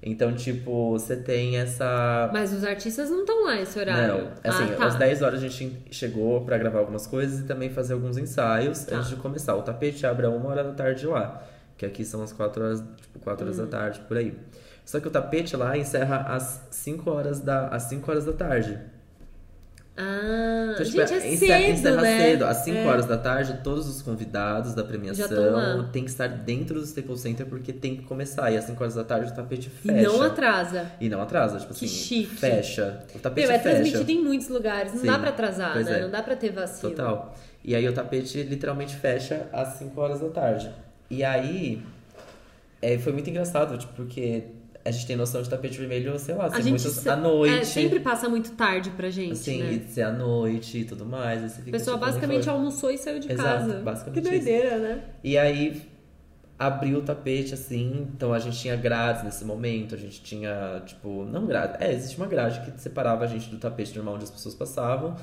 Então, 0.00 0.32
tipo, 0.34 0.92
você 0.92 1.16
tem 1.16 1.56
essa. 1.56 2.30
Mas 2.32 2.52
os 2.52 2.62
artistas 2.62 3.10
não 3.10 3.20
estão 3.20 3.44
lá 3.44 3.60
esse 3.60 3.78
horário. 3.78 4.24
Não, 4.24 4.30
assim, 4.44 4.72
ah, 4.72 4.76
tá. 4.76 4.86
às 4.86 4.94
10 4.94 5.22
horas 5.22 5.42
a 5.42 5.48
gente 5.48 5.82
chegou 5.90 6.40
pra 6.44 6.56
gravar 6.56 6.78
algumas 6.78 7.06
coisas 7.06 7.40
e 7.40 7.42
também 7.44 7.68
fazer 7.70 7.94
alguns 7.94 8.16
ensaios 8.16 8.84
Tá. 8.84 8.96
antes 8.96 9.08
de 9.10 9.16
começar. 9.16 9.54
O 9.56 9.62
tapete 9.62 10.06
abre 10.06 10.26
a 10.26 10.30
uma 10.30 10.48
hora 10.50 10.62
da 10.62 10.72
tarde 10.72 11.04
lá, 11.06 11.42
que 11.76 11.84
aqui 11.84 12.04
são 12.04 12.22
as 12.22 12.32
4 12.32 12.62
horas, 12.64 12.84
tipo, 13.00 13.18
4 13.18 13.44
horas 13.44 13.56
da 13.56 13.64
Hum. 13.64 13.68
tarde, 13.68 14.00
por 14.06 14.16
aí. 14.16 14.38
Só 14.84 15.00
que 15.00 15.08
o 15.08 15.10
tapete 15.10 15.56
lá 15.56 15.76
encerra 15.76 16.18
às 16.28 16.66
5 16.70 17.10
horas 17.10 17.40
da, 17.40 17.66
às 17.68 17.82
5 17.84 18.08
horas 18.10 18.24
da 18.24 18.32
tarde. 18.32 18.78
Ah, 20.00 20.70
Então, 20.74 20.84
tipo, 20.86 20.96
gente, 21.06 21.12
é 21.12 21.32
encerra, 21.32 21.58
cedo, 21.58 21.72
encerra 21.72 22.02
né? 22.02 22.18
cedo. 22.22 22.44
Às 22.44 22.56
5 22.58 22.76
É. 22.78 22.86
horas 22.86 23.06
da 23.06 23.18
tarde, 23.18 23.58
todos 23.64 23.88
os 23.88 24.00
convidados 24.00 24.72
da 24.74 24.84
premiação 24.84 25.88
têm 25.90 26.04
que 26.04 26.10
estar 26.10 26.28
dentro 26.28 26.78
do 26.78 26.84
Staples 26.84 27.20
Center 27.20 27.44
porque 27.46 27.72
tem 27.72 27.96
que 27.96 28.02
começar. 28.04 28.50
E 28.52 28.56
às 28.56 28.64
5 28.64 28.80
horas 28.80 28.94
da 28.94 29.02
tarde 29.02 29.32
o 29.32 29.34
tapete 29.34 29.68
E 29.84 29.88
fecha. 29.88 30.08
não 30.08 30.22
atrasa. 30.22 30.86
E 31.00 31.08
não 31.08 31.20
atrasa, 31.20 31.58
tipo 31.58 31.74
Que 31.74 31.84
assim, 31.84 31.94
chique. 31.94 32.36
fecha. 32.36 33.00
O 33.14 33.18
tapete 33.18 33.46
Meu, 33.48 33.56
é 33.56 33.58
fecha. 33.58 33.76
transmitido 33.76 34.10
em 34.12 34.22
muitos 34.22 34.48
lugares. 34.48 34.92
Não 34.94 35.00
Sim, 35.00 35.06
dá 35.08 35.18
pra 35.18 35.30
atrasar, 35.30 35.74
né? 35.82 35.98
é. 35.98 36.02
Não 36.02 36.10
dá 36.10 36.22
pra 36.22 36.36
ter 36.36 36.52
vacilo. 36.52 36.90
Total. 36.92 37.36
E 37.64 37.74
aí 37.74 37.88
o 37.88 37.92
tapete 37.92 38.40
literalmente 38.44 38.94
fecha 38.94 39.46
às 39.52 39.74
5 39.78 40.00
horas 40.00 40.20
da 40.20 40.28
tarde. 40.28 40.70
E 41.10 41.24
aí 41.24 41.82
é, 42.80 42.96
foi 42.98 43.12
muito 43.12 43.28
engraçado, 43.28 43.76
tipo, 43.76 43.92
porque 43.94 44.44
a 44.84 44.90
gente 44.90 45.06
tem 45.06 45.16
noção 45.16 45.42
de 45.42 45.50
tapete 45.50 45.76
vermelho, 45.78 46.18
sei 46.18 46.34
lá, 46.34 46.46
A 46.46 46.50
ser 46.50 46.62
muitos 46.64 46.92
se- 46.92 47.08
à 47.08 47.16
noite. 47.16 47.54
É, 47.54 47.64
sempre 47.64 48.00
passa 48.00 48.28
muito 48.28 48.52
tarde 48.52 48.90
pra 48.90 49.10
gente, 49.10 49.32
assim, 49.32 49.62
né? 49.62 49.72
e 49.72 49.92
ser 49.92 50.02
à 50.02 50.12
noite 50.12 50.78
e 50.78 50.84
tudo 50.84 51.04
mais. 51.04 51.40
você 51.42 51.46
A 51.60 51.64
fica, 51.64 51.70
pessoa 51.72 51.96
tipo, 51.96 52.06
basicamente 52.06 52.48
almoçou 52.48 52.90
e 52.90 52.96
saiu 52.98 53.18
de 53.20 53.30
Exato, 53.30 53.66
casa. 53.68 53.80
basicamente 53.80 54.22
que 54.24 54.30
doideira, 54.30 54.78
né? 54.78 55.04
E 55.22 55.36
aí 55.36 55.82
abriu 56.58 56.98
o 56.98 57.02
tapete 57.02 57.54
assim, 57.54 58.08
então 58.14 58.32
a 58.32 58.38
gente 58.38 58.58
tinha 58.58 58.74
grades 58.76 59.22
nesse 59.22 59.44
momento, 59.44 59.94
a 59.94 59.98
gente 59.98 60.20
tinha, 60.22 60.82
tipo, 60.86 61.24
não 61.24 61.46
grade, 61.46 61.76
é, 61.84 61.92
existe 61.92 62.16
uma 62.16 62.26
grade 62.26 62.60
que 62.72 62.80
separava 62.80 63.24
a 63.24 63.26
gente 63.28 63.48
do 63.48 63.58
tapete 63.58 63.94
normal 63.94 64.14
onde 64.14 64.24
as 64.24 64.30
pessoas 64.30 64.54
passavam 64.56 65.14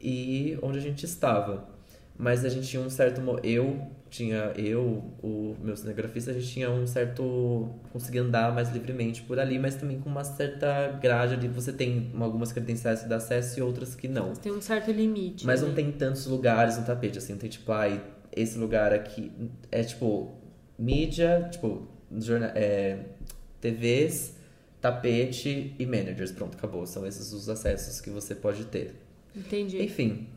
e 0.00 0.58
onde 0.62 0.78
a 0.78 0.80
gente 0.80 1.04
estava. 1.04 1.70
Mas 2.18 2.44
a 2.44 2.48
gente 2.48 2.68
tinha 2.68 2.82
um 2.82 2.90
certo. 2.90 3.20
Eu 3.42 3.90
tinha. 4.12 4.52
Eu, 4.56 5.02
o 5.22 5.56
meu 5.60 5.76
cinegrafista, 5.76 6.30
a 6.30 6.34
gente 6.34 6.46
tinha 6.46 6.70
um 6.70 6.86
certo. 6.86 7.70
conseguia 7.92 8.22
andar 8.22 8.54
mais 8.54 8.70
livremente 8.70 9.22
por 9.22 9.40
ali, 9.40 9.58
mas 9.58 9.74
também 9.74 9.98
com 9.98 10.10
uma 10.10 10.22
certa 10.22 10.88
grade 11.00 11.34
ali. 11.34 11.48
Você 11.48 11.72
tem 11.72 12.12
algumas 12.20 12.52
credenciais 12.52 13.02
que 13.02 13.08
dá 13.08 13.16
acesso 13.16 13.58
e 13.58 13.62
outras 13.62 13.94
que 13.94 14.06
não. 14.06 14.34
Tem 14.34 14.52
um 14.52 14.60
certo 14.60 14.92
limite. 14.92 15.46
Mas 15.46 15.62
né? 15.62 15.68
não 15.68 15.74
tem 15.74 15.90
tantos 15.90 16.26
lugares 16.26 16.76
no 16.76 16.84
tapete, 16.84 17.18
assim, 17.18 17.32
não 17.32 17.40
tem 17.40 17.50
tipo, 17.50 17.72
ai, 17.72 18.02
esse 18.34 18.58
lugar 18.58 18.92
aqui. 18.92 19.32
É 19.70 19.82
tipo, 19.82 20.34
mídia, 20.78 21.48
tipo, 21.50 21.88
jorna 22.20 22.52
é, 22.54 22.98
TVs, 23.60 24.36
tapete 24.80 25.74
e 25.78 25.86
managers. 25.86 26.32
Pronto, 26.32 26.56
acabou. 26.56 26.86
São 26.86 27.06
esses 27.06 27.32
os 27.32 27.48
acessos 27.48 28.00
que 28.00 28.10
você 28.10 28.34
pode 28.34 28.66
ter. 28.66 28.94
Entendi. 29.34 29.82
Enfim. 29.82 30.28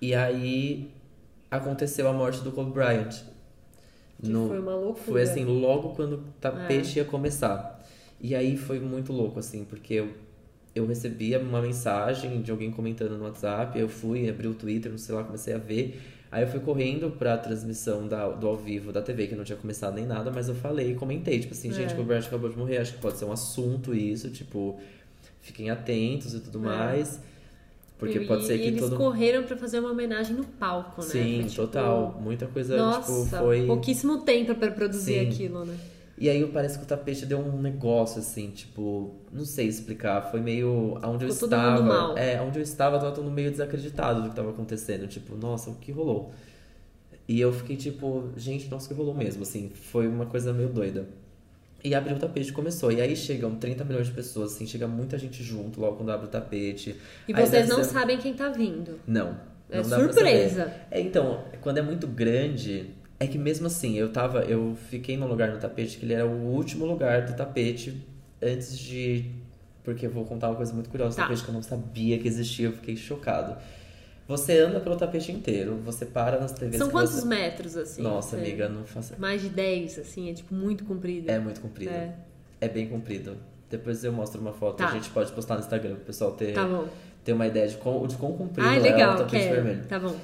E 0.00 0.14
aí 0.14 0.90
aconteceu 1.50 2.08
a 2.08 2.12
morte 2.12 2.40
do 2.42 2.52
Kobe 2.52 2.72
Bryant. 2.72 3.22
Que 4.22 4.30
foi 4.32 4.58
uma 4.58 4.74
loucura. 4.74 5.04
Foi 5.04 5.22
assim, 5.22 5.44
logo 5.44 5.90
quando 5.90 6.14
o 6.14 6.22
tapete 6.40 6.98
ia 6.98 7.04
começar. 7.04 7.82
E 8.20 8.34
aí 8.34 8.56
foi 8.56 8.78
muito 8.80 9.12
louco, 9.12 9.38
assim, 9.38 9.64
porque 9.64 9.94
eu, 9.94 10.08
eu 10.74 10.86
recebia 10.86 11.38
uma 11.38 11.60
mensagem 11.60 12.40
de 12.40 12.50
alguém 12.50 12.70
comentando 12.70 13.18
no 13.18 13.24
WhatsApp, 13.24 13.78
eu 13.78 13.88
fui, 13.88 14.28
abri 14.28 14.48
o 14.48 14.54
Twitter, 14.54 14.90
não 14.90 14.98
sei 14.98 15.14
lá, 15.14 15.22
comecei 15.24 15.52
a 15.54 15.58
ver. 15.58 16.00
Aí 16.32 16.42
eu 16.42 16.48
fui 16.48 16.60
correndo 16.60 17.10
pra 17.12 17.36
transmissão 17.36 18.08
da, 18.08 18.28
do 18.28 18.48
ao 18.48 18.56
vivo 18.56 18.90
da 18.92 19.02
TV, 19.02 19.26
que 19.28 19.34
não 19.36 19.44
tinha 19.44 19.58
começado 19.58 19.94
nem 19.94 20.06
nada, 20.06 20.32
mas 20.34 20.48
eu 20.48 20.54
falei 20.54 20.92
e 20.92 20.94
comentei, 20.94 21.38
tipo 21.38 21.52
assim, 21.52 21.70
gente, 21.70 21.90
É. 21.90 21.92
o 21.92 21.96
Kobe 21.96 22.08
Bryant 22.08 22.26
acabou 22.26 22.48
de 22.50 22.56
morrer, 22.56 22.78
acho 22.78 22.94
que 22.94 22.98
pode 22.98 23.18
ser 23.18 23.24
um 23.26 23.32
assunto 23.32 23.94
isso, 23.94 24.30
tipo, 24.30 24.80
fiquem 25.42 25.70
atentos 25.70 26.34
e 26.34 26.40
tudo 26.40 26.58
É. 26.58 26.62
mais. 26.62 27.20
Porque 27.98 28.18
E- 28.18 28.26
pode 28.26 28.44
ser 28.44 28.58
que 28.58 28.66
eles 28.66 28.80
todo 28.80 28.96
correram 28.96 29.44
pra 29.44 29.56
fazer 29.56 29.78
uma 29.78 29.90
homenagem 29.92 30.36
no 30.36 30.44
palco, 30.44 31.00
né? 31.00 31.06
Sim, 31.08 31.42
tipo, 31.44 31.54
total. 31.62 32.20
Muita 32.20 32.46
coisa, 32.46 32.76
Nossa, 32.76 33.00
tipo, 33.12 33.26
foi. 33.38 33.66
pouquíssimo 33.66 34.18
tempo 34.22 34.54
pra 34.56 34.70
produzir 34.72 35.20
Sim. 35.20 35.28
aquilo, 35.28 35.64
né? 35.64 35.76
E 36.16 36.28
aí 36.28 36.46
parece 36.46 36.78
que 36.78 36.84
o 36.84 36.86
tapete 36.86 37.26
deu 37.26 37.38
um 37.38 37.60
negócio, 37.60 38.20
assim, 38.20 38.50
tipo, 38.50 39.14
não 39.32 39.44
sei 39.44 39.66
explicar. 39.66 40.22
Foi 40.30 40.40
meio. 40.40 40.98
Onde 41.04 41.24
eu 41.24 41.36
todo 41.36 41.50
mundo 41.56 41.64
estava. 41.74 41.82
mal. 41.82 42.18
É, 42.18 42.40
onde 42.40 42.58
eu 42.58 42.62
estava, 42.62 42.96
eu 42.96 43.00
tava 43.00 43.12
todo 43.12 43.30
meio 43.30 43.50
desacreditado 43.50 44.22
do 44.22 44.28
que 44.30 44.36
tava 44.36 44.50
acontecendo. 44.50 45.06
Tipo, 45.08 45.36
nossa, 45.36 45.70
o 45.70 45.74
que 45.74 45.90
rolou? 45.90 46.32
E 47.26 47.40
eu 47.40 47.52
fiquei 47.52 47.74
tipo, 47.76 48.28
gente, 48.36 48.68
nossa, 48.68 48.86
o 48.86 48.88
que 48.88 48.94
rolou 48.94 49.14
mesmo? 49.14 49.42
Assim, 49.42 49.70
foi 49.74 50.06
uma 50.06 50.26
coisa 50.26 50.52
meio 50.52 50.68
doida. 50.68 51.08
E 51.84 51.94
abriu 51.94 52.16
o 52.16 52.18
tapete 52.18 52.50
começou. 52.52 52.90
E 52.90 53.00
aí 53.00 53.14
chegam 53.14 53.56
30 53.56 53.84
milhões 53.84 54.06
de 54.06 54.12
pessoas, 54.14 54.54
assim, 54.54 54.66
chega 54.66 54.88
muita 54.88 55.18
gente 55.18 55.42
junto 55.42 55.78
logo 55.80 55.96
quando 55.96 56.10
abre 56.10 56.26
o 56.26 56.30
tapete. 56.30 56.96
E 57.28 57.34
Aí 57.34 57.46
vocês 57.46 57.68
não 57.68 57.84
ser- 57.84 57.90
sabem 57.90 58.16
quem 58.16 58.32
tá 58.32 58.48
vindo. 58.48 58.98
Não. 59.06 59.36
É 59.70 59.76
não 59.78 59.84
surpresa. 59.84 60.72
É, 60.90 61.00
então, 61.00 61.44
quando 61.60 61.78
é 61.78 61.82
muito 61.82 62.06
grande, 62.06 62.90
é 63.20 63.26
que 63.26 63.36
mesmo 63.36 63.66
assim, 63.66 63.96
eu 63.98 64.10
tava. 64.10 64.40
Eu 64.44 64.74
fiquei 64.88 65.16
num 65.16 65.26
lugar 65.26 65.50
no 65.52 65.58
tapete 65.58 65.98
que 65.98 66.06
ele 66.06 66.14
era 66.14 66.26
o 66.26 66.46
último 66.54 66.86
lugar 66.86 67.26
do 67.26 67.36
tapete 67.36 68.02
antes 68.42 68.78
de. 68.78 69.30
Porque 69.82 70.06
eu 70.06 70.10
vou 70.10 70.24
contar 70.24 70.48
uma 70.48 70.56
coisa 70.56 70.72
muito 70.72 70.88
curiosa 70.88 71.14
Tá. 71.16 71.22
tapete 71.24 71.42
que 71.42 71.48
eu 71.50 71.54
não 71.54 71.62
sabia 71.62 72.18
que 72.18 72.26
existia, 72.26 72.66
eu 72.68 72.72
fiquei 72.72 72.96
chocado. 72.96 73.56
Você 74.26 74.58
anda 74.58 74.80
pelo 74.80 74.96
tapete 74.96 75.30
inteiro, 75.32 75.76
você 75.84 76.06
para 76.06 76.40
nas 76.40 76.52
TVs 76.52 76.76
São 76.78 76.88
quantos 76.90 77.12
você... 77.12 77.26
metros, 77.26 77.76
assim? 77.76 78.00
Nossa, 78.02 78.36
amiga, 78.36 78.68
não 78.68 78.84
faça. 78.84 79.14
Mais 79.18 79.42
de 79.42 79.50
10, 79.50 79.98
assim, 79.98 80.30
é 80.30 80.32
tipo 80.32 80.54
muito 80.54 80.84
comprido. 80.84 81.30
É 81.30 81.38
muito 81.38 81.60
comprido. 81.60 81.92
É. 81.92 82.14
É. 82.60 82.68
bem 82.68 82.88
comprido. 82.88 83.36
Depois 83.68 84.02
eu 84.02 84.12
mostro 84.12 84.40
uma 84.40 84.52
foto, 84.52 84.78
Tá. 84.78 84.88
a 84.88 84.92
gente 84.92 85.10
pode 85.10 85.30
postar 85.32 85.54
no 85.56 85.60
Instagram 85.60 85.96
pro 85.96 86.04
pessoal 86.06 86.32
ter, 86.32 86.54
Tá 86.54 86.64
bom. 86.64 86.86
ter 87.22 87.32
uma 87.34 87.46
ideia 87.46 87.68
de 87.68 87.76
quão, 87.76 88.06
de 88.06 88.16
quão 88.16 88.32
comprido 88.32 88.66
Ah, 88.66 88.76
é 88.76 88.78
o 88.78 88.82
legal, 88.82 89.16
tapete 89.18 89.30
quero. 89.42 89.54
vermelho. 89.56 89.84
Tá 89.86 89.98
bom. 89.98 90.16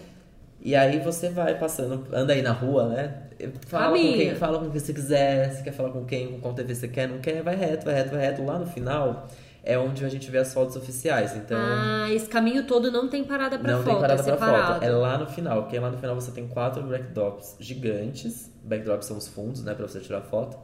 E 0.62 0.74
aí 0.74 0.98
você 1.01 1.28
vai 1.28 1.59
passando, 1.59 2.07
anda 2.12 2.32
aí 2.32 2.40
na 2.42 2.53
rua, 2.53 2.88
né? 2.88 3.22
Fala 3.66 3.88
com 3.88 3.94
Amiga. 3.98 4.16
quem, 4.16 4.34
fala 4.34 4.59
com 4.59 4.70
quem 4.70 4.78
você 4.80 4.92
quiser, 4.92 5.53
se 5.53 5.62
quer 5.62 5.72
falar 5.72 5.90
com 5.90 6.05
quem, 6.05 6.28
com 6.28 6.40
qual 6.40 6.55
TV 6.55 6.74
você 6.74 6.88
quer, 6.88 7.09
não 7.09 7.18
quer, 7.18 7.42
vai 7.42 7.57
reto, 7.57 7.84
vai 7.86 7.94
reto, 7.94 8.11
vai 8.11 8.20
reto. 8.20 8.44
Lá 8.44 8.59
no 8.59 8.66
final 8.66 9.28
é 9.72 9.78
onde 9.78 10.04
a 10.04 10.08
gente 10.08 10.30
vê 10.30 10.38
as 10.38 10.52
fotos 10.52 10.76
oficiais. 10.76 11.36
Então 11.36 11.58
Ah, 11.58 12.06
esse 12.10 12.26
caminho 12.28 12.64
todo 12.66 12.90
não 12.90 13.08
tem 13.08 13.24
parada 13.24 13.58
pra 13.58 13.72
não 13.72 13.78
foto, 13.82 13.92
tem 13.92 14.00
parada 14.00 14.20
é 14.20 14.24
pra 14.24 14.32
separado. 14.34 14.74
foto. 14.74 14.84
É 14.84 14.90
lá 14.90 15.18
no 15.18 15.26
final, 15.26 15.62
porque 15.62 15.78
lá 15.78 15.90
no 15.90 15.98
final 15.98 16.14
você 16.14 16.30
tem 16.32 16.46
quatro 16.48 16.82
backdrops 16.82 17.56
gigantes. 17.60 18.50
Backdrops 18.64 19.06
são 19.06 19.16
os 19.16 19.28
fundos, 19.28 19.62
né, 19.64 19.74
pra 19.74 19.86
você 19.86 20.00
tirar 20.00 20.20
foto. 20.22 20.56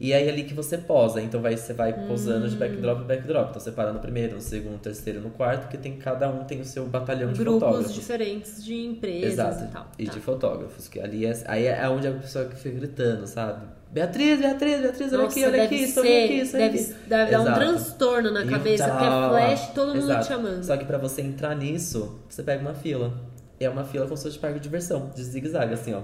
E 0.00 0.12
aí 0.12 0.26
é 0.26 0.28
ali 0.30 0.42
que 0.42 0.52
você 0.54 0.76
posa, 0.76 1.22
então 1.22 1.40
vai, 1.40 1.56
você 1.56 1.72
vai 1.72 1.92
posando 2.08 2.46
Hum. 2.46 2.48
de 2.48 2.56
backdrop 2.56 3.02
em 3.02 3.06
backdrop. 3.06 3.50
Então 3.50 3.60
você 3.60 3.70
para 3.70 3.92
no 3.92 4.00
primeiro, 4.00 4.34
no 4.34 4.40
segundo, 4.40 4.72
no 4.72 4.78
terceiro, 4.78 5.20
no 5.20 5.30
quarto, 5.30 5.62
porque 5.62 5.76
tem 5.78 5.96
cada 5.96 6.28
um 6.28 6.42
tem 6.42 6.60
o 6.60 6.64
seu 6.64 6.84
batalhão 6.86 7.32
de 7.32 7.38
Grupos 7.38 7.60
fotógrafos. 7.62 7.94
diferentes 7.94 8.64
de 8.64 8.74
empresas 8.74 9.32
Exato. 9.34 9.64
e 9.64 9.68
tal. 9.68 9.86
E 9.96 10.06
Tá. 10.06 10.12
de 10.12 10.20
fotógrafos. 10.20 10.88
Que 10.88 10.98
ali 11.00 11.24
é, 11.24 11.44
aí 11.46 11.66
é 11.66 11.88
onde 11.88 12.08
a 12.08 12.12
pessoa 12.12 12.44
que 12.46 12.56
fica 12.56 12.76
gritando, 12.76 13.24
sabe? 13.28 13.66
Beatriz, 13.94 14.40
Beatriz, 14.40 14.80
Beatriz, 14.80 15.12
olha 15.12 15.22
Nossa, 15.22 15.38
aqui, 15.38 15.46
olha 15.46 15.62
aqui, 15.62 15.74
estou 15.76 16.02
aqui, 16.02 16.40
estou 16.40 16.58
deve, 16.58 16.78
aqui. 16.80 16.94
deve 17.06 17.30
dar 17.30 17.40
um 17.42 17.44
transtorno 17.44 18.32
na 18.32 18.44
cabeça, 18.44 18.86
tá 18.86 18.90
porque 18.90 19.06
lá, 19.06 19.40
é 19.40 19.56
flash, 19.56 19.72
todo 19.72 19.94
mundo 19.94 19.98
Exato. 19.98 20.22
te 20.22 20.28
chamando. 20.28 20.64
Só 20.64 20.76
que 20.76 20.84
pra 20.84 20.98
você 20.98 21.22
entrar 21.22 21.54
nisso, 21.54 22.18
você 22.28 22.42
pega 22.42 22.60
uma 22.60 22.74
fila. 22.74 23.14
É 23.60 23.70
uma 23.70 23.84
fila 23.84 24.04
se 24.04 24.10
fosse 24.10 24.30
de 24.32 24.38
parque 24.40 24.58
de 24.58 24.64
diversão, 24.64 25.12
de 25.14 25.22
zigue-zague, 25.22 25.74
assim, 25.74 25.94
ó. 25.94 26.00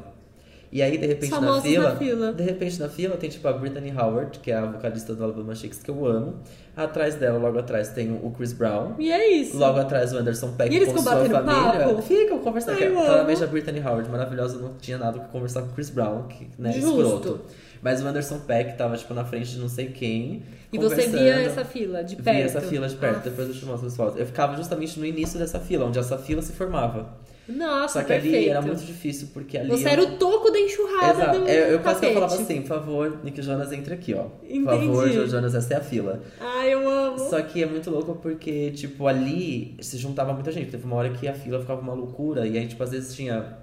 E 0.72 0.80
aí, 0.82 0.96
de 0.96 1.06
repente, 1.06 1.32
na 1.32 1.60
fila, 1.60 1.90
na 1.90 1.96
fila. 1.96 2.32
De 2.32 2.42
repente, 2.44 2.78
na 2.80 2.88
fila, 2.88 3.16
tem 3.16 3.28
tipo 3.28 3.46
a 3.48 3.52
Brittany 3.52 3.92
Howard, 3.92 4.38
que 4.38 4.52
é 4.52 4.54
a 4.56 4.66
vocalista 4.66 5.14
do 5.14 5.24
Alabama 5.24 5.52
Shakes, 5.54 5.82
que 5.82 5.90
eu 5.90 6.06
amo. 6.06 6.36
Atrás 6.76 7.16
dela, 7.16 7.38
logo 7.38 7.58
atrás, 7.58 7.88
tem 7.88 8.12
o 8.22 8.30
Chris 8.30 8.52
Brown. 8.52 8.94
E 8.98 9.10
é 9.10 9.28
isso. 9.32 9.58
Logo 9.58 9.80
atrás 9.80 10.12
o 10.12 10.18
Anderson 10.18 10.52
Peck 10.52 10.72
E 10.72 10.76
eles 10.76 10.92
com 10.92 10.98
sua 10.98 11.12
família. 11.16 11.42
papo? 11.42 12.00
Ficam 12.02 12.38
conversando. 12.38 12.78
Ai, 12.80 12.88
Claramente 12.90 13.42
a 13.42 13.46
Brittany 13.48 13.80
Howard, 13.80 14.08
maravilhosa, 14.08 14.58
não 14.58 14.74
tinha 14.74 14.96
nada 14.96 15.18
que 15.18 15.28
conversar 15.28 15.62
com 15.62 15.68
o 15.68 15.72
Chris 15.72 15.90
Brown, 15.90 16.22
que 16.28 16.48
né, 16.56 16.72
Justo. 16.72 16.88
escroto. 17.02 17.40
Mas 17.82 18.00
o 18.02 18.06
Anderson 18.06 18.38
Peck 18.40 18.76
tava, 18.76 18.96
tipo, 18.96 19.12
na 19.12 19.24
frente 19.24 19.50
de 19.50 19.58
não 19.58 19.68
sei 19.68 19.86
quem. 19.86 20.42
E 20.72 20.78
você 20.78 21.08
via 21.08 21.34
essa 21.40 21.64
fila 21.64 22.04
de 22.04 22.14
perto. 22.14 22.36
Via 22.36 22.44
essa 22.44 22.60
fila 22.60 22.88
de 22.88 22.94
perto, 22.94 23.16
Ah, 23.16 23.22
depois 23.24 23.48
eu 23.48 23.54
te 23.54 23.64
mostro 23.64 23.88
as 23.88 23.96
fotos. 23.96 24.20
Eu 24.20 24.26
ficava 24.26 24.54
justamente 24.56 25.00
no 25.00 25.04
início 25.06 25.38
dessa 25.38 25.58
fila, 25.58 25.86
onde 25.86 25.98
essa 25.98 26.16
fila 26.16 26.40
se 26.42 26.52
formava. 26.52 27.08
Nossa, 27.56 27.94
Só 27.94 28.00
que 28.00 28.08
perfeito. 28.08 28.36
ali 28.36 28.48
era 28.48 28.62
muito 28.62 28.82
difícil, 28.84 29.28
porque 29.32 29.58
ali. 29.58 29.68
Você 29.70 29.84
eu- 29.84 29.88
era 29.92 30.02
o 30.02 30.16
toco 30.16 30.50
da 30.50 30.58
enxurrada 30.58 31.12
Exato. 31.22 31.38
do 31.40 31.48
Eu, 31.48 31.66
eu 31.72 31.78
quase 31.80 32.00
que 32.00 32.06
eu 32.06 32.14
falava 32.14 32.34
assim, 32.34 32.60
por 32.62 32.68
favor, 32.68 33.18
Nick 33.24 33.42
Jonas, 33.42 33.72
entre 33.72 33.94
aqui, 33.94 34.14
ó. 34.14 34.26
Entendi. 34.44 34.64
Por 34.86 35.08
favor, 35.08 35.26
Jonas, 35.28 35.54
essa 35.54 35.74
é 35.74 35.76
a 35.76 35.80
fila. 35.80 36.22
Ai, 36.40 36.72
eu 36.74 36.88
amo. 36.88 37.18
Só 37.18 37.40
que 37.42 37.62
é 37.62 37.66
muito 37.66 37.90
louco 37.90 38.14
porque, 38.16 38.70
tipo, 38.72 39.06
ali 39.06 39.76
se 39.80 39.96
juntava 39.98 40.32
muita 40.32 40.52
gente. 40.52 40.70
Teve 40.70 40.84
uma 40.84 40.96
hora 40.96 41.10
que 41.10 41.26
a 41.26 41.34
fila 41.34 41.60
ficava 41.60 41.80
uma 41.80 41.94
loucura 41.94 42.46
e 42.46 42.56
aí, 42.58 42.66
tipo, 42.66 42.82
às 42.82 42.90
vezes 42.90 43.14
tinha 43.14 43.58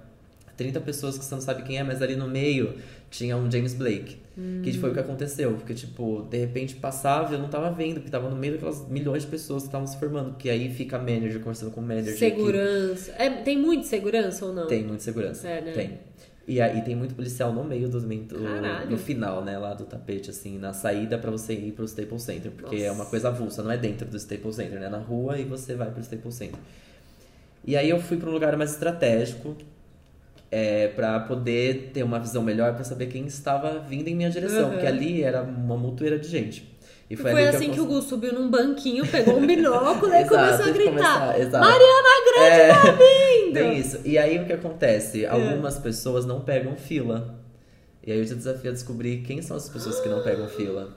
30 0.58 0.80
pessoas 0.80 1.16
que 1.16 1.24
você 1.24 1.34
não 1.34 1.40
sabe 1.40 1.62
quem 1.62 1.78
é, 1.78 1.82
mas 1.82 2.02
ali 2.02 2.16
no 2.16 2.28
meio 2.28 2.74
tinha 3.10 3.36
um 3.36 3.50
James 3.50 3.72
Blake. 3.72 4.18
Que 4.62 4.72
foi 4.74 4.90
o 4.90 4.94
que 4.94 5.00
aconteceu. 5.00 5.52
Porque, 5.54 5.74
tipo, 5.74 6.22
de 6.30 6.38
repente 6.38 6.76
passava 6.76 7.32
e 7.32 7.36
eu 7.36 7.40
não 7.40 7.48
tava 7.48 7.72
vendo, 7.72 7.94
porque 7.94 8.10
tava 8.10 8.30
no 8.30 8.36
meio 8.36 8.52
daquelas 8.52 8.86
milhões 8.88 9.22
de 9.22 9.28
pessoas 9.28 9.62
que 9.62 9.68
estavam 9.68 9.86
se 9.86 9.98
formando. 9.98 10.30
Porque 10.30 10.48
aí 10.48 10.72
fica 10.72 10.96
manager 10.96 11.40
conversando 11.40 11.72
com 11.72 11.80
manager. 11.80 12.16
Segurança. 12.16 13.12
É, 13.18 13.30
tem 13.30 13.58
muito 13.58 13.86
segurança 13.86 14.44
ou 14.46 14.52
não? 14.52 14.68
Tem 14.68 14.84
muita 14.84 15.02
segurança. 15.02 15.48
É, 15.48 15.60
né? 15.60 15.72
Tem. 15.72 15.98
E 16.46 16.60
aí 16.62 16.80
tem 16.82 16.94
muito 16.96 17.14
policial 17.14 17.52
no 17.52 17.62
meio 17.62 17.88
do, 17.88 18.00
do 18.00 18.08
no 18.88 18.96
final, 18.96 19.44
né, 19.44 19.58
lá 19.58 19.74
do 19.74 19.84
tapete, 19.84 20.30
assim, 20.30 20.56
na 20.58 20.72
saída 20.72 21.18
pra 21.18 21.30
você 21.30 21.52
ir 21.52 21.72
pro 21.72 21.84
Staples 21.84 22.22
Center, 22.22 22.50
porque 22.50 22.76
Nossa. 22.76 22.86
é 22.86 22.90
uma 22.90 23.04
coisa 23.04 23.28
avulsa, 23.28 23.62
não 23.62 23.70
é 23.70 23.76
dentro 23.76 24.08
do 24.08 24.16
Staples 24.16 24.56
Center, 24.56 24.80
né, 24.80 24.88
na 24.88 24.96
rua 24.96 25.38
e 25.38 25.44
você 25.44 25.74
vai 25.74 25.90
pro 25.90 26.00
Staples 26.00 26.36
Center. 26.36 26.58
E 27.66 27.76
aí 27.76 27.90
eu 27.90 28.00
fui 28.00 28.16
pra 28.16 28.30
um 28.30 28.32
lugar 28.32 28.56
mais 28.56 28.72
estratégico, 28.72 29.54
é, 30.50 30.88
para 30.88 31.20
poder 31.20 31.90
ter 31.92 32.02
uma 32.02 32.18
visão 32.18 32.42
melhor, 32.42 32.74
pra 32.74 32.84
saber 32.84 33.06
quem 33.06 33.26
estava 33.26 33.78
vindo 33.80 34.08
em 34.08 34.14
minha 34.14 34.30
direção, 34.30 34.64
Uhum. 34.64 34.70
porque 34.72 34.86
ali 34.86 35.22
era 35.22 35.42
uma 35.42 35.76
mutueira 35.76 36.18
de 36.18 36.28
gente. 36.28 36.76
E 37.10 37.14
E 37.14 37.16
foi, 37.16 37.32
foi, 37.32 37.46
ali 37.46 37.56
assim 37.56 37.66
eu 37.68 37.72
que 37.74 37.80
o 37.80 37.86
consegui- 37.86 38.00
Gu 38.02 38.08
subiu 38.08 38.32
num 38.34 38.50
banquinho, 38.50 39.06
pegou 39.06 39.38
um 39.38 39.46
binóculo 39.46 40.12
e 40.14 40.24
começou 40.28 40.66
a 40.66 40.70
gritar. 40.70 41.32
começar. 41.32 41.58
Mariana 41.60 42.08
Grande 42.34 42.60
É. 42.60 42.68
tá 42.68 42.90
vindo! 42.92 43.54
Tem 43.54 43.78
isso. 43.78 44.00
E 44.04 44.18
aí 44.18 44.38
o 44.38 44.44
que 44.46 44.52
É. 44.52 44.56
acontece? 44.56 45.24
Algumas 45.26 45.78
pessoas 45.78 46.26
não 46.26 46.40
pegam 46.40 46.76
fila. 46.76 47.34
E 48.06 48.12
aí 48.12 48.18
eu 48.18 48.24
te 48.26 48.34
desafio 48.34 48.70
a 48.70 48.74
descobrir 48.74 49.18
quem 49.22 49.40
são 49.42 49.56
as 49.56 49.68
pessoas 49.68 50.00
que 50.00 50.08
não 50.08 50.22
pegam 50.22 50.48
fila. 50.48 50.88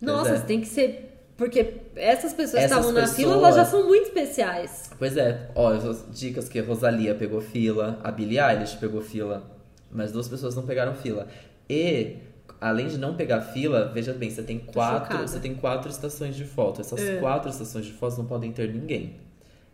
Nossa, 0.00 0.30
é. 0.32 0.36
você 0.38 0.44
tem 0.46 0.60
que 0.60 0.68
ser. 0.68 1.09
Porque 1.40 1.80
essas 1.96 2.34
pessoas 2.34 2.50
que 2.60 2.66
Essas 2.66 2.70
estavam 2.78 2.92
na 2.92 3.00
pessoas- 3.00 3.16
fila, 3.16 3.34
elas 3.36 3.54
já 3.56 3.64
são 3.64 3.86
muito 3.86 4.08
especiais. 4.08 4.90
Pois 4.98 5.16
é, 5.16 5.48
ó, 5.54 5.72
as 5.72 6.04
dicas 6.12 6.50
que 6.50 6.58
a 6.58 6.62
Rosalia 6.62 7.14
pegou 7.14 7.40
fila, 7.40 7.98
a 8.04 8.10
Billie 8.10 8.38
Eilish 8.38 8.76
pegou 8.76 9.00
fila, 9.00 9.42
mas 9.90 10.12
duas 10.12 10.28
pessoas 10.28 10.54
não 10.54 10.66
pegaram 10.66 10.94
fila. 10.94 11.28
E 11.66 12.18
além 12.60 12.88
de 12.88 12.98
não 12.98 13.16
pegar 13.16 13.40
fila, 13.40 13.90
veja 13.90 14.12
bem, 14.12 14.28
você 14.28 14.42
tem 14.42 14.58
quatro, 14.58 15.16
você 15.16 15.40
tem 15.40 15.54
quatro 15.54 15.90
estações 15.90 16.36
de 16.36 16.44
foto. 16.44 16.82
Essas 16.82 17.00
É. 17.00 17.16
quatro 17.20 17.48
estações 17.50 17.86
de 17.86 17.92
foto 17.94 18.18
não 18.18 18.26
podem 18.26 18.52
ter 18.52 18.70
ninguém. 18.70 19.16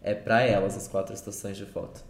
É 0.00 0.14
pra 0.14 0.42
elas 0.42 0.76
as 0.76 0.86
quatro 0.86 1.12
estações 1.14 1.56
de 1.56 1.66
foto. 1.66 2.00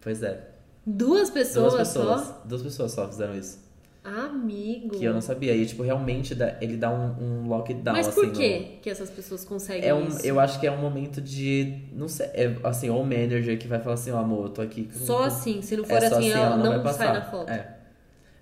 Pois 0.00 0.22
é. 0.22 0.50
Duas 0.86 1.28
pessoas, 1.28 1.72
Duas 1.74 1.88
pessoas, 1.88 2.20
só. 2.20 2.42
duas 2.44 2.62
pessoas 2.62 2.92
só 2.92 3.08
fizeram 3.08 3.34
isso. 3.36 3.65
Amigo. 4.06 4.96
Que 4.96 5.04
eu 5.04 5.12
não 5.12 5.20
sabia. 5.20 5.54
E, 5.54 5.66
tipo, 5.66 5.82
realmente 5.82 6.34
dá- 6.34 6.56
ele 6.60 6.76
dá 6.76 6.90
um, 6.90 7.14
um 7.44 7.48
lockdown, 7.48 7.96
Mas 7.96 8.06
assim. 8.08 8.20
por 8.20 8.26
no- 8.28 8.32
quê 8.32 8.66
que 8.80 8.88
essas 8.88 9.10
pessoas 9.10 9.44
conseguem 9.44 9.88
É 9.88 9.92
um, 9.92 10.06
isso? 10.08 10.24
eu 10.24 10.38
acho 10.38 10.60
que 10.60 10.66
é 10.66 10.70
um 10.70 10.78
momento 10.80 11.20
de. 11.20 11.82
Não 11.92 12.06
sei. 12.08 12.26
É, 12.34 12.56
assim, 12.64 12.88
ou 12.88 13.02
o 13.02 13.04
manager 13.04 13.58
que 13.58 13.66
vai 13.66 13.80
falar 13.80 13.94
assim: 13.94 14.10
ó, 14.12 14.18
amor, 14.18 14.44
eu 14.46 14.50
tô 14.50 14.62
aqui. 14.62 14.88
Só 14.92 15.24
assim, 15.24 15.60
se 15.62 15.76
não 15.76 15.84
for 15.84 15.94
É 15.96 16.08
só 16.08 16.18
assim, 16.18 16.30
ela, 16.30 16.56
não, 16.56 16.70
vai 16.70 16.82
passar. 16.82 17.04
sai 17.06 17.12
na 17.14 17.22
foto. 17.22 17.50
É. 17.50 17.76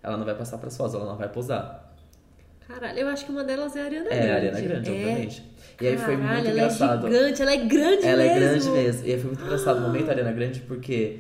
Ela 0.03 0.17
não 0.19 0.25
vai 0.27 0.35
passar 0.35 0.59
pras 0.59 0.77
fotos, 0.77 0.95
ela 0.95 1.07
não 1.07 1.17
vai 1.17 1.29
posar. 1.31 1.93
Caralho, 2.69 2.99
eu 2.99 3.09
acho 3.09 3.25
que 3.27 3.33
uma 3.33 3.45
delas 3.45 3.75
é 3.77 3.81
a 3.83 3.85
Ariana 3.85 4.09
É, 4.11 4.17
Grande. 4.17 4.31
a 4.31 4.35
Ariana 4.37 4.61
Grande, 4.61 4.91
É. 4.91 4.93
obviamente. 4.93 5.45
E 5.81 5.87
aí 5.89 5.99
foi 5.99 6.17
muito 6.17 6.31
ela 6.33 6.51
engraçado. 6.51 7.07
é 7.07 7.11
gigante, 7.11 7.43
ela 7.43 7.53
é 7.53 7.57
grande 7.57 8.07
Ela 8.07 8.23
mesmo. 8.23 8.31
é 8.37 8.39
grande 8.41 8.71
mesmo. 8.71 9.07
E 9.07 9.13
aí 9.13 9.19
foi 9.19 9.27
muito 9.31 9.43
engraçado 9.45 9.79
o 9.79 9.81
momento 9.81 10.07
da 10.07 10.13
Ariana 10.13 10.33
Grande, 10.33 10.61
porque 10.61 11.19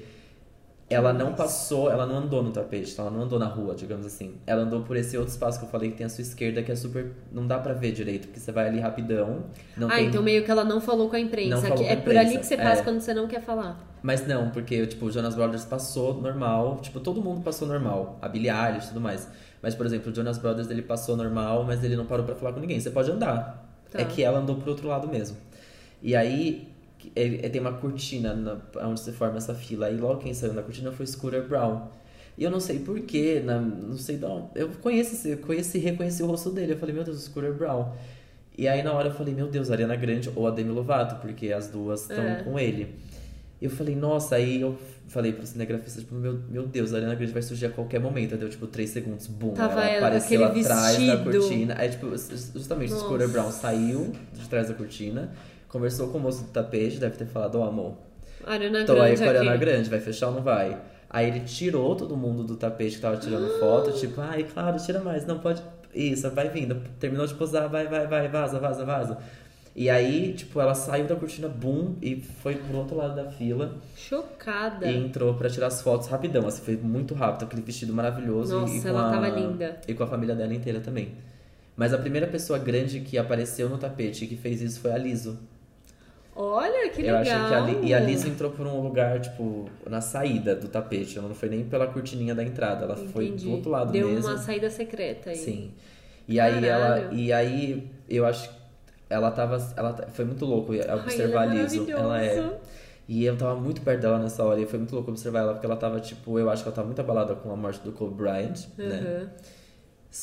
ela 0.89 1.13
não 1.13 1.33
passou, 1.33 1.91
ela 1.91 2.05
não 2.07 2.19
andou 2.19 2.43
no 2.43 2.51
tapete, 2.51 2.95
ela 2.99 3.11
não 3.11 3.23
andou 3.23 3.39
na 3.39 3.47
rua, 3.47 3.75
digamos 3.75 4.05
assim. 4.05 4.35
Ela 4.47 4.63
andou 4.63 4.83
por 4.83 4.97
esse 4.97 5.17
outro 5.17 5.33
espaço 5.33 5.59
que 5.59 5.65
eu 5.65 5.69
falei 5.69 5.91
que 5.91 5.97
tem 5.97 6.05
à 6.05 6.09
sua 6.09 6.23
esquerda, 6.23 6.63
que 6.63 6.71
é 6.71 6.77
super. 6.77 7.13
Não 7.33 7.47
dá 7.47 7.59
pra 7.59 7.73
ver 7.73 7.93
direito, 7.93 8.29
porque 8.29 8.39
você 8.39 8.53
vai 8.53 8.69
ali 8.69 8.81
rapidão. 8.81 9.45
Não 9.77 9.89
ah, 9.89 9.95
tem... 9.97 10.09
então 10.09 10.23
meio 10.23 10.45
que 10.45 10.51
ela 10.51 10.63
não 10.63 10.81
falou 10.81 11.09
com 11.09 11.17
a 11.17 11.21
imprensa. 11.21 11.57
Não 11.57 11.63
falou 11.63 11.79
que 11.79 11.85
com 11.85 11.91
a 11.91 11.93
é 11.93 11.97
por 11.97 12.11
ali 12.11 12.21
imprensa, 12.21 12.39
que 12.41 12.47
você 12.47 12.57
passa 12.57 12.83
é. 12.83 12.85
quando 12.85 13.01
você 13.01 13.15
não 13.15 13.27
quer 13.27 13.41
falar. 13.41 13.79
Mas 14.03 14.27
não, 14.27 14.51
porque, 14.51 14.87
tipo, 14.87 15.07
o 15.07 15.11
Jonas 15.11 15.35
Brothers 15.35 15.65
passou 15.65 16.21
normal. 16.21 16.79
Tipo, 16.83 17.01
todo 17.01 17.23
mundo 17.23 17.41
passou 17.41 17.67
normal. 17.67 18.19
A 18.21 18.29
Billie 18.29 18.51
Eilish 18.51 18.85
e 18.85 18.89
tudo 18.89 19.01
mais. 19.01 19.27
Mas, 19.63 19.75
por 19.75 19.87
exemplo, 19.87 20.13
o 20.13 20.15
Jonas 20.15 20.37
Brothers, 20.37 20.71
ele 20.71 20.83
passou 20.83 21.17
normal, 21.17 21.65
mas 21.65 21.83
ele 21.83 21.97
não 21.97 22.05
parou 22.05 22.27
pra 22.27 22.35
falar 22.35 22.53
com 22.53 22.61
ninguém. 22.61 22.79
Você 22.79 22.91
pode 22.91 23.11
andar. 23.11 23.67
Tá. 23.91 24.03
É 24.03 24.05
que 24.05 24.23
ela 24.23 24.41
andou 24.41 24.57
pro 24.57 24.71
outro 24.71 24.87
lado 24.87 25.09
mesmo. 25.09 25.39
E 26.03 26.15
aí, 26.15 26.74
ele, 27.15 27.37
ele 27.37 27.51
tem 27.51 27.61
uma 27.61 27.73
cortina 27.75 28.35
na, 28.35 28.59
onde 28.87 29.01
se 29.01 29.13
forma 29.13 29.37
essa 29.39 29.55
fila. 29.55 29.91
E 29.91 29.97
logo 29.97 30.21
quem 30.21 30.33
saiu 30.35 30.53
da 30.55 30.63
cortina 30.63 30.91
foi 30.93 31.07
Scooter 31.07 31.47
Brown. 31.49 31.89
E 32.37 32.43
eu 32.45 32.51
não 32.51 32.59
sei 32.61 32.81
porquê, 32.81 33.43
não 33.45 33.97
sei 33.97 34.17
de 34.17 34.25
onde. 34.25 34.49
Eu 34.55 34.69
eu 34.69 35.39
conheci, 35.39 35.79
reconheci 35.79 36.23
o 36.23 36.27
rosto 36.27 36.51
dele. 36.51 36.73
Eu 36.73 36.79
falei, 36.79 36.95
meu 36.95 37.05
Deus, 37.05 37.23
Scooter 37.23 37.53
Brown. 37.53 37.93
E 38.57 38.67
aí 38.69 38.83
na 38.83 38.93
hora 38.93 39.09
eu 39.09 39.15
falei, 39.15 39.35
meu 39.35 39.49
Deus, 39.49 39.71
Ariana 39.71 39.97
Grande 39.97 40.31
ou 40.35 40.47
a 40.47 40.51
Demi 40.51 40.71
Lovato, 40.71 41.17
porque 41.21 41.53
as 41.53 41.69
duas 41.69 42.03
estão 42.03 42.23
É. 42.25 42.43
com 42.43 42.59
ele. 42.59 42.95
Eu 43.63 43.71
falei, 43.71 43.95
nossa, 43.97 44.37
aí 44.37 44.61
eu 44.61 44.77
falei 45.09 45.33
pro 45.33 45.47
cinegrafista, 45.47 46.01
tipo, 46.01 46.15
meu, 46.15 46.39
meu 46.51 46.67
Deus, 46.67 46.93
a 46.93 46.97
Ariana 46.97 47.15
Grande 47.15 47.33
vai 47.33 47.41
surgir 47.43 47.67
a 47.67 47.71
qualquer 47.71 47.99
momento. 48.01 48.37
Deu, 48.37 48.49
tipo, 48.49 48.67
três 48.67 48.91
segundos, 48.91 49.27
bum, 49.27 49.53
Tava 49.55 49.73
ela 49.81 49.89
ela, 49.89 50.07
apareceu 50.07 50.45
atrás 50.45 50.69
da 50.69 50.87
vestido. 51.17 51.25
cortina. 51.25 51.75
Aí, 51.79 51.89
tipo, 51.89 52.09
justamente, 52.53 52.93
o 52.93 52.99
Scooter. 52.99 53.29
Brown 53.29 53.51
saiu 53.51 54.13
de 54.35 54.49
trás 54.49 54.69
da 54.69 54.75
cortina, 54.75 55.33
conversou 55.75 56.09
com 56.09 56.19
o 56.19 56.21
moço 56.21 56.45
do 56.45 56.51
tapete, 56.51 56.99
deve 56.99 57.17
ter 57.17 57.27
falado, 57.27 57.57
ó, 57.61 57.67
amor, 57.69 57.95
Ariana 58.47 58.85
tô 58.85 58.93
aí 58.93 58.99
Grande 59.17 59.19
com 59.19 59.25
a 59.25 59.29
Ariana 59.29 59.51
aqui. 59.51 59.61
Grande, 59.61 59.91
vai 59.91 60.01
fechar 60.01 60.29
ou 60.29 60.35
não 60.35 60.43
vai? 60.43 60.79
Aí 61.11 61.29
ele 61.29 61.41
tirou 61.41 61.95
todo 61.97 62.17
mundo 62.17 62.45
do 62.45 62.57
tapete 62.57 62.97
que 62.97 63.03
tava 63.03 63.17
tirando 63.17 63.59
foto, 63.59 63.93
tipo, 63.93 64.21
ai, 64.21 64.45
claro, 64.45 64.77
tira 64.79 65.01
mais, 65.01 65.27
não 65.27 65.39
pode. 65.39 65.63
Isso, 65.95 66.29
vai 66.31 66.49
vindo. 66.49 66.77
Terminou 66.99 67.27
de 67.27 67.35
posar, 67.35 67.69
vai, 67.69 67.87
vai, 67.87 68.07
vai, 68.07 68.29
vaza, 68.29 68.59
vaza, 68.59 68.85
vaza. 68.85 69.19
E 69.77 69.91
aí, 69.91 70.33
tipo, 70.35 70.61
ela 70.61 70.75
saiu 70.75 71.07
da 71.07 71.17
cortina, 71.17 71.49
boom, 71.49 71.97
e 72.03 72.21
foi 72.21 72.55
pro 72.55 72.79
outro 72.79 72.97
lado 72.97 73.15
da 73.17 73.29
fila 73.31 73.75
Chocada. 73.97 74.87
e 74.87 74.97
entrou 74.97 75.35
pra 75.35 75.49
tirar 75.51 75.67
as 75.69 75.83
fotos 75.83 76.07
rapidão. 76.09 76.47
Assim, 76.47 76.63
foi 76.63 76.77
muito 76.77 77.13
rápido, 77.15 77.45
aquele 77.45 77.63
vestido 77.63 77.93
maravilhoso. 77.93 78.55
e, 78.55 78.57
e 78.57 78.61
Nossa, 78.61 78.83
com 78.83 78.89
ela 78.89 79.09
a- 79.09 79.13
tava 79.13 79.29
linda. 79.29 79.81
E 79.89 79.95
com 79.95 80.03
a 80.05 80.07
família 80.07 80.35
dela 80.35 80.55
inteira 80.55 80.81
também. 80.81 81.13
Mas 81.77 81.93
a 81.93 81.99
primeira 81.99 82.27
pessoa 82.29 82.57
grande 82.59 83.01
que 83.01 83.19
apareceu 83.19 83.69
no 83.69 83.77
tapete 83.79 84.25
e 84.25 84.29
que 84.29 84.37
fez 84.37 84.61
isso 84.63 84.81
foi 84.81 84.93
a 84.93 84.99
Liso. 84.99 85.39
Olha, 86.37 86.89
que 86.91 87.03
Eu 87.03 87.17
legal. 87.19 87.21
achei 87.21 87.75
que 87.77 87.81
a, 87.81 87.87
e 87.89 87.95
a 87.95 88.01
Liso 88.01 88.27
entrou 88.29 88.51
por 88.51 88.67
um 88.67 88.81
lugar, 88.81 89.21
tipo, 89.21 89.69
na 89.89 90.01
saída 90.01 90.55
do 90.57 90.67
tapete. 90.69 91.17
Ela 91.19 91.29
não 91.29 91.35
foi 91.35 91.49
nem 91.49 91.65
pela 91.65 91.87
cortininha 91.87 92.35
da 92.35 92.43
entrada, 92.43 92.85
ela 92.85 92.97
foi 92.97 93.27
Entendi. 93.29 93.45
do 93.45 93.53
outro 93.53 93.71
lado 93.71 93.93
Deu 93.93 94.09
mesmo. 94.09 94.29
uma 94.31 94.39
saída 94.39 94.69
secreta 94.69 95.31
aí. 95.31 95.37
Sim. 95.37 95.71
E 96.27 96.41
aí 96.41 96.65
ela. 96.67 96.89
Caralho. 97.01 97.13
E 97.13 97.33
aí 97.33 97.91
eu 98.09 98.27
acho 98.27 98.49
que 98.49 98.55
ela 99.09 99.31
tava. 99.31 99.59
Ela 99.77 99.93
foi 100.13 100.25
muito 100.25 100.45
louco 100.45 100.73
observar 100.73 101.45
ela 101.45 101.55
é 101.55 101.59
a 101.61 101.63
Liso. 101.63 101.91
Ela 101.91 102.25
é. 102.25 102.59
E 103.07 103.25
eu 103.25 103.37
tava 103.37 103.55
muito 103.55 103.83
perto 103.83 104.01
dela 104.01 104.19
nessa 104.19 104.43
hora. 104.43 104.59
E 104.61 104.67
foi 104.67 104.79
muito 104.79 104.95
louco 104.95 105.11
observar 105.11 105.41
ela, 105.41 105.53
porque 105.53 105.67
ela 105.67 105.77
tava, 105.77 106.01
tipo, 106.01 106.39
eu 106.39 106.49
acho 106.51 106.63
que 106.63 106.69
ela 106.69 106.75
tava 106.75 106.87
muito 106.87 107.01
abalada 107.01 107.35
com 107.35 107.53
a 107.53 107.57
morte 107.57 107.81
do 107.81 107.93
Kobe 107.93 108.15
Bryant, 108.15 108.65
né? 108.79 109.29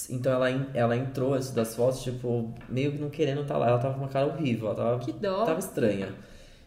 Então 0.09 0.31
ela, 0.31 0.49
ela 0.73 0.95
entrou 0.95 1.37
isso 1.37 1.53
das 1.53 1.75
fotos, 1.75 2.01
tipo, 2.01 2.53
meio 2.69 2.93
que 2.93 2.97
não 2.99 3.09
querendo 3.09 3.41
estar 3.41 3.57
lá. 3.57 3.67
Ela 3.67 3.77
tava 3.79 3.93
com 3.95 4.01
uma 4.01 4.09
cara 4.09 4.27
horrível, 4.27 4.67
ela 4.67 4.75
tava, 4.75 4.99
Que 4.99 5.11
dó. 5.11 5.43
tava 5.45 5.59
estranha. 5.59 6.09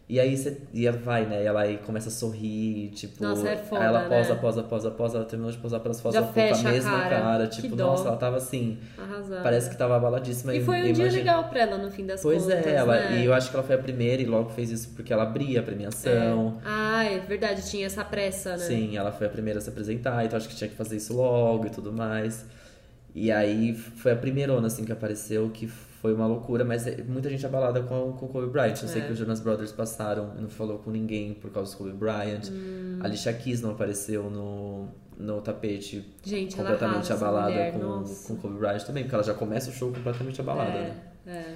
E 0.07 0.20
aí 0.20 0.37
você, 0.37 0.61
e 0.75 0.87
ela 0.87 0.99
vai, 0.99 1.25
né? 1.25 1.43
E 1.43 1.47
ela 1.47 1.62
aí 1.62 1.79
começa 1.79 2.11
a 2.11 2.12
sorrir, 2.12 2.91
tipo. 2.91 3.22
Nossa, 3.25 3.49
é 3.49 3.57
foda, 3.57 3.81
aí 3.81 3.87
ela 3.89 4.01
posa, 4.03 4.35
né? 4.35 4.41
posa, 4.41 4.62
posa, 4.62 4.91
posa. 4.91 5.16
Ela 5.16 5.25
terminou 5.25 5.51
de 5.51 5.57
posar 5.57 5.81
pelas 5.81 5.99
fotos, 5.99 6.12
Já 6.16 6.20
ela 6.20 6.29
ficou 6.31 6.62
com 6.62 6.68
a 6.68 6.70
mesma 6.72 6.91
cara. 6.91 7.20
cara. 7.22 7.47
Tipo, 7.47 7.75
nossa, 7.75 8.09
ela 8.09 8.16
tava 8.18 8.37
assim. 8.37 8.79
Arrasada. 8.99 9.43
Parece 9.43 9.70
que 9.70 9.79
tava 9.79 9.97
abaladíssima. 9.97 10.55
E 10.55 10.62
foi 10.62 10.83
um 10.83 10.87
eu 10.89 10.93
dia 10.93 11.11
legal 11.11 11.45
pra 11.45 11.61
ela, 11.61 11.79
no 11.79 11.91
fim 11.91 12.05
das 12.05 12.20
Pois 12.20 12.43
contas, 12.43 12.66
é, 12.66 12.75
ela, 12.75 12.95
né? 12.99 13.22
e 13.22 13.25
eu 13.25 13.33
acho 13.33 13.49
que 13.49 13.57
ela 13.57 13.64
foi 13.64 13.77
a 13.77 13.79
primeira 13.79 14.20
e 14.20 14.27
logo 14.27 14.51
fez 14.51 14.70
isso 14.70 14.91
porque 14.95 15.11
ela 15.11 15.22
abria 15.22 15.61
a 15.61 15.62
premiação. 15.62 16.59
Ah, 16.62 17.03
é 17.07 17.20
verdade, 17.20 17.66
tinha 17.70 17.87
essa 17.87 18.05
pressa, 18.05 18.51
né? 18.51 18.59
Sim, 18.59 18.99
ela 18.99 19.11
foi 19.11 19.27
a 19.27 19.31
primeira 19.31 19.59
a 19.59 19.62
se 19.62 19.70
apresentar, 19.70 20.22
então 20.22 20.37
acho 20.37 20.51
que 20.51 20.55
tinha 20.55 20.68
que 20.68 20.77
fazer 20.77 20.97
isso 20.97 21.16
logo 21.16 21.66
e 21.66 21.70
tudo 21.70 21.91
mais. 21.91 22.45
E 23.14 23.30
aí 23.30 23.74
foi 23.74 24.12
a 24.12 24.16
primeirona, 24.16 24.66
assim, 24.66 24.84
que 24.84 24.90
apareceu, 24.92 25.48
que 25.50 25.66
foi 25.68 26.12
uma 26.12 26.26
loucura, 26.26 26.64
mas 26.64 26.86
é- 26.86 27.02
muita 27.02 27.30
gente 27.30 27.46
abalada 27.46 27.80
com, 27.82 28.12
com 28.12 28.26
o 28.26 28.28
Kobe 28.28 28.48
Bryant. 28.48 28.76
Eu 28.82 28.88
sei 28.88 29.02
É. 29.02 29.06
que 29.06 29.12
os 29.12 29.18
Jonas 29.18 29.40
Brothers 29.40 29.70
passaram 29.72 30.32
e 30.36 30.42
não 30.42 30.48
falou 30.48 30.78
com 30.78 30.90
ninguém 30.90 31.32
por 31.34 31.50
causa 31.50 31.72
do 31.72 31.78
Kobe 31.78 31.92
Bryant. 31.92 32.50
Hum. 32.50 32.98
A 33.00 33.04
Alicia 33.06 33.32
Keys 33.32 33.60
não 33.62 33.70
apareceu 33.70 34.28
no, 34.28 34.88
no 35.16 35.40
tapete 35.40 36.04
Gente, 36.24 36.56
completamente 36.56 37.12
abalada 37.12 37.50
mulher, 37.50 37.72
com, 37.72 37.78
nossa. 37.78 38.26
com 38.28 38.34
o 38.34 38.36
Kobe 38.36 38.58
Bryant 38.58 38.82
também, 38.84 39.04
porque 39.04 39.14
ela 39.14 39.24
já 39.24 39.34
começa 39.34 39.70
o 39.70 39.72
show 39.72 39.92
completamente 39.92 40.40
abalada, 40.40 40.70
é, 40.70 40.82
né? 40.82 40.96
é. 41.26 41.54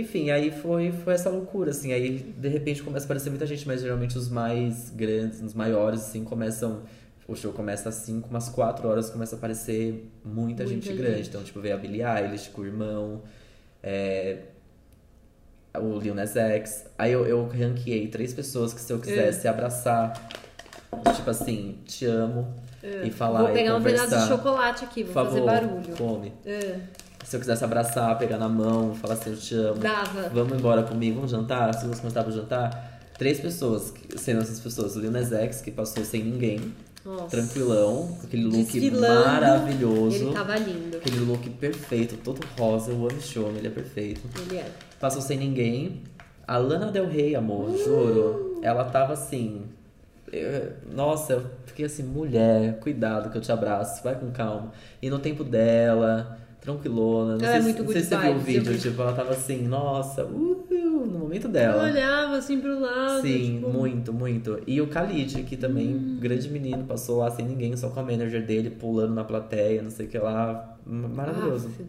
Enfim, 0.00 0.30
aí 0.30 0.50
foi, 0.50 0.92
foi 0.92 1.14
essa 1.14 1.30
loucura, 1.30 1.70
assim. 1.70 1.92
Aí, 1.92 2.18
de 2.36 2.48
repente, 2.48 2.82
começa 2.82 3.04
a 3.04 3.06
aparecer 3.06 3.30
muita 3.30 3.46
gente, 3.46 3.66
mas 3.66 3.80
geralmente 3.80 4.18
os 4.18 4.28
mais 4.28 4.90
grandes, 4.90 5.40
os 5.42 5.54
maiores, 5.54 6.00
assim, 6.00 6.24
começam... 6.24 6.82
O 7.28 7.36
show 7.36 7.52
começa 7.52 7.90
às 7.90 7.94
5, 7.96 8.26
umas 8.30 8.48
4 8.48 8.88
horas 8.88 9.10
começa 9.10 9.36
a 9.36 9.38
aparecer 9.38 10.10
muita, 10.24 10.64
Muita 10.64 10.66
gente, 10.66 10.86
gente. 10.88 10.96
grande. 10.96 11.28
Então, 11.28 11.42
tipo, 11.44 11.60
veio 11.60 11.74
a 11.74 11.78
Billie 11.78 12.02
Eilish 12.02 12.48
com 12.48 12.62
o 12.62 12.66
irmão, 12.66 13.22
é, 13.82 14.38
o 15.78 15.98
Lil 15.98 16.14
Nas 16.14 16.34
X. 16.36 16.86
Aí 16.96 17.12
eu, 17.12 17.26
eu 17.26 17.46
ranqueei 17.46 18.08
três 18.08 18.32
pessoas 18.32 18.72
que 18.72 18.80
se 18.80 18.90
eu 18.92 18.98
quisesse 18.98 19.46
abraçar, 19.46 20.12
tipo 21.14 21.28
assim, 21.30 21.78
te 21.84 22.06
amo, 22.06 22.48
e 23.04 23.10
falar 23.10 23.42
Vou 23.42 23.52
pegar 23.52 23.76
um 23.76 23.82
pedaço 23.82 24.16
de 24.18 24.26
chocolate 24.26 24.84
aqui, 24.84 25.02
vou 25.02 25.12
Por 25.12 25.24
fazer 25.24 25.44
favor, 25.44 25.46
barulho. 25.46 25.96
come. 25.98 26.32
É, 26.46 26.78
Se 27.24 27.36
eu 27.36 27.40
quisesse 27.40 27.62
abraçar, 27.62 28.16
pegar 28.18 28.38
na 28.38 28.48
mão, 28.48 28.94
falar 28.94 29.14
assim, 29.14 29.30
eu 29.30 29.36
te 29.36 29.54
amo. 29.54 29.80
Dava. 29.80 30.30
Vamos 30.30 30.56
embora 30.58 30.82
comigo, 30.82 31.16
vamos 31.16 31.30
jantar? 31.30 31.74
Se 31.74 31.86
você 31.86 32.00
contar 32.00 32.22
pro 32.24 32.32
jantar? 32.32 32.98
Três 33.18 33.40
pessoas, 33.40 33.92
sendo 34.16 34.40
essas 34.40 34.60
pessoas, 34.60 34.94
o 34.96 35.00
Lil 35.00 35.10
Nas 35.10 35.30
X, 35.32 35.60
que 35.60 35.72
passou 35.72 36.04
sem 36.04 36.22
ninguém, 36.22 36.72
Nossa. 37.08 37.36
tranquilão, 37.36 38.18
aquele 38.22 38.44
look 38.44 38.56
Desfilando. 38.56 39.24
maravilhoso. 39.26 40.16
Ele 40.16 40.32
tava 40.32 40.56
lindo. 40.56 40.96
Aquele 40.98 41.20
look 41.20 41.48
perfeito, 41.50 42.16
todo 42.22 42.40
rosa, 42.58 42.90
eu 42.90 42.96
amo 42.96 43.18
homem, 43.46 43.56
ele 43.58 43.68
é 43.68 43.70
perfeito. 43.70 44.20
Ele 44.38 44.58
é. 44.58 44.70
Passou 45.00 45.22
sem 45.22 45.38
ninguém. 45.38 46.02
A 46.46 46.56
Lana 46.58 46.90
Del 46.92 47.06
Rey, 47.08 47.34
amor, 47.34 47.76
juro. 47.76 48.60
Ela 48.62 48.84
tava 48.84 49.12
assim. 49.14 49.62
eu- 50.30 50.72
nossa, 50.94 51.32
eu 51.34 51.46
fiquei 51.64 51.86
assim, 51.86 52.02
mulher, 52.02 52.78
cuidado 52.80 53.30
que 53.30 53.38
eu 53.38 53.40
te 53.40 53.50
abraço, 53.50 54.02
vai 54.04 54.14
com 54.14 54.30
calma. 54.30 54.72
E 55.00 55.08
no 55.08 55.18
tempo 55.18 55.42
dela, 55.42 56.38
tranquilona. 56.60 57.36
Não 57.38 57.44
Ela 57.44 57.52
sei, 57.52 57.54
é 57.54 57.58
se- 57.58 57.62
muito 57.62 57.82
não 57.84 57.92
sei 57.92 58.02
good 58.02 58.08
se 58.08 58.14
você 58.14 58.22
viu 58.28 58.32
o 58.36 58.38
vídeo, 58.38 58.78
tipo, 58.78 59.00
ela 59.00 59.12
tava 59.14 59.30
assim, 59.30 59.62
nossa, 59.66 60.24
uhul, 60.26 60.66
momento 61.28 61.44
Eu 61.46 61.50
dela. 61.52 61.84
olhava 61.84 62.36
assim 62.36 62.60
pro 62.60 62.80
lado. 62.80 63.22
Sim, 63.22 63.54
tipo, 63.56 63.68
muito, 63.70 64.12
muito. 64.12 64.60
E 64.66 64.80
o 64.80 64.86
Khalid, 64.86 65.42
que 65.44 65.56
também, 65.56 66.18
grande 66.20 66.48
menino, 66.48 66.84
passou 66.84 67.18
lá 67.18 67.30
sem 67.30 67.46
ninguém, 67.46 67.76
só 67.76 67.88
com 67.90 68.00
a 68.00 68.02
manager 68.02 68.44
dele, 68.44 68.70
pulando 68.70 69.14
na 69.14 69.24
plateia, 69.24 69.82
não 69.82 69.90
sei 69.90 70.06
o 70.06 70.08
que 70.08 70.18
lá. 70.18 70.76
Maravilhoso. 70.86 71.68
Aff. 71.68 71.84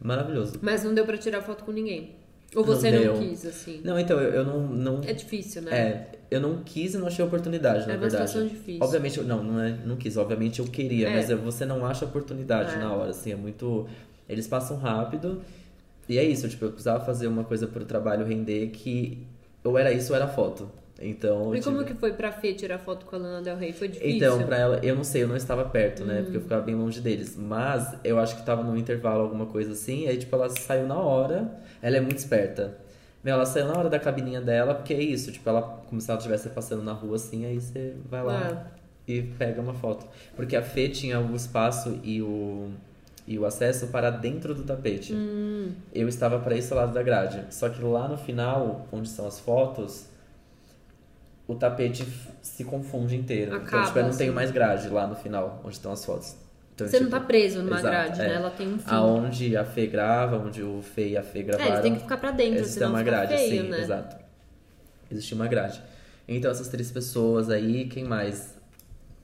Maravilhoso. 0.00 0.58
Mas 0.62 0.84
não 0.84 0.94
deu 0.94 1.04
pra 1.04 1.16
tirar 1.16 1.42
foto 1.42 1.64
com 1.64 1.72
ninguém. 1.72 2.16
Ou 2.54 2.64
Não 2.64 2.74
você 2.74 2.90
não, 2.90 2.98
deu. 3.00 3.14
quis, 3.14 3.44
assim. 3.44 3.80
Não, 3.84 3.98
então, 3.98 4.20
eu, 4.20 4.30
eu 4.30 4.44
não, 4.44 4.66
não. 4.68 5.00
É 5.04 5.12
difícil, 5.12 5.62
né? 5.62 5.70
É, 5.76 6.10
eu 6.30 6.40
não 6.40 6.62
quis 6.62 6.94
e 6.94 6.98
não 6.98 7.06
achei 7.08 7.24
oportunidade, 7.24 7.86
na 7.86 7.94
É 7.94 7.96
uma 7.96 8.00
verdade. 8.02 8.30
situação 8.30 8.46
difícil. 8.48 8.82
Obviamente, 8.82 9.18
eu, 9.18 9.24
não, 9.24 9.42
não, 9.42 9.60
é, 9.60 9.76
não 9.84 9.96
quis. 9.96 10.16
Obviamente 10.16 10.60
eu 10.60 10.66
queria, 10.66 11.08
É. 11.08 11.14
mas 11.16 11.28
é- 11.28 11.34
você 11.34 11.66
não 11.66 11.84
acha 11.84 12.04
oportunidade 12.04 12.74
É. 12.74 12.78
na 12.78 12.92
hora, 12.92 13.10
assim, 13.10 13.32
é 13.32 13.36
muito... 13.36 13.86
Eles 14.28 14.46
passam 14.46 14.76
rápido 14.76 15.40
e 16.08 16.18
é 16.18 16.24
isso, 16.24 16.48
tipo, 16.48 16.64
eu 16.64 16.70
precisava 16.70 17.04
fazer 17.04 17.26
uma 17.26 17.44
coisa 17.44 17.66
pro 17.66 17.84
trabalho 17.84 18.24
render 18.26 18.68
que 18.68 19.26
ou 19.64 19.76
era 19.78 19.92
isso 19.92 20.12
ou 20.12 20.16
era 20.16 20.28
foto. 20.28 20.70
Então, 20.98 21.54
E 21.54 21.60
como 21.60 21.78
tive- 21.80 21.92
que 21.92 22.00
foi 22.00 22.12
pra 22.14 22.32
Fê 22.32 22.54
tirar 22.54 22.78
foto 22.78 23.04
com 23.04 23.16
a 23.16 23.18
Lana 23.18 23.42
Del 23.42 23.56
Rey? 23.56 23.72
Foi 23.72 23.86
difícil? 23.86 24.16
Então, 24.16 24.42
pra 24.46 24.56
ela, 24.56 24.80
eu 24.82 24.94
não 24.96 25.04
sei, 25.04 25.24
eu 25.24 25.28
não 25.28 25.36
estava 25.36 25.62
perto, 25.66 26.04
né? 26.06 26.20
Hum. 26.20 26.22
Porque 26.22 26.36
eu 26.38 26.40
ficava 26.40 26.62
bem 26.62 26.74
longe 26.74 27.02
deles. 27.02 27.36
Mas 27.36 27.94
eu 28.02 28.18
acho 28.18 28.34
que 28.36 28.46
tava 28.46 28.62
num 28.62 28.74
intervalo, 28.76 29.20
alguma 29.22 29.44
coisa 29.44 29.72
assim. 29.72 30.08
Aí, 30.08 30.16
tipo, 30.16 30.34
ela 30.34 30.48
saiu 30.48 30.86
na 30.86 30.98
hora. 30.98 31.52
Ela 31.82 31.98
é 31.98 32.00
muito 32.00 32.16
esperta. 32.16 32.78
Meu, 33.22 33.34
ela 33.34 33.44
saiu 33.44 33.66
na 33.66 33.78
hora 33.78 33.90
da 33.90 33.98
cabininha 33.98 34.40
dela, 34.40 34.74
porque 34.74 34.94
é 34.94 35.02
isso, 35.02 35.30
tipo, 35.32 35.46
ela, 35.50 35.60
como 35.86 36.00
se 36.00 36.08
ela 36.10 36.16
estivesse 36.18 36.48
passando 36.50 36.82
na 36.82 36.92
rua 36.92 37.16
assim, 37.16 37.44
aí 37.44 37.60
você 37.60 37.94
vai 38.08 38.22
lá 38.22 38.66
e 39.06 39.20
pega 39.20 39.60
uma 39.60 39.74
foto. 39.74 40.06
Porque 40.34 40.56
a 40.56 40.62
Fê 40.62 40.88
tinha 40.88 41.20
o 41.20 41.34
espaço 41.36 41.98
e 42.04 42.22
o, 42.22 42.70
e 43.26 43.38
o 43.38 43.44
acesso 43.44 43.88
para 43.88 44.10
dentro 44.10 44.54
do 44.54 44.62
tapete. 44.62 45.12
Hum, 45.12 45.72
Eu 45.92 46.08
estava 46.08 46.38
para 46.38 46.56
esse 46.56 46.72
lado 46.72 46.92
da 46.92 47.02
grade. 47.02 47.44
Só 47.50 47.68
que 47.68 47.82
lá 47.82 48.06
no 48.08 48.16
final, 48.16 48.86
onde 48.92 49.08
são 49.08 49.26
as 49.26 49.40
fotos, 49.40 50.06
o 51.46 51.54
tapete 51.54 52.06
se 52.42 52.64
confunde 52.64 53.16
inteiro. 53.16 53.52
então, 53.54 53.66
Acaba, 53.66 53.86
tipo, 53.86 53.98
eu 53.98 54.02
não 54.04 54.10
assim. 54.10 54.18
tenho 54.18 54.32
mais 54.32 54.50
grade 54.50 54.88
lá 54.88 55.06
no 55.06 55.14
final, 55.16 55.60
onde 55.64 55.74
estão 55.74 55.92
as 55.92 56.04
fotos. 56.04 56.36
Então, 56.74 56.86
você 56.86 57.00
não 57.00 57.06
tipo, 57.06 57.18
tá 57.18 57.24
preso 57.24 57.62
numa 57.62 57.78
exato, 57.78 57.88
grade, 57.88 58.20
é. 58.20 58.28
né? 58.28 58.34
Ela 58.34 58.50
tem 58.50 58.68
um 58.68 58.78
fim. 58.78 58.84
Aonde 58.90 59.56
a 59.56 59.64
Fê 59.64 59.86
grava, 59.86 60.36
onde 60.36 60.62
o 60.62 60.82
Fê 60.82 61.08
e 61.10 61.16
a 61.16 61.22
Fê 61.22 61.38
É, 61.38 61.42
gravaram. 61.42 61.70
eles 61.70 61.80
têm 61.82 61.94
que 61.94 62.00
ficar 62.02 62.18
pra 62.18 62.30
dentro, 62.32 62.60
Existe 62.60 62.74
senão 62.74 62.90
uma 62.90 63.02
grade, 63.02 63.34
feio, 63.34 63.62
sim, 63.64 63.68
né? 63.70 63.80
exato. 63.80 64.16
Existe 65.10 65.34
uma 65.34 65.46
grade. 65.48 65.80
Então, 66.28 66.50
essas 66.50 66.68
três 66.68 66.90
pessoas 66.90 67.48
aí, 67.48 67.86
quem 67.88 68.04
mais? 68.04 68.54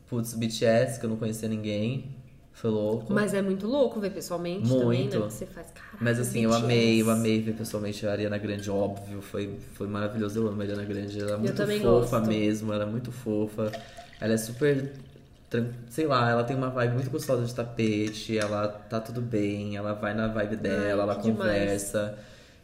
Putz, 0.09 0.33
BTS, 0.35 0.99
que 0.99 1.05
eu 1.05 1.11
não 1.11 1.17
conhecia 1.17 1.49
ninguém. 1.49 2.17
Foi 2.53 2.71
louco. 2.71 3.13
Mas 3.13 3.35
é 3.35 3.43
muito 3.43 3.67
louco 3.67 3.99
ver 4.01 4.11
pessoalmente 4.11 4.69
também, 4.69 5.09
né? 5.09 5.17
Muito. 5.19 5.31
Você 5.31 5.47
faz, 5.47 5.69
caralho, 5.73 5.99
Mas 6.01 6.21
assim, 6.21 6.45
eu 6.45 6.53
amei, 6.53 7.01
eu 7.03 7.11
amei 7.11 7.41
ver 7.41 7.55
pessoalmente 7.55 8.07
a 8.07 8.13
Ariana 8.13 8.39
Grande, 8.39 8.71
óbvio, 8.71 9.21
foi, 9.23 9.59
foi 9.75 9.87
maravilhoso. 9.89 10.39
Eu 10.39 10.49
amo 10.49 10.61
a 10.61 10.65
Ariana 10.65 10.85
Grande, 10.85 11.21
ela 11.21 11.35
é 11.35 11.37
muito 11.39 11.67
fofa 11.67 12.19
gosto. 12.19 12.29
mesmo, 12.29 12.73
ela 12.73 12.85
é 12.85 12.87
muito 12.87 13.11
fofa. 13.11 13.73
Ela 14.21 14.35
é 14.35 14.37
super, 14.37 14.93
sei 15.91 16.07
lá, 16.07 16.31
ela 16.31 16.45
tem 16.45 16.55
uma 16.57 16.71
vibe 16.71 16.95
muito 16.95 17.11
gostosa 17.11 17.45
de 17.45 17.55
tapete, 17.55 18.39
ela 18.39 18.69
tá 18.69 19.01
tudo 19.01 19.21
bem, 19.21 19.77
ela 19.77 19.95
vai 19.95 20.15
na 20.15 20.29
vibe 20.29 20.57
dela, 20.57 20.85
Ai, 20.85 20.91
ela 21.11 21.17
que 21.17 21.23
demais. 21.23 21.51
conversa. 21.51 22.19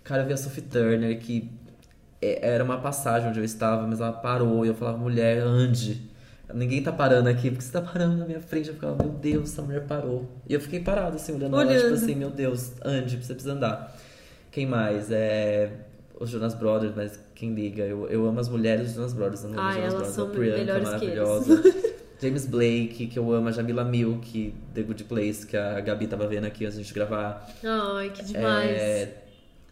Cara, 0.05 0.23
eu 0.23 0.27
vi 0.27 0.33
a 0.33 0.37
Sophie 0.37 0.63
Turner, 0.63 1.19
que 1.19 1.51
é- 2.23 2.47
era 2.51 2.63
uma 2.65 2.79
passagem 2.79 3.29
onde 3.29 3.41
eu 3.41 3.45
estava, 3.45 3.87
mas 3.87 4.01
ela 4.01 4.13
parou 4.13 4.65
e 4.65 4.69
eu 4.69 4.75
falava, 4.75 4.99
mulher, 4.99 5.39
ande. 5.43 6.09
Ninguém 6.55 6.83
tá 6.83 6.91
parando 6.93 7.29
aqui, 7.29 7.51
porque 7.51 7.63
você 7.65 7.73
tá 7.73 7.83
parando 7.83 8.17
na 8.17 8.25
minha 8.25 8.41
frente. 8.41 8.69
Eu 8.69 8.75
ficava, 8.75 9.03
meu 9.03 9.13
Deus, 9.13 9.53
essa 9.53 9.63
mulher 9.63 9.87
parou. 9.87 10.27
E 10.49 10.55
eu 10.55 10.61
fiquei 10.61 10.81
parado, 10.81 11.17
assim, 11.17 11.33
olhando 11.33 11.55
ela, 11.61 11.67
tipo 11.67 11.81
Olhando. 11.87 11.95
assim, 11.95 12.15
meu 12.15 12.31
Deus, 12.31 12.73
ande, 12.85 13.17
você 13.17 13.35
precisa 13.35 13.53
andar. 13.55 13.95
Quem 14.51 14.67
mais? 14.67 15.11
É. 15.11 15.71
Os 16.21 16.31
Jonas 16.31 16.55
Brothers, 16.55 16.95
mas 16.97 17.21
quem 17.35 17.55
liga? 17.55 17.85
Eu, 17.85 18.09
eu 18.09 18.27
amo 18.27 18.41
as 18.41 18.49
mulheres 18.49 18.87
dos 18.87 18.95
Jonas 18.97 19.13
Brothers, 19.13 19.45
eu 19.45 19.51
amo 19.51 19.59
os 19.59 19.63
Jonas 19.63 19.77
elas 19.79 19.93
Brothers. 19.95 20.15
são 20.15 20.27
a 20.27 20.31
Priyanka, 20.31 20.61
eles. 20.73 20.85
maravilhosa. 20.85 21.63
James 22.21 22.47
Blake, 22.47 23.07
que 23.07 23.17
eu 23.17 23.33
amo, 23.33 23.49
a 23.49 23.53
Jamila 23.53 23.85
Milk, 23.85 24.53
The 24.75 24.83
Good 24.83 25.05
Place, 25.05 25.47
que 25.47 25.57
a 25.57 25.79
Gabi 25.81 26.09
tava 26.09 26.27
vendo 26.27 26.47
aqui 26.47 26.65
antes 26.65 26.75
de 26.77 26.81
a 26.81 26.85
gente 26.85 26.93
gravar. 26.95 27.49
Ai, 27.63 28.11
que 28.11 28.25
demais. 28.25 28.71
É, 28.73 29.23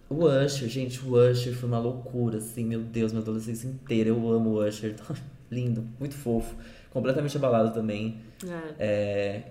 O 0.09 0.25
Usher, 0.27 0.69
gente, 0.69 1.01
o 1.05 1.17
Usher 1.17 1.53
foi 1.53 1.69
uma 1.69 1.81
loucura, 1.81 2.39
assim, 2.39 2.65
meu 2.65 2.81
Deus, 2.83 3.11
minha 3.11 3.23
adolescência 3.23 3.67
inteira. 3.67 4.11
Eu 4.11 4.31
amo 4.31 4.51
o 4.51 4.65
Usher. 4.65 4.95
Lindo, 5.51 5.85
muito 5.99 6.15
fofo. 6.15 6.55
Completamente 6.91 7.37
abalado 7.37 7.73
também. 7.73 8.17
É. 8.45 8.75
É, 8.79 9.43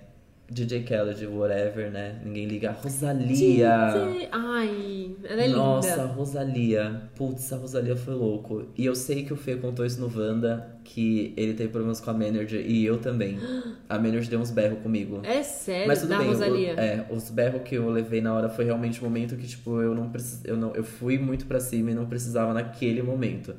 DJ 0.50 0.84
Khaled, 0.84 1.26
whatever, 1.28 1.90
né? 1.92 2.20
Ninguém 2.24 2.46
liga. 2.48 2.72
Rosalia! 2.72 3.26
DJ 3.28 4.30
Ai, 4.32 5.16
ela 5.24 5.44
é 5.44 5.48
Nossa, 5.48 5.90
linda. 5.90 6.06
Rosalia. 6.08 7.02
Putz, 7.16 7.52
a 7.54 7.58
Rosalia 7.58 7.96
foi 7.96 8.14
louco. 8.14 8.66
E 8.78 8.86
eu 8.86 8.94
sei 8.96 9.24
que 9.26 9.34
o 9.34 9.36
Fê 9.36 9.56
contou 9.56 9.86
isso 9.86 10.00
no 10.00 10.12
Wanda, 10.16 10.76
que 10.84 11.34
ele 11.38 11.54
teve 11.56 11.70
problemas 11.70 12.00
com 12.00 12.12
a 12.12 12.14
manager 12.14 12.60
e 12.66 12.86
eu 12.86 12.98
também. 13.00 13.38
A 13.88 14.00
manager 14.00 14.28
deu 14.30 14.40
uns 14.40 14.50
berros 14.50 14.80
comigo. 14.80 15.22
É 15.24 15.44
sério, 15.44 15.88
Mas 15.88 16.00
tudo 16.02 16.10
da 16.10 16.18
bem, 16.18 16.28
o- 16.28 16.32
Rosalia. 16.32 16.72
é, 16.74 17.06
os 17.12 17.30
berros 17.30 17.62
que 17.64 17.76
eu 17.76 17.88
levei 17.90 18.20
na 18.20 18.34
hora 18.34 18.50
foi 18.50 18.66
realmente 18.66 19.00
um 19.00 19.04
momento 19.04 19.36
que, 19.36 19.46
tipo, 19.48 19.80
eu 19.80 19.94
não 19.94 20.10
precis, 20.10 20.42
eu 20.44 20.58
não 20.58 20.74
Eu 20.76 20.84
fui 20.84 21.20
muito 21.20 21.46
pra 21.46 21.60
cima 21.60 21.92
e 21.92 21.94
não 21.94 22.08
precisava 22.08 22.52
naquele 22.54 23.04
momento. 23.04 23.54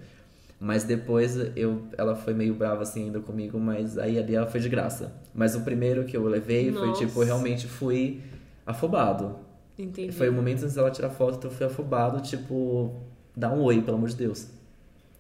Mas 0.59 0.85
depois 0.85 1.37
eu, 1.55 1.83
ela 1.99 2.17
foi 2.17 2.33
meio 2.33 2.55
brava 2.55 2.83
assim 2.83 3.05
ainda 3.05 3.21
comigo, 3.21 3.59
mas 3.59 3.99
aí 3.99 4.19
ali 4.19 4.35
ela 4.35 4.47
foi 4.47 4.59
de 4.59 4.69
graça. 4.69 5.13
Mas 5.35 5.55
o 5.55 5.61
primeiro 5.61 6.05
que 6.05 6.17
eu 6.17 6.25
levei 6.25 6.73
foi 6.73 6.89
Nossa. 6.89 7.07
tipo, 7.07 7.21
eu 7.21 7.27
realmente 7.27 7.67
fui 7.67 8.23
afobado. 8.65 9.37
Entendi. 9.79 10.13
Foi 10.13 10.29
o 10.29 10.33
momento 10.33 10.63
antes 10.63 10.75
dela 10.75 10.91
tirar 10.91 11.11
foto, 11.11 11.37
então 11.37 11.51
eu 11.51 11.57
fui 11.57 11.67
afobado, 11.67 12.23
tipo, 12.23 13.03
dá 13.37 13.53
um 13.53 13.63
oi, 13.63 13.83
pelo 13.83 13.99
amor 13.99 14.09
de 14.09 14.17
Deus. 14.17 14.49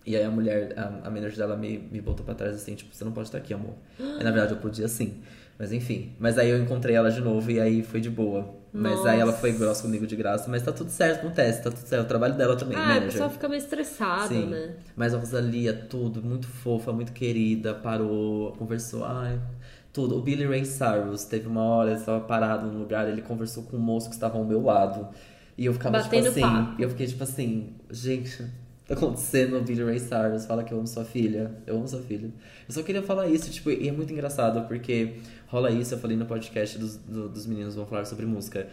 E 0.06 0.16
aí 0.16 0.24
a 0.24 0.30
mulher, 0.30 0.72
a, 0.78 1.08
a 1.08 1.10
manager 1.10 1.36
dela 1.36 1.56
me, 1.56 1.78
me 1.78 2.00
botou 2.00 2.24
pra 2.24 2.34
trás 2.34 2.54
assim, 2.54 2.74
tipo, 2.74 2.94
você 2.94 3.04
não 3.04 3.12
pode 3.12 3.28
estar 3.28 3.38
aqui, 3.38 3.52
amor. 3.52 3.74
Aí, 3.98 4.24
na 4.24 4.30
verdade 4.30 4.52
eu 4.52 4.58
podia 4.58 4.88
sim. 4.88 5.20
Mas 5.58 5.72
enfim. 5.72 6.12
Mas 6.18 6.38
aí 6.38 6.48
eu 6.48 6.58
encontrei 6.58 6.94
ela 6.94 7.10
de 7.10 7.20
novo 7.20 7.50
e 7.50 7.60
aí 7.60 7.82
foi 7.82 8.00
de 8.00 8.08
boa. 8.08 8.54
Mas 8.78 9.06
aí 9.06 9.18
ela 9.20 9.32
foi 9.32 9.52
grossa 9.52 9.82
comigo 9.82 10.06
de 10.06 10.14
graça, 10.16 10.50
mas 10.50 10.62
tá 10.62 10.70
tudo 10.70 10.90
certo 10.90 11.30
teste, 11.34 11.62
tá 11.62 11.70
tudo 11.70 11.86
certo. 11.86 12.04
O 12.04 12.08
trabalho 12.08 12.34
dela 12.34 12.56
também, 12.56 12.76
Ah, 12.76 12.82
o 12.82 12.86
manager. 12.88 13.10
pessoal 13.12 13.30
fica 13.30 13.48
meio 13.48 13.58
estressado, 13.58 14.28
Sim. 14.28 14.46
né? 14.46 14.74
Mas 14.94 15.14
a 15.14 15.18
Rosalia, 15.18 15.72
tudo, 15.72 16.22
muito 16.22 16.46
fofa, 16.46 16.92
muito 16.92 17.12
querida, 17.12 17.72
parou, 17.74 18.52
conversou, 18.52 19.04
ai, 19.04 19.40
tudo. 19.92 20.16
O 20.18 20.20
Billy 20.22 20.44
Ray 20.46 20.64
Cyrus, 20.64 21.24
teve 21.24 21.48
uma 21.48 21.62
hora, 21.62 21.90
ele 21.92 22.00
estava 22.00 22.20
parado 22.20 22.66
num 22.66 22.78
lugar, 22.78 23.08
ele 23.08 23.22
conversou 23.22 23.62
com 23.62 23.76
um 23.76 23.80
moço 23.80 24.08
que 24.08 24.14
estava 24.14 24.36
ao 24.36 24.44
meu 24.44 24.62
lado. 24.62 25.08
E 25.56 25.64
eu 25.64 25.72
ficava 25.72 25.98
Batendo 25.98 26.30
tipo 26.32 26.44
assim, 26.46 26.74
e 26.78 26.82
eu 26.82 26.90
fiquei 26.90 27.06
tipo 27.06 27.22
assim, 27.22 27.70
gente, 27.90 28.44
tá 28.86 28.92
acontecendo, 28.94 29.58
Billy 29.62 29.82
Ray 29.82 29.98
Cyrus, 29.98 30.44
fala 30.44 30.62
que 30.62 30.72
eu 30.74 30.76
amo 30.78 30.86
sua 30.86 31.04
filha, 31.04 31.50
eu 31.66 31.76
amo 31.76 31.88
sua 31.88 32.00
filha. 32.02 32.30
Eu 32.68 32.74
só 32.74 32.82
queria 32.82 33.02
falar 33.02 33.26
isso, 33.28 33.50
tipo, 33.50 33.70
e 33.70 33.88
é 33.88 33.92
muito 33.92 34.12
engraçado, 34.12 34.68
porque 34.68 35.14
rola 35.46 35.70
isso, 35.70 35.94
eu 35.94 35.98
falei 35.98 36.16
no 36.16 36.26
podcast 36.26 36.78
dos, 36.78 36.96
do- 36.96 37.28
dos 37.28 37.46
meninos 37.46 37.74
vão 37.74 37.86
falar 37.86 38.04
sobre 38.04 38.26
música. 38.26 38.66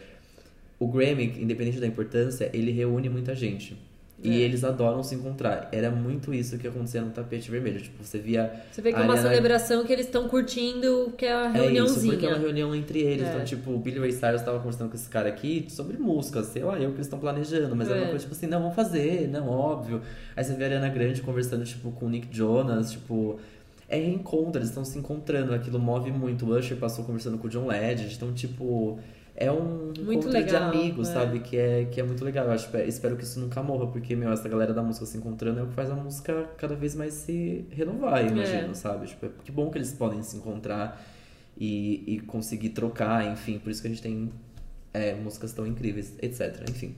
O 0.79 0.87
Grammy, 0.87 1.35
independente 1.41 1.79
da 1.79 1.87
importância, 1.87 2.49
ele 2.53 2.71
reúne 2.71 3.07
muita 3.09 3.33
gente. 3.35 3.77
E 4.21 4.29
É. 4.41 4.45
eles 4.45 4.63
adoram 4.63 5.03
se 5.03 5.15
encontrar. 5.15 5.67
Era 5.71 5.91
muito 5.91 6.33
isso 6.33 6.57
que 6.57 6.65
acontecia 6.65 7.01
no 7.01 7.11
tapete 7.11 7.51
vermelho. 7.51 7.81
Tipo, 7.81 8.01
você 8.03 8.19
via. 8.19 8.53
Você 8.71 8.81
vê 8.81 8.91
que 8.93 8.95
é 8.97 9.01
uma 9.01 9.13
Ariana- 9.13 9.29
celebração 9.29 9.83
que 9.83 9.91
eles 9.91 10.05
estão 10.05 10.29
curtindo, 10.29 11.13
que 11.17 11.25
é 11.25 11.33
a 11.33 11.45
É 11.45 11.49
isso, 11.49 11.57
reuniãozinha. 11.61 12.13
porque 12.13 12.25
é 12.25 12.29
uma 12.29 12.37
reunião 12.37 12.73
entre 12.75 12.99
eles. 13.01 13.27
É. 13.27 13.31
Então, 13.33 13.43
tipo, 13.43 13.71
o 13.71 13.79
Billy 13.79 13.99
Ray 13.99 14.13
Cyrus 14.13 14.41
tava 14.41 14.59
conversando 14.59 14.89
com 14.89 14.95
esse 14.95 15.09
cara 15.09 15.27
aqui 15.27 15.65
sobre 15.69 15.97
música, 15.97 16.41
sei 16.43 16.63
lá, 16.63 16.75
eu 16.79 16.89
que 16.91 16.95
eles 16.97 17.07
estão 17.07 17.19
planejando, 17.19 17.75
mas 17.75 17.89
é. 17.89 17.91
É. 17.91 17.95
uma 17.97 18.05
coisa 18.11 18.19
tipo 18.19 18.33
assim, 18.33 18.47
não, 18.47 18.61
vamos 18.61 18.75
fazer, 18.75 19.27
não, 19.27 19.49
óbvio. 19.49 20.01
Aí 20.37 20.43
você 20.43 20.53
vê 20.53 20.63
a 20.63 20.67
Ariana 20.67 20.89
Grande 20.89 21.21
conversando, 21.21 21.65
tipo, 21.65 21.91
com 21.91 22.05
o 22.05 22.09
Nick 22.09 22.27
Jonas, 22.31 22.91
tipo. 22.93 23.39
É 23.87 23.97
reencontro, 23.97 24.59
eles 24.59 24.69
estão 24.69 24.83
se 24.85 24.97
encontrando, 24.97 25.53
aquilo 25.53 25.79
move 25.79 26.11
muito. 26.11 26.45
O 26.45 26.57
Usher 26.57 26.77
passou 26.77 27.03
conversando 27.05 27.37
com 27.37 27.47
o 27.47 27.49
John 27.49 27.67
Legend, 27.67 28.13
então, 28.15 28.33
tipo. 28.33 28.99
É 29.35 29.51
um 29.51 29.87
Muito 29.87 30.11
encontro 30.11 30.29
legal, 30.29 30.71
de 30.71 30.77
amigos, 30.77 31.09
é. 31.09 31.13
sabe? 31.13 31.39
Que 31.39 31.57
é, 31.57 31.85
que 31.85 31.99
é 31.99 32.03
muito 32.03 32.23
legal. 32.23 32.45
Eu 32.45 32.51
acho, 32.51 32.69
espero 32.77 33.17
que 33.17 33.23
isso 33.23 33.39
nunca 33.39 33.63
morra, 33.63 33.87
porque, 33.87 34.15
meu, 34.15 34.31
essa 34.31 34.47
galera 34.47 34.73
da 34.75 34.83
música 34.83 35.07
se 35.07 35.17
encontrando 35.17 35.59
é 35.59 35.63
o 35.63 35.67
que 35.67 35.73
faz 35.73 35.89
a 35.89 35.95
música 35.95 36.51
cada 36.55 36.75
vez 36.75 36.93
mais 36.93 37.15
se 37.15 37.65
renovar, 37.71 38.23
eu 38.23 38.29
imagino, 38.31 38.69
É. 38.69 38.73
sabe? 38.75 39.07
Tipo, 39.07 39.25
é 39.25 39.29
que 39.43 39.51
bom 39.51 39.71
que 39.71 39.77
eles 39.79 39.91
podem 39.91 40.21
se 40.21 40.37
encontrar 40.37 41.03
e, 41.57 42.03
e 42.05 42.19
conseguir 42.19 42.69
trocar, 42.69 43.25
enfim. 43.31 43.57
Por 43.57 43.71
isso 43.71 43.81
que 43.81 43.87
a 43.87 43.89
gente 43.89 44.03
tem 44.03 44.31
é, 44.93 45.15
músicas 45.15 45.51
tão 45.51 45.65
incríveis, 45.65 46.13
etc. 46.21 46.69
Enfim. 46.69 46.93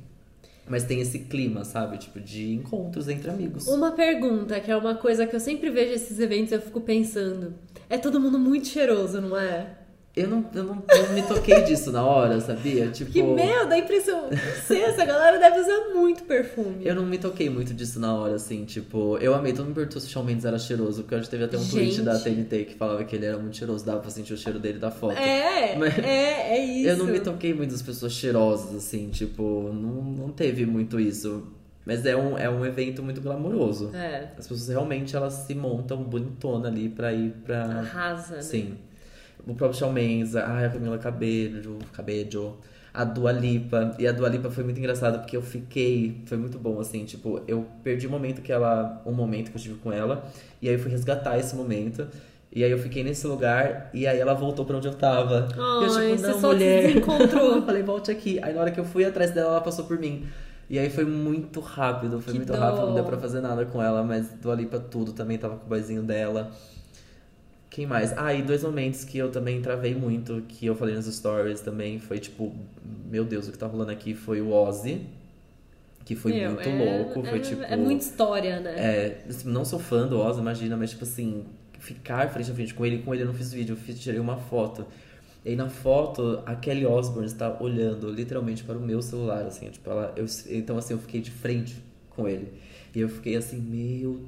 Mas 0.67 0.83
tem 0.83 0.99
esse 0.99 1.19
clima, 1.19 1.63
sabe? 1.63 1.97
Tipo, 1.97 2.19
de 2.19 2.53
encontros 2.53 3.07
entre 3.07 3.29
amigos. 3.29 3.67
Uma 3.67 3.91
pergunta, 3.91 4.59
que 4.59 4.71
é 4.71 4.75
uma 4.75 4.95
coisa 4.95 5.27
que 5.27 5.35
eu 5.35 5.39
sempre 5.39 5.69
vejo 5.69 5.93
esses 5.93 6.19
eventos 6.19 6.51
e 6.51 6.55
eu 6.55 6.61
fico 6.61 6.81
pensando. 6.81 7.53
É 7.89 7.97
todo 7.97 8.19
mundo 8.19 8.39
muito 8.39 8.67
cheiroso, 8.67 9.21
não 9.21 9.37
é? 9.37 9.84
Eu 10.15 10.29
não, 10.29 10.45
eu 10.53 10.63
não, 10.63 10.81
eu 10.87 11.11
me 11.13 11.21
toquei 11.23 11.63
disso 11.63 11.91
na 11.91 12.05
hora, 12.05 12.39
sabia? 12.39 12.87
Tipo. 12.87 13.11
Que 13.11 13.21
meu, 13.21 13.67
dá 13.67 13.75
a 13.75 13.77
impressão. 13.79 14.29
Não 14.29 14.55
sei, 14.65 14.81
essa 14.83 15.03
galera 15.03 15.37
deve 15.37 15.59
usar 15.59 15.93
muito 15.93 16.23
perfume. 16.23 16.85
Eu 16.87 16.95
não 16.95 17.05
me 17.05 17.17
toquei 17.17 17.49
muito 17.49 17.73
disso 17.73 17.99
na 17.99 18.13
hora, 18.15 18.35
assim, 18.35 18.63
tipo, 18.63 19.17
eu 19.17 19.33
amei, 19.35 19.51
todo 19.51 19.65
mundo 19.65 19.75
perguntou 19.75 19.99
se 19.99 20.07
o 20.07 20.09
Shawn 20.09 20.23
Mendes 20.23 20.45
era 20.45 20.57
cheiroso, 20.57 21.01
porque 21.03 21.15
hoje 21.15 21.29
teve 21.29 21.43
até 21.43 21.57
um 21.57 21.67
tweet 21.67 21.95
Gente. 21.95 22.01
da 22.05 22.17
TNT 22.17 22.63
que 22.63 22.75
falava 22.75 23.03
que 23.03 23.13
ele 23.13 23.25
era 23.25 23.37
muito 23.37 23.57
cheiroso, 23.57 23.85
dava 23.85 23.99
pra 23.99 24.09
sentir 24.09 24.31
o 24.33 24.37
cheiro 24.37 24.57
dele 24.57 24.79
da 24.79 24.89
foto. 24.89 25.17
É, 25.17 25.75
Mas- 25.75 25.97
é, 25.99 26.57
é 26.59 26.65
isso. 26.65 26.87
Eu 26.89 26.97
não 26.97 27.05
me 27.07 27.19
toquei 27.19 27.53
muito 27.53 27.71
das 27.71 27.81
pessoas 27.81 28.13
cheirosas, 28.13 28.73
assim, 28.73 29.09
tipo, 29.09 29.69
não, 29.73 30.01
não 30.01 30.29
teve 30.29 30.65
muito 30.65 30.97
isso. 30.97 31.45
Mas 31.85 32.05
é 32.05 32.15
um, 32.15 32.37
é 32.37 32.49
um 32.49 32.65
evento 32.65 33.03
muito 33.03 33.19
glamouroso. 33.19 33.91
É, 33.93 34.29
As 34.37 34.47
pessoas 34.47 34.69
realmente 34.69 35.13
elas 35.15 35.33
se 35.33 35.53
montam 35.53 36.01
bonitona 36.03 36.69
ali 36.69 36.87
pra 36.89 37.11
ir 37.13 37.31
pra. 37.43 37.63
arrasa, 37.65 38.35
né? 38.37 38.41
Sim. 38.41 38.77
O 39.47 39.53
próprio 39.53 39.77
Shawn 39.79 39.91
Mendes, 39.91 40.35
ai, 40.35 40.65
a 40.65 40.69
Camila 40.69 40.97
Cabello, 40.97 41.77
Cabello, 41.93 42.57
a 42.93 43.03
Dua 43.03 43.31
Lipa. 43.31 43.95
E 43.99 44.07
a 44.07 44.11
Dua 44.11 44.27
Lipa 44.29 44.49
foi 44.49 44.63
muito 44.63 44.79
engraçado 44.79 45.19
porque 45.19 45.37
eu 45.37 45.41
fiquei, 45.41 46.21
foi 46.25 46.37
muito 46.37 46.57
bom 46.57 46.79
assim, 46.79 47.05
tipo, 47.05 47.41
eu 47.47 47.65
perdi 47.83 48.07
o 48.07 48.09
momento 48.09 48.41
que 48.41 48.51
ela, 48.51 49.01
um 49.05 49.11
momento 49.11 49.51
que 49.51 49.57
eu 49.57 49.61
tive 49.61 49.75
com 49.75 49.91
ela, 49.91 50.25
e 50.61 50.67
aí 50.67 50.75
eu 50.75 50.79
fui 50.79 50.89
resgatar 50.91 51.37
esse 51.37 51.55
momento. 51.55 52.07
E 52.51 52.63
aí 52.63 52.71
eu 52.71 52.77
fiquei 52.79 53.03
nesse 53.03 53.27
lugar 53.27 53.89
e 53.93 54.07
aí 54.07 54.17
ela 54.17 54.33
voltou 54.33 54.63
pra 54.63 54.77
onde 54.77 54.87
eu 54.87 54.93
tava. 54.93 55.45
e 55.53 55.57
eu 55.59 55.93
Ai, 55.93 56.05
tipo, 56.11 56.17
você 56.21 56.27
não, 56.27 56.33
só 56.39 56.39
se 56.51 56.55
mulher. 56.55 56.87
desencontrou. 56.87 57.55
eu 57.57 57.61
falei, 57.63 57.83
volte 57.83 58.09
aqui. 58.09 58.39
Aí 58.41 58.53
na 58.53 58.61
hora 58.61 58.71
que 58.71 58.79
eu 58.79 58.85
fui 58.85 59.03
atrás 59.03 59.31
dela, 59.31 59.49
ela 59.49 59.61
passou 59.61 59.83
por 59.83 59.99
mim. 59.99 60.25
E 60.69 60.79
aí 60.79 60.89
foi 60.89 61.03
muito 61.03 61.59
rápido, 61.59 62.19
foi 62.21 62.31
Que 62.31 62.39
muito 62.39 62.53
dó. 62.53 62.57
rápido, 62.57 62.85
não 62.87 62.93
deu 62.95 63.03
pra 63.03 63.17
fazer 63.17 63.41
nada 63.41 63.65
com 63.65 63.83
ela, 63.83 64.01
mas 64.03 64.29
Dua 64.41 64.55
Lipa 64.55 64.79
tudo 64.79 65.11
também 65.11 65.37
tava 65.37 65.57
com 65.57 65.65
o 65.65 65.69
boyzinho 65.69 66.01
dela. 66.01 66.49
Quem 67.75 67.85
mais? 67.85 68.17
Ah, 68.17 68.33
e 68.33 68.41
dois 68.41 68.63
momentos 68.63 69.03
que 69.03 69.17
eu 69.17 69.29
também 69.29 69.61
travei 69.61 69.93
muito, 69.93 70.41
que 70.47 70.65
eu 70.65 70.73
falei 70.77 70.95
nos 70.95 71.13
stories 71.13 71.59
também, 71.59 71.99
foi 71.99 72.19
tipo, 72.19 72.55
meu 73.11 73.25
Deus, 73.25 73.49
o 73.49 73.51
que 73.51 73.57
tá 73.57 73.67
rolando 73.67 73.91
aqui 73.91 74.13
foi 74.13 74.39
o 74.39 74.49
Ozzy, 74.53 75.01
que 76.05 76.15
foi 76.15 76.31
Meu, 76.31 76.51
muito 76.51 76.69
é- 76.69 77.03
louco, 77.03 77.21
foi 77.21 77.37
é, 77.37 77.41
tipo... 77.41 77.61
É 77.63 77.75
muita 77.75 78.05
história, 78.05 78.61
né? 78.61 78.75
É, 78.77 79.25
assim, 79.27 79.49
não 79.49 79.65
sou 79.65 79.77
fã 79.77 80.07
do 80.07 80.17
Ozzy, 80.17 80.39
imagina, 80.39 80.77
mas 80.77 80.91
tipo 80.91 81.03
assim, 81.03 81.43
ficar 81.77 82.29
frente 82.29 82.49
a 82.49 82.55
frente 82.55 82.73
com 82.73 82.85
ele, 82.85 82.99
com 82.99 83.13
ele 83.13 83.23
eu 83.23 83.27
não 83.27 83.33
fiz 83.33 83.51
vídeo, 83.51 83.73
eu 83.73 83.77
fiz, 83.77 83.99
tirei 83.99 84.21
uma 84.21 84.37
foto. 84.37 84.85
E 85.43 85.49
aí 85.49 85.55
na 85.57 85.67
foto, 85.67 86.41
a 86.45 86.55
Kelly 86.55 86.85
Osbourne 86.85 87.27
está 87.27 87.61
olhando 87.61 88.09
literalmente 88.09 88.63
para 88.63 88.77
o 88.77 88.81
meu 88.81 89.01
celular, 89.01 89.45
assim, 89.45 89.69
tipo, 89.69 89.89
ela, 89.89 90.13
eu, 90.15 90.25
então 90.49 90.77
assim, 90.77 90.93
eu 90.93 90.99
fiquei 90.99 91.19
de 91.19 91.29
frente 91.29 91.75
com 92.11 92.25
ele. 92.25 92.53
E 92.95 93.01
eu 93.01 93.09
fiquei 93.09 93.35
assim, 93.35 93.59
meu 93.59 94.21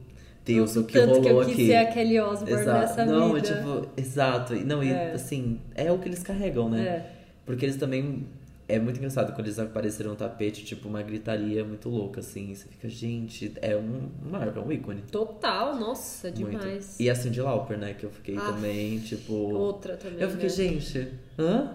Deus, 0.47 0.75
Nossa, 0.75 0.79
o 0.79 0.83
que 0.85 0.93
tanto 0.93 1.07
rolou 1.09 1.21
que 1.23 1.29
eu 1.29 1.39
quis 1.45 1.53
aqui. 1.53 1.65
ser 1.67 1.75
a 1.75 1.85
Kelly 1.87 2.19
Osbourne 2.19 2.65
nessa 2.65 3.05
não, 3.05 3.33
vida. 3.33 3.47
tipo, 3.47 3.87
exato. 3.97 4.53
Não, 4.55 4.83
e 4.83 4.91
É. 4.91 5.11
assim, 5.11 5.59
é 5.75 5.91
o 5.91 5.97
que 5.99 6.07
eles 6.07 6.23
carregam, 6.23 6.69
né? 6.69 6.81
É. 6.81 7.11
Porque 7.45 7.65
eles 7.65 7.75
também. 7.75 8.25
É 8.69 8.77
muito 8.79 8.97
engraçado 8.97 9.31
quando 9.33 9.47
eles 9.47 9.57
apareceram 9.59 10.09
no 10.09 10.17
tapete, 10.17 10.65
tipo, 10.65 10.89
uma 10.89 11.01
gritaria 11.01 11.63
muito 11.63 11.87
louca, 11.87 12.19
assim. 12.19 12.53
Você 12.53 12.67
fica, 12.67 12.89
gente, 12.89 13.53
é 13.61 13.77
um 13.77 14.09
marca, 14.29 14.59
é 14.59 14.61
um 14.61 14.69
ícone. 14.69 15.03
Total, 15.09 15.73
nossa, 15.79 16.29
Muito. 16.31 16.49
demais. 16.51 16.99
E 16.99 17.09
a 17.09 17.15
Cindy 17.15 17.39
Lauper, 17.39 17.77
né? 17.77 17.93
Que 17.93 18.05
eu 18.05 18.09
fiquei 18.09 18.35
Ah, 18.37 18.41
também, 18.51 18.99
tipo. 18.99 19.31
Outra 19.33 19.95
também. 19.95 20.19
eu 20.19 20.29
fiquei, 20.29 20.49
né? 20.49 20.53
gente, 20.53 21.07
hã? 21.39 21.71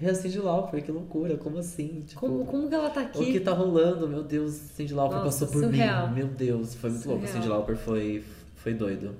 É 0.00 0.10
a 0.10 0.14
Cindy 0.14 0.38
Lauper, 0.38 0.84
que 0.84 0.92
loucura, 0.92 1.36
como 1.38 1.58
assim? 1.58 2.04
Tipo, 2.06 2.20
Como, 2.20 2.44
como 2.44 2.68
que 2.68 2.74
ela 2.74 2.90
tá 2.90 3.00
aqui? 3.00 3.18
o 3.22 3.24
que 3.32 3.40
tá 3.40 3.52
rolando? 3.52 4.06
Meu 4.08 4.22
Deus, 4.22 4.52
Cindy 4.52 4.92
Lauper 4.92 5.18
Nossa, 5.18 5.46
passou 5.46 5.48
por 5.48 5.64
surreal. 5.64 6.08
mim. 6.08 6.14
Meu 6.16 6.26
Deus, 6.28 6.74
foi 6.74 6.90
muito 6.90 7.08
louco. 7.08 7.22
Surreal. 7.26 7.42
Cindy 7.42 7.48
Lauper 7.48 7.76
foi, 7.76 8.22
foi 8.56 8.74
doido. 8.74 9.14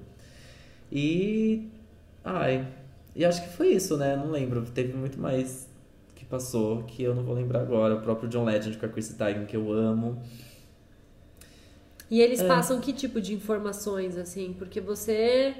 E. 0.92 1.68
Ai. 2.24 2.66
E 3.14 3.24
acho 3.24 3.42
que 3.42 3.56
foi 3.56 3.68
isso, 3.68 3.96
né? 3.96 4.14
Não 4.16 4.30
lembro. 4.30 4.62
Teve 4.66 4.92
muito 4.92 5.18
mais 5.18 5.66
que 6.14 6.24
passou 6.26 6.82
que 6.82 7.02
eu 7.02 7.14
não 7.14 7.22
vou 7.22 7.34
lembrar 7.34 7.60
agora. 7.62 7.94
O 7.94 8.02
próprio 8.02 8.28
John 8.28 8.44
Legend 8.44 8.76
com 8.76 8.84
a 8.84 8.88
Chrissy 8.90 9.14
Teigen, 9.14 9.46
que 9.46 9.56
eu 9.56 9.72
amo. 9.72 10.20
E 12.10 12.20
eles 12.20 12.40
É. 12.40 12.46
passam 12.46 12.78
que 12.80 12.92
tipo 12.92 13.20
de 13.20 13.32
informações, 13.34 14.16
assim? 14.18 14.54
Porque 14.58 14.80
você 14.80 15.54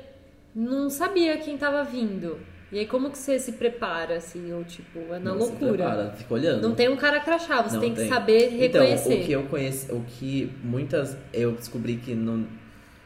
não 0.55 0.89
sabia 0.91 1.39
quem 1.39 1.57
tava 1.57 1.83
vindo. 1.83 2.39
E 2.73 2.81
aí, 2.81 2.87
como 2.87 3.11
que 3.11 3.19
você 3.19 3.39
se 3.39 3.53
prepara, 3.53 4.17
assim? 4.17 4.53
Ou 4.53 4.65
tipo, 4.65 4.99
é 5.15 5.19
na 5.19 5.33
Não 5.33 5.41
se 5.41 5.51
loucura. 5.51 5.73
prepara, 5.73 6.11
fica 6.17 6.35
olhando. 6.35 6.63
Não 6.63 6.75
tem 6.75 6.89
um 6.89 6.97
cara 6.97 7.21
crachá, 7.21 7.63
você 7.63 7.75
Não 7.75 7.81
tem 7.81 7.95
que 7.95 8.09
saber 8.09 8.49
reconhecer. 8.49 9.13
Então, 9.13 9.23
o 9.23 9.27
que 9.27 9.33
eu 9.33 9.43
conheci, 9.45 9.93
o 9.93 10.01
que 10.03 10.53
muitas 10.65 11.17
eu 11.33 11.53
descobri 11.53 11.97
que 11.97 12.15
no, 12.15 12.47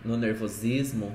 no 0.04 0.16
nervosismo 0.16 1.14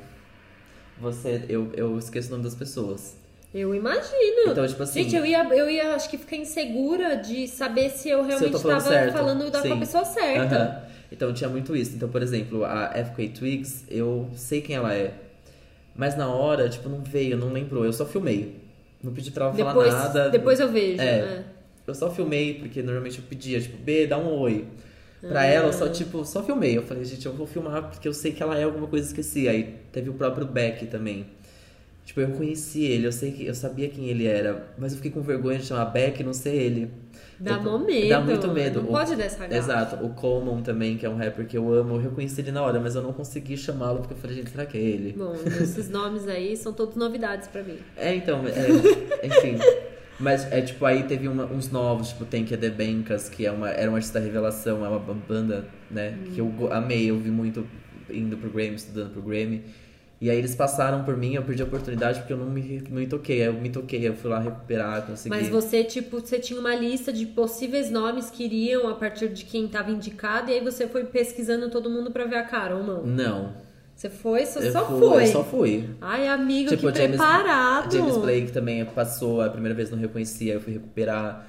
você 1.00 1.44
eu, 1.50 1.72
eu 1.74 1.98
esqueço 1.98 2.28
o 2.30 2.32
nome 2.32 2.44
das 2.44 2.56
pessoas. 2.56 3.18
Eu 3.54 3.74
imagino. 3.74 4.52
Então, 4.52 4.68
tipo 4.68 4.84
assim, 4.84 5.04
Gente, 5.04 5.16
eu 5.16 5.26
ia, 5.26 5.44
eu 5.56 5.70
ia, 5.70 5.96
acho 5.96 6.10
que 6.10 6.18
ficar 6.18 6.36
insegura 6.36 7.16
de 7.16 7.48
saber 7.48 7.90
se 7.90 8.10
eu 8.10 8.22
realmente 8.22 8.52
tô 8.52 8.60
falando 8.60 9.12
falando 9.14 9.50
da, 9.50 9.62
com 9.62 9.74
a 9.74 9.78
pessoa 9.78 10.06
certa. 10.06 10.90
Então 11.12 11.34
tinha 11.34 11.50
muito 11.50 11.76
isso. 11.76 11.96
Então, 11.96 12.10
por 12.10 12.22
exemplo, 12.22 12.66
a 12.66 12.92
FK 13.06 13.30
Twigs, 13.30 13.86
eu 13.90 14.30
sei 14.36 14.62
quem 14.62 14.76
ela 14.76 14.94
é. 14.94 15.14
Mas 15.96 16.18
na 16.18 16.28
hora, 16.28 16.68
tipo, 16.70 16.90
não 16.90 17.02
veio, 17.02 17.38
não 17.38 17.52
lembrou. 17.54 17.86
Eu 17.86 17.94
só 17.94 18.06
filmei. 18.06 18.58
Não 19.04 19.14
pedi 19.14 19.32
pra 19.32 19.46
ela 19.46 19.54
Depois, 19.54 19.90
falar 19.94 20.04
nada. 20.04 20.30
depois 20.30 20.60
eu 20.60 20.70
vejo. 20.70 21.02
É. 21.02 21.22
né? 21.22 21.44
Eu 21.88 21.94
só 21.94 22.10
filmei, 22.12 22.56
porque 22.56 22.82
normalmente 22.82 23.20
eu 23.20 23.24
pedia, 23.30 23.62
tipo, 23.62 23.78
B, 23.78 24.08
dá 24.08 24.18
um 24.18 24.40
oi. 24.40 24.66
Pra 25.22 25.42
Ah. 25.42 25.46
ela, 25.46 25.68
eu 25.68 25.74
só, 25.74 25.88
tipo, 25.88 26.26
só 26.26 26.44
filmei. 26.44 26.76
Eu 26.78 26.84
falei, 26.84 27.06
gente, 27.06 27.26
eu 27.26 27.34
vou 27.34 27.46
filmar 27.48 27.84
porque 27.90 28.08
eu 28.08 28.14
sei 28.14 28.32
que 28.32 28.42
ela 28.44 28.58
é 28.58 28.64
alguma 28.64 28.88
coisa 28.88 29.06
esqueci. 29.08 29.48
Aí 29.48 29.76
teve 29.92 30.10
o 30.10 30.14
próprio 30.14 30.46
Beck 30.46 30.86
também. 30.88 31.26
Tipo, 32.06 32.22
eu 32.22 32.30
conheci 32.30 32.84
ele, 32.86 33.08
eu 33.08 33.12
sei 33.12 33.32
que 33.32 33.46
eu 33.48 33.56
sabia 33.56 33.90
quem 33.90 34.08
ele 34.10 34.28
era, 34.28 34.68
mas 34.78 34.92
eu 34.92 34.98
fiquei 34.98 35.10
com 35.12 35.22
vergonha 35.22 35.58
de 35.58 35.66
chamar 35.66 35.86
Beck 35.86 36.20
e 36.20 36.24
não 36.24 36.34
ser 36.34 36.54
ele. 36.54 36.92
Dá 37.40 37.60
mó 37.60 37.80
medo. 37.80 38.08
Dá 38.10 38.22
muito 38.22 38.48
medo. 38.50 38.80
Não 38.82 38.90
O- 38.90 38.92
pode 38.92 39.16
dar 39.16 39.24
essa. 39.26 39.48
Exato. 39.54 40.06
O 40.06 40.10
Common 40.14 40.62
também, 40.62 40.98
que 40.98 41.06
é 41.06 41.10
um 41.10 41.18
rapper 41.18 41.48
que 41.48 41.58
eu 41.58 41.74
amo, 41.74 41.96
eu 41.96 42.00
reconheci 42.00 42.40
ele 42.42 42.52
na 42.52 42.62
hora, 42.62 42.80
mas 42.80 42.94
eu 42.96 43.02
não 43.02 43.12
consegui 43.12 43.58
chamá-lo 43.58 44.00
porque 44.00 44.14
eu 44.14 44.18
falei, 44.18 44.36
gente, 44.38 44.52
será 44.52 44.66
que 44.68 44.78
é 44.78 44.82
ele? 44.82 45.14
Bom, 45.18 45.34
esses 45.60 45.90
nomes 45.90 46.28
aí 46.28 46.56
são 46.56 46.72
todos 46.72 46.96
novidades 46.96 47.48
pra 47.48 47.64
mim. 47.64 47.78
É, 47.98 48.14
então, 48.16 48.44
é, 48.48 49.26
enfim. 49.28 49.58
Mas 50.20 50.50
é 50.52 50.62
tipo, 50.62 50.86
aí 50.86 51.04
teve 51.04 51.28
uma- 51.28 51.46
uns 51.46 51.70
novos, 51.72 52.10
tipo, 52.10 52.24
tem 52.24 52.46
que 52.46 52.54
é 52.54 52.58
The 52.58 52.70
Bancas, 52.70 53.28
que 53.30 53.46
é 53.48 53.52
uma, 53.52 53.70
era 53.70 53.90
uma 53.90 53.98
artista 53.98 54.20
revelação, 54.20 54.86
é 54.86 54.88
uma 54.90 55.00
banda, 55.00 55.66
né? 55.92 56.18
Que 56.34 56.40
eu 56.40 56.54
amei, 56.72 57.10
eu 57.10 57.20
vi 57.20 57.32
muito 57.32 57.68
indo 58.10 58.38
pro 58.38 58.50
Grammy, 58.52 58.76
estudando 58.76 59.12
pro 59.12 59.22
Grammy. 59.24 59.64
E 60.26 60.30
aí 60.32 60.40
eles 60.40 60.56
passaram 60.56 61.04
por 61.04 61.16
mim, 61.16 61.36
eu 61.36 61.44
perdi 61.44 61.62
a 61.62 61.66
oportunidade 61.66 62.18
porque 62.22 62.34
eu 62.34 62.38
não 62.38 62.48
me, 62.48 62.82
não 62.90 62.98
me 62.98 63.06
toquei. 63.06 63.42
Aí 63.44 63.48
Eu 63.48 63.54
me 63.54 63.70
toquei, 63.70 64.08
eu 64.08 64.16
fui 64.16 64.28
lá 64.32 64.40
recuperar, 64.40 65.06
consegui. 65.06 65.30
Mas 65.30 65.50
você, 65.50 65.84
tipo, 65.84 66.20
você 66.20 66.40
tinha 66.40 66.60
uma 66.60 66.74
lista 66.74 67.14
de 67.14 67.28
possíveis 67.28 67.92
nomes 67.92 68.32
que 68.32 68.44
iriam 68.44 68.88
a 68.90 68.96
partir 68.96 69.30
de 69.30 69.46
quem 69.46 69.68
tava 69.68 69.92
indicado, 69.92 70.50
e 70.50 70.56
aí 70.56 70.64
você 70.64 70.88
foi 70.88 71.04
pesquisando 71.06 71.70
todo 71.70 71.92
mundo 71.92 72.10
pra 72.10 72.26
ver 72.26 72.38
a 72.38 72.44
cara, 72.44 72.76
ou 72.76 72.84
não? 72.84 73.06
Não. 73.06 73.54
Você 73.96 74.10
foi, 74.10 74.48
você 74.48 74.68
Eu 74.68 74.72
só 74.72 74.86
fui, 74.88 75.00
foi. 75.00 75.24
Eu 75.24 75.28
só 75.28 75.44
fui. 75.44 75.90
Ai, 76.02 76.28
amigo, 76.28 76.72
Tipo, 76.72 76.92
que 76.92 76.98
James- 76.98 77.18
preparado. 77.18 77.94
James 77.96 78.18
Blake 78.18 78.52
também 78.52 78.84
passou, 78.84 79.42
a 79.44 79.50
primeira 79.52 79.76
vez 79.76 79.92
não 79.92 79.98
reconhecia, 80.00 80.56
eu 80.56 80.60
fui 80.60 80.74
recuperar. 80.74 81.46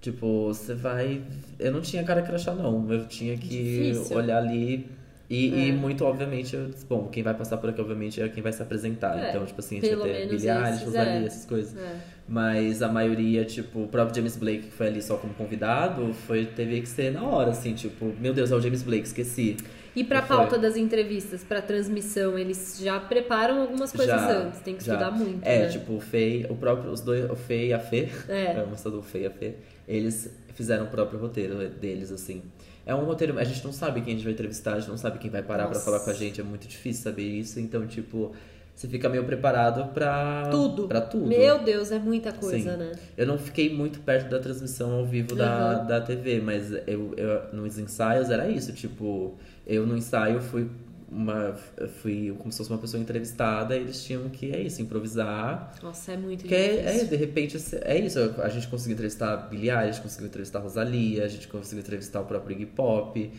Tipo, 0.00 0.48
você 0.48 0.74
vai. 0.74 1.22
Eu 1.60 1.70
não 1.70 1.80
tinha 1.80 2.02
cara 2.02 2.22
crachá, 2.22 2.52
não. 2.52 2.92
Eu 2.92 3.06
tinha 3.06 3.36
que 3.38 3.92
Difícil. 3.92 4.16
olhar 4.16 4.38
ali. 4.38 4.97
E, 5.30 5.52
É. 5.52 5.66
e 5.68 5.72
muito, 5.72 6.04
obviamente, 6.06 6.56
eu 6.56 6.68
disse, 6.68 6.86
bom, 6.86 7.06
quem 7.08 7.22
vai 7.22 7.34
passar 7.34 7.58
por 7.58 7.68
aqui, 7.68 7.80
obviamente, 7.80 8.20
é 8.20 8.28
quem 8.30 8.42
vai 8.42 8.52
se 8.52 8.62
apresentar. 8.62 9.18
É, 9.22 9.28
então, 9.28 9.44
tipo 9.44 9.60
assim, 9.60 9.78
a 9.78 9.80
gente 9.82 9.94
vai 9.94 10.08
ter 10.10 10.34
esses, 10.34 10.82
Rosalia, 10.84 11.12
é. 11.12 11.24
essas 11.26 11.44
coisas. 11.44 11.76
É. 11.76 11.96
Mas 12.26 12.82
a 12.82 12.88
maioria, 12.88 13.44
tipo, 13.44 13.82
o 13.84 13.88
próprio 13.88 14.16
James 14.16 14.36
Blake, 14.36 14.64
que 14.64 14.72
foi 14.72 14.86
ali 14.86 15.02
só 15.02 15.16
como 15.18 15.34
convidado, 15.34 16.12
foi, 16.26 16.46
teve 16.46 16.80
que 16.80 16.88
ser 16.88 17.12
na 17.12 17.22
hora, 17.24 17.50
assim, 17.50 17.74
tipo, 17.74 18.06
meu 18.20 18.32
Deus, 18.32 18.50
é 18.50 18.54
o 18.54 18.60
James 18.60 18.82
Blake, 18.82 19.04
esqueci. 19.06 19.56
E 19.96 20.04
pra 20.04 20.20
E 20.20 20.22
foi. 20.22 20.36
pauta 20.36 20.58
das 20.58 20.76
entrevistas, 20.76 21.42
pra 21.44 21.60
transmissão, 21.60 22.38
eles 22.38 22.78
já 22.80 22.98
preparam 23.00 23.60
algumas 23.62 23.90
coisas 23.92 24.14
Já, 24.14 24.30
antes. 24.30 24.60
Tem 24.60 24.76
que 24.76 24.84
já. 24.84 24.94
estudar 24.94 25.10
muito, 25.10 25.44
É, 25.44 25.60
né? 25.60 25.68
tipo, 25.68 25.94
o 25.94 26.00
Fei, 26.00 26.46
o 26.48 26.54
próprio, 26.54 26.90
os 26.90 27.00
dois, 27.00 27.28
o 27.30 27.34
Fei 27.36 27.68
e 27.68 27.72
a 27.74 27.78
Fê, 27.78 28.08
É. 28.28 28.52
a 28.60 28.64
moça 28.66 28.90
do 28.90 29.02
Fei 29.02 29.22
e 29.22 29.26
a 29.26 29.30
Fê, 29.30 29.54
eles 29.86 30.30
fizeram 30.54 30.84
o 30.84 30.88
próprio 30.88 31.18
roteiro 31.18 31.68
deles, 31.68 32.12
assim. 32.12 32.42
É 32.88 32.94
um 32.94 33.04
roteiro, 33.04 33.38
a 33.38 33.44
gente 33.44 33.62
não 33.64 33.72
sabe 33.72 34.00
quem 34.00 34.14
a 34.14 34.16
gente 34.16 34.24
vai 34.24 34.32
entrevistar, 34.32 34.72
a 34.74 34.80
gente 34.80 34.88
não 34.88 34.96
sabe 34.96 35.18
quem 35.18 35.30
vai 35.30 35.42
parar 35.42 35.64
pra 35.64 35.74
Nossa. 35.74 35.84
falar 35.84 36.00
com 36.00 36.08
a 36.10 36.14
gente, 36.14 36.40
é 36.40 36.44
muito 36.44 36.66
difícil 36.66 37.02
saber 37.04 37.22
isso, 37.22 37.60
então, 37.60 37.86
tipo, 37.86 38.32
você 38.74 38.88
fica 38.88 39.08
meio 39.10 39.24
preparado 39.24 39.92
pra... 39.92 40.48
Tudo. 40.50 40.88
Pra 40.88 41.00
tudo. 41.02 41.26
Meu 41.26 41.58
Deus, 41.58 41.92
é 41.92 41.98
muita 41.98 42.32
coisa, 42.32 42.72
Sim. 42.72 42.78
né? 42.78 42.92
Eu 43.16 43.26
não 43.26 43.36
fiquei 43.36 43.72
muito 43.74 44.00
perto 44.00 44.30
da 44.30 44.38
transmissão 44.38 44.90
ao 44.92 45.04
vivo 45.04 45.34
da, 45.36 45.80
Uhum. 45.80 45.86
da 45.86 46.00
TV, 46.00 46.40
mas 46.40 46.72
eu, 46.86 47.12
eu, 47.16 47.42
nos 47.52 47.78
ensaios 47.78 48.30
era 48.30 48.48
isso, 48.48 48.72
tipo, 48.72 49.34
eu 49.66 49.86
no 49.86 49.94
ensaio 49.96 50.40
fui 50.40 50.66
uma. 51.10 51.54
Fui 52.02 52.34
como 52.38 52.52
se 52.52 52.58
fosse 52.58 52.70
uma 52.70 52.78
pessoa 52.78 53.00
entrevistada, 53.00 53.74
eles 53.74 54.04
tinham 54.04 54.28
que, 54.28 54.52
é 54.52 54.60
isso, 54.60 54.82
improvisar. 54.82 55.74
Nossa, 55.82 56.12
é 56.12 56.16
muito 56.16 56.44
Que 56.44 56.54
é, 56.54 57.00
é, 57.00 57.04
de 57.04 57.16
repente, 57.16 57.56
é 57.82 57.98
isso. 57.98 58.18
A 58.38 58.48
gente 58.48 58.68
conseguiu 58.68 58.94
entrevistar 58.94 59.32
a 59.32 59.36
Billie 59.36 59.70
Eilish, 59.70 59.82
a 59.82 59.90
gente 59.92 60.02
conseguiu 60.02 60.26
entrevistar 60.26 60.58
a 60.58 60.62
Rosalia, 60.62 61.24
a 61.24 61.28
gente 61.28 61.48
conseguiu 61.48 61.80
entrevistar 61.80 62.20
o 62.20 62.24
próprio 62.24 62.54
Iggy 62.54 62.66
Pop. 62.66 63.32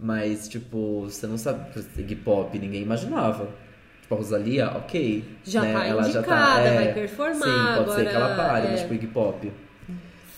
Mas, 0.00 0.48
tipo, 0.48 1.02
você 1.02 1.26
não 1.26 1.36
sabe. 1.36 1.68
Iggy 1.98 2.16
Pop, 2.16 2.56
ninguém 2.56 2.82
imaginava. 2.82 3.48
Tipo, 4.00 4.14
a 4.14 4.18
Rosalia, 4.18 4.68
ok. 4.76 5.24
Já 5.44 5.62
né? 5.62 5.72
tá 5.72 5.86
Ela 5.86 6.02
já 6.04 6.20
indicada, 6.20 6.62
tá, 6.62 6.68
é, 6.68 6.74
vai 6.74 6.94
performar, 6.94 7.78
Sim, 7.78 7.84
pode 7.84 7.94
ser 7.96 8.08
que 8.08 8.14
ela 8.14 8.32
agora, 8.32 8.48
pare, 8.48 8.66
é. 8.66 8.70
mas 8.70 8.80
tipo, 8.80 8.94
Iggy 8.94 9.06
Pop. 9.08 9.52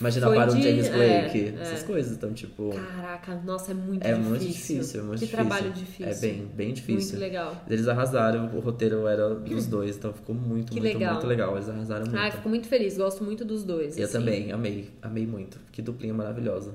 Imagina 0.00 0.26
Foi 0.28 0.36
para 0.36 0.52
um 0.52 0.56
de- 0.56 0.62
James 0.62 0.86
é, 0.86 0.90
Blake, 0.92 1.38
é. 1.58 1.62
essas 1.62 1.82
coisas. 1.82 2.12
Então, 2.16 2.32
tipo. 2.32 2.70
Caraca, 2.70 3.34
nossa, 3.44 3.72
é 3.72 3.74
muito 3.74 4.02
É 4.04 4.14
difícil. 4.14 4.30
muito 4.30 4.46
difícil, 4.46 5.00
é 5.00 5.04
muito 5.04 5.18
que 5.20 5.26
difícil. 5.26 5.46
trabalho 5.46 5.72
difícil. 5.72 6.06
É 6.06 6.14
bem, 6.14 6.46
bem 6.54 6.72
difícil. 6.72 7.18
Muito 7.18 7.20
legal. 7.20 7.64
Eles 7.68 7.86
arrasaram, 7.86 8.46
o 8.56 8.60
roteiro 8.60 9.06
era 9.06 9.34
dos 9.34 9.66
dois, 9.68 9.96
então 9.96 10.12
ficou 10.12 10.34
muito, 10.34 10.72
Que 10.72 10.80
muito, 10.80 10.94
legal. 10.94 11.12
muito 11.14 11.26
legal. 11.26 11.54
Eles 11.54 11.68
arrasaram 11.68 12.06
muito. 12.06 12.16
Ai, 12.18 12.30
fico 12.30 12.48
muito 12.48 12.66
feliz, 12.66 12.96
gosto 12.96 13.22
muito 13.22 13.44
dos 13.44 13.62
dois. 13.62 13.98
Eu 13.98 14.04
assim. 14.04 14.12
também, 14.14 14.50
amei, 14.52 14.88
amei 15.02 15.26
muito. 15.26 15.58
Que 15.70 15.82
duplinha 15.82 16.14
maravilhosa. 16.14 16.74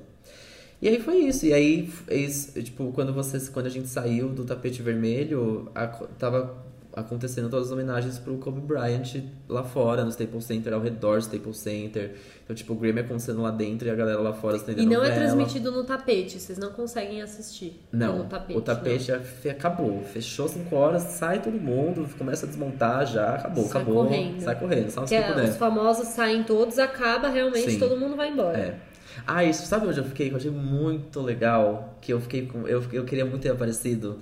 E 0.80 0.88
aí 0.88 1.00
foi 1.00 1.16
isso. 1.16 1.46
E 1.46 1.52
aí, 1.52 1.90
eles, 2.06 2.52
tipo, 2.62 2.92
quando 2.92 3.12
vocês, 3.12 3.48
quando 3.48 3.66
a 3.66 3.70
gente 3.70 3.88
saiu 3.88 4.28
do 4.28 4.44
tapete 4.44 4.82
vermelho, 4.82 5.68
a, 5.74 5.86
tava 5.88 6.54
acontecendo 6.96 7.50
todas 7.50 7.66
as 7.66 7.72
homenagens 7.72 8.18
pro 8.18 8.38
Kobe 8.38 8.60
Bryant 8.60 9.22
lá 9.46 9.62
fora, 9.62 10.02
no 10.02 10.08
Staples 10.08 10.44
Center, 10.46 10.72
ao 10.72 10.80
redor 10.80 11.16
do 11.18 11.20
Staples 11.20 11.58
Center. 11.58 12.14
Então, 12.42 12.56
tipo, 12.56 12.72
o 12.72 12.76
Grammy 12.76 13.00
acontecendo 13.00 13.42
lá 13.42 13.50
dentro 13.50 13.86
e 13.86 13.90
a 13.90 13.94
galera 13.94 14.18
lá 14.18 14.32
fora 14.32 14.56
estendendo 14.56 14.90
E 14.90 14.94
não 14.96 15.04
é 15.04 15.10
transmitido 15.14 15.70
no 15.70 15.84
tapete, 15.84 16.40
vocês 16.40 16.58
não 16.58 16.72
conseguem 16.72 17.20
assistir. 17.20 17.80
Não, 17.92 18.18
no 18.18 18.24
tapete, 18.24 18.58
o 18.58 18.62
tapete 18.62 19.04
já 19.04 19.20
fe- 19.20 19.50
acabou. 19.50 20.02
Fechou 20.04 20.48
5 20.48 20.74
horas, 20.74 21.02
sai 21.02 21.42
todo 21.42 21.60
mundo, 21.60 22.08
começa 22.16 22.46
a 22.46 22.48
desmontar 22.48 23.06
já, 23.06 23.34
acabou, 23.34 23.64
Sai 23.64 23.82
acabou. 23.82 24.04
correndo. 24.04 24.40
Sai 24.40 24.58
correndo, 24.58 24.94
não. 24.96 25.04
Que 25.04 25.14
é, 25.16 25.22
puder. 25.22 25.44
os 25.50 25.56
famosos 25.56 26.08
saem 26.08 26.42
todos, 26.44 26.78
acaba, 26.78 27.28
realmente 27.28 27.72
Sim. 27.72 27.78
todo 27.78 27.96
mundo 28.00 28.16
vai 28.16 28.30
embora. 28.30 28.56
É. 28.58 28.78
Ah, 29.26 29.44
isso, 29.44 29.66
sabe 29.66 29.86
onde 29.86 29.98
eu 29.98 30.04
fiquei? 30.04 30.28
Que 30.28 30.34
eu 30.34 30.38
achei 30.38 30.50
muito 30.50 31.20
legal. 31.20 31.98
Que 32.00 32.12
eu 32.12 32.20
fiquei 32.20 32.46
com. 32.46 32.66
Eu, 32.66 32.82
eu 32.92 33.04
queria 33.04 33.24
muito 33.24 33.42
ter 33.42 33.50
aparecido. 33.50 34.18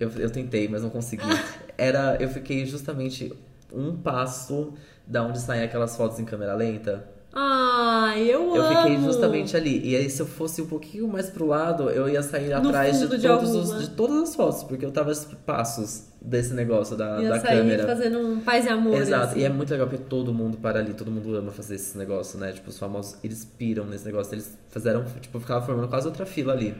Eu, 0.00 0.10
eu 0.18 0.30
tentei, 0.30 0.66
mas 0.66 0.82
não 0.82 0.90
consegui. 0.90 1.22
Era. 1.78 2.16
Eu 2.18 2.28
fiquei 2.30 2.64
justamente 2.66 3.32
um 3.72 3.94
passo 3.96 4.72
da 5.06 5.22
onde 5.22 5.38
saem 5.40 5.62
aquelas 5.62 5.96
fotos 5.96 6.18
em 6.18 6.24
câmera 6.24 6.54
lenta. 6.54 7.04
Ai, 7.32 8.22
eu, 8.24 8.56
Eu 8.56 8.62
amo! 8.62 8.76
fiquei 8.76 8.98
justamente 8.98 9.56
ali. 9.56 9.80
E 9.88 9.94
aí, 9.94 10.10
se 10.10 10.20
eu 10.20 10.26
fosse 10.26 10.60
um 10.60 10.66
pouquinho 10.66 11.06
mais 11.06 11.30
pro 11.30 11.46
lado, 11.46 11.88
eu 11.88 12.08
ia 12.08 12.22
sair 12.24 12.48
No 12.60 12.68
atrás 12.68 12.98
de, 12.98 13.06
de 13.06 13.22
todos 13.22 13.54
os, 13.54 13.80
de 13.82 13.90
todas 13.90 14.22
as 14.22 14.34
fotos, 14.34 14.64
porque 14.64 14.84
eu 14.84 14.90
tava 14.90 15.12
passos 15.46 16.08
desse 16.20 16.52
negócio 16.54 16.96
da, 16.96 17.20
Ia 17.22 17.28
da 17.28 17.40
sair 17.40 17.58
câmera. 17.58 17.86
fazendo 17.86 18.18
um 18.18 18.40
paz 18.40 18.66
e 18.66 18.68
amor. 18.68 18.94
Exato, 18.96 19.26
assim. 19.32 19.40
e 19.40 19.44
é 19.44 19.48
muito 19.48 19.70
legal 19.70 19.86
porque 19.86 20.02
todo 20.04 20.34
mundo 20.34 20.58
para 20.58 20.80
ali, 20.80 20.92
todo 20.92 21.08
mundo 21.10 21.36
ama 21.36 21.52
fazer 21.52 21.76
esse 21.76 21.96
negócio, 21.96 22.36
né? 22.36 22.50
Tipo, 22.50 22.68
os 22.68 22.78
famosos, 22.78 23.16
eles 23.22 23.44
piram 23.44 23.84
nesse 23.86 24.04
negócio, 24.04 24.34
eles 24.34 24.58
fizeram, 24.68 25.04
tipo, 25.20 25.38
ficava 25.38 25.64
formando 25.64 25.86
quase 25.88 26.08
outra 26.08 26.26
fila 26.26 26.52
ali. 26.52 26.74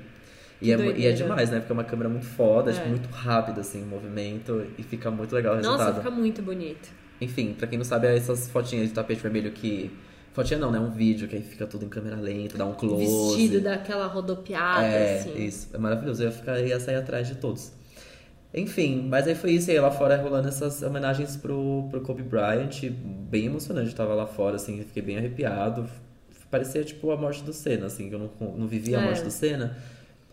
E 0.63 0.73
é, 0.73 0.77
e 0.99 1.07
é 1.07 1.13
demais, 1.13 1.51
né? 1.51 1.59
Porque 1.59 1.73
é 1.73 1.75
uma 1.75 1.85
câmera 1.85 2.09
muito 2.09 2.27
foda, 2.27 2.71
É. 2.71 2.75
tipo, 2.75 2.89
muito 2.89 3.09
rápida, 3.09 3.61
assim, 3.63 3.83
o 3.83 3.87
movimento, 3.87 4.67
e 4.77 4.83
fica 4.83 5.11
muito 5.11 5.35
legal 5.35 5.55
o 5.55 5.57
Nossa, 5.57 5.71
resultado. 5.71 5.97
fica 6.03 6.11
muito 6.11 6.43
bonito. 6.43 6.91
Enfim, 7.21 7.55
pra 7.59 7.67
quem 7.67 7.79
não 7.79 7.85
sabe, 7.85 8.07
é 8.07 8.17
essas 8.17 8.49
fotinhas 8.49 8.89
de 8.89 8.95
tapete 8.95 9.21
vermelho 9.23 9.51
que. 9.53 9.91
Fotinha 10.33 10.61
não, 10.61 10.71
né? 10.71 10.79
Um 10.79 10.91
vídeo 10.91 11.27
que 11.27 11.35
aí 11.37 11.43
fica 11.43 11.67
tudo 11.67 11.85
em 11.85 11.89
câmera 11.89 12.17
lenta, 12.17 12.57
dá 12.57 12.65
um 12.65 12.73
close. 12.75 13.05
Vestido 13.37 13.61
daquela 13.63 14.07
rodopiada, 14.07 14.85
É, 14.87 15.19
assim. 15.19 15.45
isso. 15.45 15.69
É 15.75 15.79
maravilhoso. 15.79 16.23
Eu 16.23 16.27
ia, 16.29 16.33
ficar, 16.33 16.61
ia 16.61 16.79
sair 16.79 16.95
atrás 16.97 17.27
de 17.27 17.35
todos. 17.35 17.73
Enfim, 18.53 19.07
mas 19.09 19.27
aí 19.27 19.35
foi 19.35 19.53
isso. 19.53 19.71
E 19.71 19.73
aí 19.73 19.81
lá 19.81 19.91
fora 19.91 20.17
rolando 20.21 20.49
essas 20.49 20.83
homenagens 20.83 21.37
pro, 21.37 21.89
pro 21.91 22.01
Kobe 22.01 22.23
Bryant. 22.23 22.81
Bem 23.29 23.47
emocionante. 23.47 23.91
Eu 23.91 23.95
tava 23.97 24.15
lá 24.15 24.27
fora, 24.27 24.57
assim, 24.57 24.79
fiquei 24.85 25.03
bem 25.03 25.17
arrepiado. 25.19 25.87
Parecia, 26.51 26.83
tipo, 26.85 27.11
a 27.13 27.17
morte 27.17 27.43
do 27.45 27.53
Senna, 27.53 27.87
assim, 27.87 28.09
que 28.09 28.15
eu 28.15 28.19
não, 28.19 28.57
não 28.57 28.67
vivi 28.67 28.95
a 28.95 29.01
É. 29.01 29.05
morte 29.05 29.23
do 29.23 29.31
Senna. 29.31 29.77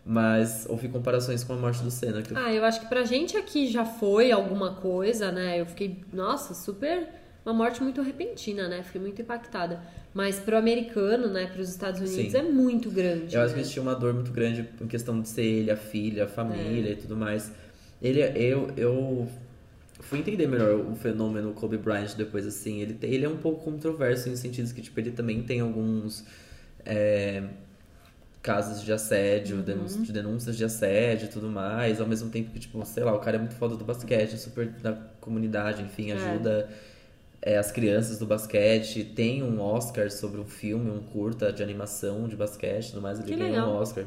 Mas 0.10 0.66
ouvi 0.70 0.88
comparações 0.88 1.44
com 1.44 1.52
a 1.52 1.58
morte 1.58 1.84
do 1.84 1.92
Senna. 1.92 2.22
Que 2.22 2.34
Ah, 2.34 2.54
eu 2.54 2.64
acho 2.64 2.80
que 2.80 2.86
pra 2.88 3.04
gente 3.04 3.36
aqui 3.36 3.68
já 3.68 3.84
foi 3.84 4.32
alguma 4.32 4.76
coisa, 4.76 5.34
né? 5.34 5.60
Eu 5.60 5.66
fiquei, 5.66 6.00
nossa, 6.14 6.54
super. 6.54 7.10
Uma 7.46 7.54
morte 7.54 7.84
muito 7.84 8.02
repentina, 8.02 8.70
né? 8.70 8.84
Fiquei 8.84 9.02
muito 9.02 9.22
impactada. 9.22 9.82
Mas 10.14 10.40
pro 10.40 10.56
americano, 10.56 11.28
né? 11.28 11.48
Pros 11.48 11.70
Estados 11.70 12.00
Unidos 12.00 12.32
Sim. 12.32 12.38
é 12.38 12.44
muito 12.44 12.90
grande. 12.90 13.36
Eu 13.36 13.42
acho 13.42 13.50
né? 13.50 13.54
que 13.56 13.60
eles 13.60 13.70
tinham 13.72 13.86
uma 13.86 13.96
dor 13.96 14.14
muito 14.14 14.32
grande 14.32 14.68
em 14.82 14.88
questão 14.88 15.20
de 15.22 15.28
ser 15.28 15.44
ele, 15.44 15.72
a 15.72 15.78
filha, 15.78 16.24
a 16.24 16.26
É. 16.26 16.30
família 16.30 16.92
e 16.92 16.96
tudo 16.96 17.18
mais. 17.18 17.52
Ele, 18.02 18.22
eu, 18.22 18.70
eu 18.78 19.28
fui 20.00 20.20
entender 20.20 20.48
melhor 20.48 20.74
o 20.76 20.96
fenômeno 20.96 21.52
Kobe 21.54 21.78
Bryant 21.78 22.16
depois, 22.16 22.48
assim. 22.48 22.80
Ele, 22.82 22.98
ele 23.02 23.26
é 23.26 23.30
um 23.30 23.38
pouco 23.38 23.66
controverso 23.66 24.30
em 24.30 24.36
sentidos 24.38 24.72
que, 24.72 24.82
tipo, 24.82 24.98
ele 25.00 25.12
também 25.12 25.44
tem 25.44 25.60
alguns 25.60 26.24
é, 26.86 27.44
casos 28.42 28.82
de 28.82 28.92
assédio, 28.94 29.58
Uhum. 29.58 30.02
de 30.04 30.12
denúncias 30.14 30.56
de 30.58 30.64
assédio 30.64 31.26
e 31.26 31.30
tudo 31.30 31.50
mais. 31.50 32.00
Ao 32.00 32.08
mesmo 32.08 32.30
tempo 32.30 32.52
que, 32.52 32.60
tipo, 32.60 32.84
sei 32.86 33.04
lá, 33.04 33.14
o 33.14 33.20
cara 33.20 33.36
é 33.38 33.40
muito 33.40 33.56
foda 33.56 33.76
do 33.76 33.84
basquete, 33.84 34.38
super 34.38 34.68
da 34.68 34.94
comunidade, 35.20 35.82
enfim, 35.82 36.12
É. 36.12 36.14
ajuda 36.14 36.70
é, 37.42 37.58
as 37.58 37.72
crianças 37.72 38.18
do 38.18 38.26
basquete. 38.26 39.04
Tem 39.04 39.44
um 39.44 39.60
Oscar 39.62 40.10
sobre 40.12 40.40
um 40.42 40.46
filme, 40.46 40.90
um 40.90 41.00
curta 41.00 41.52
de 41.54 41.62
animação 41.62 42.28
de 42.28 42.36
basquete 42.36 42.88
e 42.88 42.90
tudo 42.92 43.02
mais. 43.02 43.20
Ele 43.20 43.28
Que 43.28 43.36
ganhou 43.36 43.52
legal. 43.52 43.70
um 43.70 43.76
Oscar. 43.78 44.06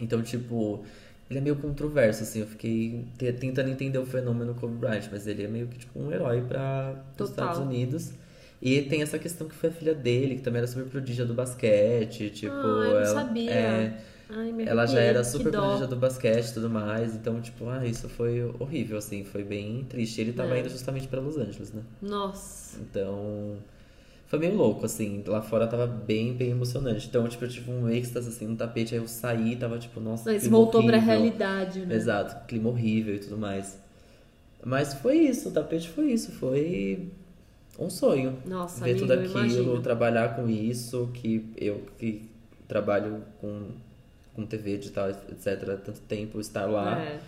Então, 0.00 0.22
tipo, 0.22 0.84
ele 1.30 1.38
é 1.38 1.42
meio 1.42 1.56
controverso, 1.56 2.22
assim. 2.24 2.40
Eu 2.40 2.46
fiquei 2.46 3.04
te- 3.16 3.32
tentando 3.32 3.68
entender 3.70 3.98
o 3.98 4.06
fenômeno 4.06 4.54
Kobe 4.54 4.74
Bryant, 4.76 5.04
mas 5.10 5.26
ele 5.26 5.44
é 5.44 5.48
meio 5.48 5.66
que, 5.68 5.78
tipo, 5.78 5.98
um 6.00 6.10
herói 6.12 6.42
para 6.42 6.94
os. 7.18 7.30
Estados 7.30 7.58
Unidos. 7.58 8.12
E 8.60 8.82
tem 8.82 9.02
essa 9.02 9.18
questão 9.18 9.46
que 9.48 9.54
foi 9.54 9.68
a 9.68 9.72
filha 9.72 9.94
dele, 9.94 10.34
que 10.36 10.42
também 10.42 10.58
era 10.58 10.66
super 10.66 10.84
prodígia 10.86 11.24
do 11.24 11.32
basquete. 11.34 12.30
Tipo, 12.30 12.52
Ah, 12.52 12.58
eu 12.58 12.74
não 12.90 12.96
ela, 12.96 13.06
sabia. 13.06 13.50
é, 13.52 14.00
Ai, 14.30 14.54
ela 14.66 14.84
já 14.84 15.00
era 15.00 15.22
super 15.24 15.52
prodígia 15.52 15.86
do 15.86 15.94
basquete 15.96 16.48
e 16.48 16.54
tudo 16.54 16.68
mais. 16.68 17.14
Então, 17.14 17.40
tipo, 17.40 17.68
ah, 17.68 17.86
isso 17.86 18.08
foi 18.08 18.42
horrível, 18.58 18.98
assim. 18.98 19.22
Foi 19.24 19.44
bem 19.44 19.84
triste. 19.88 20.20
Ele 20.20 20.32
tava 20.32 20.56
É. 20.56 20.60
indo 20.60 20.68
justamente 20.70 21.06
pra 21.06 21.20
Los 21.20 21.36
Angeles, 21.38 21.72
né? 21.72 21.82
Nossa. 22.02 22.78
Então, 22.80 23.56
foi 24.26 24.40
meio 24.40 24.56
louco, 24.56 24.84
assim. 24.84 25.22
Lá 25.24 25.40
fora 25.40 25.68
tava 25.68 25.86
bem, 25.86 26.34
bem 26.34 26.50
emocionante. 26.50 27.06
Então, 27.06 27.28
tipo, 27.28 27.44
eu 27.44 27.48
tive 27.48 27.70
um 27.70 27.88
êxtase, 27.88 28.28
assim, 28.28 28.48
no 28.48 28.56
tapete. 28.56 28.92
Aí 28.92 29.00
eu 29.00 29.06
saí, 29.06 29.54
tava 29.54 29.78
tipo, 29.78 30.00
nossa, 30.00 30.32
Mas 30.32 30.44
voltou 30.48 30.82
pra 30.84 30.96
horrível. 30.96 31.14
realidade, 31.14 31.86
né? 31.86 31.94
Exato, 31.94 32.44
clima 32.48 32.68
horrível 32.70 33.14
e 33.14 33.18
tudo 33.20 33.38
mais. 33.38 33.78
Mas 34.64 34.94
foi 34.94 35.16
isso, 35.18 35.48
o 35.48 35.52
tapete 35.52 35.88
foi 35.88 36.10
isso. 36.12 36.32
Foi 36.32 37.08
um 37.78 37.88
sonho. 37.88 38.38
Nossa, 38.44 38.84
Ver 38.84 38.92
amigo, 38.92 39.06
tudo 39.06 39.12
aquilo, 39.12 39.80
trabalhar 39.80 40.34
com 40.34 40.48
isso, 40.48 41.10
que 41.14 41.52
eu 41.56 41.86
que 41.96 42.28
trabalho 42.66 43.22
com, 43.40 43.68
com 44.34 44.44
TV, 44.44 44.78
digital, 44.78 45.10
etc., 45.10 45.80
tanto 45.84 46.00
tempo, 46.00 46.40
estar 46.40 46.66
lá. 46.66 47.00
É. 47.00 47.20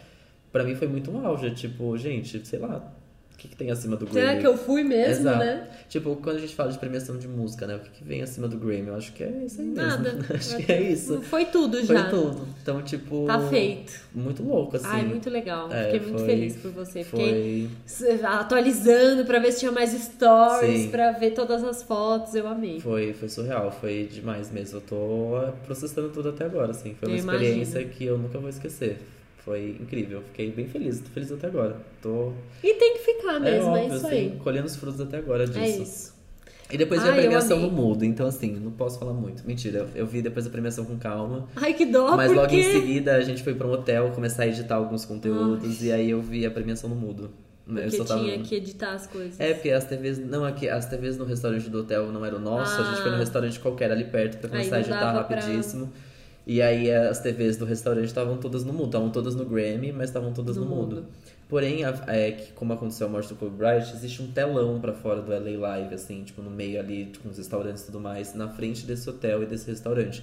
Pra 0.53 0.64
mim 0.64 0.74
foi 0.74 0.88
muito 0.88 1.11
um 1.11 1.24
auge. 1.24 1.51
Tipo, 1.53 1.96
gente, 1.96 2.44
sei 2.46 2.59
lá, 2.59 2.92
que, 3.41 3.49
que 3.49 3.57
tem 3.57 3.70
acima 3.70 3.97
do 3.97 4.07
Será 4.12 4.26
Grammy? 4.26 4.41
que 4.41 4.47
eu 4.47 4.57
fui 4.57 4.82
mesmo, 4.84 5.22
Exato. 5.22 5.38
né? 5.38 5.66
Tipo, 5.88 6.14
quando 6.16 6.36
a 6.36 6.41
gente 6.41 6.55
fala 6.55 6.70
de 6.70 6.78
premiação 6.78 7.16
de 7.16 7.26
música, 7.26 7.66
né? 7.66 7.76
O 7.76 7.80
que, 7.80 7.91
que 7.91 8.05
vem 8.05 8.22
acima 8.22 8.47
do 8.47 8.59
Grammy? 8.59 8.88
Eu 8.88 8.95
acho 8.97 9.12
que 9.12 9.22
é 9.24 9.45
isso 9.47 9.61
aí 9.61 9.66
mesmo. 9.66 9.82
Nada. 9.88 10.18
acho 10.34 10.57
que 10.59 10.70
é 10.70 10.82
isso. 10.82 11.20
Foi 11.22 11.47
tudo 11.47 11.78
Foi 11.84 11.97
já. 11.97 12.11
tudo. 12.11 12.47
Então, 12.62 12.82
tipo. 12.82 13.24
Tá 13.26 13.41
feito. 13.49 13.93
Muito 14.14 14.43
louco, 14.43 14.76
assim. 14.76 14.86
Ai, 14.88 15.05
muito 15.05 15.30
legal. 15.30 15.72
É, 15.72 15.84
Fiquei 15.84 16.01
muito 16.01 16.18
foi- 16.18 16.26
feliz 16.26 16.57
por 16.57 16.70
você. 16.70 17.03
Fiquei 17.03 17.68
Foi, 17.86 18.09
s- 18.11 18.24
atualizando 18.26 19.24
pra 19.24 19.38
ver 19.38 19.53
se 19.53 19.61
tinha 19.61 19.72
mais 19.72 19.91
stories, 19.91 20.82
Sim. 20.82 20.91
pra 20.91 21.12
ver 21.12 21.30
todas 21.32 21.64
as 21.64 21.82
fotos. 21.82 22.34
Eu 22.34 22.47
amei. 22.47 22.78
foi, 22.80 23.12
foi 23.14 23.28
surreal, 23.28 23.70
foi 23.72 24.09
demais 24.12 24.51
mesmo. 24.51 24.78
Eu 24.78 24.82
tô 24.82 25.53
processando 25.64 26.11
tudo 26.11 26.28
até 26.28 26.45
agora, 26.45 26.70
assim. 26.72 26.95
Foi 26.95 27.09
uma 27.09 27.14
Eu 27.14 27.18
experiência 27.20 27.84
que 27.84 28.05
eu 28.05 28.18
nunca 28.18 28.38
vou 28.38 28.49
esquecer. 28.51 28.99
Foi 29.45 29.76
incrível. 29.80 30.22
Fiquei 30.28 30.51
bem 30.51 30.66
feliz, 30.68 31.01
tô 31.01 31.09
feliz 31.11 31.32
até 31.32 31.47
agora. 31.47 31.76
Tô. 32.03 32.32
E 32.62 32.74
tem 32.74 32.95
que 32.95 32.99
ficar 33.01 33.41
mesmo, 33.41 33.74
é, 33.76 33.80
óbvio, 33.82 33.97
isso 33.97 34.07
assim, 34.07 34.16
aí. 34.16 34.36
colhendo 34.43 34.66
os 34.66 34.76
frutos 34.76 35.01
até 35.01 35.16
agora 35.18 35.47
disso. 35.47 35.59
É 35.59 35.68
isso. 35.68 36.20
E 36.72 36.76
depois 36.78 37.01
veio 37.03 37.12
a 37.12 37.16
Ai, 37.16 37.20
eu 37.20 37.24
premiação 37.24 37.59
no 37.59 37.68
mudo, 37.70 38.05
então 38.05 38.26
assim, 38.26 38.53
não 38.55 38.70
posso 38.70 38.99
falar 38.99 39.12
muito. 39.12 39.45
Mentira, 39.45 39.80
eu, 39.80 40.03
eu 40.03 40.07
vi 40.07 40.22
depois 40.22 40.47
a 40.47 40.51
premiação 40.51 40.84
com 40.84 40.97
calma. 40.99 41.49
Ai, 41.57 41.74
que 41.74 41.84
dó, 41.84 42.16
Mas 42.16 42.30
logo 42.32 42.55
em 42.55 42.62
seguida 42.62 43.16
a 43.16 43.20
gente 43.22 43.43
foi 43.43 43.55
pra 43.55 43.66
um 43.66 43.72
hotel 43.72 44.11
começar 44.12 44.45
a 44.45 44.47
editar 44.47 44.76
alguns 44.76 45.05
conteúdos 45.05 45.82
e 45.82 45.91
aí 45.91 46.11
eu 46.11 46.20
vi 46.22 46.47
a 46.47 46.51
premiação 46.51 46.88
no 46.88 46.95
mudo. 46.95 47.30
Eu 47.66 47.74
Porque 47.74 47.91
só 47.97 48.05
tava- 48.05 48.22
tinha 48.24 48.38
que 48.41 48.55
editar 48.57 48.93
as 48.95 49.07
coisas. 49.07 49.38
É, 49.41 49.55
porque 49.55 49.70
as 49.70 49.84
TVs. 49.84 50.18
Não, 50.18 50.45
aqui, 50.45 50.68
as 50.68 50.86
TVs 50.86 51.16
no 51.16 51.24
restaurante 51.24 51.68
do 51.70 51.80
hotel 51.80 52.11
não 52.12 52.24
era 52.24 52.36
o 52.36 52.41
nosso, 52.41 52.80
a 52.80 52.84
gente 52.84 53.01
foi 53.01 53.11
no 53.11 53.16
Ah. 53.16 53.20
restaurante 53.20 53.59
qualquer 53.61 53.91
ali 53.93 54.05
perto 54.05 54.38
pra 54.38 54.49
começar 54.51 54.76
a 54.76 54.80
editar 54.80 54.99
pra- 54.99 55.12
rapidíssimo. 55.12 55.93
E 56.47 56.61
aí 56.62 56.91
as 56.91 57.20
TVs 57.20 57.57
do 57.57 57.64
restaurante 57.64 58.07
estavam 58.07 58.38
todas 58.38 58.64
no 58.64 58.72
mudo, 58.72 58.86
estavam 58.86 59.11
todas 59.11 59.34
no 59.34 59.45
Grammy, 59.45 59.93
mas 59.93 60.09
estavam 60.09 60.32
todas 60.32 60.57
no, 60.57 60.64
No 60.64 60.70
mudo. 60.74 60.97
mudo. 60.97 61.07
Porém, 61.49 61.84
a- 61.84 61.95
é, 62.07 62.30
que 62.32 62.53
como 62.53 62.72
aconteceu 62.72 63.07
a 63.07 63.11
morte 63.11 63.28
do 63.28 63.34
Kobe 63.34 63.57
Bryant, 63.57 63.93
existe 63.95 64.22
um 64.22 64.28
telão 64.30 64.80
pra 64.80 64.93
fora 64.93 65.20
do 65.20 65.32
LA 65.32 65.59
Live, 65.59 65.95
assim, 65.95 66.22
tipo, 66.22 66.41
no 66.43 66.51
meio 66.51 66.78
ali, 66.80 67.12
com 67.22 67.28
os 67.28 67.36
restaurantes 67.38 67.82
e 67.82 67.86
tudo 67.86 67.99
mais, 68.01 68.34
na 68.34 68.49
frente 68.49 68.86
desse 68.86 69.09
hotel 69.11 69.43
e 69.43 69.47
desse 69.47 69.68
restaurante. 69.70 70.22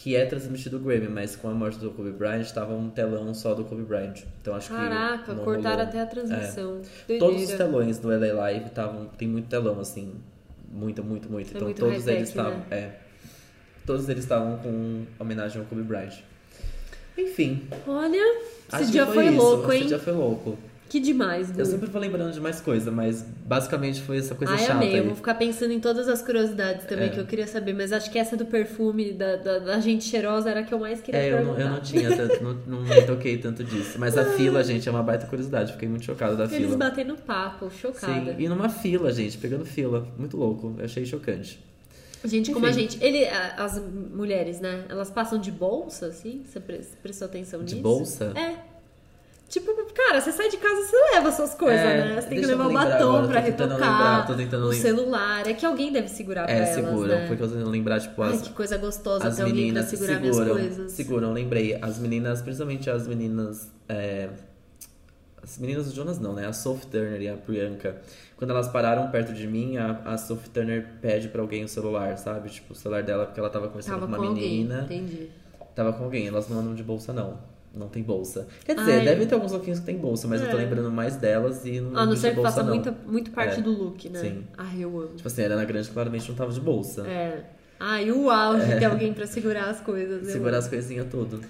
que 0.00 0.14
é 0.14 0.24
transmitido 0.26 0.76
o 0.76 0.78
Grammy, 0.78 1.08
mas 1.08 1.34
com 1.34 1.48
a 1.48 1.52
morte 1.52 1.76
do 1.80 1.90
Kobe 1.90 2.12
Bryant 2.12 2.48
tava 2.52 2.72
um 2.72 2.88
telão 2.88 3.34
só 3.34 3.52
do 3.52 3.64
Kobe 3.64 3.82
Bryant. 3.82 4.22
Então 4.40 4.54
acho 4.54 4.68
Caraca, 4.68 5.24
que. 5.24 5.30
não 5.36 5.44
cortaram 5.44 5.70
rolou. 5.70 5.88
até 5.88 6.00
a 6.00 6.06
transmissão. 6.06 6.80
É. 7.08 7.18
Todos 7.18 7.42
os 7.42 7.48
telões 7.50 7.98
do 7.98 8.08
LA 8.12 8.32
Live 8.32 8.66
estavam. 8.66 9.06
Tem 9.18 9.26
muito 9.26 9.48
telão, 9.48 9.80
assim. 9.80 10.14
Muito, 10.70 11.02
muito, 11.02 11.28
muito. 11.28 11.48
É 11.48 11.50
então 11.50 11.64
muito 11.66 11.78
todos 11.80 12.06
eles 12.06 12.28
estavam. 12.28 12.58
né? 12.58 12.66
É. 12.70 12.90
Todos 13.88 14.08
eles 14.08 14.22
estavam 14.22 14.58
com 14.58 15.04
homenagem 15.18 15.58
ao 15.60 15.66
Kobe 15.66 15.82
Bryant. 15.82 16.12
Enfim. 17.16 17.62
Olha, 17.86 18.22
esse 18.80 18.92
dia 18.92 19.06
foi, 19.06 19.26
isso. 19.28 19.36
louco, 19.36 19.72
Esse 19.72 19.80
hein? 19.82 19.88
dia 19.88 19.98
foi 19.98 20.12
louco. 20.12 20.58
Que 20.90 21.00
demais, 21.00 21.50
Gu. 21.50 21.60
Eu 21.60 21.66
sempre 21.66 21.88
vou 21.88 22.00
lembrando 22.00 22.32
de 22.32 22.40
mais 22.40 22.60
coisa, 22.60 22.90
mas 22.90 23.22
basicamente 23.22 24.00
foi 24.02 24.18
essa 24.18 24.34
coisa 24.34 24.52
Ai, 24.54 24.58
chata. 24.58 24.72
amei. 24.74 24.90
Eu 24.92 24.94
aí. 25.02 25.06
vou 25.06 25.16
ficar 25.16 25.34
pensando 25.34 25.72
em 25.72 25.80
todas 25.80 26.08
as 26.08 26.22
curiosidades 26.22 26.86
também 26.86 27.06
É. 27.06 27.08
que 27.08 27.18
eu 27.20 27.26
queria 27.26 27.46
saber. 27.46 27.72
Mas 27.74 27.92
acho 27.92 28.10
que 28.10 28.18
essa 28.18 28.36
do 28.36 28.44
perfume, 28.46 29.12
da, 29.12 29.36
da, 29.36 29.58
da 29.58 29.80
gente 29.80 30.04
cheirosa, 30.04 30.50
era 30.50 30.60
a 30.60 30.62
que 30.62 30.72
eu 30.72 30.78
mais 30.78 31.00
queria 31.00 31.20
É, 31.20 31.28
eu 31.32 31.44
não, 31.44 31.54
perguntar. 31.54 31.60
eu 31.62 31.68
não 31.70 31.80
tinha 31.80 32.16
tanto, 32.16 32.42
não, 32.44 32.54
não 32.66 32.82
me 32.82 33.02
toquei 33.02 33.36
tanto 33.38 33.64
disso. 33.64 33.98
Mas 33.98 34.16
a 34.16 34.24
fila, 34.32 34.62
gente, 34.64 34.88
é 34.88 34.92
uma 34.92 35.02
baita 35.02 35.26
curiosidade. 35.26 35.72
Fiquei 35.72 35.88
muito 35.88 36.04
chocada 36.04 36.36
da 36.36 36.44
Eles 36.44 36.56
fila. 36.58 36.76
batendo 36.76 37.16
papo, 37.16 37.70
chocada. 37.70 38.32
Sim, 38.34 38.42
e 38.42 38.48
numa 38.48 38.68
fila, 38.68 39.10
gente, 39.12 39.36
pegando 39.38 39.64
fila. 39.66 40.06
Muito 40.18 40.36
louco. 40.38 40.74
Eu 40.78 40.84
achei 40.84 41.04
chocante. 41.04 41.58
Gente, 42.24 42.52
como 42.52 42.66
a 42.66 42.70
Enfim. 42.70 42.80
gente. 42.80 43.04
Ele, 43.04 43.24
as 43.26 43.80
mulheres, 43.80 44.60
né? 44.60 44.84
Elas 44.88 45.10
passam 45.10 45.38
de 45.38 45.50
bolsa, 45.52 46.06
assim? 46.06 46.42
Você 46.44 46.58
pre- 46.60 46.80
prestou 47.02 47.26
atenção 47.26 47.62
De 47.64 47.74
nisso? 47.76 47.82
bolsa? 47.82 48.32
É. 48.36 48.68
Tipo, 49.48 49.72
cara, 49.94 50.20
você 50.20 50.30
sai 50.30 50.50
de 50.50 50.58
casa, 50.58 50.82
você 50.86 50.96
leva 51.14 51.32
suas 51.32 51.54
coisas, 51.54 51.80
É, 51.80 51.96
né? 52.14 52.20
Você 52.20 52.28
tem 52.28 52.40
que 52.40 52.46
levar 52.46 52.66
o 52.66 52.72
batom 52.72 53.08
agora, 53.16 53.28
pra 53.28 53.40
retocar. 53.40 53.68
lembrar, 53.78 54.26
tô 54.26 54.34
tentando 54.34 54.66
o 54.66 54.72
celular. 54.74 55.46
É 55.48 55.54
que 55.54 55.64
alguém 55.64 55.90
deve 55.90 56.08
segurar 56.08 56.44
pra 56.44 56.52
É, 56.52 56.56
elas, 56.58 56.68
seguram. 56.74 57.06
né? 57.08 57.26
Porque 57.28 57.42
eu 57.42 57.48
tô 57.48 57.54
tentando 57.54 57.70
lembrar, 57.70 57.98
tipo, 57.98 58.20
Ai, 58.20 58.34
as, 58.34 58.42
que 58.42 58.52
coisa 58.52 58.76
gostosa 58.76 59.26
as 59.26 59.36
ter 59.36 59.42
alguém 59.42 59.72
pra 59.72 59.82
meninas 59.82 59.86
segurar 59.86 60.20
seguram. 60.20 60.54
minhas 60.54 60.74
coisas. 60.76 60.92
Seguram, 60.92 61.32
lembrei. 61.32 61.78
As 61.80 61.98
meninas, 61.98 62.42
principalmente 62.42 62.90
as 62.90 63.06
meninas. 63.08 63.70
é, 63.88 64.28
as 65.48 65.58
meninas 65.58 65.86
do 65.86 65.94
Jonas 65.94 66.18
não, 66.18 66.34
né? 66.34 66.46
A 66.46 66.52
Sophie 66.52 66.86
Turner 66.88 67.20
e 67.22 67.28
a 67.28 67.34
Priyanka. 67.36 67.96
Quando 68.36 68.50
elas 68.50 68.68
pararam 68.68 69.10
perto 69.10 69.32
de 69.32 69.46
mim, 69.46 69.76
a, 69.78 70.00
a 70.04 70.18
Sophie 70.18 70.50
Turner 70.50 70.86
pede 71.00 71.28
pra 71.28 71.40
alguém 71.40 71.64
o 71.64 71.68
celular, 71.68 72.16
sabe? 72.18 72.50
Tipo, 72.50 72.72
o 72.72 72.76
celular 72.76 73.02
dela, 73.02 73.24
porque 73.26 73.40
ela 73.40 73.48
tava 73.50 73.66
conversando 73.68 73.94
Tava 74.00 74.06
com 74.06 74.12
com 74.12 74.18
uma 74.22 74.28
alguém, 74.28 74.50
menina. 74.50 74.82
entendi. 74.84 75.28
Tava 75.74 75.92
com 75.92 76.04
alguém, 76.04 76.26
elas 76.28 76.48
não 76.48 76.58
andam 76.60 76.74
de 76.74 76.82
bolsa, 76.82 77.12
não. 77.12 77.38
Não 77.74 77.88
tem 77.88 78.02
bolsa. 78.02 78.46
Quer 78.64 78.74
dizer, 78.74 78.98
Ai. 79.00 79.04
deve 79.04 79.26
ter 79.26 79.34
alguns 79.34 79.52
loquinhos 79.52 79.78
que 79.80 79.86
tem 79.86 79.96
bolsa, 79.96 80.26
mas 80.26 80.40
eu 80.40 80.48
tô 80.50 80.56
É. 80.56 80.60
lembrando 80.60 80.90
mais 80.90 81.16
delas 81.16 81.64
e 81.64 81.80
não 81.80 81.96
A 82.00 82.06
não 82.06 82.14
de 82.14 82.20
que 82.20 82.42
faça 82.42 82.62
não. 82.62 82.70
muita, 82.74 82.94
muito 83.06 83.30
parte 83.30 83.58
É. 83.60 83.62
do 83.62 83.70
look, 83.70 84.08
né? 84.08 84.18
Sim. 84.20 84.44
Ai, 84.56 84.82
eu 84.82 84.88
amo. 85.00 85.14
Tipo 85.14 85.28
assim, 85.28 85.42
a 85.42 85.44
Ariana 85.44 85.64
Grande 85.64 85.88
claramente 85.90 86.28
não 86.28 86.34
tava 86.36 86.50
de 86.52 86.60
bolsa. 86.60 87.06
É. 87.06 87.44
Ai, 87.80 88.10
o 88.10 88.28
auge 88.30 88.66
ter 88.78 88.84
alguém 88.86 89.12
pra 89.12 89.26
segurar 89.26 89.66
as 89.70 89.80
coisas. 89.80 90.22
eu 90.24 90.28
É. 90.28 90.32
Segurar 90.32 90.58
as 90.58 90.66
coisinhas 90.68 91.06
tudo. 91.10 91.40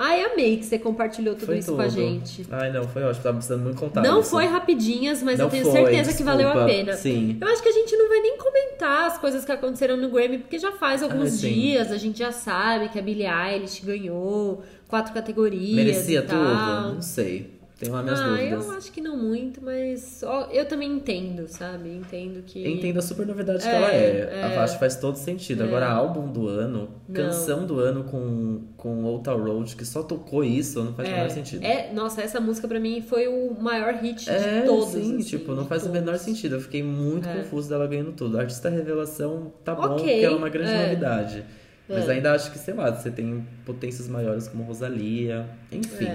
Ai, 0.00 0.22
amei 0.22 0.56
que 0.58 0.64
você 0.64 0.78
compartilhou 0.78 1.34
tudo 1.34 1.46
foi 1.46 1.58
isso 1.58 1.66
tudo. 1.72 1.76
com 1.78 1.82
a 1.82 1.88
gente. 1.88 2.46
Ai, 2.50 2.70
não, 2.72 2.86
foi 2.86 3.02
ótimo. 3.02 3.22
Tava 3.22 3.36
precisando 3.36 3.62
muito 3.64 3.78
contar 3.80 4.00
Não 4.00 4.20
isso. 4.20 4.30
foi 4.30 4.46
rapidinhas, 4.46 5.22
mas 5.24 5.38
Não 5.38 5.46
eu 5.46 5.50
tenho 5.50 5.64
foi, 5.64 5.72
certeza 5.72 6.16
que 6.16 6.22
valeu 6.22 6.46
a 6.48 6.52
desculpa. 6.52 6.72
pena. 6.72 6.92
Sim. 6.94 7.36
Eu 7.40 7.48
acho 7.48 7.60
que 7.62 7.68
a 7.68 7.72
gente 7.72 7.96
não 7.96 8.08
vai 8.08 8.20
nem 8.20 8.38
comentar 8.38 9.06
as 9.08 9.18
coisas 9.18 9.44
que 9.44 9.50
aconteceram 9.50 9.96
no 9.96 10.08
Grammy, 10.08 10.38
porque 10.38 10.58
já 10.58 10.70
faz 10.72 11.02
alguns 11.02 11.30
sim. 11.32 11.52
dias, 11.52 11.90
a 11.90 11.96
gente 11.96 12.18
já 12.20 12.30
sabe 12.30 12.88
que 12.90 12.98
a 12.98 13.02
Billie 13.02 13.26
Eilish 13.26 13.84
ganhou 13.84 14.62
quatro 14.86 15.12
categorias 15.12 15.74
Merecia 15.74 16.22
tal. 16.22 16.38
tudo? 16.38 16.94
Não 16.94 17.02
sei. 17.02 17.57
Tenho 17.78 17.92
lá 17.92 18.02
minhas 18.02 18.18
ah, 18.18 18.24
dúvidas. 18.30 18.66
eu 18.66 18.72
acho 18.72 18.90
que 18.90 19.00
não 19.00 19.16
muito, 19.16 19.62
mas 19.62 20.20
ó, 20.24 20.48
eu 20.50 20.66
também 20.66 20.90
entendo, 20.90 21.46
sabe? 21.46 21.88
Entendo 21.94 22.42
que. 22.42 22.66
Entendo 22.68 22.98
a 22.98 23.02
super 23.02 23.24
novidade 23.24 23.62
que 23.62 23.68
É, 23.68 23.74
ela 23.76 23.92
é. 23.92 24.28
é. 24.32 24.42
A 24.46 24.50
faixa 24.50 24.76
faz 24.78 24.96
todo 24.96 25.14
sentido. 25.14 25.62
Agora, 25.62 25.86
álbum 25.88 26.26
do 26.32 26.48
ano, 26.48 26.88
Não. 27.08 27.14
canção 27.14 27.64
do 27.64 27.78
ano 27.78 28.02
com, 28.02 28.62
com 28.76 29.04
Old 29.04 29.28
Road, 29.30 29.76
que 29.76 29.84
só 29.84 30.02
tocou 30.02 30.42
isso, 30.42 30.82
não 30.82 30.92
faz 30.92 31.08
o 31.08 31.12
menor 31.12 31.30
sentido. 31.30 31.62
É, 31.64 31.92
nossa, 31.92 32.20
essa 32.20 32.40
música 32.40 32.66
pra 32.66 32.80
mim 32.80 33.00
foi 33.00 33.28
o 33.28 33.54
maior 33.60 33.94
hit 33.94 34.28
É, 34.28 34.62
de 34.62 34.66
todos. 34.66 34.88
sim, 34.88 35.14
assim, 35.14 35.18
tipo, 35.24 35.52
não 35.54 35.64
faz 35.64 35.86
o 35.86 35.90
menor 35.90 36.06
todos. 36.14 36.22
sentido. 36.22 36.56
Eu 36.56 36.60
fiquei 36.60 36.82
muito 36.82 37.28
É. 37.28 37.36
confuso 37.36 37.68
dela 37.68 37.86
ganhando 37.86 38.10
tudo. 38.10 38.38
A 38.38 38.40
artista 38.40 38.68
revelação 38.68 39.52
tá 39.64 39.72
bom, 39.76 39.82
Ok, 39.82 39.98
porque 40.04 40.10
ela 40.24 40.34
é 40.34 40.36
uma 40.38 40.48
grande 40.48 40.72
é. 40.72 40.82
novidade. 40.82 41.44
Mas 41.88 42.08
É. 42.08 42.12
ainda 42.12 42.32
acho 42.32 42.50
que, 42.50 42.58
sei 42.58 42.74
lá, 42.74 42.90
você 42.90 43.08
tem 43.08 43.46
potências 43.64 44.08
maiores 44.08 44.48
como 44.48 44.64
Rosalia. 44.64 45.48
Enfim. 45.70 46.08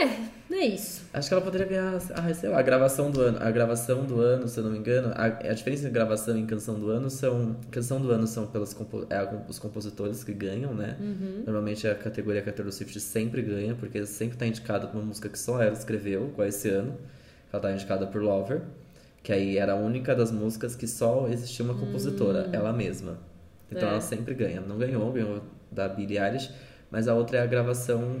É. 0.00 0.04
É, 0.04 0.56
é 0.56 0.66
isso. 0.66 1.02
Acho 1.12 1.28
que 1.28 1.34
ela 1.34 1.42
poderia 1.42 1.66
ganhar, 1.66 1.94
ah, 2.14 2.34
sei 2.34 2.48
lá, 2.48 2.58
a 2.58 2.62
gravação 2.62 3.10
do 3.10 3.20
ano. 3.20 3.38
A 3.40 3.50
gravação 3.50 4.04
do 4.04 4.20
ano, 4.20 4.46
se 4.48 4.58
eu 4.58 4.64
não 4.64 4.70
me 4.70 4.78
engano, 4.78 5.12
a, 5.14 5.24
a 5.24 5.52
diferença 5.54 5.82
entre 5.82 5.90
gravação 5.92 6.38
e 6.38 6.44
canção 6.44 6.78
do 6.78 6.90
ano 6.90 7.10
são. 7.10 7.56
Canção 7.70 8.00
do 8.00 8.10
ano 8.10 8.26
são 8.26 8.46
pelos 8.46 8.72
compo- 8.74 9.06
é, 9.10 9.28
os 9.48 9.58
compositores 9.58 10.22
que 10.22 10.32
ganham, 10.32 10.74
né? 10.74 10.96
Uhum. 11.00 11.42
Normalmente 11.46 11.86
a 11.88 11.94
categoria 11.94 12.42
que 12.42 12.50
a 12.50 12.52
Taylor 12.52 12.72
Swift 12.72 12.98
sempre 13.00 13.42
ganha, 13.42 13.74
porque 13.74 14.04
sempre 14.06 14.36
tá 14.36 14.46
indicada 14.46 14.86
por 14.86 14.96
uma 14.98 15.06
música 15.06 15.28
que 15.28 15.38
só 15.38 15.62
ela 15.62 15.72
escreveu, 15.72 16.28
igual 16.28 16.46
esse 16.48 16.68
ano. 16.68 16.94
Ela 17.52 17.62
tá 17.62 17.72
indicada 17.72 18.06
por 18.06 18.20
Lover, 18.22 18.62
que 19.22 19.32
aí 19.32 19.56
era 19.58 19.72
a 19.72 19.76
única 19.76 20.14
das 20.14 20.30
músicas 20.32 20.74
que 20.76 20.86
só 20.88 21.28
existia 21.28 21.64
uma 21.64 21.74
compositora, 21.74 22.48
ela 22.52 22.72
mesma. 22.72 23.18
Então. 23.70 23.88
É. 23.88 23.92
ela 23.92 24.00
sempre 24.00 24.34
ganha. 24.34 24.60
Não 24.60 24.76
ganhou, 24.76 25.10
ganhou 25.12 25.40
da 25.70 25.88
Billie 25.88 26.18
Eilish, 26.18 26.50
mas 26.90 27.08
a 27.08 27.14
outra 27.14 27.38
é 27.38 27.42
a 27.42 27.46
gravação 27.46 28.16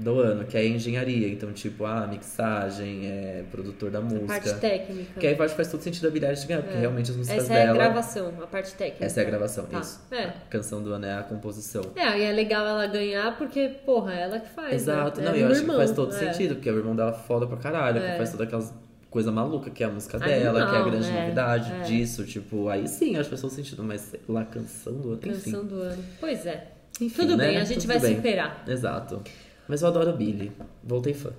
do 0.00 0.18
ano, 0.20 0.44
que 0.44 0.56
é 0.56 0.60
a 0.60 0.64
engenharia. 0.66 1.28
Então, 1.28 1.52
tipo, 1.52 1.84
a 1.84 2.06
mixagem, 2.06 3.06
é 3.06 3.44
produtor 3.50 3.90
da 3.90 4.00
música. 4.00 4.26
Parte 4.26 4.54
técnica. 4.54 5.20
Que 5.20 5.26
aí 5.26 5.34
faz, 5.36 5.52
faz 5.52 5.68
todo 5.68 5.80
sentido 5.82 6.08
a 6.08 6.10
Billie 6.10 6.26
Eilish 6.28 6.46
ganhar, 6.46 6.62
porque 6.62 6.78
realmente 6.78 7.10
as 7.10 7.16
músicas 7.16 7.44
Essa 7.44 7.54
é 7.54 7.62
a 7.62 7.66
dela... 7.66 7.74
gravação, 7.78 8.32
a 8.42 8.46
parte 8.46 8.74
técnica. 8.74 9.04
Essa 9.04 9.20
é 9.20 9.22
a 9.22 9.26
gravação, 9.26 9.64
Tá. 9.66 9.80
isso. 9.80 10.00
É. 10.10 10.24
A 10.24 10.32
canção 10.50 10.82
do 10.82 10.92
ano 10.92 11.06
é 11.06 11.14
a 11.14 11.22
composição. 11.22 11.82
É, 11.94 12.18
e 12.18 12.22
é 12.24 12.32
legal 12.32 12.66
ela 12.66 12.86
ganhar 12.86 13.36
porque, 13.36 13.68
porra, 13.84 14.14
é 14.14 14.22
ela 14.22 14.40
que 14.40 14.48
faz. 14.50 14.74
Exato, 14.74 15.20
né? 15.20 15.26
não, 15.26 15.34
É 15.34 15.38
e 15.38 15.40
eu 15.42 15.46
acho 15.48 15.56
que 15.56 15.60
irmão, 15.62 15.76
faz 15.76 15.92
todo 15.92 16.14
é. 16.14 16.18
sentido, 16.18 16.54
porque 16.56 16.70
o 16.70 16.76
irmão 16.76 16.96
dela 16.96 17.10
é 17.10 17.26
foda 17.26 17.46
pra 17.46 17.56
caralho, 17.56 17.98
É. 18.00 18.12
que 18.12 18.16
faz 18.16 18.30
todas 18.30 18.46
aquelas 18.46 18.72
coisa 19.10 19.32
maluca, 19.32 19.70
que 19.70 19.82
é 19.82 19.86
a 19.86 19.90
música 19.90 20.16
Animal, 20.18 20.54
dela, 20.54 20.70
que 20.70 20.76
é 20.76 20.78
a 20.78 20.82
grande 20.84 21.08
é, 21.08 21.20
novidade 21.22 21.72
é. 21.72 21.80
disso, 21.80 22.24
tipo, 22.24 22.68
aí 22.68 22.86
sim, 22.86 23.16
acho 23.16 23.24
que 23.24 23.30
faz 23.30 23.40
todo 23.40 23.50
sentido, 23.50 23.82
mas 23.82 24.14
lá, 24.28 24.44
canção 24.44 24.94
do 24.94 25.08
ano, 25.08 25.20
enfim. 25.24 25.50
Canção 25.50 25.66
do 25.66 25.74
ano. 25.82 26.04
Pois 26.20 26.46
é. 26.46 26.68
Enfim, 27.00 27.22
Tudo 27.22 27.36
né? 27.36 27.46
bem, 27.48 27.56
a 27.56 27.64
gente 27.64 27.80
Tudo 27.80 27.88
vai 27.88 27.98
bem. 27.98 28.16
superar. 28.16 28.62
Exato. 28.68 29.22
Mas 29.70 29.82
eu 29.82 29.88
adoro 29.88 30.12
Billy. 30.12 30.50
Voltei 30.82 31.14
fã. 31.14 31.30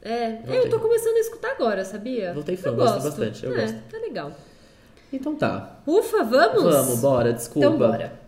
É, 0.00 0.36
Voltei. 0.36 0.58
eu 0.58 0.70
tô 0.70 0.78
começando 0.78 1.16
a 1.16 1.18
escutar 1.18 1.50
agora, 1.50 1.84
sabia? 1.84 2.32
Voltei 2.32 2.56
fã, 2.56 2.68
eu 2.68 2.76
gosto 2.76 2.94
gosto 2.94 3.04
bastante, 3.06 3.44
eu 3.44 3.52
é, 3.58 3.62
gosto. 3.62 3.76
Tá 3.90 3.98
legal. 3.98 4.32
Então 5.12 5.34
tá. 5.34 5.80
Ufa, 5.84 6.22
vamos? 6.22 6.62
Vamos, 6.62 7.00
bora, 7.00 7.32
desculpa. 7.32 7.66
Então 7.66 7.76
bora. 7.76 8.21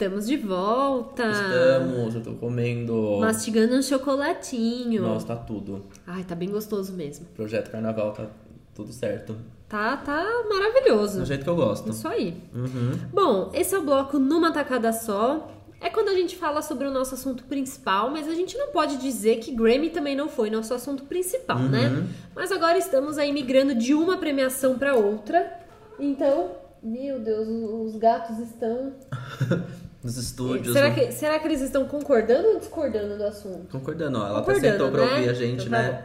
Estamos 0.00 0.26
de 0.26 0.38
volta. 0.38 1.30
Estamos, 1.30 2.14
eu 2.14 2.22
tô 2.22 2.32
comendo. 2.32 3.18
Mastigando 3.20 3.74
um 3.74 3.82
chocolatinho. 3.82 5.02
Nossa, 5.02 5.26
tá 5.26 5.36
tudo. 5.36 5.84
Ai, 6.06 6.24
tá 6.24 6.34
bem 6.34 6.48
gostoso 6.48 6.94
mesmo. 6.94 7.26
Projeto 7.36 7.70
Carnaval 7.70 8.10
tá 8.14 8.26
tudo 8.74 8.94
certo. 8.94 9.36
Tá, 9.68 9.98
tá 9.98 10.24
maravilhoso. 10.48 11.18
Do 11.20 11.26
jeito 11.26 11.44
que 11.44 11.50
eu 11.50 11.54
gosto. 11.54 11.90
Isso 11.90 12.08
aí. 12.08 12.34
Uhum. 12.54 12.92
Bom, 13.12 13.50
esse 13.52 13.74
é 13.74 13.78
o 13.78 13.82
bloco 13.82 14.18
numa 14.18 14.50
tacada 14.50 14.90
só. 14.90 15.50
É 15.82 15.90
quando 15.90 16.08
a 16.08 16.14
gente 16.14 16.34
fala 16.34 16.62
sobre 16.62 16.86
o 16.86 16.90
nosso 16.90 17.14
assunto 17.14 17.44
principal, 17.44 18.08
mas 18.10 18.26
a 18.26 18.34
gente 18.34 18.56
não 18.56 18.68
pode 18.68 18.96
dizer 18.96 19.36
que 19.40 19.52
Grammy 19.54 19.90
também 19.90 20.16
não 20.16 20.30
foi 20.30 20.48
nosso 20.48 20.72
assunto 20.72 21.04
principal, 21.04 21.58
Uhum. 21.58 21.68
né? 21.68 22.06
Mas 22.34 22.50
agora 22.50 22.78
estamos 22.78 23.18
aí 23.18 23.30
migrando 23.34 23.74
de 23.74 23.92
uma 23.92 24.16
premiação 24.16 24.78
para 24.78 24.94
outra. 24.94 25.60
Então, 25.98 26.52
meu 26.82 27.20
Deus, 27.20 27.46
os 27.46 27.96
gatos 27.96 28.38
estão. 28.38 28.94
Nos 30.02 30.16
estúdios. 30.16 30.72
será, 30.72 30.88
no- 30.88 30.94
que, 30.94 31.12
será 31.12 31.38
que 31.38 31.46
eles 31.46 31.60
estão 31.60 31.84
concordando 31.86 32.48
ou 32.48 32.58
discordando 32.58 33.16
do 33.18 33.24
assunto? 33.24 33.66
Concordando, 33.70 34.18
ó. 34.18 34.26
Ela 34.26 34.38
Concordando, 34.40 34.66
sentou 34.72 34.90
pra 34.90 35.04
né? 35.06 35.12
ouvir 35.14 35.28
a 35.28 35.34
gente, 35.34 35.66
Então 35.66 35.70
tá 35.78 35.82
né? 35.82 36.04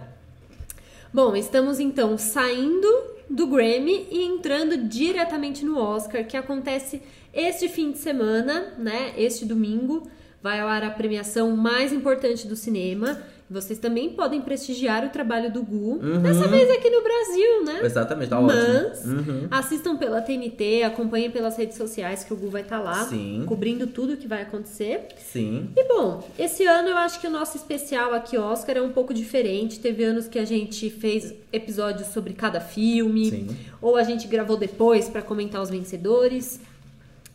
Bom, 1.14 1.36
estamos 1.36 1.80
então 1.80 2.18
saindo 2.18 2.88
do 3.30 3.48
Grammy 3.48 4.08
e 4.12 4.24
entrando 4.26 4.78
diretamente 4.78 5.64
no 5.64 5.80
Oscar, 5.80 6.26
que 6.26 6.36
acontece 6.36 7.02
este 7.34 7.70
fim 7.70 7.92
de 7.92 7.98
semana, 8.00 8.74
né? 8.78 9.14
Este 9.18 9.46
domingo 9.46 10.10
vai 10.44 10.60
ao 10.60 10.68
ar 10.68 10.84
a 10.84 10.92
premiação 10.92 11.56
mais 11.56 11.94
importante 11.94 12.46
do 12.48 12.56
cinema. 12.56 13.22
Vocês 13.48 13.78
também 13.78 14.10
podem 14.10 14.42
prestigiar 14.42 15.06
o 15.06 15.10
trabalho 15.10 15.54
do 15.54 15.62
Gu, 15.62 16.00
Uhum. 16.02 16.20
dessa 16.20 16.48
vez 16.48 16.68
aqui 16.72 16.90
no 16.90 17.04
Brasil, 17.04 17.64
né? 17.64 17.80
Exatamente, 17.84 18.30
tá 18.30 18.42
Mas 18.42 19.06
ótimo. 19.06 19.14
Uhum. 19.20 19.48
assistam 19.52 19.96
pela 19.98 20.20
TNT, 20.20 20.82
acompanhem 20.82 21.30
pelas 21.30 21.56
redes 21.56 21.78
sociais 21.78 22.24
que 22.24 22.34
o 22.34 22.36
Gu 22.36 22.50
vai 22.50 22.64
estar 22.64 22.80
lá, 22.80 23.06
Sim. 23.06 23.44
cobrindo 23.46 23.86
tudo 23.86 24.18
que 24.18 24.28
vai 24.28 24.42
acontecer. 24.42 25.10
Sim. 25.20 25.70
E 25.78 25.88
bom, 25.88 26.28
esse 26.40 26.66
ano 26.66 26.90
eu 26.90 26.98
acho 26.98 27.22
que 27.22 27.28
o 27.28 27.30
nosso 27.30 27.56
especial 27.56 28.16
aqui, 28.16 28.36
Oscar, 28.36 28.78
é 28.78 28.82
um 28.82 28.92
pouco 28.92 29.14
diferente. 29.14 29.80
Teve 29.80 30.04
anos 30.04 30.28
que 30.28 30.40
a 30.40 30.46
gente 30.46 30.90
fez 30.90 31.32
episódios 31.54 32.08
sobre 32.08 32.34
cada 32.34 32.60
filme, 32.60 33.30
Sim. 33.30 33.48
ou 33.80 33.96
a 33.96 34.02
gente 34.02 34.26
gravou 34.28 34.58
depois 34.58 35.08
para 35.08 35.22
comentar 35.22 35.62
os 35.62 35.70
vencedores. 35.70 36.60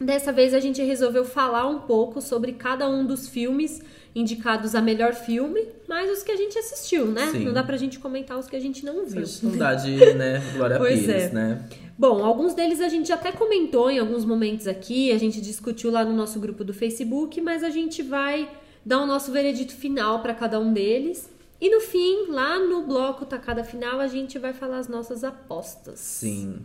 Dessa 0.01 0.33
vez 0.33 0.55
a 0.55 0.61
gente 0.61 0.83
resolveu 0.83 1.25
falar 1.25 1.69
um 1.69 1.81
pouco 1.81 2.21
sobre 2.21 2.53
cada 2.53 2.89
um 2.89 3.05
dos 3.07 3.29
filmes 3.29 3.81
indicados 4.15 4.75
a 4.75 4.83
melhor 4.83 5.15
filme, 5.15 5.67
mas 5.89 6.11
os 6.11 6.23
que 6.23 6.33
a 6.33 6.37
gente 6.37 6.59
assistiu, 6.59 7.07
né? 7.07 7.31
Sim. 7.31 7.45
Não 7.45 7.53
dá 7.53 7.63
pra 7.63 7.77
gente 7.77 7.99
comentar 7.99 8.39
os 8.39 8.47
que 8.47 8.57
a 8.57 8.61
gente 8.61 8.85
não 8.85 9.05
viu. 9.07 9.25
Não 9.43 9.57
dá 9.57 9.75
de, 9.75 10.15
né, 10.15 10.43
Glória 10.57 10.79
Pois 10.79 11.01
Pires, 11.01 11.25
é. 11.25 11.29
né? 11.31 11.65
Bom, 11.99 12.25
alguns 12.25 12.55
deles 12.55 12.81
a 12.81 12.89
gente 12.89 13.13
até 13.13 13.31
comentou 13.31 13.91
em 13.91 13.99
alguns 13.99 14.25
momentos 14.25 14.67
aqui, 14.67 15.13
a 15.13 15.19
gente 15.19 15.41
discutiu 15.41 15.91
lá 15.91 16.05
no 16.05 16.15
nosso 16.15 16.41
grupo 16.41 16.65
do 16.65 16.73
Facebook, 16.73 17.41
mas 17.41 17.63
a 17.63 17.71
gente 17.71 18.03
vai 18.03 18.49
dar 18.85 19.01
o 19.03 19.07
nosso 19.07 19.31
veredito 19.31 19.75
final 19.75 20.21
para 20.23 20.33
cada 20.33 20.59
um 20.59 20.73
deles. 20.73 21.31
E 21.61 21.69
no 21.69 21.81
fim, 21.81 22.27
lá 22.31 22.59
no 22.59 22.83
bloco 22.87 23.27
Tacada 23.27 23.63
Final, 23.63 24.01
a 24.01 24.07
gente 24.07 24.39
vai 24.39 24.53
falar 24.55 24.79
as 24.79 24.89
nossas 24.89 25.23
apostas. 25.23 25.99
Sim. 26.01 26.61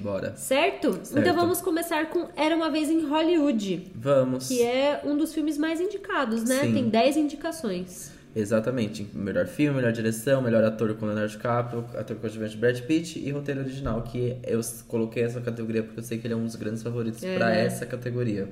Bora. 0.00 0.34
Certo? 0.36 0.92
Certo. 1.04 1.18
Então 1.18 1.34
vamos 1.36 1.60
começar 1.60 2.08
com 2.10 2.26
Era 2.34 2.56
uma 2.56 2.70
vez 2.70 2.90
em 2.90 3.06
Hollywood, 3.06 3.92
Vamos. 3.94 4.48
que 4.48 4.62
é 4.62 5.02
um 5.04 5.16
dos 5.16 5.32
filmes 5.32 5.56
mais 5.56 5.80
indicados, 5.80 6.42
né? 6.42 6.62
Sim. 6.62 6.72
Tem 6.72 6.88
10 6.88 7.16
indicações. 7.18 8.10
Exatamente. 8.34 9.06
Melhor 9.12 9.46
filme, 9.46 9.76
melhor 9.76 9.92
direção, 9.92 10.40
melhor 10.40 10.64
ator 10.64 10.94
com 10.94 11.04
Leonardo 11.06 11.30
DiCaprio, 11.30 11.84
ator 11.94 12.16
coadjuvante 12.16 12.56
Brad 12.56 12.80
Pitt 12.80 13.18
e 13.18 13.30
roteiro 13.30 13.60
original, 13.60 14.02
que 14.02 14.36
eu 14.44 14.60
coloquei 14.88 15.22
essa 15.24 15.40
categoria 15.40 15.82
porque 15.82 16.00
eu 16.00 16.04
sei 16.04 16.18
que 16.18 16.26
ele 16.26 16.34
é 16.34 16.36
um 16.36 16.44
dos 16.44 16.56
grandes 16.56 16.82
favoritos 16.82 17.22
É, 17.22 17.36
pra 17.36 17.46
né? 17.50 17.64
essa 17.66 17.84
categoria. 17.86 18.48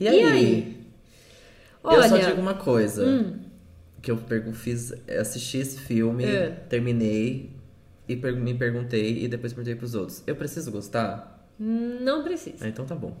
E 0.00 0.04
E 0.04 0.08
aí? 0.08 0.24
aí? 0.24 0.76
Eu 1.84 2.02
só 2.04 2.14
Olha, 2.14 2.26
digo 2.26 2.40
uma 2.40 2.54
coisa. 2.54 3.04
hum. 3.04 3.34
Que 4.02 4.10
eu 4.10 4.18
fiz, 4.52 4.92
assisti 5.18 5.58
esse 5.58 5.78
filme, 5.78 6.24
É. 6.24 6.50
terminei 6.68 7.50
e 8.08 8.16
per- 8.16 8.34
me 8.36 8.52
perguntei 8.52 9.22
e 9.24 9.28
depois 9.28 9.52
perguntei 9.52 9.76
pros 9.76 9.94
outros. 9.94 10.22
Eu 10.26 10.34
preciso 10.36 10.70
gostar? 10.70 11.30
não 11.58 12.24
precisa. 12.24 12.64
Ah, 12.64 12.68
então 12.68 12.84
tá 12.84 12.94
bom. 12.96 13.16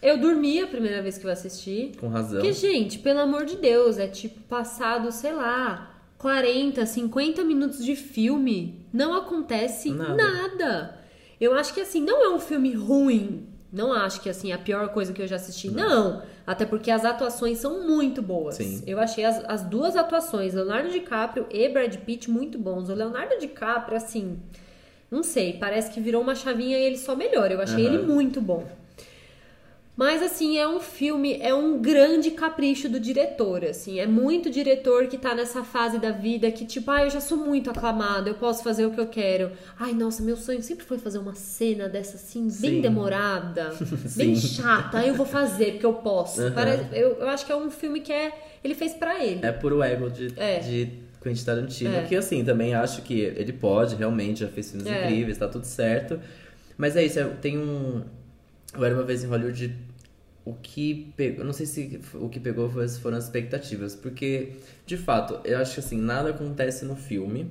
Eu 0.00 0.18
dormi 0.18 0.58
a 0.60 0.66
primeira 0.66 1.02
vez 1.02 1.18
que 1.18 1.26
eu 1.26 1.30
assisti. 1.30 1.92
Com 2.00 2.08
razão. 2.08 2.40
Porque, 2.40 2.52
gente, 2.54 2.98
pelo 2.98 3.20
amor 3.20 3.44
de 3.44 3.56
Deus, 3.56 3.98
é 3.98 4.06
tipo 4.08 4.40
passado, 4.48 5.12
sei 5.12 5.32
lá, 5.34 5.94
40, 6.16 6.86
50 6.86 7.44
minutos 7.44 7.84
de 7.84 7.94
filme. 7.94 8.86
Não 8.92 9.14
acontece 9.14 9.90
Nada. 9.90 10.14
nada. 10.16 10.98
Eu 11.38 11.54
acho 11.54 11.74
que, 11.74 11.80
assim, 11.80 12.00
não 12.00 12.24
é 12.24 12.34
um 12.34 12.38
filme 12.40 12.72
ruim. 12.72 13.46
Não 13.70 13.92
acho 13.92 14.20
que, 14.22 14.30
assim, 14.30 14.50
é 14.52 14.54
a 14.54 14.58
pior 14.58 14.88
coisa 14.88 15.12
que 15.12 15.20
eu 15.20 15.26
já 15.26 15.36
assisti. 15.36 15.70
Não. 15.70 16.22
Até 16.46 16.66
porque 16.66 16.90
as 16.90 17.04
atuações 17.04 17.58
são 17.58 17.86
muito 17.86 18.20
boas. 18.20 18.56
Sim. 18.56 18.82
Eu 18.86 18.98
achei 18.98 19.24
as, 19.24 19.44
as 19.44 19.62
duas 19.62 19.96
atuações, 19.96 20.54
Leonardo 20.54 20.90
DiCaprio 20.90 21.46
e 21.50 21.68
Brad 21.68 21.94
Pitt, 21.98 22.30
muito 22.30 22.58
bons. 22.58 22.88
O 22.88 22.94
Leonardo 22.94 23.38
DiCaprio, 23.38 23.96
assim, 23.96 24.38
não 25.10 25.22
sei, 25.22 25.54
parece 25.58 25.92
que 25.92 26.00
virou 26.00 26.22
uma 26.22 26.34
chavinha 26.34 26.78
e 26.78 26.82
ele 26.82 26.98
só 26.98 27.14
melhora. 27.14 27.52
Eu 27.54 27.60
achei 27.60 27.86
Aham. 27.86 27.94
ele 27.94 28.06
muito 28.06 28.40
bom. 28.40 28.66
Mas 29.94 30.22
assim, 30.22 30.56
é 30.56 30.66
um 30.66 30.80
filme, 30.80 31.38
é 31.42 31.54
um 31.54 31.78
grande 31.78 32.30
capricho 32.30 32.88
do 32.88 32.98
diretor, 32.98 33.62
assim, 33.62 34.00
é 34.00 34.06
muito 34.06 34.48
diretor 34.48 35.06
que 35.06 35.18
tá 35.18 35.34
nessa 35.34 35.62
fase 35.64 35.98
da 35.98 36.10
vida 36.10 36.50
que 36.50 36.64
tipo, 36.64 36.90
ah, 36.90 37.02
eu 37.04 37.10
já 37.10 37.20
sou 37.20 37.36
muito 37.36 37.70
aclamado, 37.70 38.26
eu 38.26 38.34
posso 38.34 38.64
fazer 38.64 38.86
o 38.86 38.90
que 38.90 38.98
eu 38.98 39.06
quero. 39.06 39.52
Ai, 39.78 39.92
nossa, 39.92 40.22
meu 40.22 40.34
sonho 40.36 40.62
sempre 40.62 40.86
foi 40.86 40.96
fazer 40.98 41.18
uma 41.18 41.34
cena 41.34 41.90
dessa 41.90 42.16
assim, 42.16 42.44
bem 42.44 42.50
Sim. 42.76 42.80
demorada, 42.80 43.74
bem 44.16 44.34
Sim. 44.34 44.62
chata, 44.62 44.98
aí 44.98 45.08
eu 45.08 45.14
vou 45.14 45.26
fazer 45.26 45.72
porque 45.72 45.86
eu 45.86 45.92
posso. 45.94 46.40
Aham. 46.40 46.52
Parece- 46.54 46.84
eu, 46.92 47.10
eu 47.18 47.28
acho 47.28 47.44
que 47.44 47.52
é 47.52 47.56
um 47.56 47.70
filme 47.70 48.00
que 48.00 48.12
é, 48.14 48.32
ele 48.64 48.74
fez 48.74 48.94
pra 48.94 49.22
ele. 49.22 49.40
É 49.44 49.52
puro 49.52 49.82
ego 49.82 50.08
de, 50.08 50.32
É. 50.38 50.58
de 50.60 50.88
Quentin 51.22 51.44
Tarantino, 51.44 51.94
É. 51.96 52.02
que 52.04 52.16
assim, 52.16 52.42
também 52.42 52.72
acho 52.74 53.02
que 53.02 53.20
ele 53.20 53.52
pode, 53.52 53.94
realmente, 53.94 54.40
já 54.40 54.48
fez 54.48 54.70
filmes 54.70 54.86
É. 54.90 55.04
incríveis, 55.04 55.36
tá 55.36 55.46
tudo 55.48 55.66
certo. 55.66 56.18
Mas 56.78 56.96
é 56.96 57.04
isso, 57.04 57.20
é- 57.20 57.24
tem 57.24 57.58
um. 57.58 58.02
Eu 58.74 58.84
era 58.84 58.94
uma 58.94 59.04
vez 59.04 59.22
em 59.22 59.26
Hollywood, 59.26 59.74
o 60.44 60.54
que 60.54 61.12
pegou. 61.16 61.44
Não 61.44 61.52
sei 61.52 61.66
se 61.66 62.00
o 62.14 62.28
que 62.28 62.40
pegou 62.40 62.68
foram 62.70 63.16
as 63.16 63.24
expectativas, 63.24 63.94
porque, 63.94 64.52
de 64.86 64.96
fato, 64.96 65.40
eu 65.46 65.58
acho 65.58 65.74
que 65.74 65.80
assim, 65.80 65.98
nada 66.00 66.30
acontece 66.30 66.84
no 66.84 66.96
filme. 66.96 67.50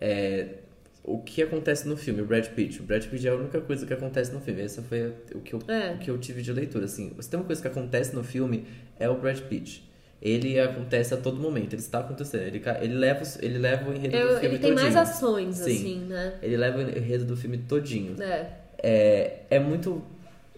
É, 0.00 0.46
o 1.04 1.18
que 1.20 1.42
acontece 1.42 1.88
no 1.88 1.96
filme, 1.96 2.22
o 2.22 2.26
Brad 2.26 2.46
Pitt. 2.48 2.80
O 2.80 2.84
Brad 2.84 3.04
Pitt 3.06 3.26
é 3.26 3.30
a 3.30 3.34
única 3.34 3.60
coisa 3.60 3.84
que 3.86 3.92
acontece 3.92 4.32
no 4.32 4.40
filme. 4.40 4.60
Essa 4.62 4.82
foi 4.82 5.12
o 5.34 5.40
que 5.40 5.54
eu, 5.54 5.60
É. 5.68 5.94
o 5.94 5.98
que 5.98 6.10
eu 6.10 6.18
tive 6.18 6.42
de 6.42 6.52
leitura. 6.52 6.84
Assim, 6.84 7.12
se 7.18 7.28
tem 7.28 7.40
uma 7.40 7.46
coisa 7.46 7.60
que 7.60 7.68
acontece 7.68 8.14
no 8.14 8.22
filme, 8.22 8.66
é 9.00 9.08
o 9.08 9.18
Brad 9.18 9.38
Pitt. 9.40 9.90
Ele 10.20 10.60
acontece 10.60 11.12
a 11.12 11.16
todo 11.16 11.40
momento, 11.40 11.72
ele 11.72 11.82
está 11.82 11.98
acontecendo. 11.98 12.42
Ele, 12.42 12.62
ele, 12.80 12.94
leva, 12.94 13.22
ele 13.40 13.58
leva 13.58 13.90
o 13.90 13.92
enredo 13.94 14.12
do 14.16 14.22
Eu- 14.22 14.38
filme 14.38 14.54
ele 14.54 14.58
tem 14.62 14.72
mais 14.72 14.94
todinho. 14.94 15.00
ações, 15.02 15.56
Sim. 15.56 15.62
assim, 15.74 15.98
né? 16.06 16.34
Ele 16.40 16.56
leva 16.56 16.78
o 16.78 16.82
enredo 16.82 17.24
do 17.24 17.36
filme 17.36 17.58
todinho. 17.58 18.22
É. 18.22 18.50
É, 18.84 19.40
é 19.50 19.58
muito. 19.58 20.02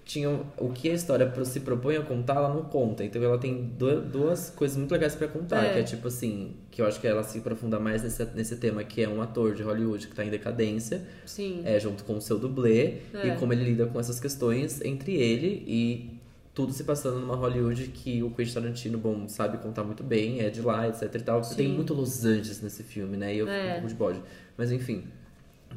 Tinha, 0.05 0.29
o 0.59 0.69
que 0.69 0.91
a 0.91 0.93
história 0.93 1.33
se 1.47 1.61
propõe 1.61 1.97
a 1.97 2.03
contar, 2.03 2.35
ela 2.37 2.53
não 2.53 2.65
conta. 2.65 3.03
Então 3.03 3.23
ela 3.23 3.39
tem 3.39 3.65
du- 3.79 4.03
duas 4.03 4.51
coisas 4.51 4.77
muito 4.77 4.93
legais 4.93 5.15
pra 5.15 5.27
contar. 5.29 5.65
É. 5.65 5.73
Que 5.73 5.79
é 5.79 5.83
tipo 5.83 6.07
assim, 6.09 6.53
que 6.71 6.83
eu 6.83 6.87
acho 6.87 7.01
que 7.01 7.07
ela 7.07 7.23
se 7.23 7.39
aprofunda 7.39 7.81
mais 7.81 8.03
nesse, 8.03 8.23
nesse 8.35 8.57
tema, 8.57 8.85
que 8.85 9.03
é 9.03 9.09
um 9.09 9.23
ator 9.23 9.55
de 9.55 9.63
Hollywood 9.63 10.07
que 10.07 10.15
tá 10.15 10.23
em 10.23 10.29
decadência, 10.29 11.01
Sim. 11.25 11.63
é, 11.65 11.81
junto 11.81 12.05
com 12.05 12.17
o 12.17 12.21
seu 12.21 12.39
dublê, 12.39 12.99
É. 13.15 13.29
e 13.29 13.37
como 13.37 13.55
ele 13.55 13.65
lida 13.65 13.87
com 13.87 13.99
essas 13.99 14.21
questões 14.21 14.83
entre 14.83 15.15
ele 15.15 15.65
e 15.67 16.11
tudo 16.53 16.73
se 16.73 16.85
passando 16.85 17.19
numa 17.19 17.35
Hollywood 17.35 17.87
que 17.89 18.23
o 18.23 18.31
Quentin 18.31 18.53
Tarantino, 18.55 18.99
bom, 18.99 19.27
sabe 19.27 19.57
contar 19.59 19.85
muito 19.85 20.05
bem, 20.05 20.41
é 20.41 20.51
de 20.51 20.61
lá, 20.61 20.87
etc 20.87 21.13
e 21.15 21.19
tal. 21.21 21.43
Sim. 21.43 21.57
Tem 21.57 21.69
muito 21.69 21.95
Los 21.95 22.25
Angeles 22.27 22.61
nesse 22.61 22.83
filme, 22.83 23.17
né? 23.17 23.35
E 23.35 23.39
eu 23.39 23.47
fico 23.47 23.57
É. 23.59 23.69
um 23.71 23.73
pouco 23.73 23.89
de 23.89 23.95
bode. 23.95 24.23
Mas 24.57 24.71
enfim, 24.71 25.05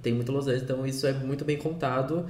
tem 0.04 0.14
muito 0.14 0.32
Los 0.34 0.46
Angeles, 0.48 0.64
então 0.64 0.86
isso 0.86 1.08
é 1.08 1.14
muito 1.14 1.46
bem 1.46 1.58
contado. 1.58 2.26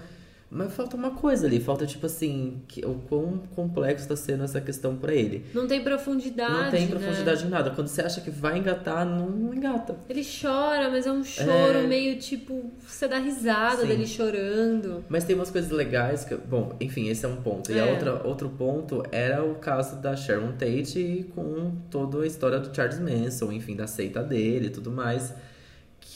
Mas 0.49 0.74
falta 0.74 0.95
uma 0.95 1.11
coisa 1.11 1.45
ali, 1.45 1.60
falta 1.60 1.86
tipo 1.86 2.06
assim, 2.06 2.61
que, 2.69 2.86
o 2.86 2.95
quão 3.10 3.38
complexo 3.53 4.07
tá 4.07 4.15
sendo 4.15 4.44
essa 4.45 4.61
questão 4.61 4.95
pra 4.95 5.14
ele. 5.14 5.45
Não 5.53 5.68
tem 5.68 5.84
profundidade. 5.84 6.53
Não 6.53 6.72
tem 6.72 6.82
né? 6.86 6.88
profundidade 6.88 7.45
em 7.45 7.49
nada. 7.49 7.72
Quando 7.72 7.88
você 7.88 8.02
acha 8.02 8.22
que 8.22 8.30
vai 8.30 8.57
engatar, 8.57 9.06
não, 9.06 9.53
engata. 9.53 9.98
Ele 10.10 10.24
chora, 10.24 10.90
mas 10.90 11.06
é 11.06 11.11
um 11.11 11.24
choro 11.24 11.80
É. 11.80 11.88
meio 11.88 12.18
tipo. 12.18 12.72
Você 12.88 13.07
dá 13.10 13.18
risada 13.19 13.82
Sim. 13.82 13.88
dele 13.88 14.07
chorando. 14.07 15.03
Mas 15.10 15.26
tem 15.26 15.36
umas 15.36 15.52
coisas 15.52 15.69
legais 15.69 16.24
que. 16.24 16.34
Bom, 16.36 16.76
enfim, 16.80 17.10
esse 17.10 17.26
é 17.26 17.28
um 17.28 17.38
ponto. 17.38 17.69
E 17.72 17.80
a 17.80 17.86
É. 17.86 17.91
outra, 17.91 18.26
outro 18.26 18.49
ponto 18.49 19.03
era 19.11 19.44
o 19.44 19.56
caso 19.56 19.98
da 19.98 20.15
Sharon 20.15 20.53
Tate 20.53 21.26
com 21.36 21.74
toda 21.91 22.22
a 22.24 22.26
história 22.28 22.60
do 22.60 22.74
Charles 22.74 22.99
Manson, 22.99 23.52
enfim, 23.52 23.76
da 23.76 23.86
seita 23.88 24.24
dele 24.24 24.68
e 24.68 24.69
tudo 24.69 24.91
mais. 24.91 25.34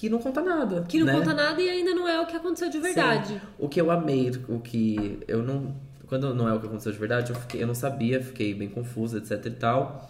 Que 0.02 0.10
não 0.10 0.18
conta 0.18 0.41
nada. 0.41 0.84
Que 0.88 0.98
não 0.98 1.06
né? 1.06 1.14
conta 1.14 1.32
nada 1.32 1.61
e 1.61 1.69
ainda 1.69 1.94
não 1.94 2.07
é 2.07 2.19
o 2.19 2.26
que 2.26 2.36
aconteceu 2.36 2.72
de 2.72 2.80
verdade. 2.80 3.36
Sim. 3.36 3.41
O 3.60 3.69
que 3.69 3.80
eu 3.80 3.91
amei, 3.91 4.32
o 4.49 4.60
que 4.60 5.19
eu 5.28 5.44
não. 5.44 5.76
Quando 6.07 6.34
não 6.34 6.49
é 6.49 6.53
o 6.56 6.60
que 6.60 6.65
aconteceu 6.65 6.91
de 6.91 6.98
verdade, 6.98 7.32
eu, 7.32 7.36
fiquei, 7.36 7.61
eu 7.61 7.68
não 7.68 7.76
sabia, 7.76 8.19
fiquei 8.19 8.52
bem 8.56 8.68
confusa, 8.68 9.19
etc 9.19 9.45
e 9.45 9.52
tal. 9.52 10.10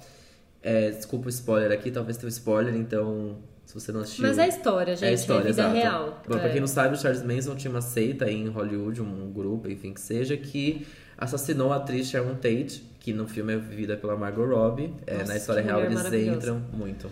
É, 0.63 0.91
desculpa 0.91 1.26
o 1.26 1.30
spoiler 1.30 1.73
aqui, 1.73 1.91
talvez 1.91 2.15
tenha 2.15 2.27
um 2.27 2.30
spoiler, 2.30 2.73
então. 2.73 3.35
Se 3.65 3.73
você 3.73 3.91
não 3.91 3.99
assistiu. 3.99 4.26
Mas 4.26 4.38
é 4.38 4.47
história, 4.47 4.95
gente. 4.95 5.05
É 5.05 5.09
a 5.09 5.13
história, 5.13 5.51
vida 5.51 5.61
exato. 5.61 5.76
real. 5.76 6.23
Bom, 6.26 6.35
É. 6.35 6.39
Pra 6.39 6.49
quem 6.49 6.61
não 6.61 6.68
sabe, 6.68 6.95
o 6.95 6.97
Charles 6.97 7.22
Manson 7.22 7.55
tinha 7.55 7.69
uma 7.69 7.81
seita 7.81 8.31
em 8.31 8.47
Hollywood, 8.47 9.01
um 9.01 9.30
grupo, 9.30 9.69
enfim, 9.69 9.93
que 9.93 9.99
seja, 9.99 10.38
que 10.38 10.88
assassinou 11.18 11.73
a 11.73 11.76
atriz 11.76 12.07
Sharon 12.07 12.35
Tate, 12.35 12.81
que 13.01 13.11
no 13.11 13.27
filme 13.27 13.55
é 13.55 13.57
vivida 13.57 13.97
pela 13.97 14.15
Margot 14.15 14.45
Robbie. 14.45 14.93
É, 15.05 15.18
Nossa, 15.18 15.26
na 15.34 15.38
história 15.38 15.61
real 15.61 15.81
eles 15.81 16.13
entram 16.13 16.61
muito. 16.72 17.09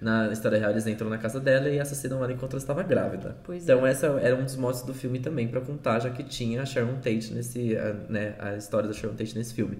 Na 0.00 0.32
história 0.32 0.58
real 0.58 0.70
eles 0.70 0.86
entram 0.86 1.10
na 1.10 1.18
casa 1.18 1.38
dela 1.38 1.68
e 1.68 1.76
ela 1.78 2.32
enquanto 2.32 2.52
ela 2.52 2.58
estava 2.60 2.82
grávida. 2.82 3.36
Pois 3.44 3.62
então 3.64 3.86
é. 3.86 3.90
essa 3.90 4.06
era 4.22 4.34
um 4.34 4.44
dos 4.44 4.56
motos 4.56 4.82
do 4.82 4.94
filme 4.94 5.18
também 5.18 5.46
pra 5.46 5.60
contar, 5.60 5.98
já 6.00 6.08
que 6.10 6.22
tinha 6.24 6.62
a 6.62 6.64
Sharon 6.66 6.94
Tate 6.96 7.32
nesse, 7.34 7.76
a, 7.76 7.92
né, 8.08 8.34
a 8.38 8.56
história 8.56 8.88
da 8.88 8.94
Sharon 8.94 9.14
Tate 9.14 9.36
nesse 9.36 9.52
filme. 9.52 9.78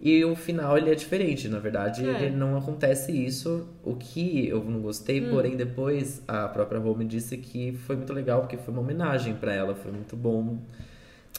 E 0.00 0.24
o 0.24 0.36
final 0.36 0.78
ele 0.78 0.90
é 0.92 0.94
diferente, 0.94 1.48
na 1.48 1.58
verdade, 1.58 2.08
É. 2.08 2.22
ele 2.26 2.36
não 2.36 2.56
acontece 2.56 3.10
isso. 3.10 3.66
O 3.82 3.94
que 3.96 4.46
eu 4.48 4.62
não 4.62 4.80
gostei, 4.80 5.20
Hum. 5.26 5.30
porém 5.30 5.56
depois 5.56 6.22
a 6.28 6.46
própria 6.48 6.78
Home 6.80 7.04
disse 7.04 7.36
que 7.38 7.72
foi 7.72 7.96
muito 7.96 8.12
legal 8.12 8.42
porque 8.42 8.56
foi 8.56 8.72
uma 8.72 8.82
homenagem 8.82 9.34
pra 9.34 9.52
ela, 9.52 9.74
foi 9.74 9.90
muito 9.90 10.14
bom 10.14 10.58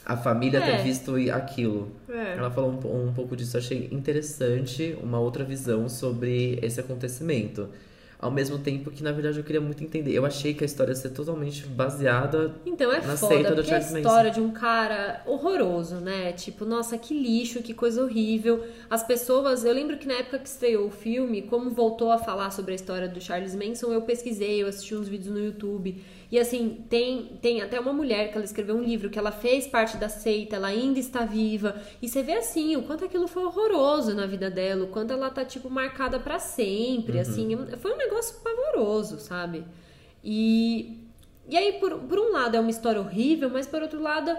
a 0.05 0.17
família 0.17 0.57
É. 0.59 0.77
ter 0.77 0.83
visto 0.83 1.15
aquilo. 1.31 1.91
É. 2.09 2.33
Ela 2.37 2.49
falou 2.51 2.71
um, 2.71 3.09
um 3.09 3.13
pouco 3.13 3.35
disso, 3.35 3.57
achei 3.57 3.87
interessante, 3.91 4.97
uma 5.01 5.19
outra 5.19 5.43
visão 5.45 5.87
sobre 5.87 6.57
esse 6.61 6.79
acontecimento. 6.79 7.69
Ao 8.21 8.29
mesmo 8.29 8.59
tempo 8.59 8.91
que, 8.91 9.01
na 9.01 9.13
verdade, 9.13 9.37
eu 9.37 9.45
queria 9.45 9.61
muito 9.61 9.81
entender. 9.81 10.11
Eu 10.11 10.25
achei 10.25 10.53
que 10.53 10.61
a 10.61 10.65
história 10.65 10.91
ia 10.91 10.95
ser 10.95 11.11
totalmente 11.11 11.65
baseada 11.65 12.53
Então 12.65 12.91
é 12.91 12.99
Na 12.99 13.15
foda, 13.15 13.33
seita 13.33 13.55
do 13.55 13.61
a 13.61 13.63
Charles 13.63 13.91
história 13.91 14.29
de 14.29 14.41
um 14.41 14.51
cara 14.51 15.23
horroroso, 15.25 15.95
né? 16.01 16.33
Tipo, 16.33 16.65
nossa, 16.65 16.97
que 16.97 17.13
lixo, 17.17 17.61
que 17.61 17.73
coisa 17.73 18.03
horrível. 18.03 18.61
As 18.89 19.03
pessoas, 19.03 19.63
eu 19.63 19.73
lembro 19.73 19.97
que 19.97 20.05
na 20.05 20.15
época 20.15 20.37
que 20.39 20.49
estreou 20.49 20.87
o 20.87 20.91
filme, 20.91 21.43
como 21.43 21.69
voltou 21.69 22.11
a 22.11 22.17
falar 22.17 22.51
sobre 22.51 22.73
a 22.73 22.75
história 22.75 23.07
do 23.07 23.21
Charles 23.21 23.55
Manson, 23.55 23.93
eu 23.93 24.01
pesquisei, 24.01 24.61
eu 24.61 24.67
assisti 24.67 24.93
uns 24.93 25.07
vídeos 25.07 25.33
no 25.33 25.39
YouTube. 25.41 26.03
E 26.31 26.37
assim, 26.37 26.85
tem, 26.89 27.37
tem 27.41 27.61
até 27.61 27.79
uma 27.79 27.91
mulher 27.91 28.31
que 28.31 28.37
ela 28.37 28.45
escreveu 28.45 28.75
um 28.75 28.83
livro 28.83 29.09
que 29.09 29.17
ela 29.17 29.31
fez 29.31 29.65
parte 29.65 29.97
da 29.97 30.07
seita, 30.07 30.57
ela 30.57 30.67
ainda 30.67 30.99
está 30.99 31.25
viva. 31.25 31.81
E 32.01 32.07
você 32.07 32.21
vê 32.21 32.33
assim, 32.33 32.75
o 32.75 32.83
quanto 32.83 33.03
aquilo 33.03 33.27
foi 33.27 33.43
horroroso 33.43 34.13
na 34.13 34.27
vida 34.27 34.49
dela, 34.49 34.83
o 34.83 34.89
quanto 34.89 35.11
ela 35.11 35.31
tá, 35.31 35.43
tipo, 35.43 35.69
marcada 35.69 36.19
pra 36.19 36.37
sempre, 36.37 37.19
assim. 37.19 37.57
Foi 37.77 37.93
um 37.93 37.97
negócio 37.97 38.35
pavoroso, 38.43 39.19
sabe? 39.19 39.65
E, 40.23 40.99
e 41.47 41.57
aí, 41.57 41.73
por, 41.79 41.97
por 41.97 42.19
um 42.19 42.31
lado, 42.31 42.55
é 42.55 42.59
uma 42.59 42.69
história 42.69 43.01
horrível, 43.01 43.49
mas 43.49 43.65
por 43.65 43.81
outro 43.81 43.99
lado, 43.99 44.35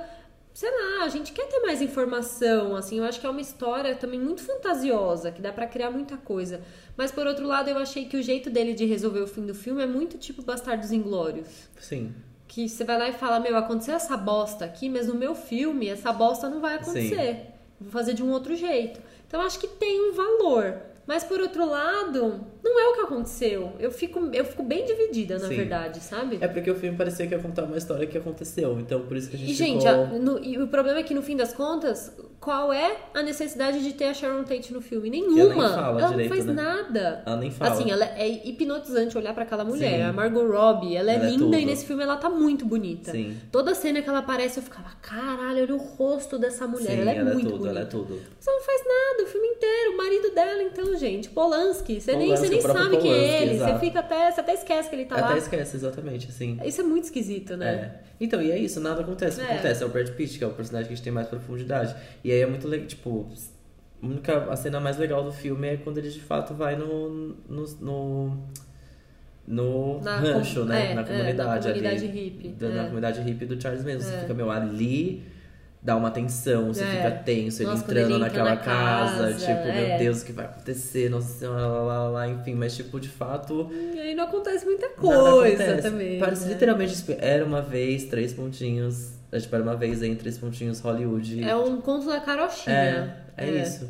sei 0.52 0.70
lá, 0.70 1.04
a 1.04 1.08
gente 1.08 1.32
quer 1.32 1.46
ter 1.46 1.60
mais 1.60 1.80
informação, 1.80 2.76
assim, 2.76 2.98
eu 2.98 3.04
acho 3.04 3.20
que 3.20 3.26
é 3.26 3.30
uma 3.30 3.40
história 3.40 3.94
também 3.94 4.20
muito 4.20 4.42
fantasiosa, 4.42 5.30
que 5.30 5.40
dá 5.40 5.52
pra 5.52 5.66
criar 5.66 5.90
muita 5.90 6.16
coisa. 6.16 6.60
Mas 6.96 7.10
por 7.10 7.26
outro 7.26 7.46
lado, 7.46 7.70
eu 7.70 7.78
achei 7.78 8.04
que 8.04 8.16
o 8.16 8.22
jeito 8.22 8.50
dele 8.50 8.74
de 8.74 8.84
resolver 8.84 9.20
o 9.20 9.26
fim 9.26 9.46
do 9.46 9.54
filme 9.54 9.82
é 9.82 9.86
muito 9.86 10.18
tipo 10.18 10.42
Bastardos 10.42 10.92
Inglórios. 10.92 11.68
Sim. 11.78 12.14
Que 12.46 12.68
você 12.68 12.84
vai 12.84 12.98
lá 12.98 13.08
e 13.08 13.12
fala, 13.12 13.38
meu, 13.38 13.56
aconteceu 13.56 13.94
essa 13.94 14.16
bosta 14.16 14.64
aqui, 14.64 14.88
mas 14.88 15.06
no 15.06 15.14
meu 15.14 15.34
filme 15.34 15.88
essa 15.88 16.12
bosta 16.12 16.48
não 16.48 16.60
vai 16.60 16.74
acontecer. 16.74 17.46
Vou 17.80 17.90
fazer 17.90 18.12
de 18.12 18.22
um 18.22 18.30
outro 18.30 18.54
jeito. 18.56 19.00
Então 19.26 19.40
eu 19.40 19.46
acho 19.46 19.58
que 19.58 19.68
tem 19.68 20.10
um 20.10 20.12
valor. 20.12 20.89
Mas 21.06 21.24
por 21.24 21.40
outro 21.40 21.68
lado, 21.68 22.40
não 22.62 22.78
é 22.80 22.88
o 22.88 22.94
que 22.94 23.00
aconteceu. 23.00 23.72
Eu 23.80 23.90
fico, 23.90 24.20
eu 24.32 24.44
fico 24.44 24.62
bem 24.62 24.84
dividida, 24.84 25.38
na 25.38 25.48
Sim. 25.48 25.56
verdade, 25.56 25.98
sabe? 26.00 26.38
É 26.40 26.46
porque 26.46 26.70
o 26.70 26.74
filme 26.76 26.96
parecia 26.96 27.26
que 27.26 27.34
ia 27.34 27.40
contar 27.40 27.64
uma 27.64 27.76
história 27.76 28.06
que 28.06 28.16
aconteceu. 28.16 28.78
Então 28.78 29.00
por 29.02 29.16
isso 29.16 29.28
que 29.28 29.36
a 29.36 29.38
gente 29.38 29.50
E, 29.50 29.54
gente, 29.54 29.84
ficou... 29.86 30.04
a- 30.04 30.06
no- 30.06 30.38
e 30.44 30.56
o 30.58 30.68
problema 30.68 31.00
é 31.00 31.02
que 31.02 31.12
no 31.14 31.22
fim 31.22 31.36
das 31.36 31.52
contas, 31.52 32.12
qual 32.38 32.72
é 32.72 32.96
a 33.12 33.22
necessidade 33.22 33.82
de 33.82 33.92
ter 33.92 34.04
a 34.06 34.14
Sharon 34.14 34.44
Tate 34.44 34.72
no 34.72 34.80
filme? 34.80 35.10
Nenhuma. 35.10 35.42
ela 35.42 35.48
nem 35.50 35.68
fala 35.74 36.00
ela 36.00 36.08
direito, 36.10 36.28
não 36.30 36.36
faz 36.36 36.46
né? 36.46 36.52
nada. 36.62 37.22
Ela 37.26 37.36
nem 37.36 37.50
fala. 37.50 37.72
Assim, 37.72 37.90
ela 37.90 38.04
é 38.04 38.28
hipnotizante 38.48 39.18
olhar 39.18 39.34
pra 39.34 39.42
aquela 39.42 39.64
mulher. 39.64 39.96
Sim. 39.98 40.02
A 40.02 40.12
Margot 40.12 40.46
Robbie, 40.46 40.96
ela 40.96 41.10
é 41.10 41.14
Ela 41.16 41.24
é 41.26 41.30
linda 41.30 41.44
tudo. 41.44 41.56
e 41.58 41.64
nesse 41.66 41.86
filme 41.86 42.02
ela 42.04 42.16
tá 42.16 42.30
muito 42.30 42.64
bonita. 42.64 43.10
Sim. 43.10 43.36
Toda 43.50 43.74
cena 43.74 44.00
que 44.00 44.08
ela 44.08 44.20
aparece, 44.20 44.58
eu 44.58 44.62
ficava, 44.62 44.90
caralho, 45.02 45.62
olha 45.64 45.74
o 45.74 45.78
rosto 45.78 46.38
dessa 46.38 46.66
mulher. 46.68 46.92
Sim, 46.92 47.00
ela 47.00 47.10
é 47.10 47.24
muito 47.24 47.46
tudo, 47.48 47.50
bonita. 47.58 47.68
ela 47.70 47.80
é 47.80 47.84
tudo. 47.84 48.20
Mas 48.36 48.46
ela 48.46 48.56
não 48.56 48.64
faz 48.64 48.82
nada 48.86 49.22
o 49.24 49.26
filme 49.26 49.48
inteiro. 49.48 49.92
O 49.92 49.96
marido 49.96 50.30
dela, 50.34 50.62
então, 50.62 50.89
gente, 50.96 51.28
Polanski. 51.30 52.00
Você 52.00 52.16
nem, 52.16 52.28
você 52.30 52.48
nem 52.48 52.60
sabe 52.60 52.96
quem 52.98 53.12
é 53.12 53.42
ele. 53.42 53.58
Você 53.58 53.78
fica 53.78 54.00
até. 54.00 54.30
Você 54.30 54.40
até 54.40 54.54
esquece 54.54 54.88
que 54.88 54.96
ele 54.96 55.04
tá 55.04 55.16
Até 55.16 55.24
lá. 55.28 55.38
esquece, 55.38 55.76
exatamente, 55.76 56.28
assim. 56.28 56.58
Isso 56.64 56.80
é 56.80 56.84
muito 56.84 57.04
esquisito, 57.04 57.56
né? 57.56 57.72
É. 57.74 58.00
Então, 58.20 58.40
e 58.42 58.50
é 58.50 58.58
isso, 58.58 58.80
nada 58.80 59.00
acontece. 59.02 59.40
O 59.40 59.44
que 59.44 59.50
É. 59.50 59.54
acontece 59.54 59.82
é 59.82 59.86
o 59.86 59.88
Brad 59.88 60.08
Pitt, 60.10 60.38
que 60.38 60.44
é 60.44 60.46
o 60.46 60.50
personagem 60.52 60.86
que 60.88 60.92
a 60.92 60.96
gente 60.96 61.04
tem 61.04 61.12
mais 61.12 61.28
profundidade. 61.28 61.94
E 62.24 62.30
aí 62.32 62.40
é 62.40 62.46
muito 62.46 62.66
legal, 62.68 62.86
tipo, 62.86 63.28
a 64.02 64.06
única 64.06 64.44
a 64.50 64.56
cena 64.56 64.78
mais 64.80 64.96
legal 64.98 65.22
do 65.24 65.32
filme 65.32 65.68
é 65.68 65.76
quando 65.76 65.98
ele 65.98 66.10
de 66.10 66.20
fato 66.20 66.54
vai 66.54 66.76
no. 66.76 67.34
no, 67.48 67.64
no 67.80 68.38
no 69.46 69.98
rancho, 69.98 70.60
com- 70.60 70.66
né? 70.66 70.92
é, 70.92 70.94
na 70.94 71.00
é, 71.00 71.04
comunidade 71.04 71.36
na 71.66 71.72
comunidade 71.72 72.04
ali. 72.06 72.20
hippie, 72.20 72.48
Da- 72.50 72.66
é. 72.68 72.70
Na 72.70 72.82
comunidade 72.84 73.20
hippie 73.22 73.46
do 73.46 73.60
Charles 73.60 73.84
mesmo. 73.84 74.02
Você 74.02 74.14
É. 74.14 74.20
fica, 74.20 74.34
meu, 74.34 74.50
ali 74.50 75.24
dá 75.82 75.96
uma 75.96 76.10
tensão, 76.10 76.68
você 76.74 76.82
É. 76.84 76.86
fica 76.86 77.10
tenso, 77.10 77.62
ele 77.62 77.70
Nossa, 77.70 77.84
entrando 77.84 78.10
ele 78.10 78.18
naquela 78.18 78.50
na 78.50 78.56
casa, 78.58 79.16
casa, 79.24 79.34
tipo, 79.34 79.50
é. 79.68 79.88
meu 79.88 79.98
Deus, 79.98 80.22
o 80.22 80.26
que 80.26 80.32
vai 80.32 80.44
acontecer? 80.44 81.08
Nossa 81.08 81.38
senhora, 81.38 81.66
lá, 81.66 81.82
lá, 81.82 82.08
lá, 82.10 82.28
enfim, 82.28 82.54
mas 82.54 82.76
tipo, 82.76 83.00
de 83.00 83.08
fato. 83.08 83.70
E 83.94 83.98
aí 83.98 84.14
não 84.14 84.24
acontece 84.24 84.64
muita 84.66 84.88
coisa 84.90 85.62
acontece. 85.62 85.82
também. 85.90 86.18
Parece 86.18 86.44
né? 86.46 86.52
literalmente, 86.52 86.96
tipo, 86.96 87.14
era 87.18 87.44
uma 87.44 87.62
vez, 87.62 88.04
três 88.04 88.32
pontinhos. 88.32 89.12
é, 89.32 89.38
Tipo, 89.38 89.54
era 89.54 89.64
uma 89.64 89.76
vez 89.76 90.02
em 90.02 90.14
três 90.14 90.36
pontinhos 90.36 90.80
Hollywood. 90.80 91.42
É 91.42 91.56
um 91.56 91.80
conto 91.80 92.06
da 92.06 92.20
carochinha. 92.20 93.16
É, 93.36 93.46
é 93.46 93.62
isso. 93.62 93.88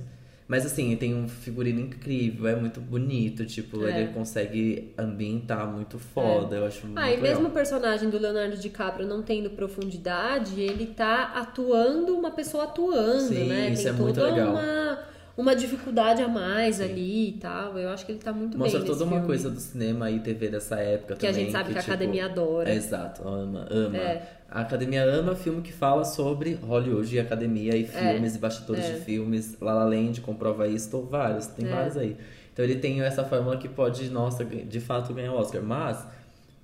Mas 0.51 0.67
assim, 0.67 0.97
tem 0.97 1.15
um 1.15 1.29
figurino 1.29 1.79
incrível, 1.81 2.49
é 2.49 2.57
muito 2.57 2.81
bonito, 2.81 3.47
tipo, 3.47 3.87
É. 3.87 4.01
ele 4.01 4.13
consegue 4.13 4.93
ambientar 4.99 5.65
muito 5.73 5.97
foda, 5.97 6.57
eu 6.57 6.67
acho 6.67 6.87
muito 6.89 6.99
Ah, 6.99 7.07
e 7.09 7.15
legal. 7.15 7.23
mesmo 7.23 7.47
o 7.47 7.51
personagem 7.53 8.11
do 8.11 8.19
Leonardo 8.19 8.57
DiCaprio 8.57 9.07
não 9.07 9.23
tendo 9.23 9.49
profundidade, 9.51 10.61
ele 10.61 10.87
tá 10.87 11.35
atuando 11.37 12.17
uma 12.17 12.33
pessoa 12.33 12.65
atuando, 12.65 13.21
Sim, 13.29 13.45
né? 13.47 13.71
isso 13.71 13.85
Tem 13.85 13.93
é 13.93 13.95
muito 13.95 14.17
toda 14.17 14.33
legal. 14.35 14.51
uma, 14.55 14.99
uma 15.41 15.57
dificuldade 15.57 16.23
a 16.23 16.29
mais 16.29 16.81
ali 16.81 17.29
e 17.29 17.33
tal. 17.33 17.79
Eu 17.79 17.89
acho 17.91 18.05
que 18.07 18.13
ele 18.13 18.19
tá 18.19 18.33
muito 18.33 18.57
Mostra 18.59 18.79
bem 18.81 18.87
toda 18.87 18.99
nesse 18.99 19.05
uma 19.05 19.13
filme. 19.21 19.27
coisa 19.27 19.51
do 19.51 19.59
cinema 19.61 20.11
e 20.11 20.21
TV 20.21 20.49
dessa 20.49 20.77
época 20.77 21.17
Que 21.17 21.27
a 21.27 21.31
também. 21.31 21.45
gente 21.47 21.53
sabe 21.53 21.73
que 21.73 21.79
a 21.79 21.81
tipo, 21.81 21.93
academia 21.93 22.25
adora. 22.27 22.71
É, 22.71 22.75
exato, 22.75 23.27
ama, 23.27 23.67
ama. 23.71 23.97
É. 23.97 24.23
A 24.51 24.61
academia 24.63 25.05
ama 25.05 25.35
filme 25.37 25.63
que 25.63 25.73
fala 25.73 26.05
sobre 26.05 26.55
Hollywood 26.55 27.15
e 27.15 27.21
academia 27.21 27.77
e 27.77 27.87
filmes 27.87 28.35
e 28.35 28.39
bastidores 28.39 28.85
é. 28.85 28.93
de 28.95 29.01
filmes. 29.01 29.57
La 29.61 29.73
La 29.75 29.85
Land 29.85 30.21
comprova 30.21 30.67
isso, 30.67 30.91
tô 30.91 31.03
vários, 31.03 31.47
tem 31.47 31.67
É. 31.67 31.71
vários 31.71 31.97
aí. 31.97 32.17
Então 32.53 32.65
ele 32.65 32.77
tem 32.77 33.01
essa 33.01 33.25
fórmula 33.25 33.57
que 33.57 33.69
pode, 33.69 34.11
nossa, 34.11 34.45
de 34.45 34.81
fato 34.81 35.15
ganhar 35.15 35.33
o 35.33 35.37
Oscar. 35.37 35.63
Mas 35.63 36.05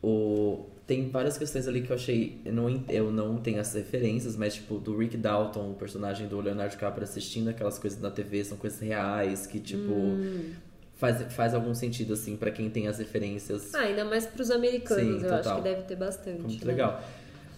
o... 0.03 0.67
tem 0.87 1.09
várias 1.11 1.37
questões 1.37 1.67
ali 1.67 1.83
que 1.83 1.91
eu 1.91 1.97
achei. 1.97 2.41
Eu 2.45 2.53
não, 2.53 2.85
eu 2.89 3.11
não 3.11 3.37
tenho 3.39 3.61
as 3.61 3.75
referências, 3.75 4.37
mas 4.37 4.55
tipo, 4.55 4.79
do 4.79 4.97
Rick 4.97 5.17
Dalton, 5.17 5.71
o 5.71 5.75
personagem 5.75 6.29
do 6.29 6.41
Leonardo 6.41 6.71
DiCaprio 6.73 7.03
assistindo 7.05 7.49
aquelas 7.49 7.79
coisas 7.79 8.01
na 8.01 8.11
TV, 8.11 8.45
são 8.45 8.57
coisas 8.57 8.79
reais 8.81 9.47
que, 9.47 9.59
tipo. 9.61 9.93
Hum. 9.93 10.53
Faz, 10.95 11.31
faz 11.35 11.53
algum 11.53 11.75
sentido, 11.75 12.15
assim, 12.15 12.37
pra 12.39 12.51
quem 12.51 12.71
tem 12.71 12.89
as 12.89 12.99
referências. 12.99 13.75
Ah, 13.75 13.81
ainda 13.81 14.03
mais 14.07 14.25
pros 14.25 14.51
americanos, 14.51 15.21
Sim, 15.21 15.27
eu 15.27 15.35
acho 15.35 15.55
que 15.57 15.61
deve 15.61 15.83
ter 15.83 15.95
bastante. 15.97 16.41
Muito 16.41 16.65
né? 16.67 16.73
legal. 16.73 17.05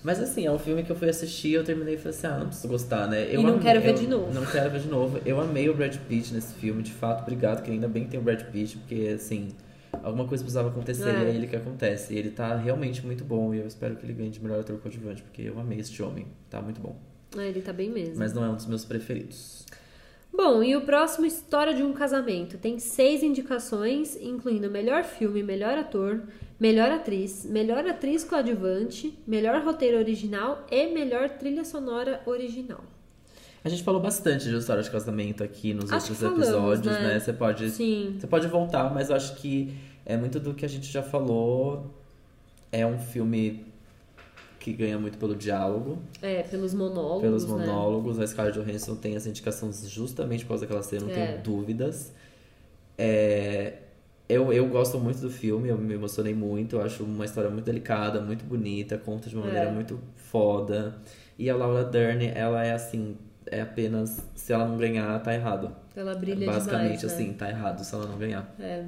Mas 0.02 0.20
assim, 0.20 0.44
é 0.44 0.50
um 0.50 0.58
filme 0.58 0.82
que 0.82 0.90
eu 0.90 0.96
fui 0.96 1.08
assistir 1.08 1.52
eu 1.52 1.62
terminei 1.62 1.94
e 1.94 1.96
falei 1.98 2.16
assim, 2.18 2.26
ah, 2.26 2.38
não 2.38 2.46
preciso 2.46 2.66
gostar, 2.66 3.06
né? 3.06 3.26
Eu 3.32 3.40
E 3.40 3.42
não 3.44 3.50
amei- 3.50 3.60
quero 3.62 3.80
ver 3.80 3.94
de 3.94 4.08
novo. 4.08 4.32
Não 4.34 4.44
quero 4.44 4.70
ver 4.70 4.80
de 4.80 4.88
novo. 4.88 5.20
Eu 5.24 5.40
amei 5.40 5.68
o 5.68 5.74
Brad 5.74 5.96
Pitt 6.08 6.34
nesse 6.34 6.52
filme, 6.54 6.82
de 6.82 6.90
fato, 6.92 7.22
obrigado, 7.22 7.62
que 7.62 7.70
ainda 7.70 7.86
bem 7.86 8.04
que 8.04 8.10
tem 8.10 8.18
o 8.18 8.22
Brad 8.24 8.42
Pitt, 8.42 8.76
porque 8.78 9.12
assim, 9.14 9.50
alguma 9.92 10.26
coisa 10.26 10.42
precisava 10.42 10.68
acontecer 10.68 11.08
É. 11.08 11.22
e 11.22 11.26
é 11.26 11.34
ele 11.34 11.46
que 11.46 11.56
acontece. 11.56 12.14
E 12.14 12.18
ele 12.18 12.30
tá 12.30 12.56
realmente 12.56 13.04
muito 13.04 13.24
bom 13.24 13.54
e 13.54 13.58
eu 13.58 13.66
espero 13.66 13.96
que 13.96 14.04
ele 14.06 14.12
ganhe 14.12 14.30
de 14.30 14.40
melhor 14.42 14.60
ator 14.60 14.78
coadjuvante, 14.78 15.22
porque 15.22 15.42
eu 15.42 15.58
amei 15.58 15.78
este 15.80 16.02
homem. 16.02 16.26
Tá 16.50 16.60
muito 16.60 16.80
bom. 16.80 16.96
Ah, 17.36 17.44
ele 17.44 17.60
tá 17.60 17.72
bem 17.72 17.90
mesmo. 17.90 18.16
Mas 18.18 18.32
não 18.32 18.44
é 18.44 18.48
um 18.48 18.54
dos 18.56 18.66
meus 18.66 18.84
preferidos. 18.84 19.66
Bom, 20.32 20.62
e 20.62 20.76
o 20.76 20.82
próximo, 20.82 21.26
História 21.26 21.74
de 21.74 21.82
um 21.82 21.92
Casamento, 21.92 22.58
tem 22.58 22.78
seis 22.78 23.22
indicações, 23.22 24.16
incluindo 24.20 24.70
melhor 24.70 25.02
filme, 25.02 25.42
melhor 25.42 25.76
ator, 25.76 26.22
melhor 26.60 26.92
atriz, 26.92 27.44
melhor 27.44 27.84
atriz 27.86 28.22
coadjuvante, 28.24 29.18
melhor 29.26 29.62
roteiro 29.64 29.98
original 29.98 30.64
e 30.70 30.86
melhor 30.92 31.30
trilha 31.30 31.64
sonora 31.64 32.20
original. 32.24 32.84
A 33.64 33.68
gente 33.68 33.82
falou 33.82 34.00
bastante 34.00 34.48
de 34.48 34.56
história 34.56 34.82
de 34.82 34.90
casamento 34.90 35.42
aqui 35.42 35.74
nos 35.74 35.90
Acho 35.92 36.12
outros 36.12 36.18
falamos, 36.18 36.46
episódios, 36.48 36.94
né? 36.94 37.14
né? 37.14 37.20
Você 37.20 37.32
pode 37.32 37.70
Sim. 37.70 38.16
Você 38.18 38.26
pode 38.26 38.46
voltar, 38.46 38.92
mas 38.94 39.10
eu 39.10 39.16
acho 39.16 39.34
que 39.36 39.74
é 40.06 40.16
muito 40.16 40.38
do 40.40 40.54
que 40.54 40.64
a 40.64 40.68
gente 40.68 40.86
já 40.90 41.02
falou. 41.02 41.92
É 42.70 42.86
um 42.86 42.98
filme 42.98 43.66
que 44.60 44.72
ganha 44.72 44.98
muito 44.98 45.18
pelo 45.18 45.34
diálogo, 45.34 45.98
É, 46.20 46.42
pelos 46.42 46.74
monólogos, 46.74 47.22
pelos 47.22 47.44
né? 47.46 47.50
monólogos. 47.66 48.18
A 48.20 48.26
Scarlett 48.26 48.58
Johansson 48.60 48.94
tem 48.96 49.16
essa 49.16 49.28
indicação 49.28 49.70
justamente 49.72 50.44
por 50.44 50.50
causa 50.50 50.64
daquela 50.66 50.82
cena, 50.82 51.06
não 51.06 51.10
É. 51.12 51.26
tenho 51.26 51.42
dúvidas. 51.42 52.12
É, 52.96 53.74
eu, 54.28 54.52
eu 54.52 54.66
gosto 54.68 54.98
muito 54.98 55.20
do 55.20 55.30
filme, 55.30 55.68
eu 55.68 55.78
me 55.78 55.94
emocionei 55.94 56.34
muito. 56.34 56.76
Eu 56.76 56.82
acho 56.82 57.02
uma 57.04 57.24
história 57.24 57.48
muito 57.50 57.64
delicada, 57.64 58.20
muito 58.20 58.44
bonita, 58.44 58.98
conta 58.98 59.28
de 59.30 59.36
uma 59.36 59.44
É. 59.44 59.48
maneira 59.48 59.70
muito 59.72 59.98
foda. 60.16 60.96
E 61.38 61.48
a 61.48 61.56
Laura 61.56 61.84
Dern, 61.84 62.26
ela 62.34 62.64
é 62.64 62.72
assim, 62.72 63.16
é 63.50 63.60
apenas. 63.60 64.20
Se 64.34 64.52
ela 64.52 64.66
não 64.66 64.76
ganhar, 64.76 65.22
tá 65.22 65.34
errado. 65.34 65.74
Ela 65.94 66.14
brilha 66.14 66.46
Basicamente 66.46 66.98
demais, 66.98 67.02
né? 67.02 67.12
assim, 67.12 67.32
tá 67.32 67.48
errado 67.48 67.84
se 67.84 67.94
ela 67.94 68.06
não 68.06 68.18
ganhar. 68.18 68.54
É. 68.60 68.84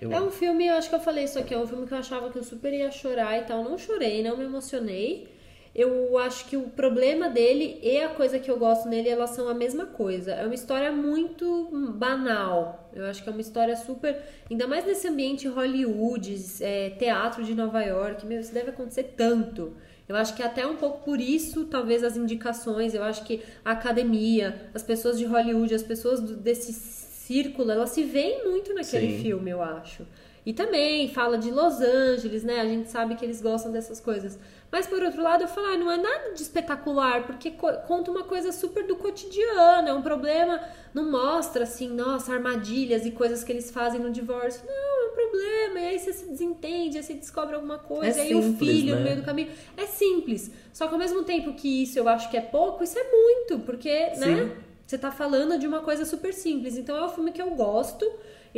Eu 0.00 0.12
É 0.12 0.20
um 0.20 0.30
filme, 0.30 0.66
eu 0.66 0.74
acho 0.74 0.88
que 0.88 0.94
eu 0.94 1.00
falei 1.00 1.24
isso 1.24 1.38
aqui, 1.38 1.54
é 1.54 1.58
um 1.58 1.66
filme 1.66 1.86
que 1.86 1.94
eu 1.94 1.98
achava 1.98 2.30
que 2.30 2.38
eu 2.38 2.44
super 2.44 2.72
ia 2.72 2.90
chorar 2.90 3.38
e 3.38 3.44
tal. 3.44 3.64
Não 3.64 3.78
chorei, 3.78 4.22
não 4.22 4.36
me 4.36 4.44
emocionei. 4.44 5.34
Eu 5.74 6.16
acho 6.16 6.46
que 6.46 6.56
o 6.56 6.70
problema 6.70 7.28
dele 7.28 7.78
e 7.82 8.00
a 8.00 8.08
coisa 8.08 8.38
que 8.38 8.50
eu 8.50 8.58
gosto 8.58 8.88
nele, 8.88 9.10
elas 9.10 9.30
são 9.30 9.46
a 9.46 9.52
mesma 9.52 9.84
coisa. 9.84 10.32
É 10.32 10.46
uma 10.46 10.54
história 10.54 10.90
muito 10.90 11.68
banal. 11.94 12.90
Eu 12.94 13.04
acho 13.04 13.22
que 13.22 13.28
é 13.28 13.32
uma 13.32 13.42
história 13.42 13.76
super. 13.76 14.18
Ainda 14.50 14.66
mais 14.66 14.86
nesse 14.86 15.06
ambiente 15.06 15.46
Hollywood, 15.46 16.34
é, 16.62 16.90
teatro 16.90 17.44
de 17.44 17.54
Nova 17.54 17.82
York. 17.82 18.24
Meu, 18.24 18.40
isso 18.40 18.54
deve 18.54 18.70
acontecer 18.70 19.14
tanto. 19.18 19.76
Eu 20.08 20.14
acho 20.16 20.34
que 20.36 20.42
até 20.42 20.66
um 20.66 20.76
pouco 20.76 21.04
por 21.04 21.20
isso, 21.20 21.64
talvez 21.64 22.04
as 22.04 22.16
indicações. 22.16 22.94
Eu 22.94 23.02
acho 23.02 23.24
que 23.24 23.42
a 23.64 23.72
academia, 23.72 24.70
as 24.72 24.82
pessoas 24.82 25.18
de 25.18 25.24
Hollywood, 25.24 25.74
as 25.74 25.82
pessoas 25.82 26.20
do- 26.20 26.36
desse 26.36 26.72
círculo, 26.72 27.70
elas 27.72 27.90
se 27.90 28.04
veem 28.04 28.44
muito 28.44 28.72
naquele 28.72 29.16
Sim. 29.16 29.22
filme, 29.22 29.50
eu 29.50 29.60
acho. 29.62 30.06
E 30.46 30.52
também 30.52 31.08
fala 31.12 31.36
de 31.36 31.50
Los 31.50 31.80
Angeles, 31.80 32.44
né? 32.44 32.60
A 32.60 32.64
gente 32.64 32.88
sabe 32.88 33.16
que 33.16 33.24
eles 33.24 33.42
gostam 33.42 33.72
dessas 33.72 33.98
coisas. 34.00 34.38
Mas 34.70 34.86
por 34.86 35.02
outro 35.02 35.20
lado, 35.20 35.42
eu 35.42 35.48
falo, 35.48 35.66
ah, 35.66 35.76
não 35.76 35.90
é 35.90 35.96
nada 35.96 36.30
de 36.34 36.40
espetacular, 36.40 37.26
porque 37.26 37.50
co- 37.50 37.72
conta 37.86 38.12
uma 38.12 38.22
coisa 38.22 38.52
super 38.52 38.86
do 38.86 38.94
cotidiano. 38.94 39.88
É 39.88 39.92
um 39.92 40.02
problema, 40.02 40.60
não 40.94 41.10
mostra 41.10 41.64
assim, 41.64 41.88
nossa, 41.88 42.32
armadilhas 42.32 43.04
e 43.04 43.10
coisas 43.10 43.42
que 43.42 43.50
eles 43.50 43.72
fazem 43.72 44.00
no 44.00 44.10
divórcio. 44.12 44.62
Não, 44.64 44.72
é 45.08 45.10
um 45.10 45.14
problema. 45.16 45.80
E 45.80 45.86
aí 45.88 45.98
você 45.98 46.12
se 46.12 46.26
desentende, 46.26 46.96
aí 46.96 47.02
você 47.02 47.14
descobre 47.14 47.56
alguma 47.56 47.78
coisa, 47.78 48.20
É 48.20 48.24
e 48.24 48.26
aí 48.28 48.34
o 48.36 48.42
simples, 48.42 48.68
filho 48.70 48.92
né? 48.92 48.98
no 48.98 49.04
meio 49.04 49.16
do 49.16 49.22
caminho. 49.24 49.50
É 49.76 49.86
simples. 49.86 50.50
Só 50.72 50.86
que 50.86 50.92
ao 50.92 50.98
mesmo 50.98 51.24
tempo 51.24 51.54
que 51.54 51.82
isso 51.82 51.98
eu 51.98 52.08
acho 52.08 52.30
que 52.30 52.36
é 52.36 52.40
pouco, 52.40 52.84
isso 52.84 52.96
é 52.96 53.04
muito, 53.10 53.58
porque, 53.66 53.90
né? 54.16 54.56
Você 54.86 54.96
tá 54.96 55.10
falando 55.10 55.58
de 55.58 55.66
uma 55.66 55.80
coisa 55.80 56.04
super 56.04 56.32
simples. 56.32 56.76
Então 56.78 56.96
é 56.96 57.04
um 57.04 57.08
filme 57.08 57.32
que 57.32 57.42
eu 57.42 57.50
gosto. 57.50 58.06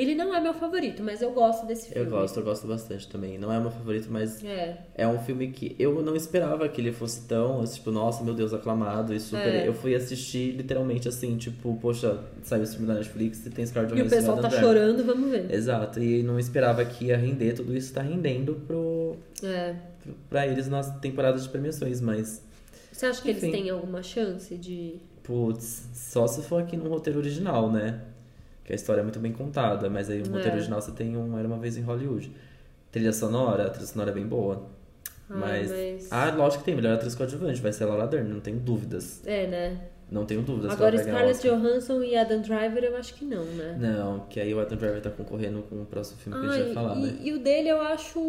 Ele 0.01 0.15
não 0.15 0.33
é 0.33 0.41
meu 0.41 0.55
favorito, 0.55 1.03
mas 1.03 1.21
eu 1.21 1.33
gosto 1.33 1.67
desse 1.67 1.89
Eu 1.89 2.05
filme. 2.05 2.11
gosto, 2.11 2.39
eu 2.39 2.45
gosto 2.45 2.69
bastante 2.69 3.09
também. 3.09 3.37
Não 3.37 3.53
é 3.53 3.59
meu 3.59 3.71
favorito, 3.73 4.07
mas 4.09 4.45
É. 4.45 4.79
é 4.95 5.09
um 5.09 5.19
filme 5.19 5.49
que 5.51 5.75
eu 5.77 6.01
não 6.03 6.15
esperava 6.15 6.69
que 6.69 6.81
ele 6.81 6.93
fosse 6.93 7.23
tão, 7.27 7.65
tipo, 7.65 7.91
nossa, 7.91 8.23
meu 8.23 8.33
Deus, 8.33 8.55
aclamado 8.55 9.13
e 9.13 9.19
super. 9.19 9.45
É. 9.53 9.67
Eu 9.67 9.75
fui 9.75 9.97
assistir 9.97 10.53
literalmente 10.53 11.09
assim, 11.09 11.37
tipo, 11.37 11.77
poxa, 11.83 12.17
saiu 12.45 12.63
esse 12.63 12.77
filme 12.77 12.87
da 12.87 12.95
Netflix 12.95 13.45
e 13.45 13.51
tem 13.51 13.67
Scarlett 13.67 13.93
E 13.93 13.97
o 13.97 13.99
Johansson 14.05 14.17
pessoal 14.17 14.37
tá 14.41 14.47
Driver. 14.49 14.67
chorando, 14.69 15.05
vamos 15.05 15.31
ver. 15.31 15.53
Exato, 15.53 16.01
e 16.01 16.23
não 16.23 16.39
esperava 16.39 16.85
que 16.85 17.07
ia 17.07 17.17
render, 17.17 17.55
tudo 17.55 17.77
isso 17.77 17.93
tá 17.93 18.01
rendendo 18.01 18.55
pro, 18.69 19.17
É. 19.43 19.75
pra 20.31 20.47
eles 20.47 20.69
nas 20.69 20.97
temporadas 21.01 21.43
de 21.43 21.49
premiações, 21.49 22.01
mas 22.01 22.41
Você 22.93 23.07
acha 23.07 23.21
que 23.21 23.31
eles 23.31 23.43
Enfim. 23.43 23.53
têm 23.53 23.71
alguma 23.71 24.03
chance 24.03 24.55
de. 24.57 24.95
Putz, 25.25 25.89
só 25.93 26.27
se 26.29 26.43
for 26.43 26.63
aqui 26.63 26.77
no 26.77 26.89
roteiro 26.89 27.19
original, 27.19 27.71
né? 27.71 28.01
Que 28.69 28.75
a 28.75 28.77
história 28.77 29.01
é 29.01 29.03
muito 29.03 29.19
bem 29.19 29.33
contada, 29.33 29.89
mas 29.89 30.11
aí 30.11 30.19
no 30.19 30.27
roteiro 30.27 30.51
É. 30.51 30.55
original 30.57 30.79
você 30.79 30.93
tem 30.93 31.17
um 31.17 31.39
Era 31.39 31.49
Uma 31.49 31.57
Vez 31.57 31.79
em 31.79 31.81
Hollywood. 31.81 32.31
Trilha 32.93 33.15
sonora, 33.15 33.67
a 33.67 33.71
trilha 33.71 33.87
sonora 33.87 34.11
é 34.11 34.13
bem 34.13 34.27
boa. 34.27 34.67
Ai, 35.31 35.39
mas... 35.41 35.71
mas- 35.71 36.13
Ah, 36.13 36.31
lógico 36.37 36.59
que 36.63 36.67
tem, 36.67 36.77
melhor 36.77 36.93
atriz 36.93 37.15
coadjuvante, 37.15 37.63
vai 37.63 37.73
ser 37.73 37.85
a 37.85 37.87
Laura 37.87 38.07
Dern, 38.07 38.29
não 38.31 38.41
tenho 38.41 38.59
dúvidas. 38.59 39.23
É, 39.27 39.47
né? 39.47 39.81
Não 40.11 40.27
tenho 40.27 40.43
dúvidas 40.43 40.71
Agora 40.73 40.99
Scarlett. 40.99 41.49
Johansson 41.49 42.03
e 42.03 42.15
Adam 42.15 42.43
Driver 42.43 42.85
eu 42.85 42.95
acho 42.99 43.15
que 43.15 43.25
não, 43.25 43.43
né? 43.43 43.75
Não, 43.81 44.21
que 44.29 44.39
aí 44.39 44.53
o 44.53 44.61
Adam 44.61 44.77
Driver 44.77 45.01
tá 45.01 45.09
concorrendo 45.09 45.63
com 45.63 45.81
o 45.81 45.87
próximo 45.87 46.19
filme 46.21 46.39
que 46.39 46.47
a 46.47 46.53
gente 46.53 46.65
vai 46.67 46.75
falar, 46.75 46.97
e, 46.99 47.01
né? 47.01 47.19
e 47.23 47.33
o 47.33 47.39
dele 47.39 47.71
eu 47.71 47.81
acho. 47.81 48.21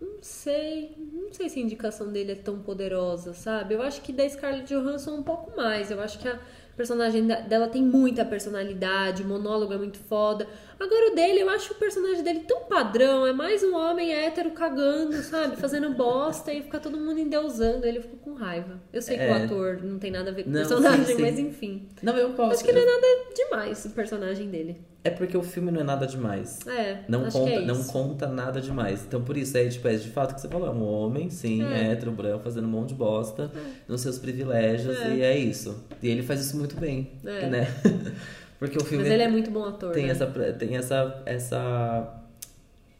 Não 0.00 0.16
sei. 0.22 0.96
Não 1.12 1.32
sei 1.32 1.48
se 1.48 1.60
a 1.60 1.62
indicação 1.62 2.10
dele 2.10 2.32
é 2.32 2.34
tão 2.34 2.58
poderosa, 2.58 3.32
sabe? 3.32 3.74
Eu 3.74 3.82
acho 3.82 4.00
que 4.02 4.12
da 4.12 4.28
Scarlett 4.28 4.66
Johansson 4.74 5.12
um 5.14 5.22
pouco 5.22 5.56
mais. 5.56 5.88
Eu 5.92 6.00
acho 6.00 6.18
que 6.18 6.26
a 6.28 6.36
personagem 6.80 7.26
dela 7.26 7.68
tem 7.68 7.82
muita 7.82 8.24
personalidade, 8.24 9.22
o 9.22 9.26
monólogo 9.26 9.74
é 9.74 9.76
muito 9.76 9.98
foda. 9.98 10.46
Agora 10.80 11.12
o 11.12 11.14
dele, 11.14 11.40
eu 11.42 11.50
acho 11.50 11.74
o 11.74 11.76
personagem 11.76 12.22
dele 12.24 12.40
tão 12.40 12.60
padrão. 12.64 13.26
É 13.26 13.32
mais 13.34 13.62
um 13.62 13.74
homem 13.76 14.14
hétero 14.14 14.50
cagando, 14.52 15.12
sabe? 15.22 15.56
Fazendo 15.56 15.90
bosta 15.90 16.50
e 16.54 16.62
fica 16.62 16.80
todo 16.80 16.96
mundo 16.96 17.18
endeusando. 17.20 17.84
Ele 17.86 18.00
ficou 18.00 18.18
com 18.18 18.32
raiva. 18.34 18.80
Eu 18.90 19.02
sei 19.02 19.18
que 19.18 19.24
o 19.24 19.26
É. 19.26 19.44
ator 19.44 19.80
não 19.82 19.98
tem 19.98 20.10
nada 20.10 20.30
a 20.30 20.32
ver 20.32 20.44
com 20.44 20.48
o 20.48 20.52
Não, 20.54 20.60
personagem, 20.60 21.04
sim, 21.04 21.16
sim. 21.16 21.20
mas 21.22 21.38
enfim. 21.38 21.88
Não, 22.02 22.16
eu 22.16 22.32
gosto. 22.32 22.54
Acho 22.54 22.64
que 22.64 22.72
não 22.72 22.80
é 22.80 22.86
nada 22.86 23.06
demais 23.36 23.84
o 23.84 23.90
personagem 23.90 24.48
dele. 24.48 24.80
É 25.04 25.08
porque 25.10 25.34
o 25.36 25.42
filme 25.42 25.70
não 25.70 25.80
é 25.80 25.84
nada 25.84 26.06
demais. 26.06 26.58
É, 26.66 26.98
Não 27.08 27.24
conta, 27.30 27.50
é 27.50 27.60
não 27.64 27.84
conta 27.84 28.26
nada 28.26 28.60
demais. 28.60 29.02
Então, 29.06 29.22
por 29.22 29.34
isso, 29.36 29.56
é, 29.56 29.66
tipo, 29.66 29.86
é 29.88 29.94
de 29.96 30.08
fato 30.10 30.32
o 30.32 30.34
que 30.34 30.40
você 30.42 30.48
falou. 30.48 30.66
É 30.68 30.70
um 30.70 30.82
homem, 30.84 31.30
sim, 31.30 31.62
É. 31.62 31.92
hétero, 31.92 32.10
branco, 32.12 32.42
fazendo 32.44 32.64
um 32.66 32.70
monte 32.70 32.90
de 32.90 32.94
bosta 32.96 33.50
nos 33.88 34.00
seus 34.02 34.18
privilégios. 34.18 34.98
É. 35.00 35.14
E 35.14 35.22
é 35.22 35.38
isso. 35.38 35.84
E 36.02 36.08
ele 36.08 36.22
faz 36.22 36.40
isso 36.40 36.56
muito 36.56 36.76
bem, 36.76 37.12
É. 37.24 37.46
né? 37.48 37.66
Porque 38.60 38.76
o 38.78 38.84
filme 38.84 39.02
Mas 39.02 39.12
ele 39.12 39.22
é 39.24 39.28
muito 39.28 39.50
bom 39.50 39.64
ator. 39.64 39.90
tem, 39.92 40.04
né? 40.04 40.10
essa, 40.12 40.26
tem 40.26 40.76
essa, 40.76 41.22
essa 41.26 42.22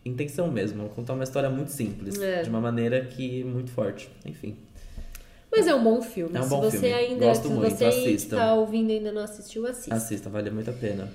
intenção 0.04 0.50
mesmo. 0.50 0.88
Contar 0.88 1.12
uma 1.12 1.22
história 1.22 1.48
muito 1.50 1.70
simples. 1.70 2.18
É. 2.20 2.42
De 2.42 2.48
uma 2.48 2.60
maneira 2.62 3.04
que 3.04 3.44
muito 3.44 3.70
forte. 3.70 4.08
Enfim. 4.24 4.56
Mas 5.52 5.66
é 5.66 5.74
um 5.74 5.84
bom 5.84 6.00
filme. 6.00 6.34
É 6.36 6.40
um 6.40 6.44
se 6.44 6.48
bom 6.48 6.60
você 6.62 6.78
filme. 6.78 6.94
ainda, 6.94 7.26
Gosto 7.26 7.48
se 7.48 7.54
muito, 7.54 7.76
você 7.76 7.84
assistam. 7.84 8.36
está 8.36 8.54
ouvindo 8.54 8.90
e 8.90 8.96
ainda 8.96 9.12
não 9.12 9.22
assistiu, 9.22 9.66
assista. 9.66 9.94
Assista, 9.94 10.30
vale 10.30 10.48
muito 10.50 10.70
a 10.70 10.72
pena. 10.72 11.08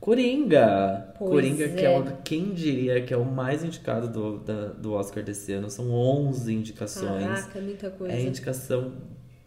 Coringa! 0.00 1.14
Pois 1.18 1.30
Coringa, 1.30 1.68
que 1.70 1.80
é 1.84 1.92
é. 1.92 1.98
o, 1.98 2.04
quem 2.22 2.52
diria 2.52 3.00
que 3.02 3.14
é 3.14 3.16
o 3.16 3.24
mais 3.24 3.64
indicado 3.64 4.08
do, 4.08 4.38
da- 4.40 4.66
do 4.74 4.92
Oscar 4.92 5.22
desse 5.24 5.52
ano. 5.52 5.70
São 5.70 5.90
11 5.90 6.52
indicações. 6.54 7.24
Caraca, 7.24 7.60
muita 7.60 7.90
coisa. 7.90 8.14
É 8.14 8.20
indicação 8.20 8.92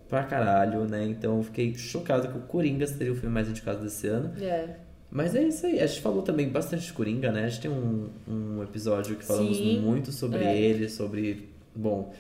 pra 0.10 0.24
caralho, 0.24 0.86
né? 0.86 1.06
Então 1.06 1.38
eu 1.38 1.44
fiquei 1.44 1.74
chocado 1.76 2.28
que 2.28 2.38
o 2.38 2.42
Coringa 2.42 2.86
seria 2.88 3.12
o 3.14 3.16
filme 3.16 3.34
mais 3.34 3.48
indicado 3.48 3.82
desse 3.84 4.08
ano. 4.08 4.32
É. 4.42 4.76
Mas 5.12 5.34
é 5.36 5.44
isso 5.44 5.66
aí. 5.66 5.80
A 5.80 5.88
gente 5.88 6.02
falou 6.02 6.22
também 6.22 6.50
bastante 6.50 6.86
de 6.86 6.94
Coringa, 6.94 7.32
né? 7.32 7.46
A 7.46 7.48
gente 7.48 7.62
tem 7.62 7.72
um, 7.72 8.10
um 8.28 8.62
episódio 8.64 9.16
que 9.16 9.24
falamos 9.26 9.58
Sim. 9.58 9.80
muito 9.80 10.12
sobre 10.12 10.40
É. 10.44 10.58
ele, 10.60 10.90
sobre. 10.90 11.50
Bom. 11.76 12.14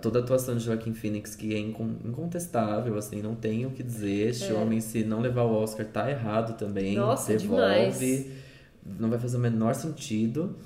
Toda 0.00 0.20
a 0.20 0.22
atuação 0.22 0.56
de 0.56 0.64
Joaquim 0.64 0.92
Phoenix, 0.94 1.34
que 1.34 1.52
é 1.52 1.58
incon- 1.58 1.96
incontestável, 2.04 2.96
assim, 2.96 3.20
não 3.20 3.34
tem 3.34 3.66
o 3.66 3.70
que 3.70 3.82
dizer. 3.82 4.28
Este 4.28 4.50
É. 4.50 4.54
homem, 4.54 4.80
se 4.80 5.02
não 5.02 5.20
levar 5.20 5.42
o 5.42 5.52
Oscar, 5.52 5.84
tá 5.84 6.08
errado 6.08 6.56
também. 6.56 6.94
Nossa, 6.96 7.32
Devolve. 7.36 7.64
demais. 7.96 8.26
Não 8.98 9.10
vai 9.10 9.18
fazer 9.18 9.36
o 9.36 9.40
menor 9.40 9.74
sentido. 9.74 10.56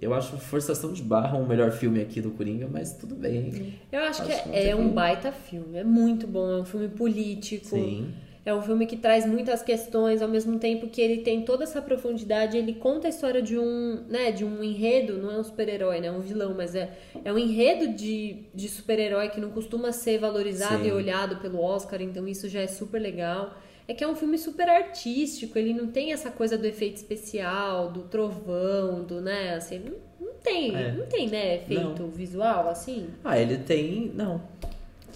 Eu 0.00 0.14
acho 0.14 0.38
Forçação 0.38 0.92
de 0.92 1.02
Barra 1.02 1.36
o 1.36 1.46
melhor 1.46 1.70
filme 1.72 2.00
aqui 2.00 2.20
do 2.20 2.30
Coringa, 2.30 2.66
mas 2.66 2.94
tudo 2.94 3.14
bem. 3.14 3.78
Eu 3.92 4.00
acho 4.00 4.24
que 4.24 4.32
Acho 4.32 4.44
que 4.44 4.56
é, 4.56 4.68
é 4.70 4.76
um 4.76 4.88
baita 4.88 5.30
filme. 5.30 5.76
É 5.76 5.84
muito 5.84 6.26
bom. 6.26 6.50
É 6.50 6.60
um 6.60 6.64
filme 6.64 6.88
político. 6.88 7.66
Sim. 7.66 8.14
É 8.44 8.54
um 8.54 8.62
filme 8.62 8.86
que 8.86 8.96
traz 8.96 9.26
muitas 9.26 9.62
questões, 9.62 10.22
ao 10.22 10.28
mesmo 10.28 10.58
tempo 10.58 10.88
que 10.88 11.00
ele 11.00 11.18
tem 11.18 11.42
toda 11.42 11.64
essa 11.64 11.82
profundidade, 11.82 12.56
ele 12.56 12.72
conta 12.72 13.06
a 13.06 13.10
história 13.10 13.42
de 13.42 13.58
um, 13.58 14.02
né, 14.08 14.32
de 14.32 14.46
um 14.46 14.64
enredo, 14.64 15.18
não 15.18 15.30
é 15.30 15.38
um 15.38 15.44
super-herói, 15.44 16.00
né, 16.00 16.06
é 16.06 16.10
um 16.10 16.20
vilão, 16.20 16.54
mas 16.56 16.74
é, 16.74 16.90
é 17.22 17.30
um 17.30 17.38
enredo 17.38 17.88
de, 17.88 18.46
de 18.54 18.66
super-herói 18.66 19.28
que 19.28 19.38
não 19.38 19.50
costuma 19.50 19.92
ser 19.92 20.18
valorizado 20.18 20.82
Sim. 20.82 20.88
e 20.88 20.92
olhado 20.92 21.36
pelo 21.36 21.60
Oscar, 21.60 22.00
então 22.00 22.26
isso 22.26 22.48
já 22.48 22.60
é 22.62 22.66
super 22.66 22.98
legal. 22.98 23.54
É 23.90 23.92
que 23.92 24.04
é 24.04 24.06
um 24.06 24.14
filme 24.14 24.38
super 24.38 24.68
artístico, 24.68 25.58
ele 25.58 25.74
não 25.74 25.88
tem 25.88 26.12
essa 26.12 26.30
coisa 26.30 26.56
do 26.56 26.64
efeito 26.64 26.98
especial, 26.98 27.90
do 27.90 28.02
trovão, 28.02 29.02
do, 29.02 29.20
né, 29.20 29.54
assim, 29.56 29.80
não, 29.80 30.28
não 30.28 30.34
tem, 30.34 30.76
É. 30.76 30.92
não 30.92 31.06
tem, 31.06 31.28
né, 31.28 31.56
efeito 31.56 32.06
visual, 32.06 32.68
assim. 32.68 33.08
Ah, 33.24 33.36
ele 33.36 33.56
tem. 33.58 34.12
Não. 34.14 34.40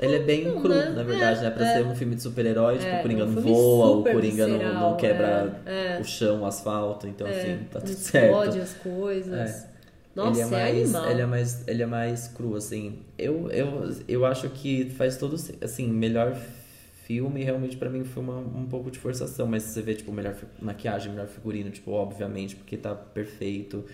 Ele 0.01 0.17
é 0.17 0.19
bem 0.19 0.47
Não, 0.47 0.61
cru, 0.61 0.71
né? 0.71 0.89
na 0.89 1.05
verdade, 1.05 1.39
É, 1.39 1.43
né? 1.45 1.51
Pra 1.51 1.65
é. 1.65 1.75
ser 1.77 1.87
um 1.87 1.95
filme 1.95 2.17
de 2.17 2.23
super-herói, 2.23 2.79
tipo, 2.79 2.91
É, 2.91 2.99
o 2.99 3.03
Coringa 3.03 3.23
é 3.23 3.25
um 3.27 3.29
não 3.29 3.43
voa, 3.43 3.87
o 3.99 4.03
Coringa 4.03 4.47
não, 4.49 4.59
não 4.59 4.65
visceral, 4.65 4.97
quebra 4.97 5.63
é, 5.67 5.97
é. 5.97 6.01
o 6.01 6.05
chão, 6.05 6.43
o 6.43 6.45
asfalto, 6.45 7.07
então 7.07 7.29
assim, 7.29 7.59
tá 7.71 7.79
não 7.79 7.87
tudo 7.87 7.91
explode 7.97 8.53
certo. 8.55 8.61
as 8.61 8.75
coisas. 8.75 9.51
É. 9.51 9.69
Nossa, 10.17 10.31
ele 10.31 10.41
é 10.41 10.47
mais, 10.47 10.95
animal. 10.95 11.11
ele 11.13 11.21
é 11.21 11.27
mais, 11.27 11.69
ele 11.69 11.83
é 11.85 11.87
mais 11.87 12.27
cru, 12.27 12.57
assim. 12.57 12.99
Eu, 13.17 13.49
eu, 13.53 13.95
eu 14.09 14.27
acho 14.27 14.49
que 14.49 14.91
faz 14.91 15.17
todo, 15.17 15.37
assim, 15.63 15.87
melhor 15.87 16.35
filme, 16.35 16.64
realmente 17.09 17.77
pra 17.77 17.91
mim 17.91 18.03
foi 18.05 18.23
uma, 18.23 18.39
um 18.39 18.67
pouco 18.67 18.91
de 18.91 18.99
forçação, 18.99 19.47
mas 19.47 19.63
você 19.65 19.83
vê, 19.83 19.95
tipo, 19.95 20.11
melhor 20.13 20.35
maquiagem, 20.61 21.11
melhor 21.13 21.27
figurino, 21.27 21.71
tipo, 21.71 21.91
obviamente, 21.93 22.57
porque 22.57 22.77
tá 22.77 22.95
perfeito. 22.95 23.85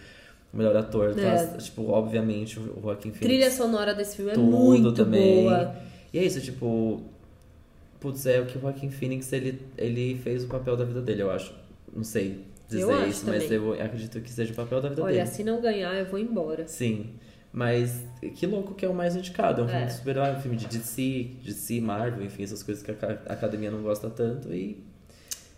O 0.53 0.57
melhor 0.57 0.77
ator, 0.77 1.17
É. 1.19 1.47
tá, 1.47 1.57
tipo, 1.59 1.89
obviamente, 1.91 2.59
o 2.59 2.81
Joaquim 2.83 3.11
Phoenix 3.13 3.21
trilha 3.21 3.51
sonora 3.51 3.95
desse 3.95 4.17
filme 4.17 4.33
é 4.33 4.35
tudo 4.35 4.47
muito 4.47 4.93
também. 4.93 5.43
boa. 5.45 5.75
E 6.13 6.19
é 6.19 6.25
isso, 6.25 6.41
tipo. 6.41 7.03
Putz, 8.01 8.25
é 8.27 8.41
o 8.41 8.47
que 8.47 8.57
o 8.59 8.61
Joaquim 8.61 8.91
Phoenix 8.91 9.33
ele, 9.33 9.61
ele 9.77 10.19
fez 10.25 10.43
o 10.45 10.49
papel 10.49 10.77
da 10.77 10.85
vida 10.85 11.01
dele, 11.03 11.23
eu 11.23 11.31
acho. 11.31 11.53
Não 11.95 12.03
sei 12.05 12.45
dizer 12.69 13.09
isso, 13.09 13.27
mas 13.27 13.51
eu 13.51 13.73
acredito 13.75 14.21
que 14.21 14.31
seja 14.31 14.53
o 14.53 14.57
papel 14.57 14.81
da 14.81 14.89
vida 14.89 15.03
Olha, 15.03 15.17
dele. 15.25 15.27
se 15.27 15.43
não 15.45 15.61
ganhar, 15.61 15.93
eu 15.95 16.07
vou 16.07 16.19
embora. 16.19 16.67
Sim. 16.67 17.11
Mas 17.53 18.05
que 18.37 18.47
louco 18.47 18.75
que 18.75 18.85
é 18.85 18.89
o 18.89 18.95
mais 18.95 19.17
indicado. 19.17 19.63
É 19.63 19.65
um 19.65 19.69
filme 19.69 19.83
É. 19.83 19.87
de 19.87 19.93
super-herói, 19.95 20.31
um 20.37 20.41
filme 20.41 20.57
de 20.57 20.67
DC, 20.67 21.31
DC, 21.45 21.81
Marvel, 21.81 22.25
enfim, 22.25 22.45
essas 22.45 22.63
coisas 22.63 22.83
que 22.83 22.91
a 22.93 22.95
ca- 22.95 23.19
a 23.27 23.33
academia 23.33 23.71
não 23.71 23.83
gosta 23.83 24.09
tanto. 24.09 24.53
E 24.55 24.83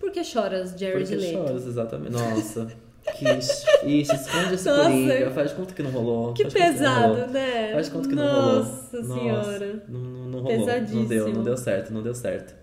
Por 0.01 0.11
que 0.11 0.25
choras, 0.25 0.71
Jared 0.79 1.01
porque 1.01 1.15
Leto? 1.15 1.33
choras, 1.33 1.67
exatamente. 1.67 2.13
Nossa. 2.13 2.69
Que 3.19 3.25
ixi, 3.29 4.15
esconde 4.15 4.55
esse 4.55 4.69
Nossa. 4.69 4.85
coringa. 4.85 5.31
Faz 5.33 5.51
de 5.51 5.57
conta 5.57 5.75
que 5.75 5.83
não 5.83 5.91
rolou. 5.91 6.33
Que 6.35 6.45
conta 6.45 6.55
que 6.55 6.61
rolou. 6.63 6.73
pesado, 6.79 7.33
né? 7.33 7.73
Faz 7.73 7.87
de 7.87 7.93
conta 7.93 8.09
que 8.09 8.15
não 8.15 8.25
rolou. 8.33 8.55
Nossa 8.63 9.03
senhora. 9.05 9.85
Não, 9.89 10.01
não, 10.01 10.29
não 10.31 10.41
rolou. 10.41 10.67
Não 10.93 11.05
deu, 11.05 11.33
não 11.33 11.43
deu 11.43 11.57
certo, 11.57 11.93
não 11.93 12.01
deu 12.01 12.15
certo. 12.15 12.55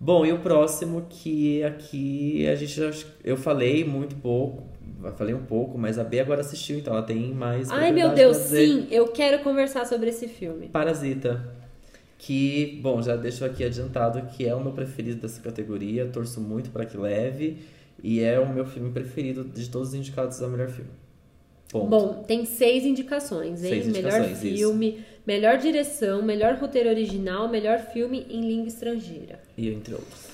Bom, 0.00 0.24
e 0.24 0.32
o 0.32 0.38
próximo 0.38 1.04
que 1.08 1.62
aqui 1.64 2.46
a 2.48 2.56
gente 2.56 2.72
já, 2.72 2.90
eu 3.22 3.36
falei 3.36 3.84
muito 3.84 4.16
pouco, 4.16 4.62
falei 5.16 5.34
um 5.34 5.44
pouco, 5.44 5.76
mas 5.76 5.98
a 5.98 6.04
B 6.04 6.20
agora 6.20 6.40
assistiu, 6.40 6.78
então 6.78 6.94
ela 6.94 7.02
tem 7.02 7.32
mais 7.34 7.70
Ai, 7.70 7.90
meu 7.92 8.14
Deus, 8.14 8.36
sim, 8.36 8.86
eu 8.90 9.08
quero 9.08 9.42
conversar 9.42 9.84
sobre 9.86 10.10
esse 10.10 10.28
filme. 10.28 10.68
Parasita. 10.68 11.62
Que, 12.18 12.78
bom, 12.80 13.02
já 13.02 13.16
deixo 13.16 13.44
aqui 13.44 13.64
adiantado 13.64 14.22
que 14.28 14.46
é 14.46 14.54
o 14.54 14.60
meu 14.60 14.72
preferido 14.72 15.20
dessa 15.20 15.40
categoria, 15.40 16.06
torço 16.06 16.40
muito 16.40 16.70
para 16.70 16.86
que 16.86 16.96
leve 16.96 17.58
e 18.02 18.20
é 18.20 18.38
o 18.38 18.48
meu 18.48 18.64
filme 18.64 18.92
preferido 18.92 19.42
de 19.42 19.68
todos 19.68 19.88
os 19.88 19.94
indicados 19.94 20.40
a 20.40 20.46
melhor 20.46 20.68
filme. 20.68 20.90
Ponto. 21.68 21.86
Bom, 21.88 22.22
tem 22.26 22.44
seis 22.44 22.84
indicações, 22.84 23.64
hein? 23.64 23.70
Seis 23.70 23.86
melhor 23.86 24.20
indicações, 24.20 24.44
isso. 24.44 24.56
filme, 24.56 25.04
melhor 25.26 25.58
direção, 25.58 26.22
melhor 26.22 26.54
roteiro 26.56 26.90
original, 26.90 27.48
melhor 27.48 27.78
filme 27.78 28.26
em 28.30 28.42
língua 28.42 28.68
estrangeira. 28.68 29.40
E 29.56 29.70
entre 29.70 29.94
outros. 29.94 30.28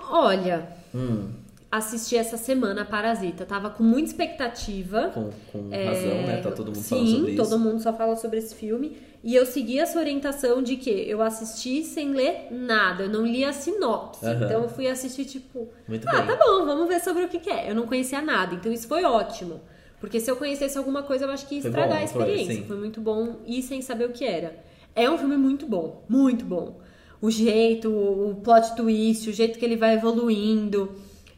Olha, 0.00 0.66
Hum, 0.94 1.30
assisti 1.70 2.16
essa 2.16 2.36
semana 2.36 2.84
Parasita. 2.84 3.44
Tava 3.46 3.70
com 3.70 3.82
muita 3.82 4.08
expectativa. 4.08 5.10
com, 5.14 5.30
com 5.52 5.68
É, 5.72 5.84
razão, 5.86 6.22
né? 6.26 6.40
Tá 6.42 6.50
todo 6.50 6.66
mundo 6.68 6.76
Sim, 6.78 6.88
falando 6.96 7.16
sobre 7.18 7.36
todo 7.36 7.46
isso. 7.46 7.58
mundo 7.58 7.80
só 7.80 7.92
fala 7.92 8.16
sobre 8.16 8.38
esse 8.38 8.54
filme. 8.54 8.96
E 9.22 9.34
eu 9.34 9.44
segui 9.44 9.78
essa 9.78 9.98
orientação 9.98 10.62
de 10.62 10.76
que 10.76 10.90
eu 10.90 11.20
assisti 11.20 11.84
sem 11.84 12.12
ler 12.12 12.48
nada, 12.50 13.02
eu 13.04 13.08
não 13.10 13.26
li 13.26 13.44
a 13.44 13.52
sinopse. 13.52 14.24
Aham. 14.24 14.44
Então 14.46 14.62
eu 14.62 14.68
fui 14.68 14.88
assistir, 14.88 15.26
tipo, 15.26 15.68
Muito 15.86 16.08
ah, 16.08 16.22
bem. 16.22 16.26
tá 16.26 16.36
bom, 16.42 16.64
vamos 16.64 16.88
ver 16.88 17.00
sobre 17.00 17.24
o 17.24 17.28
que, 17.28 17.38
que 17.38 17.50
é. 17.50 17.70
Eu 17.70 17.74
não 17.74 17.86
conhecia 17.86 18.22
nada, 18.22 18.54
então 18.54 18.72
isso 18.72 18.88
foi 18.88 19.04
ótimo. 19.04 19.60
Porque 20.00 20.18
se 20.18 20.30
eu 20.30 20.36
conhecesse 20.36 20.78
alguma 20.78 21.02
coisa, 21.02 21.26
eu 21.26 21.30
acho 21.30 21.46
que 21.46 21.56
ia 21.56 21.60
Foi 21.60 21.70
estragar 21.70 21.98
bom, 21.98 22.04
a 22.04 22.08
foi, 22.08 22.22
experiência. 22.22 22.54
sim. 22.54 22.64
Foi, 22.66 22.76
muito 22.78 23.00
bom 23.02 23.36
ir 23.46 23.62
sem 23.62 23.82
saber 23.82 24.06
o 24.06 24.12
que 24.12 24.24
era. 24.24 24.56
É 24.96 25.08
um 25.10 25.18
filme 25.18 25.36
muito 25.36 25.66
bom, 25.66 26.02
muito 26.08 26.42
bom. 26.44 26.80
O 27.20 27.30
jeito, 27.30 27.90
o 27.90 28.34
plot 28.42 28.74
twist, 28.74 29.28
o 29.28 29.32
jeito 29.34 29.58
que 29.58 29.64
ele 29.66 29.76
vai 29.76 29.92
evoluindo, 29.94 30.90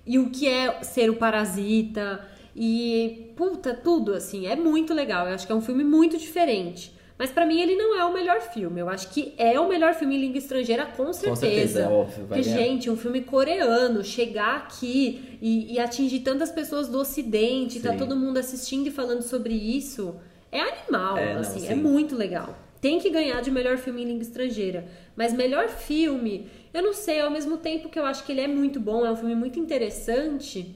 e 0.06 0.18
o 0.18 0.30
que 0.30 0.48
é 0.48 0.82
ser 0.82 1.08
o 1.10 1.16
parasita, 1.16 2.20
e 2.54 3.32
puta, 3.36 3.72
tudo 3.74 4.14
assim, 4.14 4.46
é 4.46 4.56
muito 4.56 4.92
legal. 4.92 5.26
Eu 5.28 5.34
acho 5.34 5.46
que 5.46 5.52
é 5.52 5.54
um 5.56 5.60
filme 5.60 5.84
muito 5.84 6.18
diferente. 6.18 6.92
Mas 7.18 7.30
pra 7.30 7.46
mim 7.46 7.60
ele 7.60 7.76
não 7.76 7.96
é 7.96 8.04
o 8.04 8.12
melhor 8.12 8.40
filme. 8.40 8.80
Eu 8.80 8.88
acho 8.88 9.08
que 9.10 9.32
é 9.38 9.58
o 9.60 9.68
melhor 9.68 9.94
filme 9.94 10.16
em 10.16 10.20
língua 10.20 10.38
estrangeira, 10.38 10.84
com 10.86 11.12
certeza. 11.12 11.30
Com 11.30 11.36
certeza, 11.36 11.80
é 11.82 11.88
óbvio. 11.88 12.26
Porque, 12.26 12.42
ganhar. 12.42 12.56
gente, 12.58 12.90
um 12.90 12.96
filme 12.96 13.20
coreano, 13.20 14.02
chegar 14.02 14.56
aqui 14.56 15.38
e, 15.40 15.72
e 15.74 15.78
atingir 15.78 16.20
tantas 16.20 16.50
pessoas 16.50 16.88
do 16.88 16.98
ocidente, 16.98 17.78
tá 17.80 17.92
Sim. 17.92 17.98
todo 17.98 18.16
mundo 18.16 18.38
assistindo 18.38 18.88
e 18.88 18.90
falando 18.90 19.22
sobre 19.22 19.54
isso, 19.54 20.16
é 20.50 20.60
animal, 20.62 21.16
É, 21.16 21.34
não, 21.34 21.40
assim, 21.42 21.60
sim. 21.60 21.68
é 21.68 21.74
muito 21.76 22.16
legal. 22.16 22.58
tem 22.80 22.98
que 22.98 23.08
ganhar 23.08 23.40
de 23.40 23.50
melhor 23.52 23.78
filme 23.78 24.02
em 24.02 24.06
língua 24.06 24.22
estrangeira. 24.22 24.86
Mas 25.14 25.32
melhor 25.32 25.68
filme, 25.68 26.48
eu 26.72 26.82
não 26.82 26.92
sei, 26.92 27.20
ao 27.20 27.30
mesmo 27.30 27.58
tempo 27.58 27.88
que 27.88 27.98
eu 27.98 28.04
acho 28.04 28.24
que 28.24 28.32
ele 28.32 28.40
é 28.40 28.48
muito 28.48 28.80
bom, 28.80 29.04
é 29.04 29.10
um 29.10 29.16
filme 29.16 29.34
muito 29.34 29.58
interessante. 29.58 30.74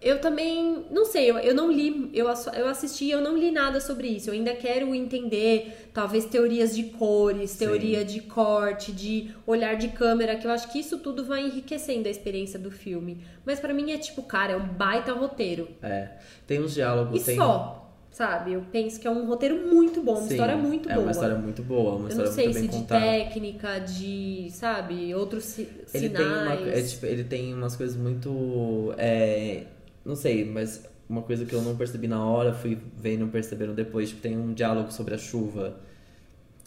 Eu 0.00 0.20
também, 0.20 0.84
não 0.90 1.06
sei, 1.06 1.30
eu, 1.30 1.38
eu 1.38 1.54
não 1.54 1.72
li, 1.72 2.10
eu, 2.12 2.26
eu 2.54 2.68
assisti 2.68 3.08
eu 3.08 3.20
não 3.20 3.36
li 3.36 3.50
nada 3.50 3.80
sobre 3.80 4.08
isso. 4.08 4.28
Eu 4.28 4.34
ainda 4.34 4.54
quero 4.54 4.94
entender, 4.94 5.90
talvez, 5.94 6.26
teorias 6.26 6.76
de 6.76 6.84
cores, 6.84 7.52
Sim. 7.52 7.58
teoria 7.58 8.04
de 8.04 8.20
corte, 8.20 8.92
de 8.92 9.30
olhar 9.46 9.74
de 9.74 9.88
câmera, 9.88 10.36
que 10.36 10.46
eu 10.46 10.50
acho 10.50 10.70
que 10.70 10.78
isso 10.78 10.98
tudo 10.98 11.24
vai 11.24 11.46
enriquecendo 11.46 12.08
a 12.08 12.10
experiência 12.10 12.58
do 12.58 12.70
filme. 12.70 13.24
Mas 13.44 13.58
pra 13.58 13.72
mim 13.72 13.90
é 13.90 13.98
tipo, 13.98 14.22
cara, 14.22 14.52
é 14.52 14.56
um 14.56 14.66
baita 14.66 15.12
roteiro. 15.12 15.68
É. 15.82 16.10
Tem 16.46 16.60
uns 16.60 16.74
diálogos. 16.74 17.22
E 17.22 17.24
tem... 17.24 17.36
só, 17.36 17.85
sabe? 18.16 18.52
Eu 18.54 18.62
penso 18.72 18.98
que 19.00 19.06
é 19.06 19.10
um 19.10 19.26
roteiro 19.26 19.66
muito 19.72 20.02
bom, 20.02 20.12
uma 20.14 20.22
Sim, 20.22 20.34
história 20.34 20.56
muito 20.56 20.88
é 20.88 20.92
boa. 20.94 21.04
uma 21.04 21.10
história 21.12 21.36
muito 21.36 21.62
boa, 21.62 21.96
uma 21.96 22.04
eu 22.04 22.08
história 22.08 22.30
não 22.30 22.32
sei 22.34 22.44
muito 22.46 22.54
se 22.56 22.60
bem 22.62 22.70
de 22.70 22.76
contada. 22.78 23.00
técnica, 23.04 23.78
de, 23.80 24.48
sabe, 24.50 25.14
outros 25.14 25.44
si- 25.44 25.68
Ele 25.92 26.08
tem, 26.10 26.26
uma, 26.26 26.56
sinais. 26.56 26.68
é, 26.78 26.82
tipo, 26.82 27.06
ele 27.06 27.24
tem 27.24 27.54
umas 27.54 27.76
coisas 27.76 27.96
muito. 27.96 28.94
é, 28.98 29.64
não 30.04 30.16
sei, 30.16 30.44
mas 30.44 30.82
uma 31.08 31.22
coisa 31.22 31.44
que 31.44 31.54
eu 31.54 31.62
não 31.62 31.76
percebi 31.76 32.08
na 32.08 32.24
hora, 32.24 32.52
fui 32.54 32.78
vendo 32.96 33.26
percebendo 33.28 33.74
depois. 33.74 34.08
Tipo, 34.10 34.20
tem 34.22 34.36
um 34.36 34.52
diálogo 34.54 34.92
sobre 34.92 35.14
a 35.14 35.18
chuva. 35.18 35.76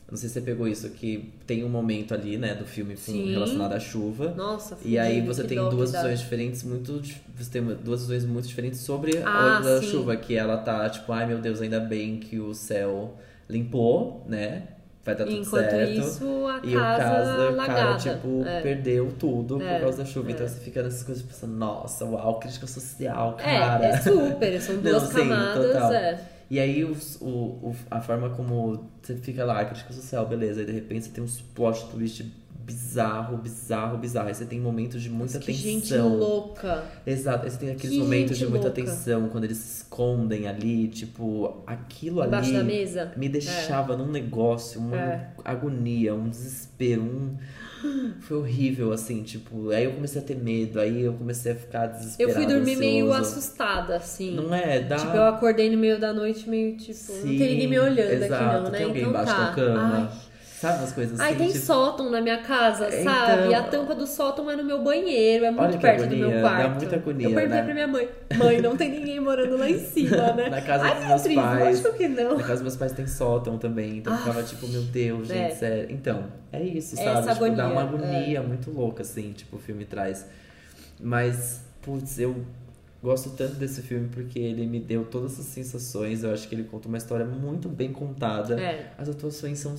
Não 0.09 0.17
sei 0.17 0.27
se 0.27 0.33
você 0.33 0.41
pegou 0.41 0.67
isso, 0.67 0.89
que 0.89 1.31
tem 1.45 1.63
um 1.63 1.69
momento 1.69 2.13
ali, 2.15 2.35
né, 2.37 2.55
do 2.55 2.65
filme 2.65 2.97
Sim. 2.97 3.31
relacionado 3.31 3.73
à 3.73 3.79
chuva. 3.79 4.33
Nossa, 4.35 4.75
E 4.83 4.97
aí 4.97 5.21
você 5.21 5.43
tem 5.43 5.57
duas 5.69 5.91
visões 5.91 6.19
diferentes, 6.19 6.63
muito. 6.63 7.01
Você 7.37 7.51
tem 7.51 7.61
duas 7.63 8.01
visões 8.01 8.25
muito 8.25 8.47
diferentes 8.47 8.79
sobre 8.79 9.19
Ah, 9.23 9.59
a 9.59 9.79
sim. 9.81 9.87
chuva, 9.91 10.15
que 10.17 10.35
ela 10.35 10.57
tá, 10.57 10.89
tipo, 10.89 11.11
ai 11.13 11.27
meu 11.27 11.37
Deus, 11.39 11.61
ainda 11.61 11.79
bem 11.79 12.17
que 12.17 12.39
o 12.39 12.53
céu 12.55 13.13
limpou, 13.47 14.25
né? 14.27 14.63
Vai 15.05 15.15
dar 15.15 15.25
tudo 15.25 15.37
Enquanto 15.37 15.69
certo. 15.69 15.91
isso, 15.91 16.25
a 16.47 16.59
E 16.63 16.75
o 16.75 16.79
casa 16.79 17.03
casa, 17.03 17.49
lagada. 17.51 17.73
cara, 17.81 17.97
tipo, 17.97 18.43
é. 18.45 18.61
perdeu 18.61 19.11
tudo 19.17 19.61
É, 19.61 19.75
por 19.75 19.81
causa 19.83 19.97
da 19.99 20.05
chuva. 20.05 20.31
Então 20.31 20.45
é. 20.45 20.49
você 20.49 20.59
fica 20.59 20.83
nessas 20.83 21.03
coisas 21.03 21.23
pensando, 21.23 21.53
nossa, 21.53 22.03
uau, 22.05 22.39
crítica 22.39 22.67
social, 22.67 23.37
É, 23.39 23.43
cara. 23.59 23.85
é 23.85 23.97
super, 24.01 24.61
são 24.61 24.75
duas 24.81 25.03
Não, 25.03 25.09
sim, 25.11 25.17
camadas, 25.29 25.65
total. 25.67 25.91
E 26.49 26.59
aí 26.59 26.83
o, 26.83 26.93
o- 27.21 27.75
a 27.91 28.01
forma 28.01 28.29
como 28.31 28.89
você 29.01 29.15
fica 29.15 29.45
lá, 29.45 29.63
crítica 29.65 29.93
social, 29.93 30.25
beleza. 30.27 30.61
Aí 30.61 30.65
de 30.65 30.71
repente 30.71 31.05
você 31.05 31.11
tem 31.11 31.23
uns 31.23 31.41
plot 31.41 31.87
twist 31.91 32.25
bizarro, 32.69 33.37
bizarro, 33.37 33.97
bizarro. 33.97 34.27
Aí 34.27 34.35
você 34.35 34.45
tem 34.45 34.59
momentos 34.59 35.01
de 35.01 35.09
muita 35.09 35.39
Que 35.39 35.47
tensão. 35.47 35.61
gente 35.71 35.97
louca. 35.97 36.83
Exato, 37.05 37.45
aí 37.45 37.51
você 37.51 37.57
tem 37.57 37.71
aqueles 37.71 37.95
Que 37.95 38.01
momentos 38.03 38.37
de 38.37 38.45
muita 38.45 38.67
louca. 38.67 38.81
tensão, 38.83 39.27
quando 39.29 39.45
eles 39.45 39.57
se 39.57 39.77
escondem 39.81 40.47
ali, 40.47 40.87
tipo, 40.87 41.63
aquilo 41.65 42.23
Embaixo 42.23 42.49
ali 42.49 42.57
da 42.59 42.63
mesa. 42.63 43.11
me 43.17 43.27
deixava 43.27 43.97
num 43.97 44.07
negócio, 44.11 44.79
uma 44.79 44.95
É. 44.97 45.29
agonia, 45.43 46.13
um 46.13 46.29
desespero, 46.29 47.01
um. 47.01 47.35
Foi 48.19 48.37
horrível, 48.37 48.91
assim, 48.91 49.23
tipo, 49.23 49.69
aí 49.71 49.85
eu 49.85 49.93
comecei 49.93 50.21
a 50.21 50.23
ter 50.23 50.35
medo, 50.35 50.79
aí 50.81 51.01
eu 51.01 51.13
comecei 51.13 51.53
a 51.53 51.55
ficar 51.55 51.85
Eu 51.87 51.93
desesperado. 51.93 52.35
fui 52.35 52.45
dormir 52.45 52.75
meio 52.75 53.11
assustada, 53.13 53.95
assim. 53.95 54.35
Não 54.35 54.53
é? 54.53 54.81
Dá. 54.81 54.97
Tipo, 54.97 55.15
eu 55.15 55.23
acordei 55.25 55.69
no 55.71 55.77
meio 55.77 55.97
da 55.99 56.13
noite 56.13 56.47
meio 56.49 56.75
tipo, 56.77 56.93
não 57.13 57.21
Sim, 57.21 57.37
tem 57.37 57.49
ninguém 57.51 57.67
me 57.69 57.79
olhando 57.79 58.11
exato, 58.11 58.33
aqui 58.43 58.53
não, 58.55 58.63
né? 58.71 58.77
Tem 58.77 58.85
alguém 58.87 59.01
então 59.03 59.09
embaixo 59.11 59.33
tá. 59.35 59.45
da 59.49 59.55
cama. 59.55 60.09
Ai. 60.11 60.28
Sabe 60.59 60.79
umas 60.79 60.91
coisas 60.91 61.17
assim? 61.19 61.29
Ai, 61.31 61.37
tem 61.37 61.47
tipo, 61.47 61.59
sótão 61.65 62.09
na 62.11 62.19
minha 62.19 62.39
casa, 62.41 62.87
Então- 62.89 63.03
sabe? 63.13 63.53
A 63.53 63.63
tampa 63.63 63.95
do 63.95 64.05
sótão 64.05 64.51
é 64.51 64.57
no 64.57 64.63
meu 64.63 64.83
banheiro, 64.83 65.45
é 65.45 65.51
muito 65.51 65.77
perto 65.79 65.99
do 65.99 66.03
agonia, 66.03 66.27
meu 66.27 66.31
dá 66.31 66.41
quarto. 66.41 66.75
muita 66.75 66.95
agonia, 66.97 67.27
eu 67.29 67.33
perguntei 67.33 67.57
né? 67.59 67.63
pra 67.63 67.73
minha 67.73 67.87
mãe, 67.87 68.09
mãe, 68.37 68.61
não 68.61 68.75
tem 68.75 68.91
ninguém 68.91 69.19
morando 69.21 69.57
lá 69.57 69.69
em 69.69 69.79
cima, 69.87 70.33
né? 70.33 70.49
Na 70.49 70.61
casa 70.61 70.83
Ai, 70.83 70.95
dos 70.95 70.99
meus 71.07 71.21
Beatriz, 71.21 71.35
pais. 71.37 71.59
lógico 71.83 71.97
que 71.97 72.07
não. 72.09 72.31
Na 72.35 72.41
casa 72.41 72.53
dos 72.55 72.61
meus 72.63 72.75
pais 72.75 72.91
tem 72.91 73.07
sótão 73.07 73.57
também, 73.57 73.99
então 73.99 74.11
eu 74.11 74.19
ficava 74.19 74.43
tipo, 74.43 74.67
meu 74.67 74.81
Deus, 74.81 75.27
gente, 75.29 75.39
É. 75.39 75.49
sério. 75.51 75.87
Então, 75.89 76.25
é 76.51 76.61
isso, 76.61 76.99
É 76.99 77.03
sabe? 77.05 77.19
essa 77.19 77.33
tipo, 77.41 77.55
dá 77.55 77.67
uma 77.69 77.81
agonia, 77.83 78.07
agonia 78.09 78.41
muito 78.43 78.69
louca, 78.69 79.01
assim, 79.03 79.31
tipo, 79.31 79.55
o 79.55 79.59
filme 79.59 79.85
traz. 79.85 80.25
Mas, 80.99 81.61
putz, 81.81 82.19
eu 82.19 82.35
gosto 83.01 83.29
tanto 83.29 83.55
desse 83.55 83.81
filme 83.81 84.09
porque 84.09 84.37
ele 84.39 84.65
me 84.65 84.79
deu 84.79 85.05
todas 85.05 85.33
essas 85.33 85.45
sensações. 85.45 86.23
Eu 86.23 86.33
acho 86.33 86.47
que 86.49 86.55
ele 86.55 86.65
conta 86.65 86.87
uma 86.89 86.97
história 86.97 87.25
muito 87.25 87.69
bem 87.69 87.93
contada. 87.93 88.59
É. 88.59 88.91
As 88.97 89.07
atuações 89.07 89.59
são 89.59 89.73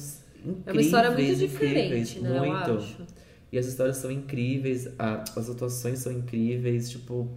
incríveis. 0.44 0.66
É 0.66 0.72
uma 0.72 0.80
história 0.80 1.10
muito 1.10 1.22
incríveis, 1.22 1.50
diferente, 1.50 2.20
né? 2.20 2.38
Muito. 2.40 2.70
acho. 2.72 2.96
E 3.52 3.58
as 3.58 3.66
histórias 3.66 3.96
são 3.96 4.10
incríveis, 4.10 4.88
a- 4.98 5.24
as 5.36 5.50
atuações 5.50 5.98
são 5.98 6.12
incríveis, 6.12 6.88
tipo. 6.90 7.28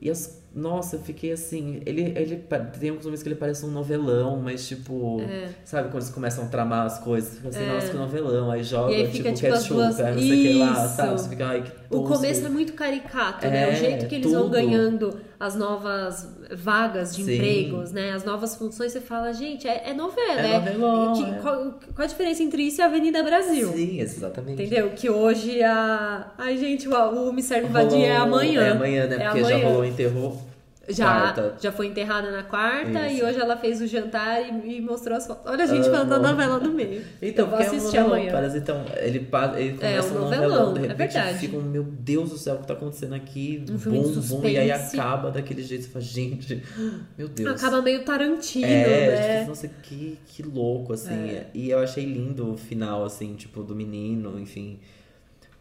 E 0.00 0.10
as. 0.10 0.40
Nossa, 0.54 0.96
eu 0.96 1.00
fiquei 1.00 1.32
assim. 1.32 1.80
Ele, 1.86 2.12
ele 2.16 2.36
tem 2.78 2.90
alguns 2.90 3.04
momentos 3.04 3.22
que 3.22 3.28
ele 3.28 3.36
parece 3.36 3.64
um 3.64 3.70
novelão, 3.70 4.36
mas 4.42 4.66
tipo. 4.66 5.20
É. 5.22 5.48
Sabe 5.64 5.88
quando 5.90 6.02
eles 6.02 6.10
começam 6.10 6.44
a 6.44 6.48
tramar 6.48 6.84
as 6.86 6.98
coisas? 6.98 7.36
Fica 7.36 7.48
assim, 7.48 7.66
nossa, 7.66 7.88
que 7.90 7.96
novelão. 7.96 8.50
Aí 8.50 8.62
joga, 8.64 8.92
aí 8.92 9.04
tipo, 9.04 9.16
fica, 9.18 9.32
tipo, 9.32 9.46
as 9.52 9.58
ketchup, 9.62 9.74
duas- 9.74 10.00
aí 10.00 10.12
não 10.14 10.20
sei 10.20 10.30
o 10.32 10.42
que 10.52 10.58
lá, 10.58 10.88
sabe? 10.88 11.12
Você 11.12 11.28
fica, 11.28 11.46
ai, 11.46 11.62
que 11.62 11.70
O 11.94 12.00
tosco. 12.00 12.14
começo 12.16 12.44
é 12.44 12.48
muito 12.50 12.72
caricato, 12.74 13.46
né? 13.46 13.70
É, 13.70 13.72
O 13.72 13.76
jeito 13.76 14.06
que 14.08 14.14
eles 14.16 14.30
vão 14.32 14.42
tudo. 14.42 14.52
ganhando 14.52 15.20
as 15.40 15.54
novas 15.54 16.28
vagas 16.54 17.14
de 17.16 17.24
Sim. 17.24 17.34
empregos, 17.34 17.92
né? 17.92 18.12
As 18.12 18.24
novas 18.24 18.54
funções, 18.56 18.92
você 18.92 19.00
fala, 19.00 19.32
gente, 19.32 19.66
é, 19.66 19.90
é 19.90 19.94
novela, 19.94 20.40
É 20.40 20.50
é. 20.52 20.58
novelão, 20.58 21.12
que- 21.14 21.24
é. 21.24 21.38
Qual, 21.40 21.56
qual 21.94 22.04
a 22.04 22.06
diferença 22.06 22.42
entre 22.42 22.62
isso 22.62 22.80
e 22.80 22.82
a 22.82 22.86
Avenida 22.86 23.22
Brasil? 23.22 23.68
Sim, 23.72 24.00
exatamente. 24.00 24.62
Entendeu? 24.62 24.90
Que 24.90 25.08
hoje 25.10 25.62
a. 25.62 26.32
Ai, 26.38 26.56
gente, 26.56 26.88
o, 26.88 26.92
o 26.94 27.32
Me 27.32 27.42
Serve 27.42 27.68
Vadia 27.68 28.06
é 28.06 28.16
amanhã. 28.16 28.62
É 28.62 28.70
amanhã, 28.70 29.06
né? 29.06 29.16
É 29.16 29.24
Porque 29.26 29.40
já 29.44 29.46
amanhã. 29.50 29.66
rolou 29.68 29.84
enterrou. 29.84 30.51
Já, 30.88 31.04
quarta. 31.04 31.54
já 31.60 31.70
foi 31.70 31.86
enterrada 31.86 32.30
na 32.30 32.42
quarta 32.42 33.06
Isso. 33.06 33.20
e 33.20 33.22
hoje 33.22 33.38
ela 33.38 33.56
fez 33.56 33.80
o 33.80 33.86
jantar 33.86 34.42
e, 34.42 34.78
e 34.78 34.80
mostrou 34.80 35.16
as 35.16 35.26
fotos. 35.26 35.50
Olha 35.50 35.64
a 35.64 35.66
gente 35.66 35.88
falando 35.88 36.08
da 36.08 36.18
novela 36.18 36.58
no 36.58 36.72
meio. 36.72 37.04
Então, 37.20 37.44
Eu 37.44 37.50
vou 37.50 37.58
porque 37.58 37.70
é 37.70 37.72
um 37.72 37.76
assistir 37.76 38.00
novelão. 38.00 38.32
Parece, 38.32 38.58
então, 38.58 38.84
ele, 38.96 39.28
ele 39.56 39.74
começa 39.74 40.12
um 40.12 40.16
um 40.16 40.20
novelão, 40.20 40.48
novelão, 40.48 40.72
de 40.74 40.78
é 40.78 40.88
repente 40.88 41.12
verdade. 41.12 41.38
fica 41.38 41.56
um, 41.56 41.62
meu 41.62 41.84
Deus 41.84 42.30
do 42.30 42.38
céu, 42.38 42.56
o 42.56 42.58
que 42.58 42.66
tá 42.66 42.74
acontecendo 42.74 43.14
aqui? 43.14 43.64
Um 43.70 43.78
filme 43.78 44.02
de 44.02 44.20
bum, 44.20 44.40
bum, 44.40 44.48
e 44.48 44.58
aí 44.58 44.72
acaba 44.72 45.30
daquele 45.30 45.62
jeito, 45.62 45.84
você 45.84 45.90
fala, 45.90 46.04
gente, 46.04 46.62
meu 47.16 47.28
Deus. 47.28 47.50
Acaba 47.50 47.80
meio 47.80 48.04
Tarantino, 48.04 48.66
é, 48.66 48.86
né? 48.86 49.38
tipo, 49.38 49.48
nossa, 49.50 49.68
que, 49.68 50.18
que 50.26 50.42
louco, 50.42 50.92
assim. 50.92 51.30
É. 51.30 51.46
E 51.54 51.70
eu 51.70 51.78
achei 51.78 52.04
lindo 52.04 52.52
o 52.52 52.56
final, 52.56 53.04
assim, 53.04 53.34
tipo, 53.34 53.62
do 53.62 53.74
menino, 53.74 54.38
enfim. 54.38 54.80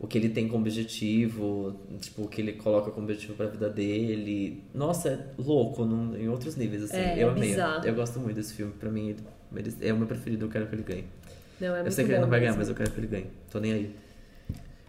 O 0.04 0.08
que 0.08 0.18
ele 0.18 0.30
tem 0.30 0.48
como 0.48 0.64
objetivo, 0.66 1.76
tipo, 2.00 2.24
o 2.24 2.28
que 2.28 2.42
ele 2.42 2.54
coloca 2.54 2.90
como 2.90 3.06
objetivo 3.06 3.36
pra 3.36 3.46
vida 3.46 3.70
dele. 3.70 4.64
Nossa, 4.74 5.10
é 5.10 5.20
louco 5.38 5.86
num- 5.86 6.18
em 6.18 6.28
outros 6.28 6.56
níveis, 6.56 6.86
assim. 6.86 6.98
É, 6.98 7.24
eu 7.24 7.28
é 7.30 7.32
amei. 7.32 7.50
bizarro. 7.50 7.86
Eu 7.86 7.94
gosto 7.94 8.20
muito 8.20 8.36
desse 8.36 8.56
filme. 8.56 8.74
Pra 8.80 8.90
mim, 8.90 9.16
é 9.80 9.94
o 9.94 9.98
meu 9.98 10.08
preferido, 10.08 10.46
eu 10.46 10.50
quero 10.50 10.66
que 10.66 10.74
ele 10.74 10.82
ganhe. 10.84 11.04
Não, 11.60 11.76
é 11.76 11.86
eu 11.86 11.92
sei 11.92 12.04
que 12.06 12.12
ele 12.14 12.20
não 12.20 12.28
vai 12.28 12.40
ganhar, 12.40 12.58
mas 12.58 12.68
eu 12.68 12.74
quero 12.74 12.90
que 12.90 13.00
ele 13.00 13.06
ganhe. 13.06 13.28
Tô 13.52 13.60
nem 13.60 13.74
aí. 13.74 13.96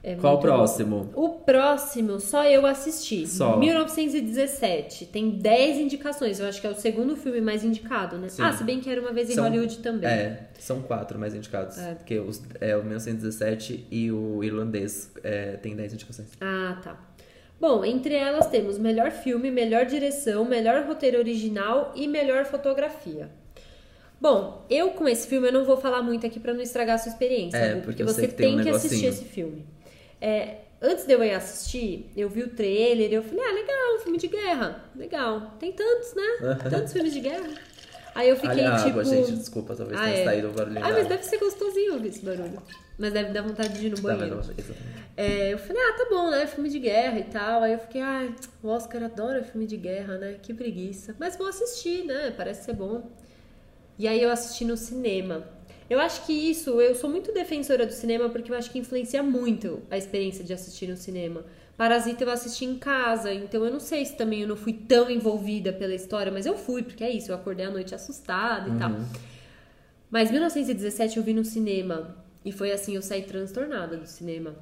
É 0.04 0.16
Qual 0.16 0.34
o 0.34 0.36
bom. 0.36 0.42
próximo? 0.42 1.10
O 1.14 1.28
próximo, 1.28 2.18
só 2.18 2.44
eu 2.44 2.66
assisti. 2.66 3.24
Só. 3.26 3.56
1917. 3.56 5.06
Tem 5.06 5.30
10 5.30 5.78
indicações. 5.78 6.40
Eu 6.40 6.46
acho 6.48 6.60
que 6.60 6.66
é 6.66 6.70
o 6.70 6.74
segundo 6.74 7.16
filme 7.16 7.40
mais 7.40 7.62
indicado, 7.64 8.18
né? 8.18 8.28
Sim. 8.28 8.42
Ah, 8.42 8.52
se 8.52 8.64
bem 8.64 8.80
que 8.80 8.90
era 8.90 9.00
uma 9.00 9.12
vez 9.12 9.30
em 9.30 9.34
São- 9.34 9.44
Hollywood 9.44 9.78
também. 9.78 10.08
É, 10.10 10.48
são 10.58 10.82
quatro 10.82 11.18
mais 11.18 11.34
indicados. 11.34 11.78
É. 11.78 11.94
Porque 11.94 12.18
os, 12.18 12.42
é, 12.60 12.76
o 12.76 12.82
1917 12.82 13.86
e 13.90 14.10
o 14.10 14.42
irlandês 14.42 15.10
é, 15.22 15.52
tem 15.56 15.76
10 15.76 15.94
indicações. 15.94 16.28
Ah, 16.40 16.80
tá. 16.82 16.98
Bom, 17.60 17.84
entre 17.84 18.14
elas 18.14 18.48
temos 18.48 18.76
melhor 18.78 19.12
filme, 19.12 19.50
melhor 19.50 19.86
direção, 19.86 20.44
melhor 20.44 20.84
roteiro 20.84 21.18
original 21.18 21.92
e 21.94 22.08
melhor 22.08 22.44
fotografia. 22.44 23.30
Bom, 24.20 24.64
eu 24.68 24.90
com 24.90 25.06
esse 25.08 25.28
filme 25.28 25.48
eu 25.48 25.52
não 25.52 25.64
vou 25.64 25.76
falar 25.76 26.02
muito 26.02 26.26
aqui 26.26 26.40
pra 26.40 26.52
não 26.54 26.60
estragar 26.60 26.96
a 26.96 26.98
sua 26.98 27.10
experiência, 27.10 27.56
É, 27.56 27.68
porque 27.80 28.02
porque 28.02 28.04
você 28.04 28.26
tem 28.28 28.58
um 28.58 28.62
que 28.62 28.68
assistir 28.68 29.02
negocinho. 29.04 29.08
esse 29.10 29.24
filme. 29.24 29.64
É, 30.22 30.58
antes 30.80 31.04
de 31.04 31.12
eu 31.12 31.24
ir 31.24 31.34
assistir, 31.34 32.08
eu 32.16 32.28
vi 32.28 32.44
o 32.44 32.48
trailer 32.50 33.10
e 33.10 33.14
eu 33.14 33.24
falei, 33.24 33.44
ah, 33.44 33.52
legal, 33.52 33.98
filme 34.04 34.18
de 34.18 34.28
guerra, 34.28 34.84
legal. 34.94 35.54
Tem 35.58 35.72
tantos, 35.72 36.14
né? 36.14 36.58
Tantos 36.70 36.92
filmes 36.92 37.12
de 37.12 37.18
guerra. 37.18 37.48
Aí 38.14 38.28
eu 38.28 38.36
fiquei 38.36 38.50
Olha 38.50 38.72
a 38.74 38.76
tipo. 38.76 38.88
água, 38.90 39.04
gente, 39.04 39.32
desculpa, 39.32 39.74
talvez 39.74 39.98
Ah, 39.98 40.04
tenha 40.04 40.16
é. 40.18 40.24
saído 40.24 40.48
o 40.50 40.52
barulhinho 40.52 40.84
Ah, 40.84 40.90
mas 40.92 41.08
deve 41.08 41.24
ser 41.24 41.38
gostosinho 41.38 41.94
ouvir 41.94 42.08
esse 42.08 42.24
barulho. 42.24 42.62
Mas 42.98 43.12
deve 43.12 43.32
dar 43.32 43.42
vontade 43.42 43.72
de 43.80 43.86
ir 43.86 43.90
no 43.90 44.00
banheiro. 44.00 44.40
É, 45.16 45.52
eu 45.52 45.58
falei, 45.58 45.82
ah, 45.82 45.92
tá 45.94 46.06
bom, 46.08 46.30
né? 46.30 46.46
Filme 46.46 46.68
de 46.68 46.78
guerra 46.78 47.18
e 47.18 47.24
tal. 47.24 47.62
Aí 47.62 47.72
eu 47.72 47.78
fiquei, 47.78 48.00
ai, 48.00 48.32
o 48.62 48.68
Oscar 48.68 49.02
adora 49.02 49.42
filme 49.42 49.66
de 49.66 49.76
guerra, 49.76 50.18
né? 50.18 50.36
Que 50.40 50.54
preguiça. 50.54 51.16
Mas 51.18 51.36
vou 51.36 51.46
assistir, 51.48 52.04
né? 52.04 52.32
Parece 52.36 52.66
ser 52.66 52.74
bom. 52.74 53.10
E 53.98 54.06
aí 54.06 54.22
eu 54.22 54.30
assisti 54.30 54.64
no 54.64 54.76
cinema. 54.76 55.44
Eu 55.92 56.00
acho 56.00 56.24
que 56.24 56.32
isso, 56.32 56.80
eu 56.80 56.94
sou 56.94 57.10
muito 57.10 57.34
defensora 57.34 57.84
do 57.84 57.92
cinema 57.92 58.30
porque 58.30 58.50
eu 58.50 58.56
acho 58.56 58.70
que 58.70 58.78
influencia 58.78 59.22
muito 59.22 59.82
a 59.90 59.98
experiência 59.98 60.42
de 60.42 60.50
assistir 60.50 60.88
no 60.88 60.96
cinema. 60.96 61.44
Parasita 61.76 62.24
eu 62.24 62.30
assisti 62.30 62.64
em 62.64 62.78
casa, 62.78 63.30
então 63.30 63.62
eu 63.62 63.70
não 63.70 63.78
sei 63.78 64.02
se 64.06 64.16
também 64.16 64.40
eu 64.40 64.48
não 64.48 64.56
fui 64.56 64.72
tão 64.72 65.10
envolvida 65.10 65.70
pela 65.70 65.94
história, 65.94 66.32
mas 66.32 66.46
eu 66.46 66.56
fui, 66.56 66.82
porque 66.82 67.04
é 67.04 67.10
isso, 67.10 67.30
eu 67.30 67.36
acordei 67.36 67.66
à 67.66 67.70
noite 67.70 67.94
assustada 67.94 68.70
e 68.70 68.78
tal. 68.78 68.90
Mas 70.10 70.30
1917 70.30 71.18
eu 71.18 71.22
vi 71.22 71.34
no 71.34 71.44
cinema. 71.44 72.16
E 72.42 72.50
foi 72.50 72.72
assim, 72.72 72.96
eu 72.96 73.02
saí 73.02 73.24
transtornada 73.24 73.94
do 73.94 74.06
cinema. 74.06 74.54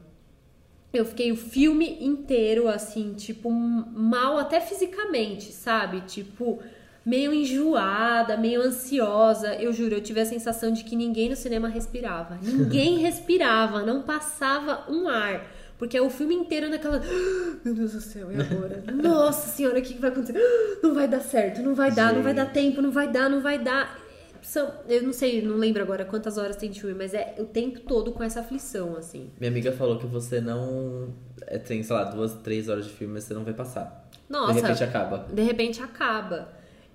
Eu 0.92 1.04
fiquei 1.04 1.30
o 1.30 1.36
filme 1.36 2.04
inteiro, 2.04 2.66
assim, 2.66 3.14
tipo, 3.14 3.48
mal 3.52 4.36
até 4.36 4.60
fisicamente, 4.60 5.52
sabe? 5.52 6.00
Tipo, 6.00 6.58
meio 7.04 7.32
enjoada, 7.32 8.36
meio 8.36 8.60
ansiosa. 8.62 9.54
Eu 9.54 9.72
juro, 9.72 9.94
eu 9.94 10.00
tive 10.00 10.20
a 10.20 10.26
sensação 10.26 10.72
de 10.72 10.84
que 10.84 10.94
ninguém 10.96 11.28
no 11.28 11.36
cinema 11.36 11.68
respirava. 11.68 12.38
Ninguém 12.42 12.98
respirava, 13.00 13.82
não 13.82 14.02
passava 14.02 14.84
um 14.90 15.08
ar. 15.08 15.46
Porque 15.78 15.96
é 15.96 16.02
o 16.02 16.10
filme 16.10 16.34
inteiro 16.34 16.68
naquela. 16.68 16.98
"Ah, 16.98 17.56
Meu 17.64 17.74
Deus 17.74 17.92
do 17.92 18.00
céu, 18.02 18.28
e 18.30 18.34
agora? 18.38 18.84
Nossa 18.92 19.48
senhora, 19.48 19.78
o 19.78 19.82
que 19.82 19.94
vai 19.98 20.10
acontecer? 20.10 20.36
"Ah, 20.38 20.78
Não 20.82 20.94
vai 20.94 21.08
dar 21.08 21.20
certo, 21.20 21.62
não 21.62 21.74
vai 21.74 21.90
dar, 21.90 22.12
não 22.12 22.22
vai 22.22 22.34
dar 22.34 22.46
tempo, 22.52 22.82
não 22.82 22.90
vai 22.90 23.10
dar, 23.10 23.30
não 23.30 23.40
vai 23.40 23.58
dar. 23.58 23.98
São, 24.42 24.70
eu 24.88 25.02
não 25.02 25.12
sei, 25.12 25.42
não 25.42 25.56
lembro 25.56 25.82
agora 25.82 26.04
quantas 26.04 26.36
horas 26.38 26.56
tem 26.56 26.70
de 26.70 26.80
filme, 26.80 26.94
mas 26.96 27.12
é 27.14 27.34
o 27.38 27.44
tempo 27.44 27.80
todo 27.80 28.10
com 28.12 28.22
essa 28.22 28.40
aflição, 28.40 28.96
assim. 28.96 29.30
Minha 29.38 29.50
amiga 29.50 29.70
falou 29.72 29.98
que 29.98 30.06
você 30.06 30.40
não. 30.40 31.14
é, 31.46 31.56
tem, 31.58 31.82
sei 31.82 31.94
lá, 31.96 32.04
duas, 32.04 32.34
três 32.34 32.68
horas 32.68 32.84
de 32.86 32.90
filme, 32.92 33.14
mas 33.14 33.24
você 33.24 33.34
não 33.34 33.44
vai 33.44 33.52
passar. 33.54 34.06
Nossa, 34.28 34.52
De 34.54 34.60
repente 34.60 34.84
acaba. 34.84 35.26
de 35.32 35.42
repente 35.42 35.82
acaba. 35.82 36.48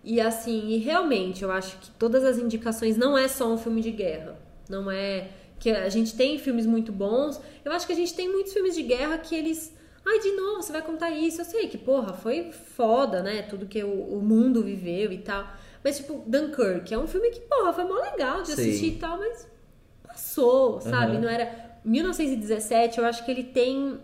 E 0.05 0.21
assim, 0.21 0.69
e 0.69 0.77
realmente, 0.77 1.43
eu 1.43 1.51
acho 1.51 1.77
que 1.79 1.89
todas 1.91 2.23
as 2.23 2.37
indicações 2.37 2.95
não 2.95 3.17
é 3.17 3.27
só 3.27 3.51
um 3.51 3.57
filme 3.57 3.81
de 3.81 3.91
guerra. 3.91 4.39
Não 4.69 4.89
é 4.89 5.29
que 5.59 5.71
a 5.71 5.89
gente 5.89 6.15
tem 6.15 6.37
filmes 6.37 6.65
muito 6.65 6.91
bons. 6.91 7.41
Eu 7.65 7.71
acho 7.71 7.87
que 7.87 7.93
a 7.93 7.95
gente 7.95 8.13
tem 8.13 8.31
muitos 8.31 8.53
filmes 8.53 8.75
de 8.75 8.83
guerra 8.83 9.17
que 9.17 9.35
eles 9.35 9.75
Ai, 10.07 10.19
de 10.19 10.31
novo, 10.33 10.61
você 10.61 10.71
vai 10.71 10.83
contar 10.83 11.09
isso. 11.09 11.41
Eu 11.41 11.45
sei 11.45 11.67
que, 11.67 11.79
porra, 11.79 12.13
foi 12.13 12.51
foda, 12.51 13.23
né? 13.23 13.41
Tudo 13.41 13.65
que 13.65 13.83
o, 13.83 13.89
o 13.89 14.21
mundo 14.21 14.61
viveu 14.61 15.11
e 15.11 15.17
tal. 15.17 15.47
Mas, 15.83 15.97
tipo, 15.97 16.23
Dunkirk 16.27 16.93
é 16.93 16.97
um 16.97 17.07
filme 17.07 17.31
que, 17.31 17.39
porra, 17.39 17.73
foi 17.73 17.85
mó 17.85 17.95
legal 17.95 18.43
de 18.43 18.49
Sim. 18.49 18.53
assistir 18.53 18.87
e 18.93 18.95
tal, 18.97 19.17
mas 19.17 19.49
passou, 20.05 20.79
sabe? 20.79 21.13
Aham. 21.13 21.21
Não 21.21 21.29
era. 21.29 21.65
1917, 21.83 22.99
eu 22.99 23.05
acho 23.05 23.25
que 23.25 23.31
ele 23.31 23.43
tem. 23.43 23.99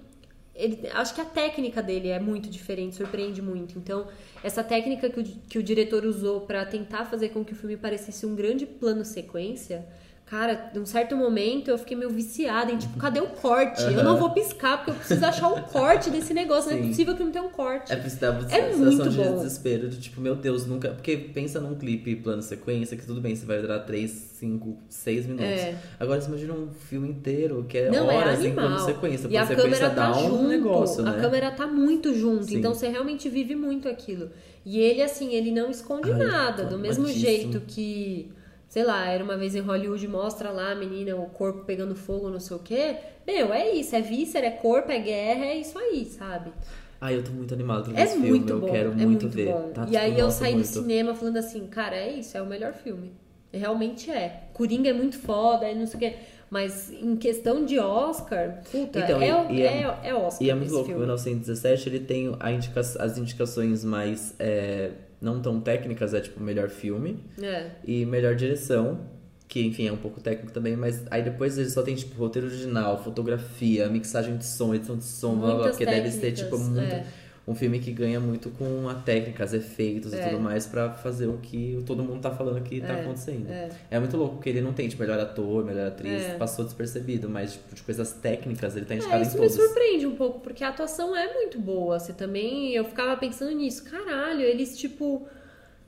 Ele, 0.53 0.87
acho 0.89 1.15
que 1.15 1.21
a 1.21 1.25
técnica 1.25 1.81
dele 1.81 2.09
é 2.09 2.19
muito 2.19 2.49
diferente, 2.49 2.95
surpreende 2.95 3.41
muito. 3.41 3.77
Então, 3.79 4.07
essa 4.43 4.63
técnica 4.63 5.09
que 5.09 5.19
o, 5.19 5.23
que 5.23 5.57
o 5.57 5.63
diretor 5.63 6.05
usou 6.05 6.41
pra 6.41 6.65
tentar 6.65 7.05
fazer 7.05 7.29
com 7.29 7.43
que 7.43 7.53
o 7.53 7.55
filme 7.55 7.77
parecesse 7.77 8.25
um 8.25 8.35
grande 8.35 8.65
plano 8.65 9.05
sequência, 9.05 9.85
cara, 10.31 10.71
num 10.73 10.85
certo 10.85 11.13
momento 11.17 11.69
eu 11.69 11.77
fiquei 11.77 11.97
meio 11.97 12.09
viciada 12.09 12.71
em 12.71 12.77
tipo, 12.77 12.97
cadê 12.97 13.19
o 13.19 13.27
corte? 13.27 13.83
Eu 13.83 14.01
não 14.01 14.15
vou 14.15 14.29
piscar 14.29 14.77
porque 14.77 14.91
eu 14.91 14.95
preciso 14.95 15.25
achar 15.25 15.49
o 15.49 15.61
corte 15.63 16.09
desse 16.09 16.33
negócio. 16.33 16.71
Não 16.71 16.77
é 16.77 16.81
Sim. 16.81 16.87
possível 16.87 17.17
que 17.17 17.23
não 17.25 17.31
tenha 17.33 17.43
um 17.43 17.49
corte. 17.49 17.91
É 17.91 17.97
dá 17.97 18.31
uma 18.31 18.39
É 18.49 18.71
sensação 18.71 19.09
de 19.09 19.17
bom. 19.17 19.35
desespero, 19.35 19.89
de 19.89 19.99
tipo, 19.99 20.21
meu 20.21 20.33
Deus, 20.33 20.65
nunca. 20.65 20.91
Porque 20.91 21.17
pensa 21.17 21.59
num 21.59 21.75
clipe 21.75 22.15
plano 22.15 22.41
sequência, 22.41 22.95
que 22.95 23.05
tudo 23.05 23.19
bem, 23.19 23.35
você 23.35 23.45
vai 23.45 23.59
durar 23.59 23.85
3, 23.85 24.09
5, 24.09 24.77
6 24.87 25.25
minutos. 25.25 25.45
É. 25.49 25.75
Agora 25.99 26.21
você 26.21 26.29
imagina 26.29 26.53
um 26.53 26.69
filme 26.71 27.09
inteiro, 27.09 27.65
que 27.67 27.77
é 27.77 27.91
Não, 27.91 28.09
é 28.09 28.15
horas 28.15 28.45
em 28.45 28.53
plano 28.53 28.79
sequência. 28.79 29.27
E 29.29 29.35
a 29.35 29.45
sequência 29.45 29.71
câmera 29.71 29.89
tá 29.89 30.11
dá 30.11 30.17
um 30.17 30.29
junto. 30.29 30.47
negócio, 30.47 31.05
a 31.05 31.11
né? 31.11 31.21
câmera 31.21 31.51
tá 31.51 31.67
muito 31.67 32.13
junto. 32.13 32.45
Sim. 32.45 32.59
Então 32.59 32.73
você 32.73 32.87
realmente 32.87 33.27
vive 33.27 33.53
muito 33.53 33.89
aquilo. 33.89 34.29
E 34.65 34.79
ele, 34.79 35.01
assim, 35.01 35.33
ele 35.33 35.51
não 35.51 35.69
esconde 35.69 36.09
Ai, 36.09 36.17
nada. 36.19 36.63
Do 36.63 36.77
mesmo 36.77 37.05
jeito 37.09 37.59
que, 37.67 38.31
sei 38.71 38.85
lá, 38.85 39.05
era 39.09 39.21
uma 39.21 39.35
vez 39.35 39.53
em 39.53 39.59
Hollywood, 39.59 40.07
mostra 40.07 40.49
lá 40.49 40.71
a 40.71 40.75
menina, 40.75 41.13
o 41.17 41.25
corpo 41.25 41.65
pegando 41.65 41.93
fogo, 41.93 42.29
não 42.29 42.39
sei 42.39 42.55
o 42.55 42.59
quê. 42.61 42.95
Meu, 43.27 43.53
é 43.53 43.69
isso. 43.71 43.93
É 43.93 43.99
víscera, 44.01 44.47
é 44.47 44.51
corpo, 44.51 44.89
é 44.89 44.97
guerra, 44.99 45.43
é 45.43 45.57
isso 45.57 45.77
aí, 45.77 46.05
sabe? 46.05 46.53
Ai, 47.01 47.17
eu 47.17 47.23
tô 47.23 47.31
muito 47.31 47.53
animado 47.53 47.91
ver 47.91 47.99
É 47.99 48.03
esse 48.05 48.13
filme, 48.13 48.29
muito 48.29 48.53
eu 48.53 48.59
bom. 48.61 48.71
quero 48.71 48.91
é 48.91 48.95
muito, 48.95 49.23
muito 49.23 49.29
ver. 49.29 49.47
bom. 49.51 49.71
Tá, 49.73 49.81
e 49.81 49.85
tipo, 49.87 49.97
aí 49.97 50.17
eu 50.17 50.25
nossa, 50.25 50.39
saí 50.39 50.53
muito. 50.53 50.67
do 50.69 50.73
cinema 50.73 51.13
falando 51.13 51.35
assim, 51.37 51.67
cara, 51.67 51.97
é 51.97 52.13
isso, 52.13 52.37
é 52.37 52.41
o 52.41 52.45
melhor 52.45 52.71
filme. 52.71 53.11
Realmente 53.51 54.09
é. 54.09 54.43
Coringa 54.53 54.89
é 54.89 54.93
muito 54.93 55.19
foda, 55.19 55.69
e 55.69 55.75
não 55.75 55.85
sei 55.85 55.97
o 55.97 55.99
quê. 55.99 56.15
Mas 56.49 56.91
em 56.93 57.17
questão 57.17 57.65
de 57.65 57.77
Oscar, 57.77 58.61
puta, 58.71 58.99
Então, 58.99 59.21
é, 59.21 59.53
e- 59.53 59.61
é- 59.61 59.81
é, 59.83 60.09
é 60.09 60.15
Oscar. 60.15 60.47
E 60.47 60.49
é 60.49 60.55
muito 60.55 60.71
louco, 60.71 60.85
filme. 60.85 60.99
1917 61.01 61.89
ele 61.89 61.99
tem 61.99 62.31
indica 62.55 62.79
as 62.79 63.17
indicações 63.17 63.83
mais 63.83 64.33
é, 64.39 64.91
não 65.21 65.39
tão 65.41 65.61
técnicas, 65.61 66.13
é 66.13 66.19
tipo 66.19 66.41
melhor 66.41 66.69
filme 66.69 67.23
É. 67.41 67.67
e 67.85 68.05
melhor 68.05 68.35
direção, 68.35 69.01
que 69.47 69.61
enfim 69.65 69.87
é 69.87 69.91
um 69.91 69.97
pouco 69.97 70.19
técnico 70.19 70.51
também, 70.51 70.75
mas 70.75 71.03
aí 71.11 71.21
depois 71.21 71.57
ele 71.57 71.69
só 71.69 71.83
tem 71.83 71.93
tipo 71.93 72.15
roteiro 72.19 72.47
original, 72.47 73.03
fotografia, 73.03 73.87
mixagem 73.89 74.37
de 74.37 74.45
som, 74.45 74.73
edição 74.73 74.97
de 74.97 75.03
som, 75.03 75.35
blá, 75.37 75.55
blá, 75.55 75.69
porque 75.69 75.85
deve 75.85 76.09
ser 76.11 76.31
tipo 76.31 76.49
técnicas, 76.51 76.67
muito 76.69 76.93
é. 76.93 77.05
Um 77.47 77.55
filme 77.55 77.79
que 77.79 77.91
ganha 77.91 78.19
muito 78.19 78.51
com 78.51 78.87
a 78.87 78.93
técnica, 78.93 79.43
os 79.43 79.53
efeitos 79.53 80.13
e 80.13 80.15
É. 80.15 80.27
tudo 80.29 80.39
mais 80.39 80.67
pra 80.67 80.91
fazer 80.91 81.25
o 81.27 81.37
que 81.39 81.83
todo 81.87 82.03
mundo 82.03 82.21
tá 82.21 82.29
falando 82.31 82.61
que 82.63 82.79
tá 82.79 82.93
É, 82.93 83.01
acontecendo. 83.01 83.49
é. 83.49 83.69
É 83.89 83.99
muito 83.99 84.15
louco, 84.15 84.35
porque 84.35 84.49
ele 84.49 84.61
não 84.61 84.73
tem 84.73 84.87
tipo 84.87 85.01
melhor 85.01 85.19
ator, 85.19 85.65
melhor 85.65 85.87
atriz, 85.87 86.21
É. 86.23 86.33
passou 86.35 86.63
despercebido, 86.63 87.27
mas 87.27 87.53
tipo, 87.53 87.73
de 87.73 87.81
coisas 87.81 88.11
técnicas 88.13 88.75
ele 88.77 88.85
tá 88.85 88.93
É, 88.93 88.97
indicado 88.97 89.23
em 89.23 89.27
isso 89.27 89.33
me 89.39 89.47
todos. 89.47 89.55
surpreende 89.55 90.05
um 90.05 90.15
pouco, 90.15 90.39
porque 90.39 90.63
a 90.63 90.69
atuação 90.69 91.15
é 91.15 91.33
muito 91.33 91.59
boa. 91.59 91.99
Você 91.99 92.13
também. 92.13 92.73
Eu 92.73 92.85
ficava 92.85 93.17
pensando 93.17 93.51
nisso. 93.51 93.83
Caralho, 93.85 94.41
eles, 94.41 94.77
tipo. 94.77 95.27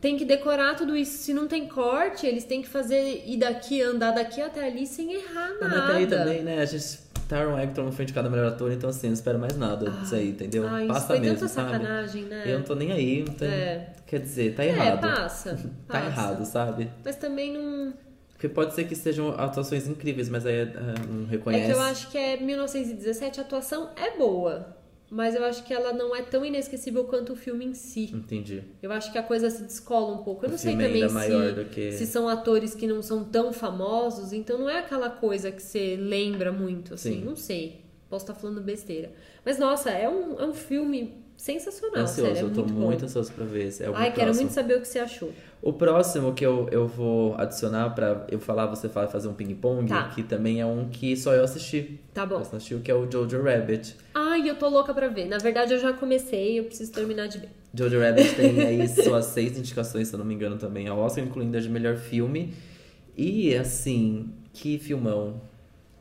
Tem 0.01 0.17
que 0.17 0.25
decorar 0.25 0.75
tudo 0.75 0.97
isso. 0.97 1.17
Se 1.19 1.33
não 1.33 1.47
tem 1.47 1.65
corte, 1.65 2.27
eles 2.27 2.43
têm 2.43 2.61
que 2.61 2.67
fazer 2.67 3.23
ir 3.25 3.37
daqui, 3.37 3.81
andar 3.81 4.11
daqui 4.11 4.41
até 4.41 4.65
ali 4.65 4.85
sem 4.85 5.13
errar 5.13 5.53
nada. 5.61 5.77
mas 5.87 5.95
aí 5.95 6.07
também, 6.07 6.41
né? 6.43 6.59
A 6.59 6.65
gente. 6.65 7.02
Taron 7.27 7.57
Egerton 7.57 7.91
foi 7.91 8.03
indicado 8.03 8.27
a 8.27 8.31
melhor 8.31 8.47
ator, 8.47 8.71
então 8.71 8.89
assim, 8.89 9.07
não 9.07 9.13
espero 9.13 9.39
mais 9.39 9.57
nada 9.57 9.89
disso 9.89 10.15
aí, 10.15 10.29
entendeu? 10.31 10.67
Ai, 10.67 10.83
isso 10.85 10.93
Passa 10.93 11.07
foi 11.07 11.19
mesmo, 11.19 11.35
tanta 11.35 11.47
sabe? 11.47 11.71
sacanagem, 11.71 12.23
né? 12.23 12.43
Eu 12.45 12.57
não 12.59 12.65
tô 12.65 12.75
nem 12.75 12.91
aí, 12.91 13.23
não 13.27 13.33
tem... 13.33 13.47
É. 13.49 13.93
Quer 14.05 14.19
dizer, 14.19 14.55
tá 14.55 14.63
É, 14.63 14.67
errado. 14.69 15.01
passa. 15.01 15.55
Tá 15.87 15.99
passa. 15.99 16.05
errado, 16.07 16.45
sabe? 16.45 16.89
Mas 17.03 17.15
também 17.15 17.53
não. 17.53 17.93
Porque 18.33 18.47
pode 18.49 18.73
ser 18.75 18.83
que 18.83 18.95
sejam 18.95 19.29
atuações 19.39 19.87
incríveis, 19.87 20.29
mas 20.29 20.45
aí 20.45 20.61
ah, 20.75 20.93
não 21.09 21.25
É 21.25 21.29
reconhece. 21.31 21.65
que 21.65 21.71
eu 21.71 21.81
acho 21.81 22.11
que 22.11 22.17
é 22.17 22.37
1917, 22.37 23.39
a 23.39 23.43
atuação 23.43 23.89
é 23.95 24.17
boa. 24.17 24.75
Mas 25.15 25.35
eu 25.35 25.45
acho 25.45 25.63
que 25.63 25.71
ela 25.71 25.93
não 25.93 26.15
é 26.15 26.23
tão 26.23 26.43
inesquecível 26.43 27.03
quanto 27.03 27.33
o 27.33 27.35
filme 27.35 27.63
em 27.65 27.73
si. 27.75 28.09
Entendi. 28.13 28.63
Eu 28.81 28.91
acho 28.91 29.11
que 29.11 29.17
a 29.19 29.21
coisa 29.23 29.47
se 29.51 29.61
descola 29.63 30.11
um 30.13 30.23
pouco. 30.23 30.43
Eu 30.43 30.49
O 30.49 30.51
não 30.53 30.57
sei 30.57 30.71
também 30.71 30.93
ainda 31.03 31.09
maior 31.13 31.49
se, 31.49 31.53
do 31.55 31.65
que- 31.65 31.91
se 31.91 32.07
são 32.07 32.27
atores 32.27 32.73
que 32.73 32.87
não 32.87 33.01
são 33.03 33.23
tão 33.23 33.53
famosos, 33.53 34.33
então 34.33 34.57
não 34.57 34.67
é 34.69 34.79
aquela 34.79 35.11
coisa 35.11 35.51
que 35.51 35.61
você 35.61 35.95
lembra 35.99 36.51
muito, 36.51 36.95
assim. 36.95 37.19
Sim. 37.19 37.23
Não 37.23 37.35
sei. 37.35 37.81
Posso 38.09 38.25
estar 38.25 38.33
falando 38.33 38.59
besteira. 38.61 39.11
Mas, 39.45 39.59
nossa, 39.59 39.91
é 39.91 40.09
um, 40.09 40.39
é 40.39 40.45
um 40.47 40.53
filme 40.53 41.22
sensacional, 41.43 42.03
Ansioso, 42.03 42.33
sério. 42.33 42.47
É 42.47 42.49
eu 42.49 42.53
tô 42.53 42.61
muito, 42.61 42.73
muito, 42.73 43.05
ansioso 43.05 43.33
pra 43.33 43.43
ver. 43.43 43.67
É 43.81 43.85
Ai, 43.93 44.11
quero 44.11 44.27
próximo. 44.27 44.35
muito 44.45 44.53
saber 44.53 44.77
o 44.77 44.81
que 44.81 44.87
você 44.87 44.99
achou. 44.99 45.29
O 45.61 45.73
próximo 45.73 46.33
que 46.33 46.45
eu, 46.45 46.69
eu 46.71 46.87
vou 46.87 47.35
adicionar 47.35 47.89
pra 47.89 48.25
eu 48.31 48.39
falar, 48.39 48.67
você 48.67 48.87
fala 48.87 49.09
fazer 49.09 49.27
um 49.27 49.33
ping-pong, 49.33 49.89
Tá. 49.89 50.07
que 50.07 50.23
também 50.23 50.61
é 50.61 50.65
um 50.65 50.87
que 50.87 51.17
só 51.17 51.33
eu 51.33 51.43
assisti. 51.43 51.99
Tá 52.13 52.25
bom. 52.25 52.35
Eu 52.35 52.41
assisti 52.41 52.75
o 52.75 52.79
que 52.79 52.89
é 52.89 52.95
o 52.95 53.09
Jojo 53.11 53.41
Rabbit. 53.41 53.93
Ai, 54.13 54.49
eu 54.49 54.55
tô 54.55 54.69
louca 54.69 54.93
pra 54.93 55.09
ver. 55.09 55.25
Na 55.25 55.37
verdade, 55.37 55.73
eu 55.73 55.79
já 55.79 55.91
comecei, 55.91 56.59
eu 56.59 56.63
preciso 56.63 56.93
terminar 56.93 57.27
de 57.27 57.39
ver. 57.39 57.49
Jojo 57.73 57.99
Rabbit 57.99 58.35
tem 58.35 58.61
aí 58.65 58.87
suas 58.87 59.25
seis 59.25 59.57
indicações, 59.57 60.07
se 60.07 60.13
eu 60.15 60.19
não 60.19 60.25
me 60.25 60.33
engano, 60.33 60.57
também 60.57 60.87
ao 60.87 60.97
Oscar, 60.99 61.25
incluindo 61.25 61.57
a 61.57 61.59
de 61.59 61.67
melhor 61.69 61.97
filme. 61.97 62.53
E, 63.17 63.53
assim, 63.55 64.29
que 64.53 64.79
filmão. 64.79 65.41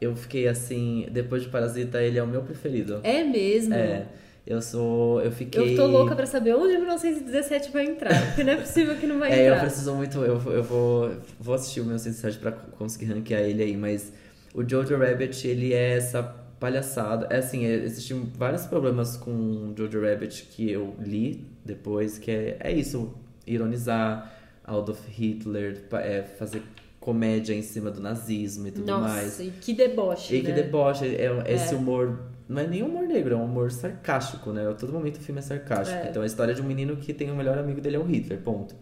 Eu 0.01 0.15
fiquei 0.17 0.47
assim, 0.49 1.07
depois 1.11 1.43
de 1.43 1.49
Parasita, 1.49 2.01
ele 2.03 2.19
é 2.19 2.23
o 2.23 2.27
meu 2.27 2.43
preferido. 2.43 3.01
É 3.05 3.23
mesmo? 3.23 3.73
É, 3.75 4.07
eu 4.47 4.61
sou, 4.61 5.21
eu 5.23 5.31
fiquei... 5.31 5.73
Eu 5.73 5.77
tô 5.77 5.87
louca 5.87 6.17
pra 6.17 6.27
saber 6.27 6.55
onde 6.55 6.77
1917 6.77 7.71
vai 7.71 7.85
entrar. 7.85 8.27
Porque 8.27 8.43
não 8.45 8.53
é 8.55 8.57
possível 8.57 8.97
que 8.97 9.07
não 9.07 9.19
vai 9.19 9.31
É, 9.33 9.49
eu 9.49 9.53
entrar. 9.55 9.61
preciso 9.67 9.95
muito, 9.95 10.19
eu, 10.19 10.39
vou- 10.39 10.53
eu 10.53 10.63
vou, 10.65 11.11
vou 11.39 11.55
assistir 11.55 11.81
o 11.81 11.85
meu 11.85 11.99
Sensei 11.99 12.33
pra 12.33 12.51
conseguir 12.53 13.07
ranquear 13.13 13.43
ele 13.43 13.63
aí, 13.63 13.77
mas 13.77 14.13
o 14.55 14.69
Jojo 14.69 14.97
Rabbit, 14.97 15.47
ele 15.47 15.73
é 15.73 15.97
essa 15.97 16.23
palhaçada. 16.59 17.27
É 17.31 17.37
assim, 17.39 17.65
é, 17.65 17.75
existem 17.75 18.31
vários 18.37 18.67
problemas 18.67 19.17
com 19.17 19.31
o 19.31 19.75
Jojo 19.77 20.01
Rabbit 20.03 20.45
que 20.51 20.71
eu 20.71 20.95
li 21.01 21.45
depois, 21.65 22.19
que 22.19 22.31
é, 22.31 22.57
é 22.61 22.73
isso, 22.73 23.15
ironizar 23.47 24.33
Adolf 24.65 25.01
Hitler, 25.09 25.85
é, 25.93 26.23
fazer 26.23 26.63
comédia 27.01 27.53
em 27.55 27.63
cima 27.63 27.91
do 27.91 28.01
nazismo 28.01 28.69
e 28.69 28.71
tudo 28.71 28.87
Nossa, 28.87 29.09
mais. 29.15 29.41
e 29.41 29.51
que 29.61 29.73
deboche, 29.73 30.37
E 30.37 30.41
que 30.41 30.49
né? 30.49 30.55
deboche, 30.55 31.05
é, 31.07 31.31
esse 31.53 31.75
É. 31.75 31.77
humor. 31.77 32.19
Não 32.53 32.61
é 32.61 32.67
nem 32.67 32.83
humor 32.83 33.05
negro, 33.07 33.35
é 33.35 33.37
um 33.37 33.45
humor 33.45 33.71
sarcástico, 33.73 34.53
né? 34.53 34.69
A 34.69 34.75
todo 34.75 34.93
momento 34.93 35.17
o 35.17 35.21
filme 35.21 35.39
é 35.39 35.43
sarcástico. 35.43 35.99
É. 35.99 36.09
Então 36.11 36.23
a 36.23 36.27
história 36.27 36.55
de 36.55 36.61
um 36.61 36.65
menino 36.65 36.97
que 36.97 37.13
tem 37.15 37.31
o 37.31 37.35
melhor 37.37 37.57
amigo 37.59 37.81
dele 37.81 37.97
é 37.97 37.99
o 37.99 38.05
Hitler, 38.05 38.39
ponto. 38.41 38.75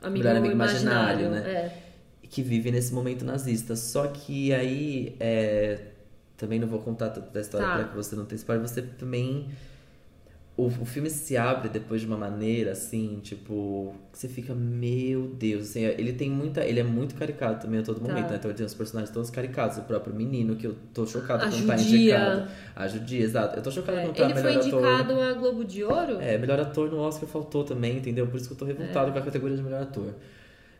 Amigo, 0.00 0.24
Melhor 0.24 0.36
amigo 0.38 0.54
imaginário, 0.54 1.26
imaginário, 1.26 1.44
né? 1.44 1.50
É. 1.50 1.78
Que 2.30 2.42
vive 2.42 2.70
nesse 2.70 2.94
momento 2.94 3.24
nazista. 3.24 3.74
Só 3.74 4.06
que 4.06 4.52
aí. 4.54 5.16
é, 5.18 5.78
Também 6.36 6.60
não 6.60 6.68
vou 6.68 6.78
contar 6.78 7.08
toda 7.10 7.36
a 7.36 7.42
história 7.42 7.66
Tá. 7.66 7.74
pra 7.74 7.84
que 7.88 7.96
você 7.96 8.14
não 8.14 8.24
tenha 8.24 8.36
spoiler. 8.36 8.66
Você 8.66 8.80
também. 8.82 9.48
O, 10.58 10.66
o 10.66 10.84
filme 10.84 11.08
se 11.08 11.36
abre 11.36 11.68
depois 11.68 12.00
de 12.00 12.06
uma 12.08 12.16
maneira 12.16 12.72
assim, 12.72 13.20
tipo, 13.22 13.94
que 14.12 14.18
você 14.18 14.26
fica, 14.26 14.52
meu 14.56 15.28
Deus, 15.28 15.70
assim, 15.70 15.84
ele 15.84 16.12
tem 16.12 16.28
muita. 16.28 16.64
Ele 16.64 16.80
é 16.80 16.82
muito 16.82 17.14
caricato 17.14 17.62
também 17.64 17.78
a 17.78 17.82
todo 17.84 18.00
Tá. 18.00 18.08
momento, 18.08 18.30
né? 18.30 18.36
Então 18.38 18.50
ele 18.50 18.56
tem 18.58 18.66
os 18.66 18.74
personagens 18.74 19.14
todos 19.14 19.30
caricatos, 19.30 19.78
o 19.78 19.82
próprio 19.82 20.12
menino, 20.12 20.56
que 20.56 20.66
eu 20.66 20.74
tô 20.92 21.06
chocado 21.06 21.44
A 21.44 21.48
não 21.48 21.64
tá 21.64 21.76
indicado. 21.76 22.48
A 22.74 22.88
judia, 22.88 23.22
exato. 23.22 23.56
Eu 23.56 23.62
tô 23.62 23.70
chocado 23.70 23.98
É, 23.98 24.08
tá 24.08 24.24
Ele 24.24 24.34
foi 24.34 24.42
melhor 24.42 24.58
ator. 24.66 24.80
indicado 24.84 25.20
a 25.20 25.32
Globo 25.34 25.64
de 25.64 25.84
Ouro? 25.84 26.20
É, 26.20 26.36
melhor 26.36 26.58
ator 26.58 26.90
no 26.90 26.98
Oscar 26.98 27.28
faltou 27.28 27.62
também, 27.62 27.98
entendeu? 27.98 28.26
Por 28.26 28.36
isso 28.38 28.48
que 28.48 28.54
eu 28.54 28.58
tô 28.58 28.64
É. 28.64 28.68
revoltado 28.72 29.12
com 29.12 29.18
a 29.18 29.22
categoria 29.22 29.56
de 29.56 29.62
melhor 29.62 29.82
ator. 29.82 30.12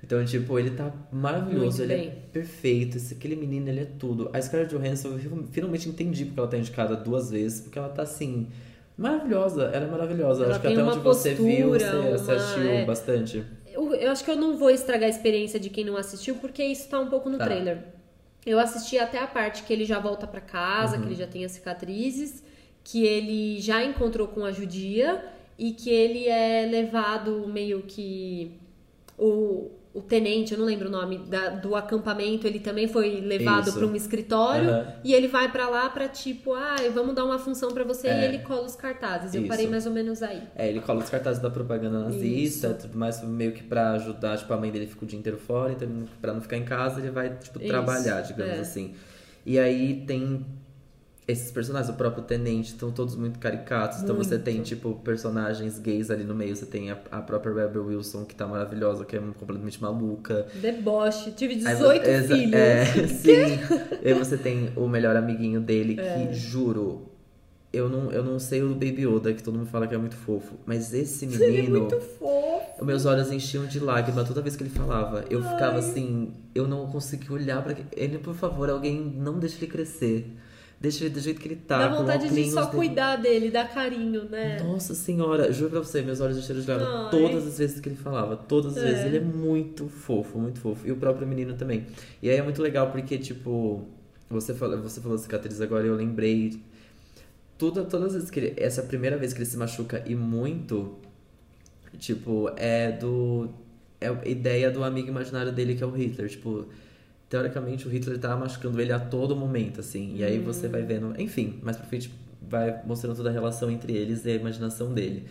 Então, 0.03 0.25
tipo, 0.25 0.59
ele 0.59 0.71
tá 0.71 0.93
maravilhoso, 1.13 1.83
ele 1.85 1.93
é 1.93 2.17
perfeito. 2.33 2.97
Esse, 2.97 3.15
aquele 3.15 3.37
menino, 3.37 3.69
ele 3.69 3.81
é 3.81 3.85
tudo. 3.85 4.29
A 4.33 4.41
Scarlett 4.43 4.75
Johansson, 4.75 5.09
eu 5.11 5.45
finalmente 5.53 5.89
entendi 5.89 6.25
porque 6.25 6.39
ela 6.41 6.49
tá 6.49 6.57
indicada 6.59 6.97
duas 6.97 7.31
vezes, 7.31 7.61
porque 7.61 7.79
ela 7.79 7.89
tá 7.89 8.03
assim. 8.03 8.49
Maravilhosa, 8.99 9.71
ela 9.73 9.87
é 9.87 9.89
maravilhosa. 9.91 10.43
Ela 10.45 10.53
Acho 10.55 10.61
que 10.61 10.67
até 10.67 10.83
uma 10.83 10.93
onde 10.93 11.01
você 11.01 11.33
viu, 11.35 11.69
você, 11.71 11.85
postura, 11.87 12.19
você 12.19 12.33
uma- 12.33 12.37
assistiu 12.43 12.71
é. 12.71 12.85
bastante. 12.85 13.45
Eu, 13.73 13.95
eu 13.95 14.11
acho 14.11 14.25
que 14.25 14.31
eu 14.31 14.37
não 14.37 14.57
vou 14.59 14.71
estragar 14.71 15.07
a 15.07 15.09
experiência 15.09 15.61
de 15.61 15.71
quem 15.71 15.85
não 15.85 15.97
assistiu, 15.97 16.35
porque 16.37 16.65
isso 16.65 16.89
tá 16.89 16.99
um 16.99 17.07
pouco 17.09 17.31
no 17.31 17.39
Tá. 17.39 17.45
trailer. 17.45 17.79
Eu 18.45 18.59
assisti 18.59 18.99
até 18.99 19.19
a 19.19 19.27
parte 19.27 19.63
que 19.63 19.73
ele 19.73 19.85
já 19.85 20.01
volta 20.01 20.27
pra 20.27 20.41
casa, 20.41 20.97
Uhum. 20.97 21.03
que 21.03 21.09
ele 21.09 21.15
já 21.15 21.27
tem 21.29 21.45
as 21.45 21.53
cicatrizes, 21.53 22.43
que 22.83 23.05
ele 23.07 23.61
já 23.61 23.85
encontrou 23.85 24.27
com 24.27 24.45
a 24.45 24.51
judia 24.51 25.23
e 25.57 25.73
que 25.73 25.91
ele 25.91 26.27
é 26.27 26.67
levado 26.69 27.47
meio 27.47 27.83
que 27.83 28.53
o, 29.17 29.71
o 29.99 30.03
tenente, 30.03 30.53
eu 30.53 30.59
não 30.59 30.65
lembro 30.67 30.89
o 30.89 30.91
nome, 30.91 31.19
da- 31.19 31.49
do 31.51 31.75
acampamento, 31.75 32.47
ele 32.47 32.61
também 32.61 32.87
foi 32.87 33.21
levado 33.21 33.69
Isso. 33.69 33.79
pra 33.79 33.87
um 33.87 33.95
escritório 33.97 34.71
Aham. 34.71 34.93
e 35.03 35.13
ele 35.13 35.27
vai 35.29 35.51
pra 35.51 35.69
lá 35.69 35.89
pra 35.91 36.07
tipo, 36.09 36.55
ah, 36.55 36.77
vamos 36.95 37.15
dar 37.15 37.25
uma 37.25 37.39
função 37.39 37.73
pra 37.73 37.85
você 37.85 38.09
É. 38.09 38.21
e 38.23 38.25
ele 38.27 38.39
cola 38.39 38.65
os 38.65 38.77
cartazes. 38.77 39.35
Eu 39.35 39.41
Isso. 39.43 39.49
parei 39.49 39.67
mais 39.67 39.87
ou 39.87 39.93
menos 39.93 40.23
aí. 40.23 40.43
É, 40.55 40.69
ele 40.69 40.81
cola 40.81 41.01
os 41.03 41.11
cartazes 41.11 41.43
da 41.43 41.51
propaganda 41.51 41.99
nazista, 42.01 42.69
Isso. 42.69 42.79
tudo 42.87 42.97
mais, 42.99 43.23
meio 43.23 43.53
que 43.53 43.63
pra 43.63 43.93
ajudar, 43.93 44.39
tipo, 44.39 44.53
a 44.53 44.57
mãe 44.57 44.71
dele 44.71 44.87
fica 44.87 45.05
o 45.05 45.09
dia 45.09 45.19
inteiro 45.19 45.39
fora, 45.39 45.73
então 45.73 45.89
pra 46.21 46.33
não 46.33 46.41
ficar 46.41 46.57
em 46.57 46.65
casa, 46.65 47.01
ele 47.01 47.11
vai, 47.11 47.31
tipo, 47.37 47.59
Isso, 47.59 47.69
trabalhar, 47.69 48.21
digamos 48.21 48.57
é. 48.57 48.61
assim. 48.61 48.95
E 49.45 49.59
aí 49.59 50.05
tem 50.07 50.47
esses 51.29 51.51
personagens, 51.51 51.93
o 51.95 51.97
próprio 51.97 52.25
tenente, 52.25 52.71
estão 52.73 52.91
todos 52.91 53.15
muito 53.15 53.39
caricatos. 53.39 54.03
Então 54.03 54.17
você 54.17 54.31
Muito. 54.37 54.45
tem, 54.45 54.63
tipo, 54.63 54.95
personagens 55.05 55.79
gays 55.79 56.11
ali 56.11 56.25
no 56.25 56.35
meio. 56.35 56.57
Você 56.57 56.65
tem 56.65 56.91
a, 56.91 56.97
a 57.13 57.21
própria 57.21 57.53
Rebel 57.55 57.85
Wilson, 57.85 58.25
que 58.25 58.35
tá 58.35 58.47
maravilhosa, 58.47 59.05
que 59.05 59.15
é 59.15 59.21
completamente 59.39 59.81
maluca. 59.83 60.47
Deboche. 60.55 61.31
Tive 61.33 61.53
Aí 61.55 61.59
18 61.61 62.03
você- 62.03 62.11
exa- 62.11 62.35
filhos. 62.35 62.55
É, 62.55 62.85
sim. 63.09 63.59
e 64.03 64.09
aí 64.09 64.15
você 64.15 64.39
tem 64.39 64.73
o 64.75 64.89
melhor 64.89 65.15
amiguinho 65.17 65.61
dele, 65.61 65.97
que 65.97 66.01
É. 66.01 66.33
juro. 66.33 67.03
Eu 67.71 67.91
não, 67.91 68.11
eu 68.11 68.25
não 68.25 68.39
sei 68.39 68.63
o 68.63 68.71
Baby 68.71 69.03
Yoda, 69.07 69.31
que 69.35 69.43
todo 69.43 69.59
mundo 69.59 69.69
fala 69.69 69.87
que 69.87 69.95
é 69.95 69.99
muito 69.99 70.17
fofo. 70.17 70.55
Mas 70.65 70.95
esse 70.95 71.27
Ele 71.29 71.45
é 71.45 71.51
menino. 71.51 71.81
muito 71.81 72.01
fofo. 72.01 72.81
Os 72.81 72.87
meus 72.87 73.05
olhos 73.05 73.31
enchiam 73.31 73.67
de 73.67 73.79
lágrima 73.79 74.25
toda 74.25 74.41
vez 74.41 74.57
que 74.57 74.63
ele 74.63 74.71
falava. 74.71 75.23
Eu 75.29 75.43
ficava 75.43 75.79
assim, 75.79 76.33
eu 76.55 76.67
não 76.67 76.87
conseguia 76.87 77.31
olhar 77.33 77.63
pra 77.63 77.75
ele. 77.95 78.17
Por 78.17 78.35
favor, 78.35 78.71
alguém 78.71 78.99
não 78.99 79.39
deixe 79.39 79.59
ele 79.59 79.67
crescer. 79.71 80.35
Deixa 80.81 81.05
ele 81.05 81.15
do 81.15 81.19
jeito 81.21 81.41
que 81.41 81.49
ele 81.49 81.57
tá. 81.57 81.77
Dá 81.79 81.89
com 81.89 82.03
vontade 82.03 82.29
de 82.29 82.51
só 82.51 82.67
dele. 82.67 82.77
cuidar 82.77 83.17
dele, 83.17 83.51
dar 83.51 83.69
carinho, 83.69 84.25
né? 84.29 84.61
Nossa 84.63 84.95
senhora, 84.95 85.53
juro 85.53 85.71
pra 85.71 85.81
você, 85.81 86.03
meus 86.03 86.21
olhos 86.21 86.39
encheram 86.39 86.61
de 86.61 86.69
lágrima 86.71 87.05
Ai. 87.07 87.11
todas 87.11 87.47
as 87.49 87.59
vezes 87.59 87.81
que 87.81 87.89
ele 87.89 87.97
falava. 87.97 88.37
Todas 88.37 88.77
as 88.77 88.85
É. 88.85 88.87
vezes. 88.87 89.05
Ele 89.07 89.17
é 89.17 89.21
muito 89.21 89.89
fofo, 89.89 90.39
muito 90.39 90.61
fofo. 90.61 90.87
E 90.87 90.93
o 90.93 90.97
próprio 90.97 91.27
menino 91.27 91.55
também. 91.55 91.87
E 92.23 92.31
aí 92.31 92.37
é 92.37 92.43
muito 92.43 92.63
legal 92.63 92.93
porque, 92.93 93.19
tipo, 93.19 93.89
você 94.31 94.55
falou, 94.55 94.81
você 94.81 95.01
falou 95.01 95.19
cicatriz 95.19 95.61
agora 95.61 95.85
e 95.85 95.89
eu 95.89 95.97
lembrei. 95.97 96.63
Tudo, 97.59 97.85
todas 97.87 98.09
as 98.09 98.13
vezes 98.15 98.31
que 98.31 98.39
ele. 98.39 98.55
Essa 98.57 98.83
primeira 98.83 99.17
vez 99.17 99.33
que 99.33 99.41
ele 99.41 99.47
se 99.47 99.57
machuca 99.57 100.05
e 100.07 100.15
muito, 100.15 100.95
tipo, 101.99 102.51
é 102.57 102.93
do. 102.93 103.49
É 104.01 104.07
a 104.09 104.21
ideia 104.29 104.71
do 104.71 104.85
amigo 104.85 105.09
imaginário 105.09 105.51
dele 105.51 105.75
que 105.75 105.83
é 105.83 105.87
o 105.87 105.91
Hitler. 105.91 106.29
Tipo, 106.29 106.67
teoricamente 107.29 107.87
o 107.87 107.91
Hitler 107.91 108.19
tá 108.19 108.37
machucando 108.37 108.81
ele 108.81 108.93
a 108.93 108.99
todo 108.99 109.37
momento, 109.37 109.81
assim. 109.81 110.15
E 110.17 110.25
aí 110.25 110.39
você 110.39 110.69
vai 110.69 110.83
vendo. 110.83 111.15
Enfim, 111.21 111.59
mais 111.63 111.77
pra 111.77 111.87
frente 111.87 112.11
vai 112.41 112.83
mostrando 112.85 113.17
toda 113.17 113.29
a 113.29 113.33
relação 113.33 113.71
entre 113.71 113.95
eles 113.95 114.25
e 114.25 114.31
a 114.31 114.35
imaginação 114.35 114.93
dele. 114.93 115.25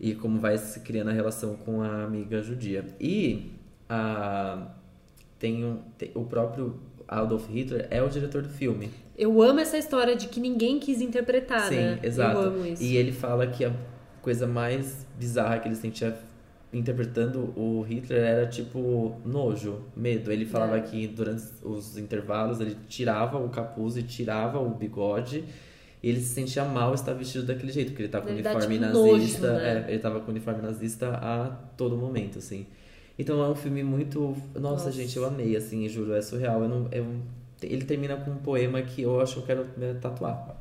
E 0.00 0.14
como 0.14 0.38
vai 0.38 0.56
se 0.58 0.80
criando 0.80 1.10
a 1.10 1.12
relação 1.12 1.56
com 1.56 1.82
a 1.82 2.04
amiga 2.04 2.42
judia. 2.42 2.84
E 3.00 3.52
a, 3.88 4.68
tem, 5.38 5.64
um, 5.64 5.78
tem 5.98 6.10
o 6.14 6.24
próprio 6.24 6.78
Adolf 7.06 7.48
Hitler 7.48 7.86
é 7.90 8.02
o 8.02 8.08
diretor 8.08 8.42
do 8.42 8.48
filme. 8.48 8.90
Eu 9.16 9.42
amo 9.42 9.60
essa 9.60 9.76
história 9.76 10.16
de 10.16 10.28
que 10.28 10.40
ninguém 10.40 10.78
quis 10.78 11.00
interpretar, 11.00 11.68
Sim, 11.68 11.76
né? 11.76 11.98
exato. 12.02 12.38
Eu 12.38 12.48
amo 12.48 12.66
isso. 12.66 12.82
E 12.82 12.96
ele 12.96 13.12
fala 13.12 13.46
que 13.46 13.64
a 13.64 13.72
coisa 14.22 14.46
mais 14.46 15.06
bizarra 15.18 15.58
que 15.58 15.68
ele 15.68 15.76
sentia 15.76 16.16
interpretando 16.72 17.52
o 17.56 17.82
Hitler 17.82 18.22
era 18.22 18.46
tipo 18.46 19.20
nojo, 19.24 19.80
medo. 19.96 20.32
Ele 20.32 20.46
falava 20.46 20.78
É. 20.78 20.80
que 20.80 21.06
durante 21.06 21.42
os 21.62 21.96
intervalos 21.98 22.60
ele 22.60 22.76
tirava 22.88 23.38
o 23.38 23.48
capuz 23.48 23.96
e 23.96 24.02
tirava 24.02 24.58
o 24.58 24.70
bigode. 24.70 25.44
E 26.02 26.08
ele 26.08 26.18
se 26.20 26.34
sentia 26.34 26.64
mal 26.64 26.94
estar 26.94 27.12
vestido 27.12 27.46
daquele 27.46 27.70
jeito, 27.70 27.88
porque 27.90 28.02
ele 28.02 28.08
tá 28.08 28.20
com 28.20 28.28
Ele 28.28 28.42
dá, 28.42 28.50
uniforme 28.52 28.74
tipo, 28.78 28.86
nazista. 28.86 29.46
nojo, 29.52 29.58
né? 29.62 29.84
é, 29.86 29.90
ele 29.92 29.98
tava 30.00 30.20
com 30.20 30.30
uniforme 30.32 30.60
nazista 30.60 31.10
a 31.10 31.48
todo 31.76 31.96
momento, 31.96 32.38
assim. 32.38 32.66
Então 33.18 33.40
é 33.40 33.48
um 33.48 33.54
filme 33.54 33.84
muito. 33.84 34.34
Nossa, 34.54 34.86
Nossa. 34.86 34.92
gente, 34.92 35.16
eu 35.16 35.24
amei, 35.24 35.54
assim, 35.54 35.88
juro, 35.88 36.12
é 36.14 36.20
surreal. 36.22 36.62
Eu 36.62 36.68
não, 36.68 36.88
eu... 36.90 37.06
Ele 37.66 37.84
termina 37.84 38.16
com 38.16 38.30
um 38.30 38.36
poema 38.36 38.80
que 38.82 39.02
eu 39.02 39.20
acho 39.20 39.34
que 39.34 39.40
eu 39.40 39.44
quero 39.46 39.66
me 39.76 39.94
tatuar. 39.94 40.56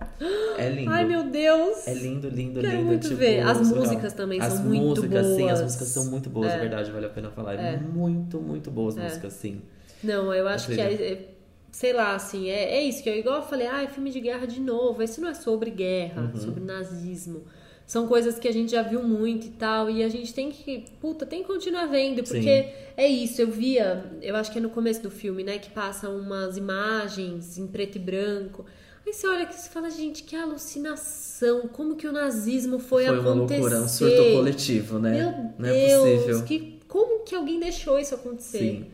É 0.57 0.69
lindo. 0.69 0.91
Ai, 0.91 1.05
meu 1.05 1.23
Deus! 1.29 1.87
É 1.87 1.93
lindo, 1.93 2.29
lindo, 2.29 2.59
Quero 2.61 2.73
lindo. 2.73 2.85
muito 2.85 3.03
tipo, 3.07 3.15
ver. 3.19 3.39
As 3.41 3.57
surreal. 3.57 3.75
músicas 3.83 4.13
também 4.13 4.41
as 4.41 4.53
são 4.53 4.63
muito 4.65 4.83
músicas, 5.01 5.25
sim, 5.27 5.31
as 5.33 5.37
boas. 5.49 5.61
músicas 5.63 5.87
são 5.87 6.05
muito 6.05 6.29
boas, 6.29 6.51
é, 6.51 6.55
É. 6.55 6.59
verdade, 6.59 6.91
vale 6.91 7.05
a 7.05 7.09
pena 7.09 7.29
falar. 7.31 7.53
É. 7.55 7.77
Muito, 7.77 8.39
muito 8.39 8.69
boas 8.71 8.97
É. 8.97 9.03
músicas, 9.03 9.33
sim. 9.33 9.61
Não, 10.03 10.33
eu 10.33 10.47
acho 10.47 10.67
que 10.67 10.79
é, 10.81 10.93
é- 10.93 11.27
sei 11.71 11.93
lá, 11.93 12.15
assim, 12.15 12.49
é, 12.49 12.75
é 12.77 12.81
isso 12.83 13.01
que 13.01 13.09
eu 13.09 13.15
igual 13.15 13.37
eu 13.37 13.43
falei, 13.43 13.67
ah, 13.67 13.81
é 13.83 13.87
filme 13.87 14.11
de 14.11 14.19
guerra 14.19 14.45
de 14.45 14.59
novo. 14.59 15.01
Esse 15.01 15.21
não 15.21 15.29
é 15.29 15.33
sobre 15.33 15.69
guerra, 15.71 16.23
Uhum. 16.33 16.39
sobre 16.41 16.63
nazismo. 16.63 17.43
São 17.91 18.07
coisas 18.07 18.39
que 18.39 18.47
a 18.47 18.53
gente 18.53 18.71
já 18.71 18.81
viu 18.83 19.03
muito 19.03 19.47
e 19.47 19.49
tal, 19.49 19.89
e 19.89 20.01
a 20.01 20.07
gente 20.07 20.33
tem 20.33 20.49
que, 20.49 20.85
puta, 21.01 21.25
tem 21.25 21.41
que 21.41 21.47
continuar 21.49 21.87
vendo, 21.87 22.23
porque 22.23 22.41
Sim. 22.63 22.69
é 22.95 23.05
isso, 23.05 23.41
eu 23.41 23.47
via, 23.51 24.05
eu 24.21 24.33
acho 24.37 24.49
que 24.49 24.59
é 24.59 24.61
no 24.61 24.69
começo 24.69 25.03
do 25.03 25.11
filme, 25.11 25.43
né, 25.43 25.57
que 25.59 25.69
passam 25.71 26.15
umas 26.17 26.55
imagens 26.55 27.57
em 27.57 27.67
preto 27.67 27.97
e 27.97 27.99
branco. 27.99 28.63
Aí 29.05 29.11
você 29.11 29.27
olha 29.27 29.45
que 29.45 29.53
você 29.53 29.69
fala, 29.69 29.89
gente, 29.89 30.23
que 30.23 30.37
alucinação, 30.37 31.67
como 31.67 31.97
que 31.97 32.07
o 32.07 32.13
nazismo 32.13 32.79
foi, 32.79 33.07
Foi 33.07 33.19
uma 33.19 33.33
acontecer? 33.33 33.59
loucura, 33.59 33.81
um 33.81 33.87
surto 33.89 34.23
coletivo, 34.37 34.97
né? 34.97 35.11
Meu 35.11 35.51
Não 35.59 35.75
é 35.75 35.87
Deus, 35.87 36.21
possível. 36.21 36.43
que, 36.45 36.79
como 36.87 37.25
que 37.25 37.35
alguém 37.35 37.59
deixou 37.59 37.99
isso 37.99 38.15
acontecer? 38.15 38.57
Sim. 38.57 38.85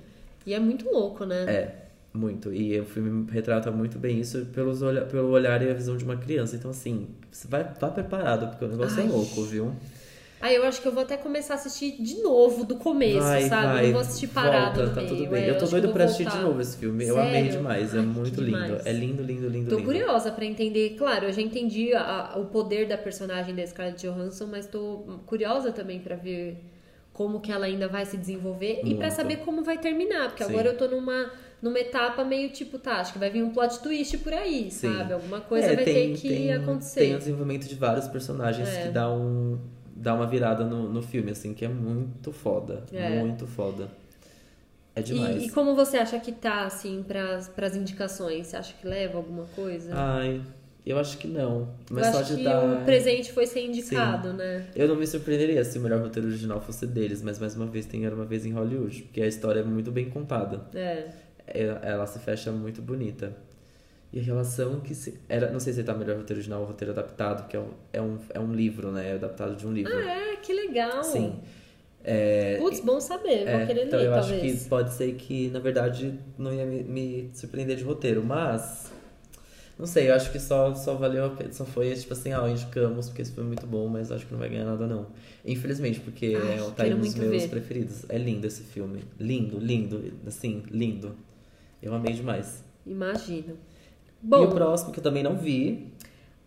E 0.43 0.55
é 0.55 0.59
muito 0.59 0.89
louco, 0.89 1.23
né? 1.23 1.43
É, 1.47 1.75
muito. 2.17 2.51
E 2.53 2.79
o 2.79 2.85
filme 2.85 3.29
retrata 3.31 3.71
muito 3.71 3.97
bem 3.99 4.19
isso 4.19 4.45
pelos 4.47 4.81
olha, 4.81 5.01
pelo 5.05 5.29
olhar 5.29 5.61
e 5.61 5.69
a 5.69 5.73
visão 5.73 5.95
de 5.95 6.03
uma 6.03 6.17
criança. 6.17 6.55
Então, 6.55 6.71
assim, 6.71 7.07
você 7.31 7.47
vai, 7.47 7.63
vá 7.79 7.89
preparado, 7.89 8.47
porque 8.49 8.65
o 8.65 8.67
negócio 8.67 8.99
Ai. 8.99 9.05
é 9.07 9.09
louco, 9.09 9.43
viu? 9.43 9.71
Aí 10.39 10.55
eu 10.55 10.63
acho 10.65 10.79
que 10.83 10.87
eu 10.87 10.91
vou 10.91 11.01
até 11.01 11.17
começar 11.17 11.55
a 11.55 11.57
assistir 11.57 11.99
de 11.99 12.21
novo, 12.21 12.63
do 12.63 12.75
começo, 12.75 13.21
vai, 13.21 13.41
sabe? 13.49 13.65
vai. 13.73 13.85
Não 13.85 13.91
vou 13.93 14.01
assistir 14.01 14.27
parado 14.27 14.75
Volta, 14.81 14.93
tá 14.93 15.01
meio. 15.01 15.15
tudo 15.15 15.29
bem. 15.31 15.43
É, 15.45 15.49
eu 15.49 15.57
tô 15.57 15.65
doido 15.65 15.89
pra 15.89 16.03
assistir 16.03 16.25
voltar. 16.25 16.37
de 16.37 16.43
novo 16.45 16.61
esse 16.61 16.77
filme. 16.77 17.07
Eu 17.07 17.17
amei 17.19 17.31
Sério? 17.33 17.51
demais. 17.53 17.95
É 17.95 17.97
Ai, 17.97 18.05
muito 18.05 18.35
que 18.35 18.41
lindo. 18.41 18.61
demais. 18.63 18.85
É 18.85 18.91
lindo, 18.91 19.23
lindo, 19.23 19.47
lindo, 19.49 19.69
Tô 19.71 19.77
lindo. 19.77 19.85
curiosa 19.87 20.31
pra 20.31 20.45
entender. 20.45 20.91
Claro, 20.95 21.25
eu 21.25 21.33
já 21.33 21.41
entendi 21.41 21.91
a- 21.95 22.33
a- 22.35 22.37
o 22.39 22.45
poder 22.45 22.87
da 22.87 22.99
personagem 22.99 23.55
da 23.55 23.65
Scarlett 23.65 24.05
Johansson, 24.05 24.45
mas 24.45 24.67
tô 24.67 25.19
curiosa 25.25 25.71
também 25.71 25.99
pra 25.99 26.15
ver 26.15 26.63
como 27.13 27.41
que 27.41 27.51
ela 27.51 27.65
ainda 27.65 27.87
vai 27.87 28.05
se 28.05 28.15
desenvolver 28.15 28.81
e 28.83 28.93
pra 28.93 29.07
Muito. 29.07 29.15
saber 29.15 29.37
como 29.37 29.63
vai 29.63 29.79
terminar, 29.79 30.27
porque 30.27 30.43
Sim. 30.43 30.51
agora 30.51 30.67
eu 30.67 30.77
tô 30.77 30.87
numa 30.87 31.31
numa 31.61 31.79
etapa 31.79 32.23
meio 32.23 32.49
tipo, 32.51 32.77
tá, 32.77 32.97
acho 33.01 33.13
que 33.13 33.19
vai 33.19 33.29
vir 33.29 33.43
um 33.43 33.49
plot 33.51 33.79
twist 33.79 34.17
por 34.19 34.33
aí, 34.33 34.69
Sim. 34.69 34.93
sabe? 34.93 35.13
Alguma 35.13 35.41
coisa 35.41 35.67
É, 35.67 35.75
vai 35.75 35.83
tem- 35.85 36.13
ter 36.13 36.19
que 36.19 36.29
tem- 36.29 36.53
acontecer. 36.53 36.99
Tem 36.99 37.15
o 37.15 37.17
desenvolvimento 37.17 37.67
de 37.67 37.75
vários 37.75 38.07
personagens 38.07 38.67
É. 38.67 38.83
que 38.83 38.89
dá 38.89 39.09
um 39.11 39.57
dá 39.99 40.13
uma 40.13 40.27
virada 40.27 40.63
no, 40.63 40.87
no 40.93 41.01
filme, 41.01 41.31
assim, 41.31 41.55
que 41.55 41.65
é 41.65 41.67
muito 41.67 42.31
foda. 42.31 42.83
É. 42.93 43.19
Muito 43.19 43.47
foda. 43.47 43.89
É 44.95 45.01
demais. 45.01 45.41
E, 45.43 45.47
e 45.47 45.49
como 45.49 45.75
você 45.75 45.97
acha 45.97 46.19
que 46.19 46.31
tá, 46.31 46.65
assim, 46.65 47.03
pras, 47.07 47.47
pras 47.49 47.75
indicações? 47.75 48.47
Você 48.47 48.57
acha 48.57 48.73
que 48.79 48.87
leva 48.87 49.17
alguma 49.17 49.45
coisa? 49.55 49.91
Ai, 49.95 50.41
eu 50.85 50.99
acho 50.99 51.17
que 51.17 51.27
não. 51.27 51.69
Mas 51.89 52.05
eu 52.07 52.13
só 52.13 52.19
acho 52.19 52.31
de 52.31 52.37
que 52.37 52.43
dar. 52.43 52.63
o 52.81 52.85
presente 52.85 53.31
foi 53.31 53.47
ser 53.47 53.65
indicado, 53.65 54.33
né? 54.33 54.67
Eu 54.75 54.87
não 54.87 54.95
me 54.95 55.05
surpreenderia 55.07 55.63
se 55.63 55.79
o 55.79 55.81
melhor 55.81 55.99
roteiro 56.01 56.27
original 56.27 56.61
fosse 56.61 56.85
deles, 56.85 57.21
mas 57.23 57.39
mais 57.39 57.55
uma 57.55 57.65
vez 57.65 57.85
tem 57.87 58.05
Era 58.05 58.13
uma 58.13 58.25
vez 58.25 58.45
em 58.45 58.51
Hollywood, 58.51 59.01
porque 59.03 59.21
a 59.21 59.27
história 59.27 59.61
é 59.61 59.63
muito 59.63 59.91
bem 59.91 60.09
contada. 60.11 60.61
É. 60.75 61.07
É- 61.47 61.79
Ela 61.81 62.05
se 62.07 62.19
fecha 62.19 62.51
muito 62.51 62.81
bonita. 62.81 63.35
E 64.11 64.19
a 64.19 64.23
relação 64.23 64.79
que 64.79 64.95
se. 64.95 65.19
Era, 65.27 65.51
não 65.51 65.59
sei 65.59 65.73
se 65.73 65.83
tá 65.83 65.93
melhor 65.93 66.15
roteiro 66.17 66.39
original 66.39 66.61
ou 66.61 66.67
roteiro 66.67 66.93
adaptado, 66.93 67.47
que 67.47 67.57
é 67.57 67.59
um, 67.59 67.69
é 67.91 68.01
um, 68.01 68.17
é 68.33 68.39
um 68.39 68.53
livro, 68.53 68.91
né? 68.91 69.09
É 69.09 69.13
adaptado 69.13 69.55
de 69.55 69.67
um 69.67 69.73
livro. 69.73 69.91
Ah, 69.93 70.33
é, 70.33 70.35
que 70.37 70.53
legal. 70.53 71.03
Sim. 71.03 71.39
É, 72.03 72.55
Putz, 72.57 72.79
bom 72.79 73.01
saber, 73.01 73.43
vou 73.45 73.59
É, 73.59 73.65
querer 73.65 73.87
então 73.87 73.99
ler, 73.99 74.05
eu 74.05 74.13
acho 74.13 74.29
talvez. 74.29 74.63
que 74.63 74.69
pode 74.69 74.93
ser 74.93 75.13
que, 75.15 75.49
na 75.49 75.59
verdade, 75.59 76.17
não 76.37 76.53
ia 76.53 76.65
me, 76.65 76.81
me 76.83 77.29
surpreender 77.33 77.75
de 77.75 77.83
roteiro, 77.83 78.23
mas. 78.23 78.93
Não 79.77 79.85
sei, 79.85 80.09
eu 80.09 80.15
acho 80.15 80.31
que 80.31 80.39
só, 80.39 80.73
só 80.73 80.95
valeu 80.95 81.25
a 81.25 81.29
pena. 81.31 81.51
Só 81.51 81.65
foi 81.65 81.93
tipo 81.93 82.13
assim, 82.13 82.31
ah, 82.31 82.47
indicamos, 82.49 83.09
porque 83.09 83.21
esse 83.21 83.31
foi 83.33 83.43
muito 83.43 83.67
bom, 83.67 83.87
mas 83.89 84.09
acho 84.11 84.25
que 84.25 84.31
não 84.31 84.39
vai 84.39 84.49
ganhar 84.49 84.65
nada, 84.65 84.87
não. 84.87 85.07
Infelizmente, 85.45 85.99
porque 85.99 86.33
Ai, 86.35 86.57
é, 86.57 86.71
tá 86.71 86.83
aí 86.83 86.93
nos 86.93 87.13
meus 87.13 87.43
ver. 87.43 87.49
preferidos. 87.49 88.05
É 88.09 88.17
lindo 88.17 88.47
esse 88.47 88.63
filme. 88.63 89.03
Lindo, 89.19 89.59
lindo. 89.59 90.13
Assim, 90.25 90.63
lindo. 90.71 91.13
Eu 91.81 91.93
amei 91.93 92.13
demais. 92.13 92.63
Imagino. 92.85 93.57
e 94.23 94.27
Bom, 94.27 94.45
o 94.45 94.51
próximo, 94.51 94.91
que 94.91 94.99
eu 94.99 95.03
também 95.03 95.23
não 95.23 95.37
vi. 95.37 95.91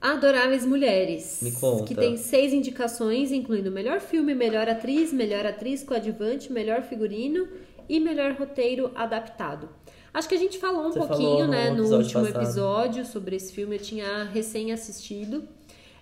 Adoráveis 0.00 0.64
Mulheres. 0.64 1.40
Me 1.42 1.52
conta. 1.52 1.84
Que 1.84 1.94
tem 1.94 2.16
seis 2.16 2.52
indicações, 2.52 3.30
incluindo 3.32 3.70
melhor 3.70 4.00
filme, 4.00 4.34
melhor 4.34 4.68
atriz, 4.68 5.12
melhor 5.12 5.44
atriz 5.44 5.82
coadjuvante, 5.82 6.50
melhor 6.50 6.82
figurino 6.82 7.46
e 7.88 8.00
melhor 8.00 8.32
roteiro 8.32 8.90
adaptado. 8.94 9.68
Acho 10.12 10.28
que 10.28 10.34
a 10.34 10.38
gente 10.38 10.58
falou 10.58 10.86
um 10.86 10.92
Você 10.92 10.98
pouquinho, 10.98 11.30
falou 11.30 11.44
no 11.46 11.50
né, 11.52 11.70
no 11.70 11.84
último 11.84 12.24
passado. 12.24 12.42
episódio 12.42 13.04
sobre 13.04 13.36
esse 13.36 13.52
filme. 13.52 13.76
Eu 13.76 13.80
tinha 13.80 14.24
recém 14.24 14.72
assistido. 14.72 15.44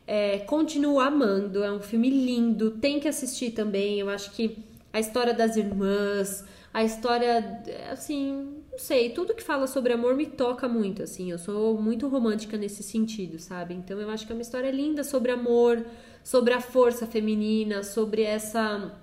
É, 0.06 0.38
continuo 0.38 1.00
amando, 1.00 1.62
é 1.62 1.70
um 1.70 1.80
filme 1.80 2.08
lindo, 2.08 2.70
tem 2.70 2.98
que 2.98 3.08
assistir 3.08 3.50
também. 3.50 3.98
Eu 3.98 4.08
acho 4.08 4.30
que 4.30 4.56
a 4.90 4.98
história 4.98 5.34
das 5.34 5.56
irmãs, 5.56 6.44
a 6.72 6.82
história, 6.82 7.62
assim, 7.92 8.54
não 8.78 8.84
sei, 8.84 9.10
tudo 9.10 9.34
que 9.34 9.42
fala 9.42 9.66
sobre 9.66 9.92
amor 9.92 10.14
me 10.14 10.24
toca 10.24 10.68
muito, 10.68 11.02
assim. 11.02 11.32
Eu 11.32 11.38
sou 11.38 11.82
muito 11.82 12.06
romântica 12.06 12.56
nesse 12.56 12.80
sentido, 12.84 13.36
sabe? 13.36 13.74
Então 13.74 14.00
eu 14.00 14.08
acho 14.08 14.24
que 14.24 14.30
é 14.30 14.36
uma 14.36 14.40
história 14.40 14.70
linda 14.70 15.02
sobre 15.02 15.32
amor, 15.32 15.84
sobre 16.22 16.54
a 16.54 16.60
força 16.60 17.04
feminina, 17.04 17.82
sobre 17.82 18.22
essa 18.22 18.96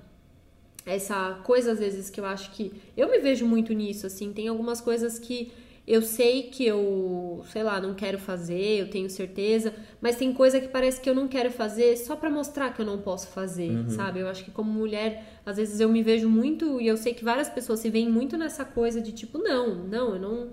essa 0.86 1.42
coisa 1.44 1.72
às 1.72 1.80
vezes 1.80 2.10
que 2.12 2.20
eu 2.22 2.26
acho 2.26 2.52
que 2.52 2.72
eu 2.96 3.10
me 3.10 3.18
vejo 3.20 3.46
muito 3.46 3.74
nisso, 3.74 4.06
assim, 4.08 4.32
tem 4.32 4.48
algumas 4.48 4.80
coisas 4.80 5.20
que 5.20 5.52
eu 5.88 6.02
sei 6.02 6.44
que 6.44 6.66
eu, 6.66 7.44
sei 7.52 7.62
lá, 7.62 7.80
não 7.80 7.94
quero 7.94 8.18
fazer, 8.18 8.80
eu 8.80 8.90
tenho 8.90 9.10
certeza, 9.10 9.74
mas 10.02 10.16
tem 10.16 10.34
coisa 10.34 10.60
que 10.60 10.68
parece 10.68 11.00
que 11.00 11.08
eu 11.10 11.14
não 11.14 11.28
quero 11.28 11.52
fazer 11.52 11.96
só 11.98 12.16
para 12.16 12.30
mostrar 12.30 12.74
que 12.74 12.82
eu 12.82 12.86
não 12.86 12.98
posso 12.98 13.28
fazer, 13.28 13.70
uhum. 13.70 13.90
sabe? 13.90 14.20
Eu 14.20 14.28
acho 14.28 14.44
que 14.44 14.52
como 14.52 14.72
mulher, 14.72 15.40
às 15.46 15.58
vezes 15.58 15.80
eu 15.80 15.88
me 15.88 16.02
vejo 16.02 16.28
muito 16.28 16.82
e 16.82 16.88
eu 16.88 16.98
sei 16.98 17.14
que 17.14 17.24
várias 17.24 17.50
pessoas 17.50 17.80
se 17.80 17.90
veem 17.90 18.10
muito 18.10 18.36
nessa 18.36 18.66
coisa 18.66 19.00
de 19.00 19.12
tipo, 19.12 19.38
não, 19.38 19.76
não, 19.76 20.16
eu 20.16 20.20
não 20.20 20.50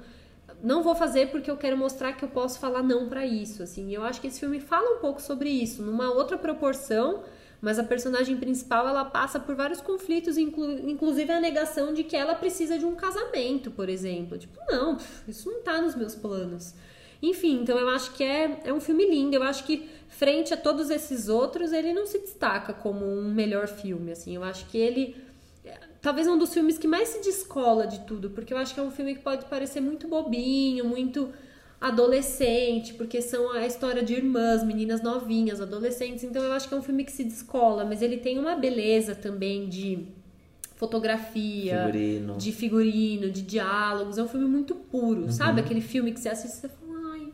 não 0.63 0.81
vou 0.83 0.95
fazer 0.95 1.29
porque 1.31 1.51
eu 1.51 1.57
quero 1.57 1.77
mostrar 1.77 2.13
que 2.13 2.25
eu 2.25 2.29
posso 2.29 2.61
falar 2.61 2.85
não 2.85 3.09
para 3.09 3.27
isso, 3.27 3.65
assim. 3.65 3.93
Eu 3.93 4.05
acho 4.05 4.21
que 4.21 4.29
esse 4.29 4.39
filme 4.39 4.61
fala 4.61 4.97
um 4.97 5.01
pouco 5.01 5.21
sobre 5.21 5.51
isso, 5.51 5.83
numa 5.83 6.13
outra 6.13 6.39
proporção, 6.39 7.25
mas 7.63 7.79
a 7.79 7.85
personagem 7.85 8.37
principal 8.37 8.89
ela 8.89 9.05
passa 9.05 9.39
por 9.39 9.55
vários 9.55 9.81
conflitos, 9.81 10.37
inclu 10.37 10.69
inclusive 10.91 11.31
a 11.31 11.41
negação 11.41 11.95
de 11.95 12.03
que 12.03 12.17
ela 12.17 12.35
precisa 12.35 12.77
de 12.77 12.85
um 12.85 12.97
casamento, 12.97 13.71
por 13.71 13.89
exemplo. 13.89 14.37
Tipo, 14.37 14.59
não, 14.69 14.99
isso 15.29 15.49
não 15.49 15.63
tá 15.63 15.81
nos 15.81 15.95
meus 15.95 16.17
planos. 16.17 16.75
Enfim, 17.23 17.61
então 17.63 17.79
eu 17.79 17.89
acho 17.91 18.15
que 18.15 18.25
é, 18.25 18.63
é 18.65 18.73
um 18.73 18.81
filme 18.81 19.09
lindo. 19.09 19.37
Eu 19.37 19.45
acho 19.45 19.63
que, 19.63 19.89
frente 20.09 20.53
a 20.53 20.57
todos 20.57 20.91
esses 20.91 21.29
outros, 21.29 21.73
ele 21.73 21.93
não 21.93 22.05
se 22.05 22.19
destaca 22.19 22.73
como 22.73 23.07
um 23.07 23.33
melhor 23.33 23.69
filme. 23.69 24.11
Assim, 24.11 24.35
eu 24.35 24.43
acho 24.43 24.67
que 24.67 24.77
ele. 24.77 25.17
Talvez 26.01 26.27
um 26.27 26.37
dos 26.37 26.53
filmes 26.53 26.77
que 26.77 26.89
mais 26.89 27.11
se 27.11 27.21
descola 27.21 27.87
de 27.87 28.01
tudo, 28.01 28.31
porque 28.31 28.53
eu 28.53 28.59
acho 28.59 28.75
que 28.75 28.81
é 28.81 28.83
um 28.83 28.91
filme 28.91 29.15
que 29.15 29.21
pode 29.21 29.45
parecer 29.45 29.81
muito 29.81 30.09
bobinho, 30.09 30.85
muito 30.85 31.33
adolescente, 31.83 32.95
porque 32.95 33.21
são 33.21 33.51
a 33.51 33.67
história 33.67 34.05
de 34.05 34.15
irmãs, 34.15 34.63
meninas 34.63 35.03
novinhas, 35.03 35.61
adolescentes. 35.61 36.23
Então 36.23 36.41
eu 36.41 36.53
acho 36.53 36.69
que 36.69 36.75
é 36.75 36.77
um 36.77 36.83
filme 36.83 37.03
que 37.03 37.11
se 37.11 37.25
descola, 37.25 37.85
mas 37.85 38.01
ele 38.01 38.19
tem 38.19 38.39
uma 38.39 38.55
beleza 38.55 39.17
também 39.17 39.69
de 39.69 40.07
fotografia, 40.77 41.87
figurino. 41.87 42.37
de 42.39 42.53
figurino, 42.53 43.31
de 43.33 43.43
diálogos. 43.43 44.17
É 44.17 44.23
um 44.23 44.29
filme 44.29 44.47
muito 44.47 44.77
puro, 44.77 45.23
uhum. 45.23 45.31
sabe? 45.33 45.61
Aquele 45.61 45.81
filme 45.81 46.13
que 46.13 46.21
você 46.21 46.29
assiste 46.29 46.55
e 46.55 46.61
você 46.61 46.69
fala, 46.69 47.15
ai, 47.15 47.33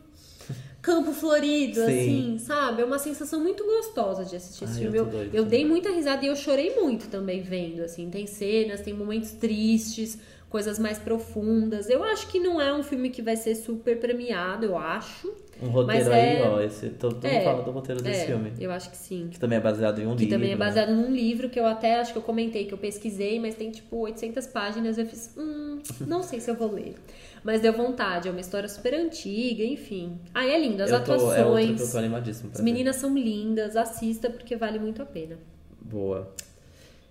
campo 0.81 1.13
florido, 1.13 1.83
assim, 1.83 2.39
sabe? 2.39 2.81
É 2.81 2.85
uma 2.85 2.97
sensação 2.97 3.39
muito 3.39 3.63
gostosa 3.63 4.25
de 4.25 4.35
assistir 4.35 4.63
esse 4.63 4.73
ai, 4.73 4.81
filme. 4.81 4.97
Eu, 4.97 5.05
eu, 5.11 5.29
eu 5.31 5.45
dei 5.45 5.63
muita 5.63 5.91
risada 5.91 6.25
e 6.25 6.27
eu 6.27 6.35
chorei 6.35 6.75
muito 6.75 7.07
também 7.07 7.43
vendo, 7.43 7.83
assim. 7.83 8.09
Tem 8.09 8.25
cenas, 8.25 8.81
tem 8.81 8.95
momentos 8.95 9.29
tristes 9.33 10.17
coisas 10.49 10.79
mais 10.79 10.97
profundas. 10.97 11.89
Eu 11.89 12.03
acho 12.03 12.27
que 12.27 12.39
não 12.39 12.59
é 12.59 12.73
um 12.73 12.83
filme 12.83 13.09
que 13.09 13.21
vai 13.21 13.35
ser 13.35 13.55
super 13.55 13.99
premiado, 13.99 14.65
eu 14.65 14.77
acho. 14.77 15.31
Um 15.61 15.67
roteiro 15.67 16.11
aí, 16.13 16.37
é... 16.37 16.47
ó, 16.47 16.61
esse, 16.61 16.89
todo 16.89 17.15
mundo 17.15 17.25
é, 17.25 17.43
fala 17.43 17.61
do 17.63 17.71
roteiro 17.71 18.01
desse 18.01 18.21
é, 18.21 18.25
filme. 18.27 18.53
Eu 18.59 18.71
acho 18.71 18.89
que 18.89 18.97
sim. 18.97 19.27
Que 19.29 19.37
também 19.37 19.57
é 19.57 19.61
baseado 19.61 19.99
em 19.99 20.07
um 20.07 20.15
que 20.15 20.23
livro. 20.23 20.25
Que 20.25 20.31
também 20.31 20.51
é 20.51 20.55
né? 20.55 20.57
baseado 20.57 20.91
num 20.91 21.11
livro 21.11 21.49
que 21.49 21.59
eu 21.59 21.65
até 21.65 21.99
acho 21.99 22.13
que 22.13 22.17
eu 22.17 22.23
comentei, 22.23 22.65
que 22.65 22.73
eu 22.73 22.77
pesquisei, 22.77 23.39
mas 23.39 23.55
tem 23.55 23.69
tipo 23.69 23.97
800 23.97 24.47
páginas. 24.47 24.97
Eu 24.97 25.05
fiz, 25.05 25.35
hum, 25.37 25.79
não 26.07 26.23
sei 26.23 26.39
se 26.39 26.49
eu 26.49 26.55
vou 26.55 26.71
ler. 26.71 26.95
Mas 27.43 27.61
deu 27.61 27.73
vontade, 27.73 28.27
é 28.27 28.31
uma 28.31 28.41
história 28.41 28.69
super 28.69 28.93
antiga, 28.93 29.63
enfim. 29.63 30.17
Ah, 30.33 30.45
é 30.45 30.57
lindo, 30.57 30.81
as 30.81 30.91
eu 30.91 31.03
tô, 31.03 31.13
atuações. 31.13 31.37
É 31.37 31.45
outra 31.45 31.73
que 31.75 31.81
eu 31.81 31.91
tô 31.91 31.97
animadíssimo 31.97 32.51
as 32.53 32.61
meninas 32.61 32.95
são 32.95 33.17
lindas, 33.17 33.75
assista 33.75 34.29
porque 34.29 34.55
vale 34.55 34.79
muito 34.79 35.01
a 35.01 35.05
pena. 35.05 35.37
Boa. 35.81 36.33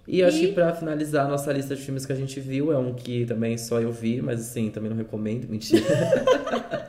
E, 0.09 0.19
e... 0.19 0.25
acho 0.25 0.41
que 0.41 0.49
pra 0.49 0.75
finalizar 0.75 1.27
a 1.27 1.29
nossa 1.29 1.53
lista 1.53 1.77
de 1.77 1.83
filmes 1.83 2.07
que 2.07 2.13
a 2.13 2.17
gente 2.17 2.41
viu, 2.41 2.73
é 2.73 2.79
um 2.79 2.95
que 2.95 3.27
também 3.27 3.59
só 3.59 3.79
eu 3.79 3.93
vi, 3.93 4.23
mas 4.23 4.41
assim, 4.41 4.71
também 4.71 4.89
não 4.89 4.97
recomendo, 4.97 5.47
mentira. 5.47 5.85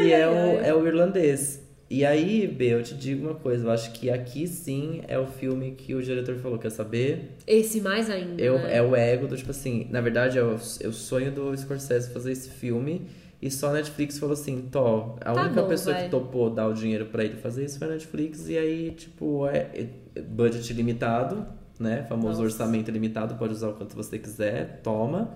ai, 0.00 0.06
e 0.06 0.12
é, 0.12 0.28
o, 0.28 0.60
é 0.60 0.72
o 0.72 0.86
irlandês. 0.86 1.66
E 1.90 2.04
aí, 2.04 2.46
B, 2.46 2.74
eu 2.74 2.82
te 2.82 2.94
digo 2.94 3.26
uma 3.26 3.34
coisa, 3.34 3.66
eu 3.66 3.70
acho 3.70 3.92
que 3.92 4.10
aqui 4.10 4.46
sim 4.46 5.02
é 5.06 5.18
o 5.18 5.26
filme 5.26 5.72
que 5.72 5.94
o 5.94 6.02
diretor 6.02 6.36
falou, 6.36 6.58
quer 6.58 6.70
saber? 6.70 7.36
Esse 7.46 7.80
mais 7.80 8.08
ainda. 8.08 8.40
Eu, 8.42 8.58
né? 8.58 8.76
É 8.76 8.82
o 8.82 8.94
ego 8.94 9.26
do, 9.26 9.36
tipo 9.36 9.50
assim, 9.50 9.86
na 9.90 10.00
verdade 10.00 10.38
é 10.38 10.42
o, 10.42 10.56
é 10.80 10.88
o 10.88 10.92
sonho 10.92 11.30
do 11.30 11.56
Scorsese 11.56 12.12
fazer 12.12 12.32
esse 12.32 12.50
filme. 12.50 13.06
E 13.40 13.50
só 13.50 13.68
a 13.68 13.74
Netflix 13.74 14.18
falou 14.18 14.32
assim, 14.32 14.68
Tó, 14.72 15.16
a 15.20 15.32
tá 15.32 15.42
única 15.42 15.62
bom, 15.62 15.68
pessoa 15.68 15.94
vai. 15.94 16.04
que 16.04 16.10
topou 16.10 16.48
dar 16.50 16.66
o 16.66 16.72
dinheiro 16.72 17.06
para 17.06 17.24
ele 17.24 17.36
fazer 17.36 17.64
isso 17.64 17.78
foi 17.78 17.86
a 17.86 17.90
Netflix. 17.90 18.48
E 18.48 18.56
aí, 18.56 18.90
tipo, 18.92 19.46
é, 19.46 19.88
é 20.14 20.20
budget 20.22 20.72
limitado, 20.72 21.46
né? 21.78 22.04
Famoso 22.04 22.42
Nossa. 22.42 22.42
orçamento 22.42 22.90
limitado, 22.90 23.34
pode 23.36 23.52
usar 23.52 23.68
o 23.68 23.74
quanto 23.74 23.94
você 23.94 24.18
quiser, 24.18 24.80
toma. 24.82 25.34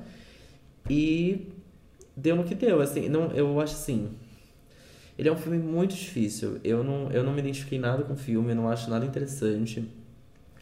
E 0.88 1.48
deu 2.16 2.36
no 2.36 2.44
que 2.44 2.54
deu, 2.54 2.80
assim, 2.80 3.08
não, 3.08 3.30
eu 3.32 3.60
acho 3.60 3.74
assim. 3.74 4.10
Ele 5.18 5.28
é 5.28 5.32
um 5.32 5.36
filme 5.36 5.58
muito 5.58 5.94
difícil. 5.94 6.58
Eu 6.64 6.82
não, 6.82 7.10
eu 7.10 7.22
não 7.22 7.32
me 7.32 7.40
identifiquei 7.40 7.78
nada 7.78 8.02
com 8.04 8.14
o 8.14 8.16
filme, 8.16 8.52
eu 8.52 8.56
não 8.56 8.70
acho 8.70 8.88
nada 8.88 9.04
interessante. 9.04 9.86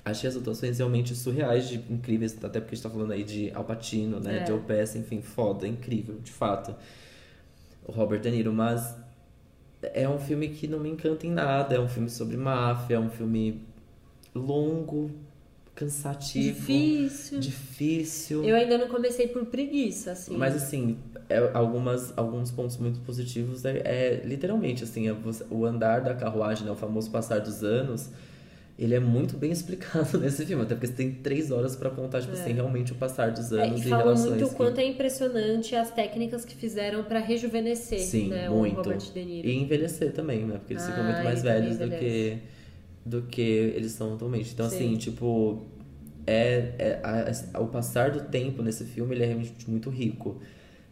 Achei 0.05 0.29
as 0.29 0.37
atuações 0.37 0.79
realmente 0.79 1.15
surreais, 1.15 1.69
de 1.69 1.77
incríveis, 1.91 2.37
até 2.43 2.61
porque 2.61 2.75
a 2.75 2.77
gente 2.77 2.83
tá 2.83 2.91
falando 2.91 3.13
aí 3.13 3.23
de 3.23 3.53
Al 3.55 3.65
Pacino, 3.65 4.19
né? 4.19 4.39
É. 4.39 4.47
Joe 4.47 4.61
Pass, 4.61 4.97
enfim, 4.97 5.21
foda, 5.21 5.69
incrível, 5.69 6.19
de 6.19 6.33
fato. 6.33 6.75
O 7.85 7.93
Robert 7.93 8.21
De 8.21 8.31
Niro, 8.31 8.53
mas 8.53 8.97
é 9.83 10.09
um 10.09 10.19
filme 10.19 10.49
que 10.49 10.67
não 10.67 10.81
me 10.81 10.89
encanta 10.89 11.27
em 11.27 11.31
nada. 11.31 11.75
É 11.75 11.81
um 11.81 11.89
filme 11.89 12.09
sobre 12.09 12.37
máfia, 12.37 12.97
é 12.97 12.99
um 12.99 13.11
filme 13.11 13.63
longo, 14.35 15.11
cansativo. 15.79 16.59
Difícil. 16.59 17.39
Difícil. 17.39 18.45
Eu 18.45 18.57
ainda 18.57 18.77
não 18.77 18.89
comecei 18.89 19.29
por 19.29 19.47
preguiça, 19.47 20.11
assim. 20.11 20.37
Mas 20.37 20.57
assim, 20.57 20.99
é, 21.29 21.39
algumas, 21.55 22.13
alguns 22.17 22.51
pontos 22.51 22.77
muito 22.79 22.99
positivos 23.01 23.65
é, 23.65 23.79
é 23.85 24.23
literalmente 24.25 24.83
assim, 24.83 25.09
é, 25.09 25.15
o 25.49 25.65
andar 25.65 26.01
da 26.01 26.15
carruagem, 26.15 26.65
né, 26.65 26.73
o 26.73 26.75
famoso 26.75 27.11
passar 27.11 27.39
dos 27.39 27.63
anos. 27.63 28.11
Ele 28.77 28.95
é 28.95 29.01
muito 29.01 29.37
bem 29.37 29.51
explicado 29.53 30.19
nesse 30.19 30.45
filme, 30.45 30.65
até 30.65 30.75
porque 30.75 30.89
você 30.89 30.95
tem 30.95 31.13
três 31.13 31.53
horas 31.53 31.77
para 31.77 31.91
contar, 31.91 32.23
tipo 32.23 32.37
é. 32.37 32.41
assim, 32.41 32.53
realmente 32.53 32.91
o 32.91 32.97
passar 32.97 33.31
dos 33.31 33.53
anos 33.53 33.81
é, 33.81 33.85
e, 33.85 33.87
e 33.87 33.89
relações. 33.89 34.31
muito 34.31 34.47
o 34.47 34.55
quanto 34.57 34.81
é 34.81 34.85
impressionante 34.85 35.77
as 35.77 35.93
técnicas 35.93 36.45
que 36.45 36.57
fizeram 36.57 37.05
para 37.05 37.21
rejuvenescer, 37.21 38.01
Sim, 38.01 38.31
né, 38.31 38.49
muito. 38.49 38.75
o 38.75 38.83
Robert 38.83 38.99
De 38.99 39.25
Niro. 39.25 39.47
E 39.47 39.57
envelhecer 39.57 40.13
também, 40.13 40.45
né? 40.45 40.59
Porque 40.59 40.73
eles 40.73 40.83
ah, 40.83 40.91
ficam 40.91 41.05
muito 41.05 41.23
mais 41.23 41.43
velhos 41.43 41.79
do 41.79 41.89
que 41.89 42.39
do 43.09 43.23
que 43.23 43.41
eles 43.41 43.93
são 43.93 44.15
atualmente. 44.15 44.53
Então, 44.53 44.69
Sim. 44.69 44.77
assim, 44.77 44.97
tipo, 44.97 45.67
é, 46.27 46.75
é 46.79 47.01
a, 47.03 47.59
a, 47.59 47.61
o 47.61 47.69
passar 47.69 48.11
do 48.11 48.21
tempo 48.29 48.63
nesse 48.63 48.85
filme 48.85 49.15
ele 49.15 49.25
é 49.25 49.27
realmente 49.27 49.69
muito 49.69 49.89
rico 49.91 50.41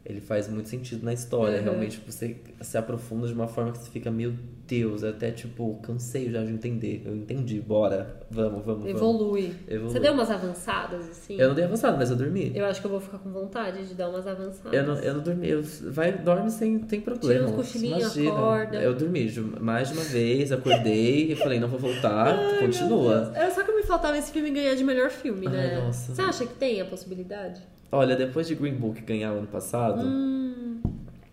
ele 0.09 0.21
faz 0.21 0.49
muito 0.49 0.69
sentido 0.69 1.05
na 1.05 1.13
história. 1.13 1.59
Uhum. 1.59 1.65
Realmente 1.65 2.01
você 2.07 2.37
se 2.61 2.79
aprofunda 2.79 3.27
de 3.27 3.35
uma 3.35 3.49
forma 3.49 3.73
que 3.73 3.79
você 3.79 3.91
fica, 3.91 4.09
meu 4.09 4.33
Deus, 4.67 5.03
até 5.03 5.33
tipo, 5.33 5.81
cansei 5.83 6.31
já 6.31 6.45
de 6.45 6.53
entender. 6.53 7.03
Eu 7.05 7.17
entendi, 7.17 7.61
bora, 7.61 8.21
vamos, 8.31 8.65
vamos. 8.65 8.87
Evolui. 8.87 9.49
vamos. 9.49 9.61
Evolui. 9.69 9.93
Você 9.93 10.01
deu 10.01 10.13
umas 10.13 10.31
avançadas, 10.31 11.09
assim? 11.09 11.37
Eu 11.39 11.49
não 11.49 11.55
dei 11.57 11.65
avançado, 11.65 11.97
mas 11.99 12.11
eu 12.11 12.17
dormi. 12.17 12.53
Eu 12.55 12.67
acho 12.67 12.81
que 12.81 12.87
eu 12.87 12.91
vou 12.91 13.01
ficar 13.01 13.19
com 13.19 13.31
vontade 13.31 13.85
de 13.85 13.95
dar 13.95 14.09
umas 14.09 14.27
avançadas. 14.29 14.73
Eu 14.73 14.87
não, 14.87 14.95
eu 14.95 15.15
não 15.15 15.23
dormi. 15.23 15.49
Eu, 15.49 15.63
vai, 15.63 16.13
dorme 16.13 16.51
sem 16.51 16.79
tem 16.79 17.01
problema. 17.01 17.47
Tira 17.47 17.51
uns 17.51 17.57
cochilinhos, 17.57 18.19
acorda. 18.19 18.81
Eu 18.81 18.95
dormi 18.95 19.29
mais 19.61 19.89
de 19.89 19.95
uma 19.95 20.05
vez, 20.05 20.53
acordei 20.53 21.33
e 21.33 21.37
falei, 21.37 21.59
não 21.59 21.69
vou 21.69 21.81
voltar, 21.81 22.39
Ai, 22.39 22.61
continua. 22.61 23.33
É 23.35 23.51
só 23.51 23.65
que 23.65 23.73
me 23.73 23.83
faltava 23.83 24.17
esse 24.17 24.31
filme 24.31 24.51
ganhar 24.51 24.77
de 24.77 24.85
melhor 24.85 25.11
filme, 25.11 25.49
né? 25.49 25.75
Ai, 25.75 25.85
nossa. 25.85 26.15
Você 26.15 26.23
acha 26.23 26.47
que 26.47 26.55
tem 26.55 26.81
a 26.81 26.85
possibilidade? 26.85 27.61
Olha, 27.91 28.17
depois 28.17 28.47
de 28.47 28.55
Green 28.55 28.75
Book 28.75 29.01
ganhar 29.03 29.33
o 29.33 29.39
ano 29.39 29.47
passado, 29.47 30.03
hum. 30.03 30.81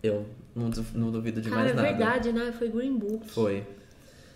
eu 0.02 0.24
não, 0.54 0.70
não 0.94 1.10
duvido 1.10 1.40
de 1.40 1.50
Cara, 1.50 1.62
mais 1.62 1.72
é 1.72 1.74
nada. 1.74 1.88
É 1.88 1.92
verdade, 1.92 2.32
né? 2.32 2.52
Foi 2.56 2.68
Green 2.68 2.96
Book. 2.96 3.28
Foi. 3.28 3.64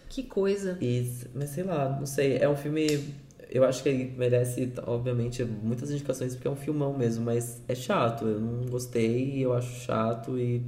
Que 0.09 0.23
coisa. 0.23 0.77
E, 0.81 1.11
mas 1.35 1.51
sei 1.51 1.65
lá, 1.65 1.97
não 1.99 2.07
sei. 2.07 2.39
É 2.39 2.49
um 2.49 2.57
filme. 2.57 3.15
Eu 3.51 3.65
acho 3.65 3.83
que 3.83 3.89
ele 3.89 4.15
merece, 4.17 4.71
obviamente, 4.87 5.43
muitas 5.45 5.91
indicações 5.91 6.35
porque 6.35 6.49
é 6.49 6.51
um 6.51 6.57
filmão 6.57 6.97
mesmo, 6.97 7.25
mas 7.25 7.63
é 7.69 7.75
chato. 7.75 8.27
Eu 8.27 8.41
não 8.41 8.67
gostei, 8.67 9.39
eu 9.45 9.53
acho 9.55 9.81
chato 9.81 10.39
e 10.39 10.63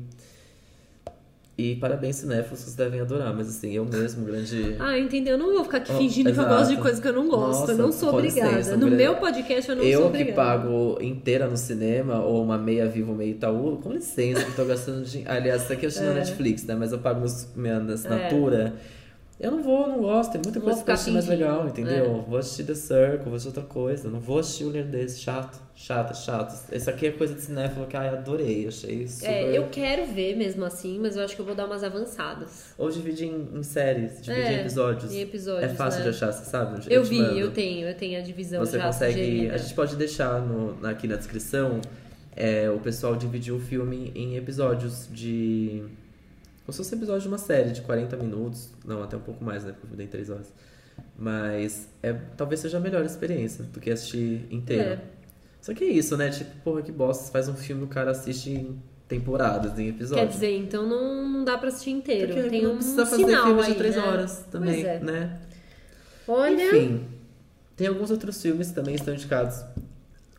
e 1.61 1.77
parabéns, 1.77 2.17
cinéfilos, 2.17 2.61
vocês 2.61 2.75
devem 2.75 3.01
adorar, 3.01 3.35
mas 3.35 3.49
assim, 3.49 3.73
eu 3.73 3.85
mesmo, 3.85 4.25
grande. 4.25 4.77
Ah, 4.79 4.99
entendeu? 4.99 5.35
Eu 5.35 5.39
não 5.39 5.53
vou 5.53 5.65
ficar 5.65 5.79
aqui 5.79 5.93
fingindo 5.93 6.31
oh, 6.31 6.33
que 6.33 6.41
eu 6.41 6.47
gosto 6.47 6.71
de 6.71 6.77
coisas 6.81 7.01
que 7.01 7.09
eu 7.09 7.13
não 7.13 7.29
gosto. 7.29 7.61
Nossa, 7.61 7.73
eu 7.73 7.79
não 7.79 7.93
sou 7.93 8.15
obrigada. 8.15 8.57
Licença, 8.57 8.77
no 8.77 8.91
meu 8.91 9.17
podcast 9.17 9.69
eu 9.69 9.77
não 9.77 9.85
eu 9.85 9.99
sou 9.99 10.09
obrigada. 10.09 10.31
Eu 10.31 10.35
que 10.35 10.37
pago 10.37 10.99
inteira 11.03 11.47
no 11.47 11.57
cinema, 11.57 12.21
ou 12.23 12.43
uma 12.43 12.57
meia 12.57 12.87
vivo, 12.87 13.15
meia 13.15 13.31
Itaú, 13.31 13.79
com 13.83 13.93
licença, 13.93 14.45
que 14.45 14.53
tô 14.53 14.65
gastando 14.65 15.05
dinheiro. 15.05 15.31
Aliás, 15.31 15.63
isso 15.63 15.73
aqui 15.73 15.85
eu 15.85 15.89
assisto 15.89 16.05
é. 16.09 16.09
na 16.09 16.15
Netflix, 16.15 16.65
né? 16.65 16.75
Mas 16.75 16.93
eu 16.93 16.99
pago 16.99 17.25
minha 17.55 17.77
assinatura. 17.79 18.75
É. 18.97 19.00
Eu 19.41 19.53
não 19.53 19.63
vou, 19.63 19.89
não 19.89 19.99
gosto. 20.01 20.33
Tem 20.33 20.41
muita 20.45 20.61
coisa 20.61 20.85
que 20.85 20.91
eu 20.91 20.95
assisti 20.95 21.13
mais 21.13 21.27
legal, 21.27 21.67
entendeu? 21.67 22.05
É. 22.05 22.29
Vou 22.29 22.37
assistir 22.39 22.65
The 22.65 22.75
Circle, 22.75 23.25
vou 23.25 23.35
assistir 23.37 23.49
outra 23.49 23.63
coisa. 23.63 24.11
Não 24.11 24.21
vou 24.21 24.39
assistir 24.39 24.65
um 24.67 24.71
desse. 24.71 25.19
Chato, 25.21 25.59
chato, 25.75 26.15
chato. 26.15 26.71
Esse 26.71 26.91
aqui 26.91 27.07
é 27.07 27.11
coisa 27.11 27.33
de 27.35 27.41
cinéfilo 27.41 27.87
que, 27.87 27.97
ai, 27.97 28.09
adorei. 28.11 28.69
Achei 28.69 29.09
super... 29.09 29.31
É, 29.31 29.57
eu 29.57 29.69
quero 29.71 30.05
ver 30.13 30.37
mesmo 30.37 30.63
assim, 30.63 30.99
mas 30.99 31.17
eu 31.17 31.25
acho 31.25 31.35
que 31.35 31.41
eu 31.41 31.47
vou 31.47 31.55
dar 31.55 31.65
umas 31.65 31.83
avançadas. 31.83 32.75
Ou 32.77 32.91
dividir 32.91 33.29
em, 33.29 33.49
em 33.59 33.63
séries, 33.63 34.21
dividir 34.21 34.45
É, 34.45 34.53
em 34.53 34.61
episódios. 34.61 35.11
em 35.11 35.21
episódios, 35.23 35.73
É 35.73 35.75
fácil 35.75 36.01
né? 36.01 36.11
de 36.11 36.11
achar, 36.11 36.33
você 36.33 36.45
sabe? 36.45 36.83
Eu 36.93 37.03
te 37.03 37.09
vi, 37.09 37.23
mando. 37.23 37.39
eu 37.39 37.51
tenho, 37.51 37.89
eu 37.89 37.95
tenho 37.97 38.19
a 38.19 38.23
divisão 38.23 38.61
Você 38.61 38.79
consegue. 38.79 39.13
sugerida. 39.15 39.55
A 39.55 39.57
gente 39.57 39.75
pode 39.75 39.97
deixar 39.97 40.43
no, 40.43 40.87
aqui 40.87 41.09
na 41.09 41.17
descrição. 41.17 41.81
é, 42.37 42.69
o 42.71 42.79
pessoal 42.79 43.17
dividiu 43.17 43.57
o 43.57 43.61
filme 43.61 44.13
em 44.15 44.37
episódios 44.37 45.09
de. 45.11 45.83
Como 46.71 46.73
se 46.73 46.79
fosse 46.79 46.95
episódio 46.95 47.23
de 47.23 47.29
uma 47.29 47.39
série 47.39 47.71
de 47.71 47.81
40 47.81 48.17
minutos. 48.17 48.71
Não, 48.85 49.03
até 49.03 49.17
um 49.17 49.21
pouco 49.21 49.43
mais, 49.43 49.65
né? 49.65 49.73
Porque 49.73 49.89
filme 49.89 49.97
tem 49.97 50.07
3 50.07 50.31
horas. 50.31 50.55
Mas 51.19 51.89
é, 52.01 52.13
talvez 52.37 52.61
seja 52.61 52.77
a 52.77 52.81
melhor 52.81 53.05
experiência 53.05 53.65
do 53.65 53.81
que 53.81 53.91
assistir 53.91 54.47
inteiro. 54.53 54.91
É. 54.91 55.01
Só 55.61 55.75
que 55.75 55.83
é 55.83 55.89
isso, 55.89 56.17
né? 56.17 56.31
Tipo, 56.31 56.51
porra, 56.63 56.83
que 56.83 56.93
bosta. 56.93 57.25
Você 57.25 57.33
faz 57.33 57.49
um 57.49 57.55
filme 57.55 57.83
e 57.83 57.85
o 57.87 57.89
cara 57.89 58.13
assiste 58.13 58.51
em 58.51 58.81
temporadas, 59.09 59.77
em 59.81 59.89
episódios. 59.89 60.29
Quer 60.29 60.33
dizer, 60.33 60.57
então 60.59 60.87
não, 60.87 61.29
não 61.29 61.45
dá 61.45 61.59
pra 61.59 61.71
assistir 61.71 61.91
inteiro. 61.91 62.35
Porque 62.35 62.49
Tem 62.49 62.63
não 62.63 62.75
um 62.75 62.77
precisa 62.77 63.05
fazer 63.05 63.27
filme 63.27 63.65
de 63.65 63.75
3 63.75 63.97
né? 63.97 64.03
horas 64.03 64.45
também, 64.49 64.87
é. 64.87 65.01
né? 65.01 65.41
Olha, 66.29 66.69
Enfim, 66.69 67.05
tem 67.77 67.89
alguns 67.89 68.13
outros 68.13 68.41
filmes 68.41 68.69
que 68.69 68.75
também 68.75 68.95
estão 68.95 69.13
indicados 69.13 69.65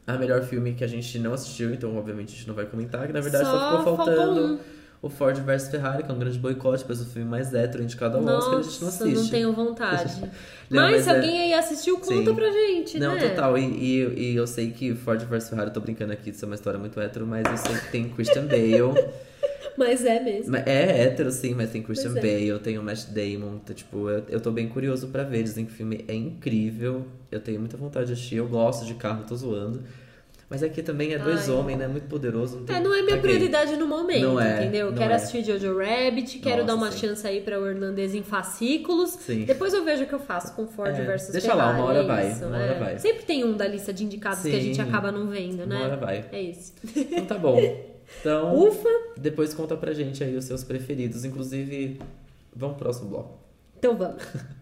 a 0.07 0.17
melhor 0.17 0.43
filme 0.43 0.75
que 0.75 0.83
a 0.85 0.87
gente 0.87 1.19
não 1.19 1.33
assistiu, 1.33 1.73
então 1.73 1.97
obviamente 1.97 2.29
a 2.29 2.37
gente 2.37 2.47
não 2.47 2.55
vai 2.55 2.65
comentar, 2.65 3.05
que 3.05 3.11
na 3.11 3.19
verdade 3.19 3.43
só, 3.43 3.51
Só 3.51 3.77
ficou 3.79 3.97
faltando 3.97 4.45
um. 4.45 4.80
O 5.01 5.09
Ford 5.09 5.35
vs 5.37 5.69
Ferrari, 5.69 6.03
que 6.03 6.11
é 6.11 6.13
um 6.13 6.19
grande 6.19 6.37
boicote, 6.37 6.85
mas 6.87 7.01
o 7.01 7.05
filme 7.05 7.27
mais 7.27 7.53
hétero 7.53 7.83
indicado 7.83 8.17
ao 8.17 8.23
Oscar 8.23 8.59
a 8.59 8.61
gente 8.61 8.79
não 8.79 8.85
nossa, 8.85 9.03
assiste. 9.03 9.21
não 9.23 9.29
tenho 9.29 9.53
vontade. 9.53 10.21
Não, 10.71 10.83
mas, 10.83 10.91
mas 10.93 11.03
se 11.03 11.09
é- 11.09 11.15
alguém 11.17 11.41
aí 11.41 11.53
assistiu, 11.53 11.97
conta 11.99 12.29
Sim. 12.29 12.33
pra 12.33 12.49
gente, 12.49 12.97
Não, 12.97 13.15
né? 13.15 13.27
total, 13.27 13.57
e, 13.57 13.61
e, 13.65 14.31
e 14.31 14.35
eu 14.37 14.47
sei 14.47 14.71
que 14.71 14.95
Ford 14.95 15.19
vs 15.21 15.49
Ferrari, 15.49 15.67
eu 15.69 15.73
tô 15.73 15.81
brincando 15.81 16.13
aqui, 16.13 16.29
isso 16.29 16.45
é 16.45 16.47
uma 16.47 16.55
história 16.55 16.79
muito 16.79 16.97
hétero, 16.97 17.27
mas 17.27 17.43
eu 17.45 17.57
sei 17.57 17.75
que 17.75 17.91
tem 17.91 18.07
Christian 18.07 18.45
Bale, 18.45 18.77
Mas 19.77 20.05
é 20.05 20.19
mesmo. 20.19 20.55
É 20.55 21.03
hétero, 21.03 21.31
sim, 21.31 21.53
mas 21.55 21.71
tem 21.71 21.81
Christian 21.81 22.11
é. 22.17 22.21
Bale, 22.21 22.59
tem 22.59 22.77
o 22.77 22.83
Matt 22.83 23.05
Damon. 23.07 23.57
Tá, 23.59 23.73
tipo, 23.73 24.09
eu, 24.09 24.23
eu 24.29 24.39
tô 24.41 24.51
bem 24.51 24.67
curioso 24.67 25.07
pra 25.07 25.23
ver. 25.23 25.43
Dizem 25.43 25.65
que 25.65 25.71
o 25.71 25.75
filme 25.75 26.03
é 26.07 26.13
incrível. 26.13 27.05
Eu 27.31 27.39
tenho 27.39 27.59
muita 27.59 27.77
vontade 27.77 28.07
de 28.07 28.13
assistir. 28.13 28.35
Eu 28.35 28.47
gosto 28.47 28.85
de 28.85 28.93
carro, 28.95 29.23
tô 29.27 29.35
zoando. 29.35 29.81
Mas 30.51 30.61
aqui 30.61 30.83
também 30.83 31.13
é 31.13 31.17
dois 31.17 31.47
Ai. 31.47 31.55
homens, 31.55 31.77
né? 31.79 31.87
Muito 31.87 32.09
poderoso. 32.09 32.57
Não, 32.57 32.65
tem, 32.65 32.75
É, 32.75 32.79
não 32.81 32.93
é 32.93 33.01
minha 33.01 33.15
caguei. 33.15 33.21
prioridade 33.21 33.77
no 33.77 33.87
momento, 33.87 34.21
Não 34.21 34.39
é, 34.41 34.57
entendeu? 34.61 34.91
não 34.91 34.97
quero 34.97 35.13
é. 35.13 35.15
assistir 35.15 35.45
Jojo 35.45 35.77
Rabbit, 35.77 36.39
quero 36.39 36.57
Nossa, 36.57 36.67
dar 36.67 36.75
uma 36.75 36.91
sim. 36.91 36.97
chance 37.07 37.25
aí 37.25 37.39
pra 37.39 37.57
o 37.57 37.65
irlandês 37.65 38.13
em 38.13 38.21
fascículos. 38.21 39.11
Sim. 39.11 39.45
Depois 39.45 39.73
eu 39.73 39.85
vejo 39.85 40.03
o 40.03 40.07
que 40.07 40.13
eu 40.13 40.19
faço 40.19 40.53
com 40.53 40.67
Ford 40.67 40.93
É, 40.93 41.01
versus 41.05 41.31
deixa 41.31 41.53
lá, 41.53 41.67
Ferrari. 41.67 41.79
uma 41.79 41.87
hora 41.89 41.99
é 41.99 42.03
vai, 42.05 42.31
isso, 42.33 42.45
uma 42.45 42.57
é. 42.57 42.63
hora 42.69 42.79
vai. 42.79 42.99
Sempre 42.99 43.23
tem 43.23 43.45
um 43.45 43.55
da 43.55 43.65
lista 43.65 43.93
de 43.93 44.03
indicados 44.03 44.41
que 44.41 44.53
a 44.53 44.59
gente 44.59 44.75
Sim. 44.75 44.81
acaba 44.81 45.09
não 45.09 45.27
vendo, 45.27 45.65
né? 45.65 45.77
Uma 45.77 45.85
hora 45.85 45.95
vai. 45.97 46.25
É 46.33 46.41
isso. 46.41 46.73
Então 46.95 47.25
tá 47.25 47.37
bom. 47.37 47.57
Então, 48.19 48.53
Ufa! 48.67 48.89
depois 49.17 49.53
conta 49.53 49.77
pra 49.77 49.93
gente 49.93 50.21
aí 50.21 50.35
os 50.35 50.43
seus 50.43 50.65
preferidos. 50.65 51.23
Inclusive, 51.23 51.97
vamos 52.53 52.75
pro 52.75 52.83
próximo 52.83 53.09
bloco. 53.09 53.39
Então 53.79 53.95
vamos. 53.95 54.21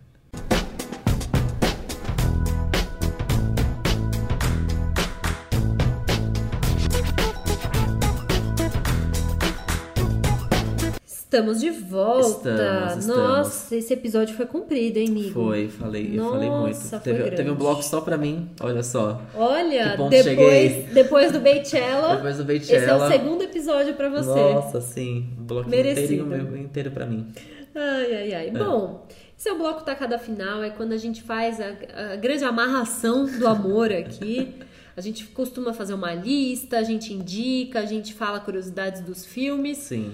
Estamos 11.31 11.59
de 11.59 11.69
volta. 11.69 12.49
Estamos, 12.49 12.97
estamos. 13.05 13.07
Nossa, 13.37 13.75
esse 13.75 13.93
episódio 13.93 14.35
foi 14.35 14.47
comprido, 14.47 14.97
hein, 14.97 15.09
amigo? 15.09 15.29
Foi, 15.31 15.69
falei, 15.69 16.17
eu 16.17 16.27
falei 16.27 16.49
muito. 16.49 16.67
Nossa, 16.75 16.97
Teve, 16.99 17.29
teve 17.29 17.51
um 17.51 17.55
bloco 17.55 17.83
só 17.83 18.01
pra 18.01 18.17
mim, 18.17 18.49
olha 18.59 18.81
só. 18.81 19.21
Olha, 19.35 19.89
depois, 19.95 20.23
cheguei. 20.23 20.87
depois 20.91 21.31
do 21.31 21.39
Beychella, 21.39 22.15
Depois 22.15 22.37
do 22.37 22.51
esse 22.51 22.73
é 22.73 22.77
o 22.77 22.79
Beychella. 22.79 23.11
segundo 23.11 23.43
episódio 23.43 23.93
pra 23.93 24.09
você. 24.09 24.25
Nossa, 24.27 24.81
sim. 24.81 25.27
Um 25.39 25.43
bloco 25.43 25.69
Merecido. 25.69 26.01
inteirinho, 26.23 26.25
meu- 26.25 26.57
inteiro 26.57 26.89
pra 26.89 27.05
mim. 27.05 27.27
Ai, 27.75 28.11
ai, 28.15 28.33
ai. 28.33 28.49
Bom, 28.49 29.05
esse 29.37 29.47
é 29.47 29.53
o 29.53 29.57
bloco 29.59 29.83
tacada 29.83 30.17
final, 30.17 30.63
é 30.63 30.71
quando 30.71 30.93
a 30.93 30.97
gente 30.97 31.21
faz 31.21 31.59
a, 31.61 32.13
a 32.13 32.15
grande 32.15 32.43
amarração 32.43 33.27
do 33.27 33.47
amor 33.47 33.91
aqui. 33.93 34.55
A 34.97 35.01
gente 35.01 35.23
costuma 35.27 35.71
fazer 35.71 35.93
uma 35.93 36.13
lista, 36.13 36.77
a 36.79 36.83
gente 36.83 37.13
indica, 37.13 37.79
a 37.79 37.85
gente 37.85 38.13
fala 38.13 38.37
curiosidades 38.41 39.01
dos 39.01 39.25
filmes. 39.25 39.77
Sim. 39.77 40.11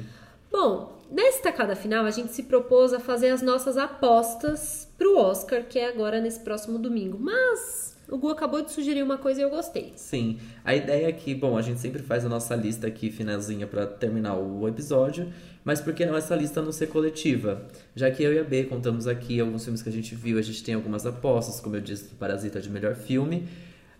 Bom, 0.51 0.94
nessa 1.11 1.44
tacada 1.44 1.76
final 1.76 2.06
a 2.06 2.11
gente 2.11 2.32
se 2.32 2.44
propôs 2.44 2.94
a 2.94 2.99
fazer 2.99 3.30
as 3.30 3.41
nossas 3.41 3.77
apostas 3.77 4.88
pro 4.98 5.18
Oscar, 5.18 5.64
que 5.64 5.80
é 5.80 5.90
agora 5.90 6.22
nesse 6.22 6.40
próximo 6.40 6.77
domingo. 6.77 7.18
Mas 7.19 7.95
o 8.07 8.18
Gu 8.18 8.30
acabou 8.30 8.61
de 8.61 8.72
sugerir 8.72 9.02
uma 9.02 9.18
coisa 9.18 9.41
e 9.41 9.44
eu 9.44 9.49
gostei. 9.49 9.94
Sim. 9.95 10.38
A 10.64 10.76
ideia 10.76 11.07
é 11.07 11.11
que, 11.11 11.34
bom, 11.34 11.57
a 11.57 11.61
gente 11.61 11.80
sempre 11.80 12.02
faz 12.03 12.26
a 12.26 12.30
nossa 12.30 12.56
lista 12.56 12.88
aqui 12.88 13.10
finalzinha 13.10 13.65
pra 13.65 13.88
terminar 13.88 14.36
o 14.36 14.68
episódio, 14.68 15.32
mas 15.64 15.82
por 15.82 15.94
que 15.94 16.06
não 16.06 16.15
essa 16.15 16.36
lista 16.36 16.61
não 16.61 16.72
ser 16.72 16.88
coletiva? 16.88 17.65
Já 17.95 18.11
que 18.11 18.22
eu 18.22 18.32
e 18.32 18.40
a 18.40 18.44
B 18.44 18.65
contamos 18.65 19.07
aqui 19.07 19.40
alguns 19.40 19.64
filmes 19.64 19.82
que 19.82 19.90
a 19.90 19.91
gente 19.91 20.14
viu, 20.14 20.38
a 20.38 20.41
gente 20.41 20.64
tem 20.64 20.76
algumas 20.76 21.06
apostas, 21.06 21.60
como 21.60 21.76
eu 21.76 21.82
disse, 21.82 22.14
Parasita 22.15 22.61
de 22.61 22.69
melhor 22.69 22.95
filme. 22.95 23.48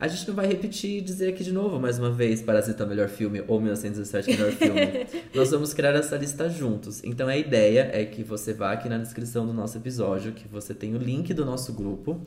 A 0.06 0.08
gente 0.08 0.28
não 0.28 0.36
vai 0.36 0.46
repetir 0.46 1.00
e 1.00 1.02
dizer 1.02 1.30
aqui 1.30 1.44
de 1.44 1.52
novo, 1.52 1.80
mais 1.80 1.98
uma 1.98 2.12
vez, 2.12 2.40
Parasita 2.40 2.86
melhor 2.86 3.10
filme 3.10 3.44
ou 3.48 3.60
1917 3.60 4.38
melhor 4.38 4.52
filme. 4.52 5.08
Nós 5.34 5.50
vamos 5.50 5.74
criar 5.74 5.96
essa 5.96 6.16
lista 6.16 6.48
juntos. 6.48 7.04
Então 7.04 7.28
a 7.28 7.36
ideia 7.36 7.90
é 7.92 8.06
que 8.06 8.22
você 8.22 8.54
vá 8.54 8.72
aqui 8.72 8.88
na 8.88 9.00
descrição 9.00 9.48
do 9.48 9.52
nosso 9.52 9.80
episódio, 9.80 10.32
que 10.32 10.48
você 10.48 10.76
tem 10.76 10.94
o 10.94 11.00
link 11.00 11.34
do 11.34 11.44
nosso 11.44 11.74
grupo. 11.74 12.22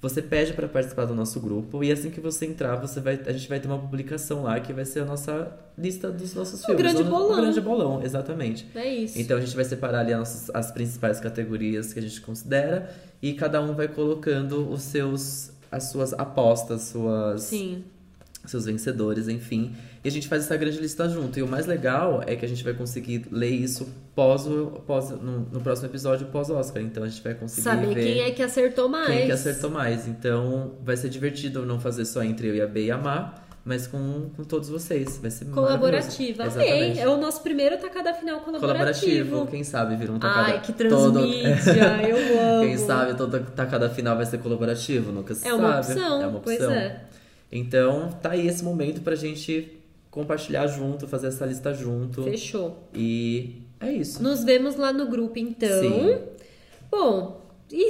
Você 0.00 0.22
pede 0.22 0.52
para 0.52 0.68
participar 0.68 1.04
do 1.06 1.16
nosso 1.16 1.40
grupo 1.40 1.82
e 1.82 1.90
assim 1.90 2.10
que 2.10 2.20
você 2.20 2.46
entrar, 2.46 2.76
você 2.76 3.00
vai, 3.00 3.18
a 3.26 3.32
gente 3.32 3.48
vai 3.48 3.58
ter 3.58 3.66
uma 3.66 3.78
publicação 3.78 4.44
lá 4.44 4.60
que 4.60 4.72
vai 4.72 4.84
ser 4.84 5.00
a 5.00 5.04
nossa 5.04 5.52
lista 5.76 6.12
dos 6.12 6.32
nossos 6.32 6.64
filmes. 6.64 6.80
grande 6.80 7.02
bolão. 7.02 7.40
Grande 7.40 7.60
bolão, 7.60 8.02
exatamente. 8.04 8.68
É 8.72 8.86
isso. 8.86 9.18
Então 9.18 9.36
a 9.36 9.40
gente 9.40 9.56
vai 9.56 9.64
separar 9.64 10.00
ali 10.00 10.12
as, 10.12 10.48
as 10.54 10.70
principais 10.70 11.18
categorias 11.18 11.92
que 11.92 11.98
a 11.98 12.02
gente 12.02 12.20
considera 12.20 12.88
e 13.20 13.32
cada 13.32 13.60
um 13.60 13.74
vai 13.74 13.88
colocando 13.88 14.70
os 14.70 14.82
seus 14.82 15.55
as 15.70 15.84
suas 15.84 16.12
apostas, 16.12 16.82
suas 16.82 17.42
Sim. 17.42 17.84
seus 18.44 18.64
vencedores, 18.66 19.28
enfim. 19.28 19.74
E 20.04 20.08
a 20.08 20.10
gente 20.10 20.28
faz 20.28 20.44
essa 20.44 20.56
grande 20.56 20.78
lista 20.78 21.08
junto. 21.08 21.36
E 21.38 21.42
o 21.42 21.48
mais 21.48 21.66
legal 21.66 22.22
é 22.26 22.36
que 22.36 22.44
a 22.44 22.48
gente 22.48 22.62
vai 22.62 22.72
conseguir 22.74 23.26
ler 23.32 23.50
isso 23.50 23.88
pós, 24.14 24.46
o- 24.46 24.82
pós 24.86 25.10
no, 25.10 25.40
no 25.40 25.60
próximo 25.60 25.88
episódio 25.88 26.26
pós 26.28 26.48
Oscar. 26.48 26.80
Então 26.82 27.02
a 27.02 27.08
gente 27.08 27.22
vai 27.22 27.34
conseguir 27.34 27.62
Saber 27.62 27.92
ver 27.94 28.04
quem 28.04 28.20
é 28.20 28.30
que 28.30 28.42
acertou 28.42 28.88
mais. 28.88 29.08
quem 29.08 29.26
que 29.26 29.32
acertou 29.32 29.68
mais. 29.70 30.06
Então 30.06 30.72
vai 30.84 30.96
ser 30.96 31.08
divertido 31.08 31.66
não 31.66 31.80
fazer 31.80 32.04
só 32.04 32.22
entre 32.22 32.46
eu 32.48 32.54
e 32.54 32.60
a 32.60 32.66
B 32.68 32.84
e 32.84 32.90
a 32.92 32.96
Má, 32.98 33.34
mas 33.66 33.86
com, 33.88 34.30
com 34.36 34.44
todos 34.44 34.68
vocês. 34.70 35.18
Vai 35.18 35.30
ser 35.30 35.46
Colaborativa. 35.46 36.44
Amei. 36.44 36.98
É 36.98 37.06
o 37.08 37.16
nosso 37.16 37.42
primeiro 37.42 37.76
tacada 37.76 38.14
final 38.14 38.40
colaborativo. 38.40 38.62
Colaborativo, 38.62 39.46
quem 39.48 39.64
sabe 39.64 39.96
vira 39.96 40.12
um 40.12 40.18
tacada 40.20 40.52
Ai, 40.52 40.62
que 40.62 40.72
todo- 40.72 41.12
transmídia. 41.12 42.06
Eu 42.08 42.40
amo. 42.58 42.64
Quem 42.66 42.78
sabe 42.78 43.14
toda 43.16 43.40
tacada 43.40 43.90
final 43.90 44.16
vai 44.16 44.24
ser 44.24 44.38
colaborativo, 44.38 45.10
nunca 45.12 45.34
se 45.34 45.46
É 45.46 45.52
uma 45.52 45.82
sabe. 45.82 45.92
opção. 45.98 46.22
É 46.22 46.26
uma 46.28 46.40
Pois 46.40 46.56
opção. 46.58 46.72
é. 46.72 47.00
Então, 47.52 48.08
tá 48.22 48.30
aí 48.30 48.46
esse 48.46 48.62
momento 48.64 49.00
pra 49.02 49.14
gente 49.16 49.76
compartilhar 50.10 50.66
junto, 50.68 51.06
fazer 51.08 51.26
essa 51.28 51.44
lista 51.44 51.74
junto. 51.74 52.22
Fechou. 52.22 52.88
E 52.94 53.62
é 53.80 53.92
isso. 53.92 54.22
Nos 54.22 54.42
vemos 54.44 54.76
lá 54.76 54.92
no 54.92 55.06
grupo, 55.06 55.38
então. 55.38 55.80
Sim. 55.82 56.18
Bom, 56.90 57.42
e 57.70 57.88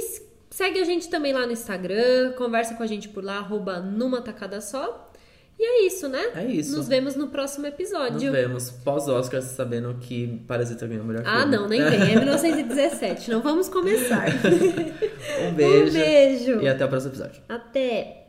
segue 0.49 0.79
a 0.79 0.83
gente 0.83 1.07
também 1.09 1.33
lá 1.33 1.45
no 1.45 1.53
Instagram, 1.53 2.33
conversa 2.33 2.75
com 2.75 2.83
a 2.83 2.87
gente 2.87 3.07
por 3.09 3.23
lá, 3.23 3.37
arroba 3.37 3.79
numa 3.79 4.21
tacada 4.21 4.59
só. 4.59 5.06
E 5.59 5.63
é 5.63 5.87
isso, 5.87 6.07
né? 6.07 6.23
É 6.35 6.45
isso. 6.45 6.75
Nos 6.77 6.87
vemos 6.87 7.15
no 7.15 7.29
próximo 7.29 7.65
Nos 7.65 7.73
episódio. 7.73 8.31
vemos 8.31 8.69
pós-Oscar 8.69 9.41
sabendo 9.41 9.95
que 9.99 10.39
Parasita 10.47 10.85
ganhou 10.85 11.03
o 11.03 11.07
melhor 11.07 11.23
Ah, 11.25 11.39
filme. 11.41 11.55
não, 11.57 11.67
nem 11.67 11.81
vem. 11.83 12.11
É 12.11 12.15
1917. 12.19 13.31
Não 13.31 13.41
vamos 13.41 13.67
começar. 13.67 14.25
Um 15.41 15.53
beijo. 15.53 15.89
Um 15.89 15.93
beijo. 15.99 16.61
E 16.61 16.67
até 16.69 16.85
o 16.85 16.87
próximo 16.87 17.11
episódio. 17.11 17.41
Até. 17.49 18.23